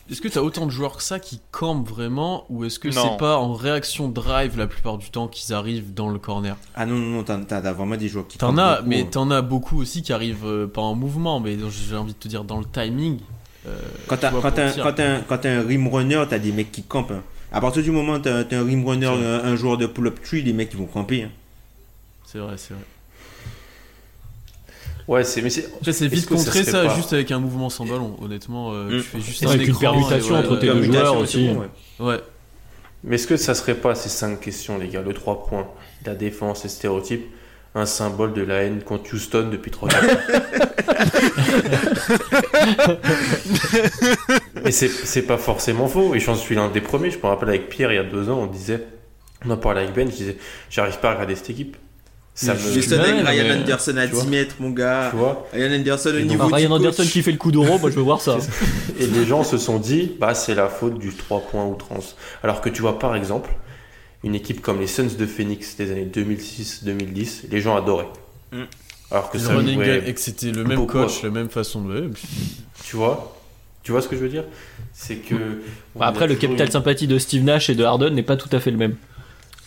Est-ce 0.10 0.22
que 0.22 0.30
t'as 0.30 0.40
autant 0.40 0.65
de 0.65 0.72
joueurs 0.72 0.95
que 0.95 1.03
ça 1.03 1.19
qui 1.19 1.41
campent 1.52 1.86
vraiment 1.88 2.45
ou 2.49 2.64
est-ce 2.64 2.80
que 2.80 2.90
c'est 2.91 3.18
pas 3.18 3.36
en 3.38 3.53
réaction 3.53 4.07
drive 4.07 4.57
la 4.57 4.68
plupart 4.68 4.98
du 4.98 5.10
temps 5.10 5.28
qu'ils 5.28 5.53
arrivent 5.53 5.94
dans 5.94 6.07
le 6.10 6.18
corner? 6.18 6.56
Ah 6.76 6.86
non, 6.86 6.95
non, 6.95 7.18
non, 7.18 7.23
t'as 7.23 7.72
vraiment 7.73 7.98
des 7.98 8.07
joueurs 8.07 8.26
qui 8.28 8.38
T'en 8.38 8.57
as, 8.57 8.78
beaucoup, 8.78 8.90
mais 8.90 9.02
hein. 9.02 9.07
t'en 9.11 9.30
as 9.32 9.41
beaucoup 9.41 9.82
aussi 9.82 10.02
qui 10.02 10.14
arrivent 10.14 10.45
euh, 10.45 10.65
pas 10.68 10.82
en 10.82 10.95
mouvement, 10.95 11.41
mais 11.41 11.57
j'ai 11.69 11.95
envie 11.98 12.14
de 12.14 12.18
te 12.18 12.30
dire 12.30 12.45
dans 12.45 12.60
le 12.60 12.65
timing. 12.65 13.19
euh, 13.68 13.78
Quand 14.07 14.15
tu 14.15 14.22
t'as 14.22 14.30
un, 14.30 14.41
quand 14.41 14.52
t'as 14.94 15.15
un, 15.18 15.19
quand 15.22 15.38
t'as 15.40 15.49
un 15.60 15.61
rim 15.68 15.88
runner, 15.90 16.23
t'as 16.30 16.40
des 16.40 16.53
mecs 16.53 16.72
qui 16.72 16.84
campent. 16.84 17.11
hein. 17.11 17.23
À 17.52 17.60
partir 17.60 17.84
du 17.84 17.91
moment 17.91 18.14
où 18.14 18.19
t'as 18.19 18.45
un 18.49 18.64
rim 18.64 18.86
runner, 18.88 19.07
un 19.44 19.56
joueur 19.57 19.78
de 19.78 19.88
pull-up 19.88 20.22
tree, 20.23 20.41
les 20.41 20.53
mecs 20.53 20.69
ils 20.72 20.78
vont 20.80 20.86
camper. 20.86 21.23
hein. 21.23 21.32
C'est 22.23 22.40
vrai, 22.40 22.53
c'est 22.57 22.73
vrai. 22.73 22.84
Ouais, 25.12 25.24
c'est, 25.26 25.42
mais 25.42 25.50
c'est. 25.50 25.70
C'est 25.92 26.08
vite 26.08 26.30
ça 26.30 26.36
contré 26.36 26.64
serait 26.64 26.72
ça, 26.72 26.86
pas- 26.86 26.96
juste 26.96 27.12
avec 27.14 27.32
un 27.32 27.40
mouvement 27.40 27.70
sans 27.70 27.86
ballon. 27.86 28.16
Honnêtement, 28.22 28.72
euh, 28.74 28.86
Mm. 28.86 28.90
tu 28.98 29.02
fais 29.02 29.20
juste 29.20 29.46
un 29.46 29.50
avec 29.50 29.68
une 29.68 29.78
permutation 29.78 30.36
entre 30.36 30.56
tes 30.58 30.68
deux 30.68 30.84
joueurs 30.84 31.18
aussi. 31.18 31.50
bon, 31.50 31.60
ouais. 32.00 32.08
Ouais. 32.14 32.20
Mais 33.04 33.16
est-ce 33.16 33.28
que 33.28 33.36
ça 33.36 33.54
serait 33.54 33.76
pas 33.76 33.94
ces 33.96 34.08
cinq 34.10 34.40
questions, 34.40 34.78
les 34.78 34.88
gars, 34.88 35.02
le 35.02 35.14
3 35.14 35.46
points, 35.48 35.68
la 36.06 36.16
défense, 36.16 36.64
les 36.64 36.70
stéréotypes, 36.70 37.26
un 37.76 37.86
symbole 37.86 38.32
de 38.34 38.42
la 38.44 38.62
haine 38.64 38.82
contre 38.84 39.14
Houston 39.14 39.50
depuis 39.52 39.72
3 39.72 39.90
ans? 39.90 39.92
Et 44.66 44.72
c'est, 44.72 44.88
c'est 44.90 45.24
pas 45.24 45.38
forcément 45.38 45.88
faux, 45.88 46.14
et 46.16 46.20
j'en 46.20 46.36
suis 46.36 46.56
l'un 46.56 46.70
des 46.70 46.82
premiers. 46.82 47.12
Je 47.12 47.18
me 47.18 47.24
rappelle 47.24 47.50
avec 47.50 47.70
Pierre, 47.70 47.92
il 47.92 47.96
y 47.96 48.00
a 48.00 48.04
deux 48.04 48.30
ans, 48.30 48.40
on 48.44 48.48
disait, 48.48 48.84
on 49.46 49.50
en 49.50 49.58
parlait 49.58 49.82
avec 49.82 49.94
Ben, 49.96 50.10
je 50.10 50.16
disais, 50.16 50.38
j'arrive 50.70 51.00
pas 51.00 51.10
à 51.10 51.14
regarder 51.14 51.36
cette 51.36 51.50
équipe. 51.50 51.78
Ça 52.46 52.54
me. 52.56 52.60
Ouais, 52.60 52.94
avec 53.20 53.28
Ryan 53.28 53.44
mais- 53.44 53.62
Anderson 53.62 53.98
à 53.98 54.08
tu 54.08 54.14
10 54.14 54.16
vois. 54.22 54.26
mètres, 54.26 54.56
mon 54.60 54.70
gars. 54.72 55.08
Tu 55.12 55.18
vois 55.18 55.48
Ryan 55.54 55.76
Anderson 55.76 56.10
au 56.10 56.20
niveau 56.20 56.48
du 56.48 56.54
Ryan 56.54 56.70
coach. 56.70 56.78
Anderson 56.80 57.04
qui 57.04 57.22
fait 57.22 57.32
le 57.32 57.38
coup 57.38 57.52
d'euro, 57.52 57.78
moi 57.78 57.90
je 57.90 57.96
veux 57.96 58.02
voir 58.02 58.22
ça. 58.22 58.38
Et 59.00 59.06
les 59.06 59.26
gens 59.26 59.44
se 59.44 59.58
sont 59.58 59.78
dit, 59.78 60.14
bah 60.20 60.34
c'est 60.34 60.56
la 60.56 60.68
faute 60.68 60.98
du 60.98 61.14
3 61.14 61.42
points 61.42 61.66
outrance. 61.66 62.16
Alors 62.44 62.62
que 62.62 62.70
tu 62.70 62.82
vois 62.82 62.98
par 63.00 63.16
exemple, 63.16 63.52
une 64.24 64.36
équipe 64.36 64.62
comme 64.62 64.80
les 64.80 64.88
Suns 64.88 65.16
de 65.18 65.26
Phoenix 65.26 65.76
des 65.78 65.92
années 65.92 66.10
2006-2010, 66.14 67.44
les 67.52 67.62
gens 67.62 67.76
adoraient. 67.76 68.10
Mm. 68.52 68.62
Alors 69.12 69.30
que 69.30 69.38
Le 69.38 69.44
ça 69.44 69.54
running 69.56 69.82
et 69.82 70.14
que 70.14 70.20
c'était 70.20 70.52
le 70.52 70.64
même 70.64 70.88
coach, 70.88 71.24
la 71.24 71.30
même 71.30 71.50
façon 71.50 71.82
de. 71.84 72.12
tu 72.84 72.96
vois? 72.96 73.38
Tu 73.84 73.92
vois 73.92 74.02
ce 74.02 74.08
que 74.08 74.16
je 74.16 74.22
veux 74.22 74.30
dire? 74.30 74.44
C'est 74.94 75.16
que... 75.16 75.36
Bah, 75.96 76.06
après, 76.06 76.28
le 76.28 76.36
capital 76.36 76.50
capital 76.50 76.72
sympathie 76.72 77.08
de 77.08 77.18
Steve 77.18 77.44
Nash 77.44 77.68
et 77.70 77.74
de 77.76 77.84
Harden 77.84 78.12
n'est 78.14 78.22
pas 78.22 78.38
tout 78.38 78.50
à 78.52 78.60
fait 78.60 78.70
le 78.70 78.78
même. 78.78 78.96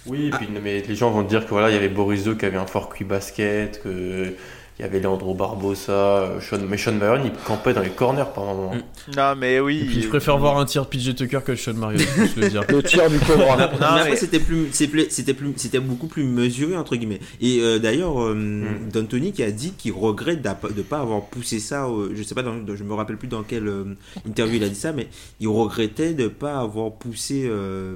Oui, 0.07 0.27
et 0.27 0.31
puis, 0.31 0.49
mais 0.63 0.83
les 0.87 0.95
gens 0.97 1.11
vont 1.11 1.23
te 1.25 1.29
dire 1.29 1.45
que 1.45 1.51
voilà, 1.51 1.71
il 1.71 1.75
y 1.75 1.77
avait 1.79 1.89
Boris 1.89 2.27
II 2.27 2.37
qui 2.37 2.45
avait 2.45 2.59
un 2.59 2.67
fort 2.67 2.89
QI 2.95 3.05
basket, 3.05 3.83
que, 3.83 4.35
Il 4.77 4.83
y 4.83 4.85
avait 4.85 4.99
Leandro 4.99 5.35
Barbosa, 5.35 5.93
euh, 5.93 6.41
Sean, 6.41 6.59
mais 6.69 6.77
Sean 6.77 6.95
Marion, 6.95 7.23
il 7.25 7.31
campait 7.47 7.73
dans 7.73 7.81
les 7.81 7.91
corners 7.91 8.25
par 8.35 8.43
moment. 8.45 8.73
Non, 9.17 9.35
mais 9.39 9.61
oui. 9.61 9.83
Et 9.83 9.85
puis 9.85 10.03
je 10.03 10.09
préfère 10.09 10.37
voir 10.37 10.59
un 10.59 10.65
tir 10.65 10.83
de 10.85 10.89
PJ 10.89 11.15
Tucker 11.15 11.39
que 11.47 11.55
Sean 11.55 11.75
Marion, 11.75 11.99
je 12.35 12.41
le 12.41 12.49
dire. 12.49 12.63
Le 12.69 12.83
tir 12.83 13.09
du 13.09 13.21
Cobra. 13.21 13.57
mais 13.57 13.67
Non, 13.79 13.87
après 13.87 14.11
mais- 14.11 14.17
c'était 14.17 14.41
plus 14.41 14.67
c'était 14.73 15.33
plus 15.35 15.53
c'était 15.59 15.79
beaucoup 15.79 16.09
plus 16.09 16.25
mesuré 16.25 16.77
entre 16.77 16.97
guillemets 16.97 17.21
et 17.41 17.61
euh, 17.61 17.79
d'ailleurs 17.79 18.21
euh, 18.21 18.35
Mm. 18.35 18.91
D'Antoni 18.93 19.33
qui 19.33 19.45
a 19.45 19.53
dit 19.53 19.75
qu'il 19.79 19.93
regrette 19.93 20.43
de 20.43 20.49
ne 20.77 20.83
pas 20.83 20.99
avoir 20.99 21.23
poussé 21.27 21.61
ça 21.61 21.87
euh, 21.87 22.11
je 22.17 22.23
sais 22.25 22.35
pas 22.35 22.43
dans, 22.43 22.57
je 22.75 22.83
me 22.83 22.95
rappelle 22.95 23.17
plus 23.17 23.29
dans 23.29 23.45
quelle 23.45 23.69
euh, 23.69 23.85
interview 24.27 24.57
il 24.57 24.65
a 24.65 24.69
dit 24.69 24.75
ça 24.75 24.91
mais 24.93 25.07
il 25.39 25.47
regrettait 25.47 26.15
de 26.15 26.27
pas 26.27 26.59
avoir 26.59 26.91
poussé 26.91 27.45
euh, 27.47 27.95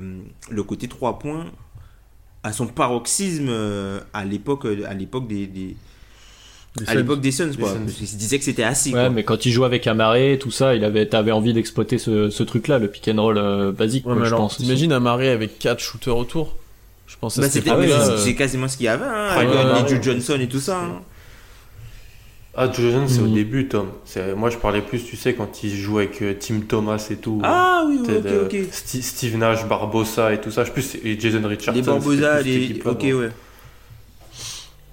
le 0.48 0.62
côté 0.62 0.86
3 0.86 1.18
points 1.18 1.46
à 2.42 2.52
son 2.52 2.66
paroxysme 2.66 3.48
euh, 3.48 4.00
à 4.12 4.24
l'époque 4.24 4.66
à 4.86 4.94
l'époque 4.94 5.26
des, 5.28 5.46
des- 5.46 5.76
à 6.86 6.94
l'époque 6.94 7.20
des 7.20 7.32
Suns 7.32 7.50
quoi 7.58 7.72
Suns. 7.72 7.80
parce 7.86 7.96
qu'il 7.96 8.06
se 8.06 8.16
disait 8.16 8.38
que 8.38 8.44
c'était 8.44 8.62
assez 8.62 8.90
Ouais, 8.90 9.00
quoi. 9.00 9.10
mais 9.10 9.24
quand 9.24 9.44
il 9.46 9.50
jouait 9.50 9.66
avec 9.66 9.86
Amaré, 9.88 10.38
tout 10.40 10.52
ça, 10.52 10.76
il 10.76 10.84
avait, 10.84 11.06
t'avais 11.06 11.32
envie 11.32 11.52
d'exploiter 11.52 11.98
ce, 11.98 12.30
ce 12.30 12.42
truc-là, 12.44 12.78
le 12.78 12.86
pick 12.88 13.08
and 13.08 13.20
roll 13.20 13.36
euh, 13.38 13.72
basique, 13.72 14.06
Ouais, 14.06 14.12
quoi, 14.12 14.22
mais 14.22 14.28
je 14.28 14.34
alors, 14.34 14.46
pense. 14.46 14.58
t'imagines 14.58 14.92
un 14.92 15.00
marée 15.00 15.30
avec 15.30 15.58
4 15.58 15.80
shooters 15.80 16.16
autour? 16.16 16.54
Je 17.08 17.16
pense 17.20 17.38
Bah, 17.40 17.48
c'était- 17.48 17.70
c'est- 17.70 17.74
euh, 17.92 18.18
c'est 18.18 18.34
quasiment 18.36 18.68
ce 18.68 18.76
qu'il 18.76 18.86
y 18.86 18.88
avait 18.88 19.04
hein, 19.04 19.36
Ouais, 19.38 19.46
avec 19.46 19.90
ouais, 19.90 20.02
Johnson 20.02 20.36
et 20.38 20.46
tout 20.48 20.60
ça 20.60 20.78
hein. 20.78 21.00
Ah, 22.60 22.66
Joe 22.72 22.90
Johnson, 22.90 23.04
c'est 23.06 23.20
au 23.20 23.26
Mhm. 23.28 23.34
début, 23.34 23.68
Tom. 23.68 23.90
C'est- 24.04 24.34
Moi, 24.34 24.50
je 24.50 24.56
parlais 24.56 24.82
plus, 24.82 25.04
tu 25.04 25.16
sais, 25.16 25.32
quand 25.34 25.62
il 25.62 25.70
jouait 25.76 26.06
avec 26.06 26.20
euh, 26.22 26.34
Tim 26.38 26.58
Thomas 26.66 27.06
et 27.10 27.16
tout. 27.16 27.40
ah 27.44 27.84
oui 27.86 28.00
oui, 28.02 28.16
ok 28.16 28.32
ok 28.46 28.54
Sti- 28.72 29.02
Steve 29.02 29.36
Nash, 29.36 29.64
Barbosa 29.66 30.32
et 30.32 30.40
tout 30.40 30.50
ça. 30.50 30.64
Je 30.64 30.72
plus, 30.72 30.82
c'est- 30.82 30.98
et 31.04 31.18
Jason 31.20 31.40
Richardson. 31.46 31.72
les 31.80 31.86
Barbosa 31.86 32.42
les 32.42 32.80
ok 32.84 33.02
ouais 33.02 33.30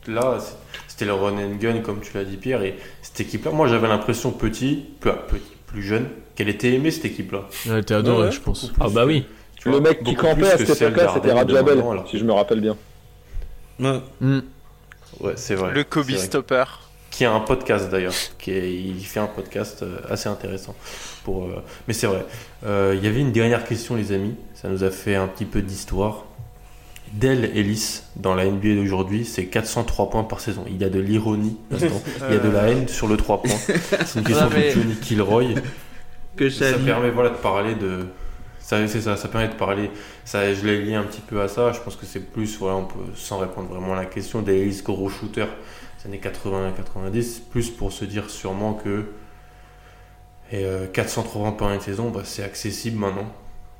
Là, 0.07 0.37
c'est- 0.39 0.53
c'était 0.87 1.05
le 1.05 1.13
run 1.13 1.33
and 1.37 1.55
gun, 1.59 1.79
comme 1.79 2.01
tu 2.01 2.11
l'as 2.15 2.23
dit, 2.23 2.37
Pierre. 2.37 2.61
Et 2.61 2.75
cette 3.01 3.19
équipe-là, 3.21 3.49
moi, 3.51 3.67
j'avais 3.67 3.87
l'impression, 3.87 4.29
petit, 4.31 4.85
plus 5.65 5.81
jeune, 5.81 6.07
qu'elle 6.35 6.49
était 6.49 6.71
aimée, 6.73 6.91
cette 6.91 7.05
équipe-là. 7.05 7.41
Elle 7.67 7.79
était 7.79 7.95
adorée, 7.95 8.27
Ouais, 8.27 8.31
je 8.31 8.39
pense. 8.41 8.71
Ah 8.79 8.89
bah 8.89 9.05
oui. 9.07 9.25
Tu 9.57 9.69
Le 9.69 9.77
vois, 9.79 9.89
mec 9.89 10.03
qui 10.03 10.13
campait 10.13 10.51
à 10.51 10.57
cette 10.59 10.69
époque-là, 10.81 11.11
c'était 11.15 11.31
Rajabel, 11.31 11.83
si 12.11 12.19
je 12.19 12.23
me 12.25 12.33
rappelle 12.33 12.61
bien. 12.61 12.77
Ouais. 13.79 13.99
Ouais, 15.19 15.33
c'est 15.35 15.55
vrai. 15.55 15.73
Le 15.73 15.83
Kobe 15.83 16.05
vrai. 16.11 16.17
Qui 17.15 17.23
a 17.23 17.31
un 17.33 17.39
podcast 17.39 17.89
d'ailleurs. 17.89 18.13
Qui 18.37 18.51
est- 18.51 18.73
il 18.73 19.05
fait 19.05 19.21
un 19.21 19.27
podcast 19.27 19.83
euh, 19.83 19.99
assez 20.09 20.27
intéressant. 20.27 20.75
Pour, 21.23 21.45
euh, 21.45 21.63
mais 21.87 21.93
c'est 21.93 22.07
vrai. 22.07 22.25
Euh, 22.65 22.93
Il 22.97 23.03
y 23.05 23.07
avait 23.07 23.21
une 23.21 23.31
dernière 23.31 23.63
question, 23.63 23.95
les 23.95 24.11
amis. 24.11 24.35
Ça 24.53 24.67
nous 24.67 24.83
a 24.83 24.91
fait 24.91 25.15
un 25.15 25.27
petit 25.27 25.45
peu 25.45 25.61
d'histoire. 25.61 26.25
Dell 27.13 27.51
Ellis, 27.55 28.01
dans 28.17 28.35
la 28.35 28.43
NBA 28.45 28.75
d'aujourd'hui, 28.75 29.23
c'est 29.23 29.45
403 29.45 30.09
points 30.09 30.23
par 30.25 30.41
saison. 30.41 30.65
Il 30.67 30.75
y 30.81 30.83
a 30.83 30.89
de 30.89 30.99
l'ironie 30.99 31.55
là-dedans. 31.71 32.01
Il 32.29 32.33
y 32.35 32.37
a 32.37 32.41
de 32.41 32.49
la 32.49 32.67
haine 32.67 32.87
sur 32.89 33.07
le 33.07 33.15
3 33.15 33.41
points. 33.43 33.55
C'est 34.05 34.19
une 34.19 34.23
question 34.25 34.49
Non, 34.49 34.51
mais- 34.53 34.67
de 34.75 34.81
Johnny 34.81 34.95
Kilroy. 34.95 35.45
que 36.35 36.49
Ça 36.49 36.73
permet 36.73 37.11
voilà, 37.11 37.29
de 37.29 37.35
parler 37.37 37.75
de. 37.75 38.07
Ça, 38.59 38.85
c'est 38.87 38.99
ça, 38.99 39.15
ça 39.15 39.27
permet 39.29 39.47
de 39.47 39.53
parler. 39.53 39.89
Ça, 40.25 40.53
je 40.53 40.65
l'ai 40.65 40.81
lié 40.81 40.95
un 40.95 41.03
petit 41.03 41.21
peu 41.21 41.39
à 41.39 41.47
ça. 41.47 41.71
Je 41.71 41.79
pense 41.79 41.95
que 41.95 42.05
c'est 42.05 42.19
plus, 42.19 42.57
voilà, 42.57 42.75
on 42.77 42.85
peut, 42.85 42.99
sans 43.15 43.37
répondre 43.37 43.69
vraiment 43.69 43.93
à 43.93 43.97
la 43.97 44.05
question, 44.05 44.41
des 44.41 44.57
Ellis 44.59 44.81
gros 44.83 45.07
shooter 45.07 45.45
années 46.05 46.21
80-90, 46.23 47.41
plus 47.49 47.69
pour 47.69 47.91
se 47.91 48.05
dire 48.05 48.29
sûrement 48.29 48.73
que. 48.73 49.05
Et 50.51 50.63
euh, 50.63 50.85
480 50.87 51.53
par 51.53 51.71
une 51.73 51.81
saison, 51.81 52.09
bah, 52.11 52.21
c'est 52.23 52.43
accessible 52.43 52.99
maintenant. 52.99 53.27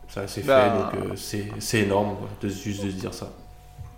Ça, 0.08 0.28
c'est 0.28 0.46
Bah. 0.46 0.90
fait, 0.92 0.98
donc 1.00 1.12
euh, 1.12 1.14
c'est 1.16 1.48
c'est 1.60 1.80
énorme 1.82 2.16
de, 2.42 2.48
juste 2.50 2.84
de 2.84 2.90
se 2.90 2.96
dire 2.96 3.14
ça. 3.14 3.32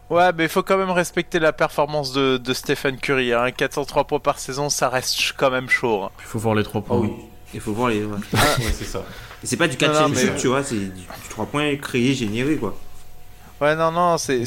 Ouais, 0.09 0.31
mais 0.33 0.43
il 0.43 0.49
faut 0.49 0.63
quand 0.63 0.77
même 0.77 0.91
respecter 0.91 1.39
la 1.39 1.51
performance 1.53 2.13
de, 2.13 2.37
de 2.37 2.53
Stephen 2.53 2.97
Curry. 2.97 3.33
Hein. 3.33 3.51
403 3.51 4.05
points 4.05 4.19
par 4.19 4.39
saison, 4.39 4.69
ça 4.69 4.87
reste 4.89 5.33
quand 5.37 5.51
même 5.51 5.69
chaud. 5.69 6.03
hein. 6.03 6.11
Il 6.19 6.25
faut 6.25 6.39
voir 6.39 6.55
les 6.55 6.63
3 6.63 6.81
Ah 6.81 6.87
points. 6.87 6.97
oui, 6.99 7.11
il 7.53 7.59
faut 7.59 7.73
voir 7.73 7.89
les 7.89 8.03
ouais. 8.05 8.11
ouais, 8.15 8.71
c'est 8.73 8.85
ça. 8.85 9.03
Et 9.43 9.47
c'est 9.47 9.57
pas 9.57 9.67
du 9.67 9.77
catch 9.77 9.89
Non, 9.93 9.99
non, 10.01 10.05
and 10.07 10.09
mais- 10.09 10.21
shoot, 10.21 10.35
tu 10.37 10.47
vois, 10.47 10.63
c'est 10.63 10.75
du, 10.75 10.85
du 10.89 11.29
3 11.29 11.45
points 11.45 11.75
créé, 11.77 12.13
généré, 12.13 12.55
quoi. 12.55 12.75
Ouais, 13.61 13.75
non, 13.75 13.91
non, 13.91 14.17
c'est 14.17 14.45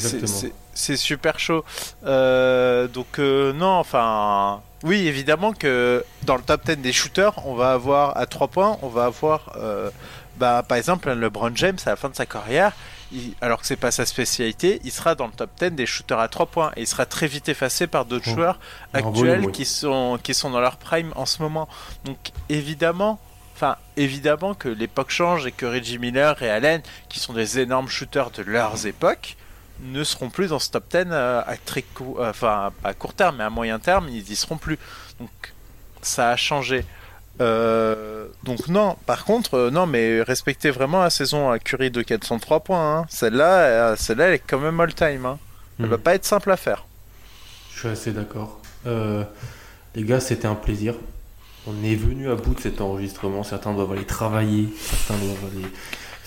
c'est- 0.81 0.97
super 0.97 1.39
chaud. 1.39 1.63
Euh, 2.05 2.87
donc, 2.87 3.19
euh, 3.19 3.53
non, 3.53 3.67
enfin. 3.79 4.61
Oui, 4.83 5.05
évidemment 5.07 5.53
que 5.53 6.03
dans 6.23 6.35
le 6.35 6.41
top 6.41 6.65
10 6.65 6.77
des 6.77 6.91
shooters, 6.91 7.33
on 7.45 7.53
va 7.53 7.71
avoir 7.73 8.17
à 8.17 8.25
3 8.25 8.47
points, 8.47 8.77
on 8.81 8.87
va 8.87 9.05
avoir. 9.05 9.53
euh, 9.57 9.89
bah, 10.37 10.63
par 10.67 10.77
exemple, 10.77 11.11
LeBron 11.11 11.51
James 11.55 11.77
à 11.85 11.91
la 11.91 11.95
fin 11.95 12.09
de 12.09 12.15
sa 12.15 12.25
carrière, 12.25 12.71
il- 13.11 13.35
alors 13.41 13.59
que 13.61 13.67
c'est 13.67 13.75
pas 13.75 13.91
sa 13.91 14.07
spécialité, 14.07 14.81
il 14.83 14.91
sera 14.91 15.13
dans 15.13 15.27
le 15.27 15.33
top 15.33 15.51
10 15.59 15.69
des 15.71 15.85
shooters 15.85 16.17
à 16.19 16.27
3 16.29 16.47
points 16.47 16.71
et 16.75 16.81
il 16.81 16.87
sera 16.87 17.05
très 17.05 17.27
vite 17.27 17.47
effacé 17.47 17.85
par 17.85 18.05
d'autres 18.05 18.25
Oh. 18.29 18.33
joueurs 18.35 18.59
actuels 18.93 19.45
oui. 19.45 19.51
qui, 19.51 19.65
sont, 19.65 20.17
qui 20.23 20.33
sont 20.33 20.49
dans 20.49 20.61
leur 20.61 20.77
prime 20.77 21.13
en 21.15 21.27
ce 21.27 21.43
moment. 21.43 21.67
Donc, 22.05 22.17
évidemment. 22.49 23.19
Enfin, 23.55 23.75
évidemment 23.97 24.55
que 24.55 24.67
l'époque 24.69 25.11
change 25.11 25.45
et 25.45 25.51
que 25.51 25.67
Reggie 25.67 25.99
Miller 25.99 26.41
et 26.41 26.49
Allen, 26.49 26.81
qui 27.09 27.19
sont 27.19 27.33
des 27.33 27.59
énormes 27.59 27.87
shooters 27.89 28.31
de 28.31 28.41
leurs 28.41 28.87
époques, 28.87 29.37
ne 29.81 30.03
seront 30.03 30.29
plus 30.29 30.47
dans 30.49 30.59
ce 30.59 30.69
top 30.71 30.85
10 30.91 31.05
euh, 31.11 31.41
à 31.45 31.55
très 31.57 31.81
cou- 31.81 32.17
euh, 32.19 32.29
enfin 32.29 32.71
à 32.83 32.93
court 32.93 33.13
terme, 33.13 33.37
mais 33.37 33.43
à 33.43 33.49
moyen 33.49 33.79
terme, 33.79 34.07
ils 34.09 34.31
y 34.31 34.35
seront 34.35 34.57
plus. 34.57 34.77
Donc 35.19 35.29
ça 36.01 36.29
a 36.31 36.35
changé. 36.35 36.85
Euh, 37.39 38.27
donc 38.43 38.67
non, 38.67 38.97
par 39.05 39.23
contre, 39.25 39.55
euh, 39.55 39.69
non, 39.71 39.87
mais 39.87 40.21
respectez 40.21 40.69
vraiment 40.69 41.01
la 41.01 41.09
saison 41.09 41.49
à 41.49 41.59
Curry 41.59 41.89
de 41.89 42.01
403 42.01 42.59
points. 42.59 42.99
hein. 42.99 43.05
Celle-là, 43.09 43.53
euh, 43.91 43.95
celle-là, 43.95 44.27
elle 44.27 44.33
est 44.35 44.39
quand 44.45 44.59
même 44.59 44.79
all 44.79 44.93
time. 44.93 45.25
Hein. 45.25 45.39
Elle 45.79 45.85
Hmm. 45.85 45.89
va 45.89 45.97
pas 45.97 46.13
être 46.15 46.25
simple 46.25 46.51
à 46.51 46.57
faire. 46.57 46.85
Je 47.73 47.79
suis 47.79 47.87
assez 47.89 48.11
d'accord. 48.11 48.59
Les 49.95 50.03
gars, 50.03 50.19
c'était 50.19 50.47
un 50.47 50.55
plaisir. 50.55 50.93
On 51.67 51.83
est 51.83 51.95
venu 51.95 52.29
à 52.29 52.35
bout 52.35 52.53
de 52.55 52.59
cet 52.59 52.81
enregistrement. 52.81 53.43
Certains 53.43 53.73
doivent 53.73 53.91
aller 53.91 54.05
travailler, 54.05 54.69
certains 54.79 55.15
doivent 55.23 55.51
aller 55.51 55.65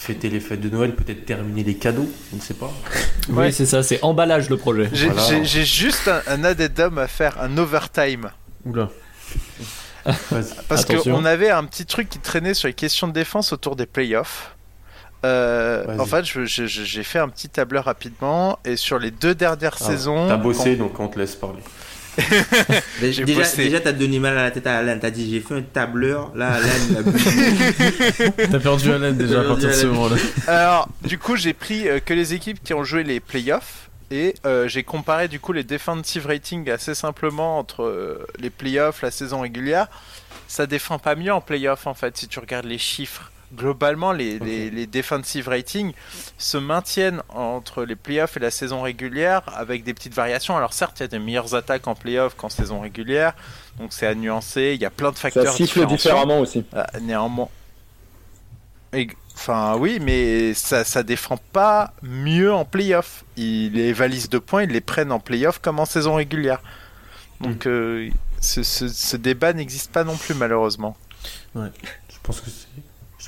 fêter 0.04 0.28
les 0.28 0.40
fêtes 0.40 0.60
de 0.60 0.68
Noël, 0.68 0.94
peut-être 0.94 1.24
terminer 1.24 1.64
les 1.64 1.74
cadeaux, 1.76 2.08
je 2.30 2.36
ne 2.36 2.40
sais 2.40 2.54
pas. 2.54 2.70
Ouais. 3.30 3.46
Oui, 3.46 3.52
c'est 3.54 3.64
ça, 3.66 3.82
c'est 3.82 4.02
emballage 4.02 4.50
le 4.50 4.58
projet. 4.58 4.88
J'ai 4.92 5.08
Voilà. 5.08 5.22
j'ai- 5.26 5.44
j'ai 5.46 5.64
juste 5.64 6.08
un, 6.08 6.20
un 6.26 6.44
addendum 6.44 6.98
à 6.98 7.06
faire, 7.08 7.40
un 7.40 7.56
overtime. 7.56 8.30
Oula. 8.66 8.90
Parce 10.68 10.84
qu'on 10.84 11.24
avait 11.24 11.50
un 11.50 11.64
petit 11.64 11.86
truc 11.86 12.08
qui 12.10 12.18
traînait 12.18 12.54
sur 12.54 12.68
les 12.68 12.74
questions 12.74 13.08
de 13.08 13.12
défense 13.12 13.52
autour 13.52 13.76
des 13.76 13.86
playoffs. 13.86 14.54
Euh, 15.24 15.98
en 15.98 16.04
fait, 16.04 16.24
je- 16.26 16.44
je- 16.44 16.66
je- 16.66 16.84
j'ai 16.84 17.02
fait 17.02 17.18
un 17.18 17.30
petit 17.30 17.48
tableur 17.48 17.86
rapidement 17.86 18.58
et 18.66 18.76
sur 18.76 18.98
les 18.98 19.10
deux 19.10 19.34
dernières 19.34 19.76
Ah, 19.80 19.84
saisons. 19.84 20.28
T'as 20.28 20.36
bossé, 20.36 20.76
donc 20.76 21.00
on 21.00 21.08
te 21.08 21.18
laisse 21.18 21.34
parler. 21.34 21.60
Déjà, 23.00 23.24
bossé. 23.24 23.64
déjà 23.64 23.80
t'as 23.80 23.92
donné 23.92 24.18
mal 24.18 24.38
à 24.38 24.44
la 24.44 24.50
tête 24.50 24.66
à 24.66 24.78
Alan. 24.78 24.98
T'as 25.00 25.10
dit 25.10 25.30
j'ai 25.30 25.40
fait 25.40 25.54
un 25.54 25.62
tableur. 25.62 26.32
Là, 26.34 26.52
Alan, 26.52 26.68
il 26.90 26.96
a. 26.96 28.48
T'as 28.50 28.60
perdu 28.60 28.92
Allen 28.92 29.16
déjà 29.16 29.40
à 29.40 29.44
partir 29.44 29.68
de 29.68 29.74
ce 29.74 29.86
moment-là. 29.86 30.16
Alors, 30.46 30.88
du 31.02 31.18
coup, 31.18 31.36
j'ai 31.36 31.52
pris 31.52 31.88
euh, 31.88 32.00
que 32.00 32.14
les 32.14 32.34
équipes 32.34 32.62
qui 32.62 32.74
ont 32.74 32.84
joué 32.84 33.02
les 33.02 33.20
playoffs 33.20 33.90
et 34.10 34.34
euh, 34.46 34.68
j'ai 34.68 34.82
comparé 34.82 35.28
du 35.28 35.40
coup 35.40 35.52
les 35.52 35.64
defensive 35.64 36.26
ratings 36.26 36.70
assez 36.70 36.94
simplement 36.94 37.58
entre 37.58 37.82
euh, 37.82 38.26
les 38.38 38.50
playoffs, 38.50 39.02
la 39.02 39.10
saison 39.10 39.40
régulière. 39.40 39.88
Ça 40.46 40.66
défend 40.66 40.98
pas 40.98 41.14
mieux 41.14 41.32
en 41.32 41.40
playoffs 41.40 41.86
en 41.86 41.94
fait 41.94 42.16
si 42.16 42.28
tu 42.28 42.38
regardes 42.38 42.66
les 42.66 42.78
chiffres. 42.78 43.32
Globalement, 43.56 44.12
les, 44.12 44.38
les, 44.38 44.70
les 44.70 44.86
defensive 44.86 45.48
ratings 45.48 45.92
se 46.38 46.56
maintiennent 46.56 47.22
entre 47.28 47.84
les 47.84 47.96
playoffs 47.96 48.36
et 48.36 48.40
la 48.40 48.50
saison 48.50 48.82
régulière 48.82 49.42
avec 49.56 49.84
des 49.84 49.94
petites 49.94 50.14
variations. 50.14 50.56
Alors 50.56 50.72
certes, 50.72 51.00
il 51.00 51.02
y 51.02 51.04
a 51.04 51.08
des 51.08 51.18
meilleures 51.18 51.54
attaques 51.54 51.86
en 51.86 51.94
playoffs 51.94 52.34
qu'en 52.36 52.48
saison 52.48 52.80
régulière, 52.80 53.34
donc 53.78 53.92
c'est 53.92 54.06
à 54.06 54.14
nuancer. 54.14 54.72
Il 54.74 54.80
y 54.82 54.86
a 54.86 54.90
plein 54.90 55.10
de 55.12 55.18
facteurs 55.18 55.44
Ça 55.46 55.52
siffle 55.56 55.80
différemment 55.86 56.40
aussi. 56.40 56.64
Euh, 56.74 56.82
néanmoins. 57.02 57.48
Et- 58.92 59.08
Enfin, 59.36 59.74
oui, 59.76 59.98
mais 60.00 60.54
ça, 60.54 60.84
ça 60.84 61.02
défend 61.02 61.38
pas 61.52 61.92
mieux 62.02 62.52
en 62.54 62.64
playoff. 62.64 63.24
Ils- 63.36 63.72
Les 63.72 63.92
valises 63.92 64.28
de 64.28 64.38
points, 64.38 64.62
ils 64.62 64.70
les 64.70 64.80
prennent 64.80 65.10
en 65.10 65.18
playoff 65.18 65.58
comme 65.58 65.80
en 65.80 65.86
saison 65.86 66.14
régulière. 66.14 66.60
Donc, 67.40 67.66
euh, 67.66 68.08
ce, 68.40 68.62
ce- 68.62 68.86
ce 68.86 69.16
débat 69.16 69.52
n'existe 69.52 69.90
pas 69.90 70.04
non 70.04 70.16
plus, 70.16 70.34
malheureusement. 70.36 70.96
Je 71.56 72.16
pense 72.22 72.40
que 72.40 72.48
c'est, 72.48 72.68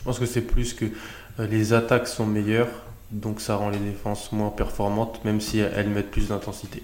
pense 0.06 0.18
que 0.18 0.26
c'est 0.26 0.40
plus 0.40 0.72
que 0.72 0.86
euh, 1.40 1.46
les 1.46 1.72
attaques 1.74 2.06
sont 2.08 2.26
meilleures, 2.26 2.68
donc 3.10 3.40
ça 3.40 3.56
rend 3.56 3.70
les 3.70 3.78
défenses 3.78 4.32
moins 4.32 4.50
performantes, 4.50 5.24
même 5.24 5.40
si 5.40 5.58
elles 5.58 5.88
mettent 5.88 6.10
plus 6.10 6.28
d'intensité. 6.28 6.82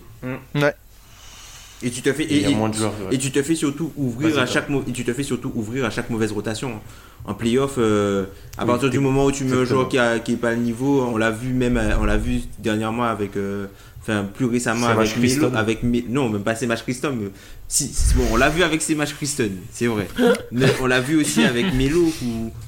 Et 1.85 1.91
tu 1.91 2.01
te 2.03 2.13
fais. 2.13 2.23
Et 2.25 2.37
il 2.37 2.43
y 2.43 2.45
a 2.45 2.49
Et, 2.49 2.53
et- 2.53 2.55
moins 2.55 2.69
de 2.69 2.75
joueurs. 2.75 2.93
ouais. 3.09 3.15
et 3.15 3.19
tu 3.19 3.33
te 3.33 3.43
fais 3.43 3.57
surtout 3.57 3.93
ouvrir 3.97 4.39
à 4.39 4.47
chaque 4.47 4.69
et 4.87 4.93
tu 4.93 5.05
te 5.05 5.13
fais 5.13 5.25
surtout 5.25 5.51
ouvrir 5.55 5.85
à 5.85 5.91
chaque 5.91 6.11
mauvaise 6.11 6.31
rotation. 6.33 6.81
En 7.25 7.35
playoff, 7.35 7.75
euh, 7.79 8.25
à 8.59 8.63
Oui, 8.63 8.69
partir 8.69 8.91
du 8.91 8.99
moment 8.99 9.25
où 9.27 9.33
tu 9.33 9.45
mets 9.45 9.57
un 9.57 9.65
joueur 9.65 9.89
qui, 9.89 9.97
a, 9.99 10.19
qui 10.19 10.33
est 10.33 10.37
pas 10.37 10.51
à 10.51 10.55
niveau, 10.57 11.03
on 11.03 11.17
l'a 11.17 11.31
vu 11.31 11.53
même, 11.53 11.77
euh, 11.77 11.97
on 12.01 12.05
l'a 12.05 12.17
vu 12.17 12.41
dernièrement 12.59 13.05
avec, 13.05 13.37
euh, 13.37 13.67
enfin 14.01 14.25
plus 14.25 14.47
récemment 14.47 14.89
avec 14.89 15.17
Melo, 15.17 15.51
avec 15.57 15.83
non 16.09 16.29
même 16.29 16.43
pas 16.43 16.57
ces 16.57 16.67
matchs 16.67 16.83
Christon, 16.83 17.17
mais 17.21 17.29
si, 17.73 17.89
si- 17.89 18.15
bon 18.15 18.25
on 18.33 18.37
l'a 18.37 18.51
vu 18.51 18.63
avec 18.63 18.83
ces 18.83 18.95
matchs 18.95 19.15
Christon, 19.15 19.51
c'est 19.73 19.87
vrai. 19.87 20.07
mais 20.53 20.67
on 20.83 20.87
l'a 20.87 21.01
vu 21.01 21.17
aussi 21.17 21.43
avec 21.45 21.73
Melo 21.75 22.13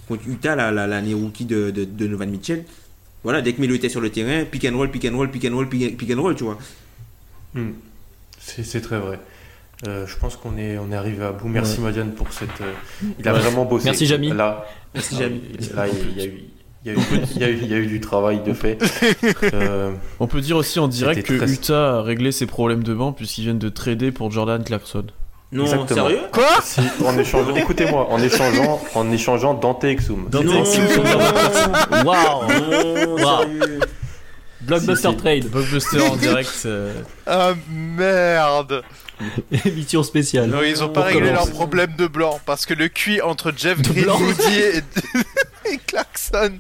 contre 0.09 0.23
Utah 0.27 0.57
la- 0.57 0.71
la- 0.73 0.87
l'année 0.87 1.13
rookie 1.15 1.45
de, 1.45 1.71
de, 1.71 1.85
de 1.85 2.07
Novan 2.09 2.27
Mitchell. 2.27 2.65
Voilà, 3.23 3.43
dès 3.43 3.53
que 3.53 3.61
Melo 3.61 3.75
était 3.75 3.89
sur 3.89 4.01
le 4.01 4.11
terrain, 4.11 4.45
pick 4.45 4.65
and 4.65 4.77
roll, 4.77 4.91
pick 4.91 5.05
and 5.05 5.15
roll, 5.17 5.31
pick 5.31 5.45
and 5.45 5.55
roll, 5.55 5.69
pick 5.69 6.11
and, 6.11 6.21
roll, 6.23 6.35
tu 6.35 6.45
vois. 6.45 6.59
Hmm. 7.55 7.71
C'est, 8.41 8.81
très 8.81 8.99
vrai. 8.99 9.19
Euh, 9.87 10.07
je 10.07 10.17
pense 10.17 10.37
qu'on 10.37 10.57
est, 10.57 10.77
on 10.79 10.91
est 10.93 10.95
arrivé 10.97 11.25
à 11.25 11.33
bout. 11.33 11.49
Merci 11.49 11.81
Madiane 11.81 12.13
pour 12.13 12.33
cette. 12.33 12.61
euh, 12.61 12.73
il 13.19 13.27
a 13.29 13.33
vraiment 13.33 13.65
bossé. 13.65 13.87
Merci, 13.87 14.07
Jamy. 14.07 14.29
Là, 14.33 14.67
Merci, 14.95 15.17
Jamy. 15.19 15.41
il- 15.59 15.75
Là, 15.75 15.87
il 15.89 16.19
y 16.19 16.23
a 16.23 16.27
eu. 16.27 16.41
Il 16.87 16.93
y, 16.93 16.95
a 16.95 16.99
eu, 16.99 17.03
il, 17.35 17.41
y 17.41 17.45
a 17.45 17.49
eu, 17.49 17.59
il 17.63 17.69
y 17.69 17.75
a 17.75 17.77
eu 17.79 17.87
du 17.87 18.01
travail 18.01 18.41
de 18.43 18.53
fait. 18.53 18.79
Euh, 19.55 19.93
On 20.21 20.27
peut 20.27 20.41
dire 20.43 20.57
aussi 20.57 20.79
en 20.79 20.89
direct 20.89 21.27
que 21.27 21.35
très- 21.39 21.51
Utah 21.51 21.99
a 21.99 22.03
réglé 22.03 22.31
ses 22.33 22.47
problèmes 22.47 22.83
de 22.83 22.93
banc 22.93 23.13
puisqu'ils 23.13 23.43
viennent 23.45 23.59
de 23.59 23.69
trader 23.71 24.13
pour 24.13 24.31
Jordan 24.31 24.63
Clarkson. 24.63 25.05
Non, 25.53 25.65
Exactement. 25.65 26.09
sérieux? 26.09 26.21
Quoi? 26.33 26.61
Si, 26.63 26.81
en 27.07 27.17
échangeant, 27.19 27.55
écoutez-moi, 27.57 28.09
en 28.11 28.19
échangeant, 28.21 28.83
en 28.95 29.11
échangeant 29.13 29.55
Dante 29.55 29.85
Exum. 29.85 30.29
Non, 30.33 30.41
Waouh 32.05 32.49
non, 32.49 33.15
Wow. 33.15 33.45
Blockbuster 34.63 35.09
Si, 35.09 35.15
si. 35.15 35.17
Trade, 35.17 35.45
Blockbuster 35.51 36.01
en 36.01 36.17
direct. 36.17 36.63
euh, 36.67 36.93
Ah 37.27 37.53
merde 37.71 38.83
émission 39.65 40.03
spéciale. 40.03 40.51
Non, 40.51 40.63
ils 40.63 40.83
ont 40.83 40.89
pas 40.89 41.03
réglé 41.03 41.31
leur 41.31 41.49
problème 41.51 41.93
de 41.97 42.07
blanc 42.09 42.41
parce 42.47 42.67
que 42.67 42.75
le 42.75 42.89
QI 42.89 43.21
entre 43.23 43.53
Jeff. 43.57 43.81
Greenwoody 43.81 44.59
et, 44.59 44.81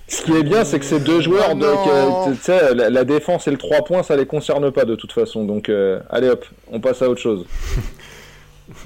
Ce 0.09 0.23
qui 0.23 0.32
est 0.32 0.43
bien, 0.43 0.65
c'est 0.65 0.78
que 0.78 0.85
ces 0.85 1.01
deux 1.01 1.20
joueurs, 1.20 1.51
Oh 1.53 1.55
de- 1.55 2.35
que- 2.35 2.43
sais, 2.43 2.74
la, 2.74 2.91
la 2.91 3.05
défense 3.05 3.47
et 3.49 3.51
le 3.51 3.59
3 3.59 3.82
points, 3.85 4.03
ça 4.03 4.16
les 4.16 4.27
concerne 4.27 4.70
pas 4.70 4.85
de 4.85 4.95
toute 4.95 5.12
façon. 5.12 5.45
Donc, 5.45 5.69
euh, 5.69 6.01
allez 6.11 6.28
hop, 6.28 6.45
on 6.70 6.81
passe 6.81 7.03
à 7.03 7.09
autre 7.09 7.20
chose. 7.20 7.47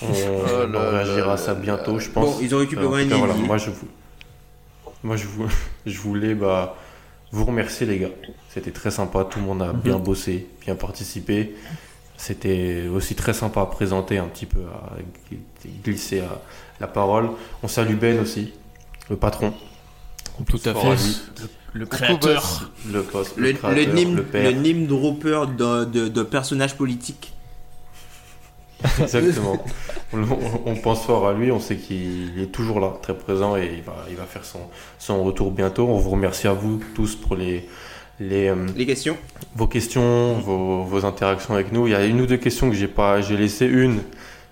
On, 0.00 0.06
Oh 0.10 0.66
on 0.72 0.90
réagira 0.90 1.32
à 1.32 1.36
ça 1.36 1.54
bientôt, 1.54 1.98
je 1.98 2.08
pense. 2.08 2.36
Bon, 2.36 2.38
ils 2.40 2.54
ont 2.54 2.58
récupéré 2.58 3.02
Euh, 3.02 3.14
un 3.14 3.18
voilà, 3.18 3.34
moi 3.34 3.56
je 3.58 3.70
vous, 3.70 3.88
moi 5.02 5.16
je 5.16 5.26
vous, 5.26 5.48
je 5.86 5.98
voulais 5.98 6.34
bah, 6.34 6.76
vous 7.32 7.44
remercier 7.44 7.84
les 7.84 7.98
gars. 7.98 8.10
C'était 8.48 8.70
très 8.70 8.92
sympa, 8.92 9.24
tout 9.28 9.40
le 9.40 9.44
monde 9.46 9.60
a 9.62 9.72
bien 9.72 9.98
bossé, 9.98 10.46
bien 10.64 10.76
participé. 10.76 11.56
C'était 12.16 12.84
aussi 12.94 13.16
très 13.16 13.32
sympa 13.32 13.60
à 13.62 13.66
présenter 13.66 14.18
un 14.18 14.26
petit 14.26 14.46
peu, 14.46 14.60
à 14.60 14.96
glisser 15.84 16.20
à 16.20 16.40
la 16.80 16.86
parole. 16.86 17.30
On 17.64 17.68
salue 17.68 17.94
Ben 17.96 18.20
aussi, 18.20 18.52
le 19.10 19.16
patron. 19.16 19.52
Tout 20.46 20.60
à 20.64 20.74
fait. 20.74 20.96
Le 21.74 21.84
créateur. 21.86 22.70
Le 22.90 23.02
poste, 23.02 23.36
Le, 23.36 23.42
le, 23.42 23.48
le, 23.52 23.58
créateur, 23.58 23.94
name, 23.94 24.16
le 24.16 24.22
père. 24.22 24.50
le 24.50 24.56
name 24.56 24.86
dropper 24.86 25.44
de, 25.56 25.84
de, 25.84 26.08
de 26.08 26.22
personnages 26.22 26.76
politiques. 26.76 27.32
Exactement. 29.00 29.60
on, 30.12 30.22
on- 30.22 30.62
on 30.66 30.74
pense 30.76 31.04
fort 31.04 31.26
à 31.26 31.32
lui, 31.34 31.50
on 31.50 31.58
sait 31.60 31.76
qu'il 31.76 32.40
est 32.40 32.52
toujours 32.52 32.78
là, 32.78 32.94
très 33.02 33.16
présent 33.16 33.56
et 33.56 33.72
il 33.78 33.82
va, 33.82 33.96
il 34.08 34.16
va 34.16 34.24
faire 34.24 34.44
son, 34.44 34.60
son 34.98 35.22
retour 35.24 35.50
bientôt. 35.50 35.88
On 35.88 35.98
vous 35.98 36.10
remercie 36.10 36.46
à 36.46 36.52
vous 36.52 36.80
tous 36.94 37.16
pour 37.16 37.34
les, 37.34 37.68
les, 38.20 38.48
euh, 38.48 38.66
Les 38.76 38.86
questions 38.86 39.16
vos 39.56 39.66
questions, 39.66 40.34
vos, 40.34 40.84
vos 40.84 41.04
interactions 41.04 41.54
avec 41.54 41.72
nous. 41.72 41.88
Il 41.88 41.90
y 41.90 41.96
a 41.96 42.04
une 42.06 42.20
ou 42.20 42.26
deux 42.26 42.36
questions 42.36 42.70
que 42.70 42.76
j'ai 42.76 42.86
pas, 42.88 43.20
j'ai 43.20 43.36
laissé 43.36 43.66
une 43.66 44.00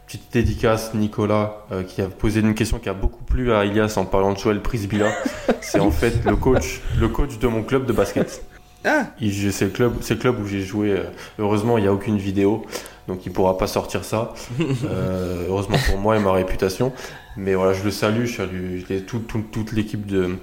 petite 0.07 0.33
dédicace 0.33 0.95
Nicolas 0.95 1.65
euh, 1.73 1.83
qui 1.83 2.01
a 2.03 2.09
posé 2.09 2.41
une 2.41 2.55
question 2.55 2.79
qui 2.79 2.89
a 2.89 2.95
beaucoup 2.95 3.25
plu 3.25 3.53
à 3.53 3.65
Ilias 3.65 3.95
en 3.97 4.05
parlant 4.05 4.33
de 4.33 4.39
Joël 4.39 4.61
Prisbilla. 4.63 5.11
C'est 5.61 5.81
en 5.81 5.91
fait 5.91 6.25
le 6.25 6.37
coach, 6.37 6.81
le 6.99 7.09
coach 7.09 7.39
de 7.39 7.47
mon 7.49 7.63
club 7.63 7.87
de 7.87 7.93
basket. 7.93 8.43
Ah 8.85 9.07
C'est 9.19 9.63
le 9.65 9.71
club, 9.71 9.95
c'est 10.01 10.15
le 10.15 10.21
club 10.21 10.39
où 10.41 10.47
j'ai 10.47 10.61
joué. 10.63 10.91
euh, 10.93 11.05
Heureusement, 11.41 11.77
il 11.77 11.81
n'y 11.83 11.89
a 11.89 11.93
aucune 11.93 12.19
vidéo, 12.19 12.65
donc 13.09 13.27
il 13.27 13.33
pourra 13.33 13.59
pas 13.59 13.67
sortir 13.67 14.05
ça. 14.05 14.33
Euh, 14.85 15.47
heureusement 15.49 15.77
pour 15.89 15.99
moi 15.99 16.17
et 16.17 16.21
ma 16.21 16.31
réputation. 16.31 16.93
Mais 17.37 17.55
voilà, 17.57 17.73
je 17.73 17.83
le 17.83 17.91
salue. 17.91 18.27
Je 18.27 18.37
salue 18.37 18.79
je 18.79 18.87
l'ai- 18.95 19.03
tout- 19.03 19.19
tout- 19.19 19.45
toute 19.51 19.73
l'équipe 19.73 20.07
de 20.07 20.37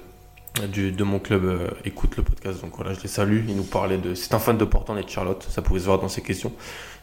du- 0.70 0.92
de 0.92 1.02
mon 1.04 1.18
club 1.20 1.44
euh, 1.46 1.68
écoute 1.86 2.16
le 2.18 2.22
podcast. 2.22 2.60
Donc 2.60 2.72
voilà, 2.76 2.92
je 2.92 3.00
les 3.00 3.08
salue. 3.08 3.40
Il 3.48 3.56
nous 3.56 3.62
parlait 3.64 3.96
de. 3.98 4.14
C'est 4.14 4.34
un 4.34 4.38
fan 4.38 4.58
de 4.58 4.64
Portland 4.66 4.98
et 4.98 5.02
de 5.02 5.08
Charlotte. 5.08 5.44
Ça 5.50 5.62
pouvait 5.62 5.80
se 5.80 5.86
voir 5.86 5.98
dans 5.98 6.08
ses 6.10 6.20
questions. 6.20 6.52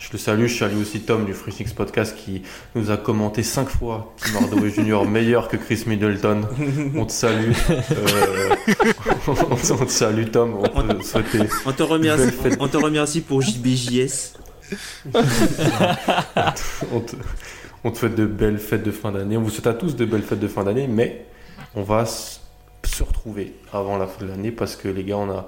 Je 0.02 0.12
le 0.14 0.18
salue. 0.18 0.48
Je 0.48 0.58
salue 0.58 0.82
aussi 0.82 1.02
Tom 1.02 1.26
du 1.26 1.34
Free 1.36 1.52
Six 1.52 1.74
Podcast 1.74 2.18
qui 2.18 2.42
nous 2.74 2.90
a 2.90 2.98
commenté 2.98 3.44
cinq 3.44 3.70
fois 3.70 4.16
Tim 4.18 4.36
Hardaway 4.36 4.72
Jr. 4.72 5.06
meilleur 5.08 5.48
que 5.48 5.58
Chris 5.58 5.84
Middleton. 5.86 6.42
On 6.96 7.06
te 7.06 7.12
salue. 7.12 7.52
Euh, 7.70 8.56
on 9.28 9.86
te 9.86 9.92
salue 9.92 10.26
Tom. 10.32 10.58
On 10.74 10.88
te 10.88 11.04
souhaiter 11.04 11.42
on 11.68 11.72
te, 11.72 11.84
remercie, 11.84 12.36
on 12.60 12.68
te 12.68 12.78
remercie 12.78 13.22
pour 13.22 13.44
JBJS. 13.44 14.40
on, 16.92 17.00
te, 17.02 17.16
on 17.84 17.92
te 17.92 17.98
souhaite 18.00 18.16
de 18.16 18.26
belles 18.26 18.58
fêtes 18.58 18.84
de 18.84 18.92
fin 18.92 19.12
d'année. 19.12 19.38
On 19.38 19.42
vous 19.44 19.52
souhaite 19.52 19.68
à 19.68 19.76
tous 19.76 19.96
de 19.96 20.06
belles 20.06 20.24
fêtes 20.24 20.40
de 20.40 20.48
fin 20.48 20.64
d'année, 20.64 20.88
mais 20.88 21.28
on 21.76 21.84
va 21.84 22.08
se 22.08 22.40
retrouver 23.04 23.54
avant 23.72 23.98
la 23.98 24.08
fin 24.08 24.26
de 24.26 24.32
l'année 24.32 24.52
parce 24.52 24.76
que 24.76 24.88
les 24.88 25.04
gars, 25.04 25.18
on 25.18 25.30
a 25.30 25.48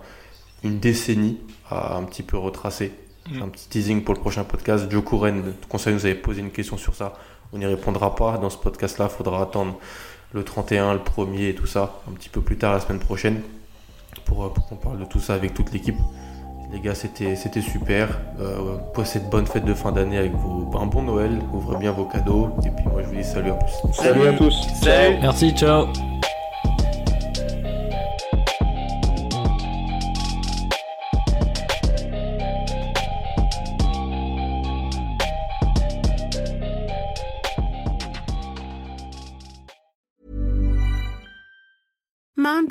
une 0.63 0.79
décennie 0.79 1.39
à 1.71 1.97
un 1.97 2.03
petit 2.03 2.21
peu 2.21 2.37
retracer. 2.37 2.91
Mm. 3.29 3.41
Un 3.43 3.47
petit 3.49 3.67
teasing 3.69 4.03
pour 4.03 4.13
le 4.13 4.19
prochain 4.19 4.43
podcast. 4.43 4.89
Joe 4.89 5.03
Couren, 5.03 5.43
le 5.45 5.53
conseil, 5.69 5.93
nous 5.93 6.05
avait 6.05 6.15
posé 6.15 6.41
une 6.41 6.51
question 6.51 6.77
sur 6.77 6.95
ça. 6.95 7.13
On 7.53 7.57
n'y 7.57 7.65
répondra 7.65 8.15
pas 8.15 8.37
dans 8.37 8.49
ce 8.49 8.57
podcast-là. 8.57 9.07
Il 9.11 9.15
faudra 9.15 9.41
attendre 9.41 9.77
le 10.33 10.43
31, 10.43 10.93
le 10.93 10.99
1er 10.99 11.49
et 11.49 11.55
tout 11.55 11.67
ça, 11.67 12.01
un 12.09 12.13
petit 12.13 12.29
peu 12.29 12.41
plus 12.41 12.57
tard 12.57 12.73
la 12.73 12.79
semaine 12.79 12.99
prochaine, 12.99 13.41
pour, 14.25 14.43
euh, 14.43 14.49
pour 14.49 14.67
qu'on 14.67 14.75
parle 14.75 14.99
de 14.99 15.05
tout 15.05 15.19
ça 15.19 15.35
avec 15.35 15.53
toute 15.53 15.71
l'équipe. 15.71 15.97
Les 16.71 16.79
gars, 16.79 16.95
c'était 16.95 17.35
c'était 17.35 17.61
super. 17.61 18.19
Euh, 18.39 18.77
passez 18.95 19.19
de 19.19 19.29
bonnes 19.29 19.45
fêtes 19.45 19.65
de 19.65 19.75
fin 19.75 19.91
d'année 19.91 20.17
avec 20.17 20.31
vos, 20.33 20.75
un 20.75 20.87
bon 20.87 21.03
Noël. 21.03 21.39
Ouvrez 21.53 21.77
bien 21.77 21.91
vos 21.91 22.05
cadeaux. 22.05 22.49
Et 22.65 22.69
puis 22.71 22.85
moi, 22.91 23.03
je 23.03 23.09
vous 23.09 23.15
dis 23.15 23.23
salut 23.23 23.51
à 23.51 23.53
plus. 23.53 23.93
Salut 23.93 24.27
à 24.27 24.33
tous. 24.33 24.67
Salut. 24.81 25.17
Merci, 25.21 25.51
ciao. 25.51 25.85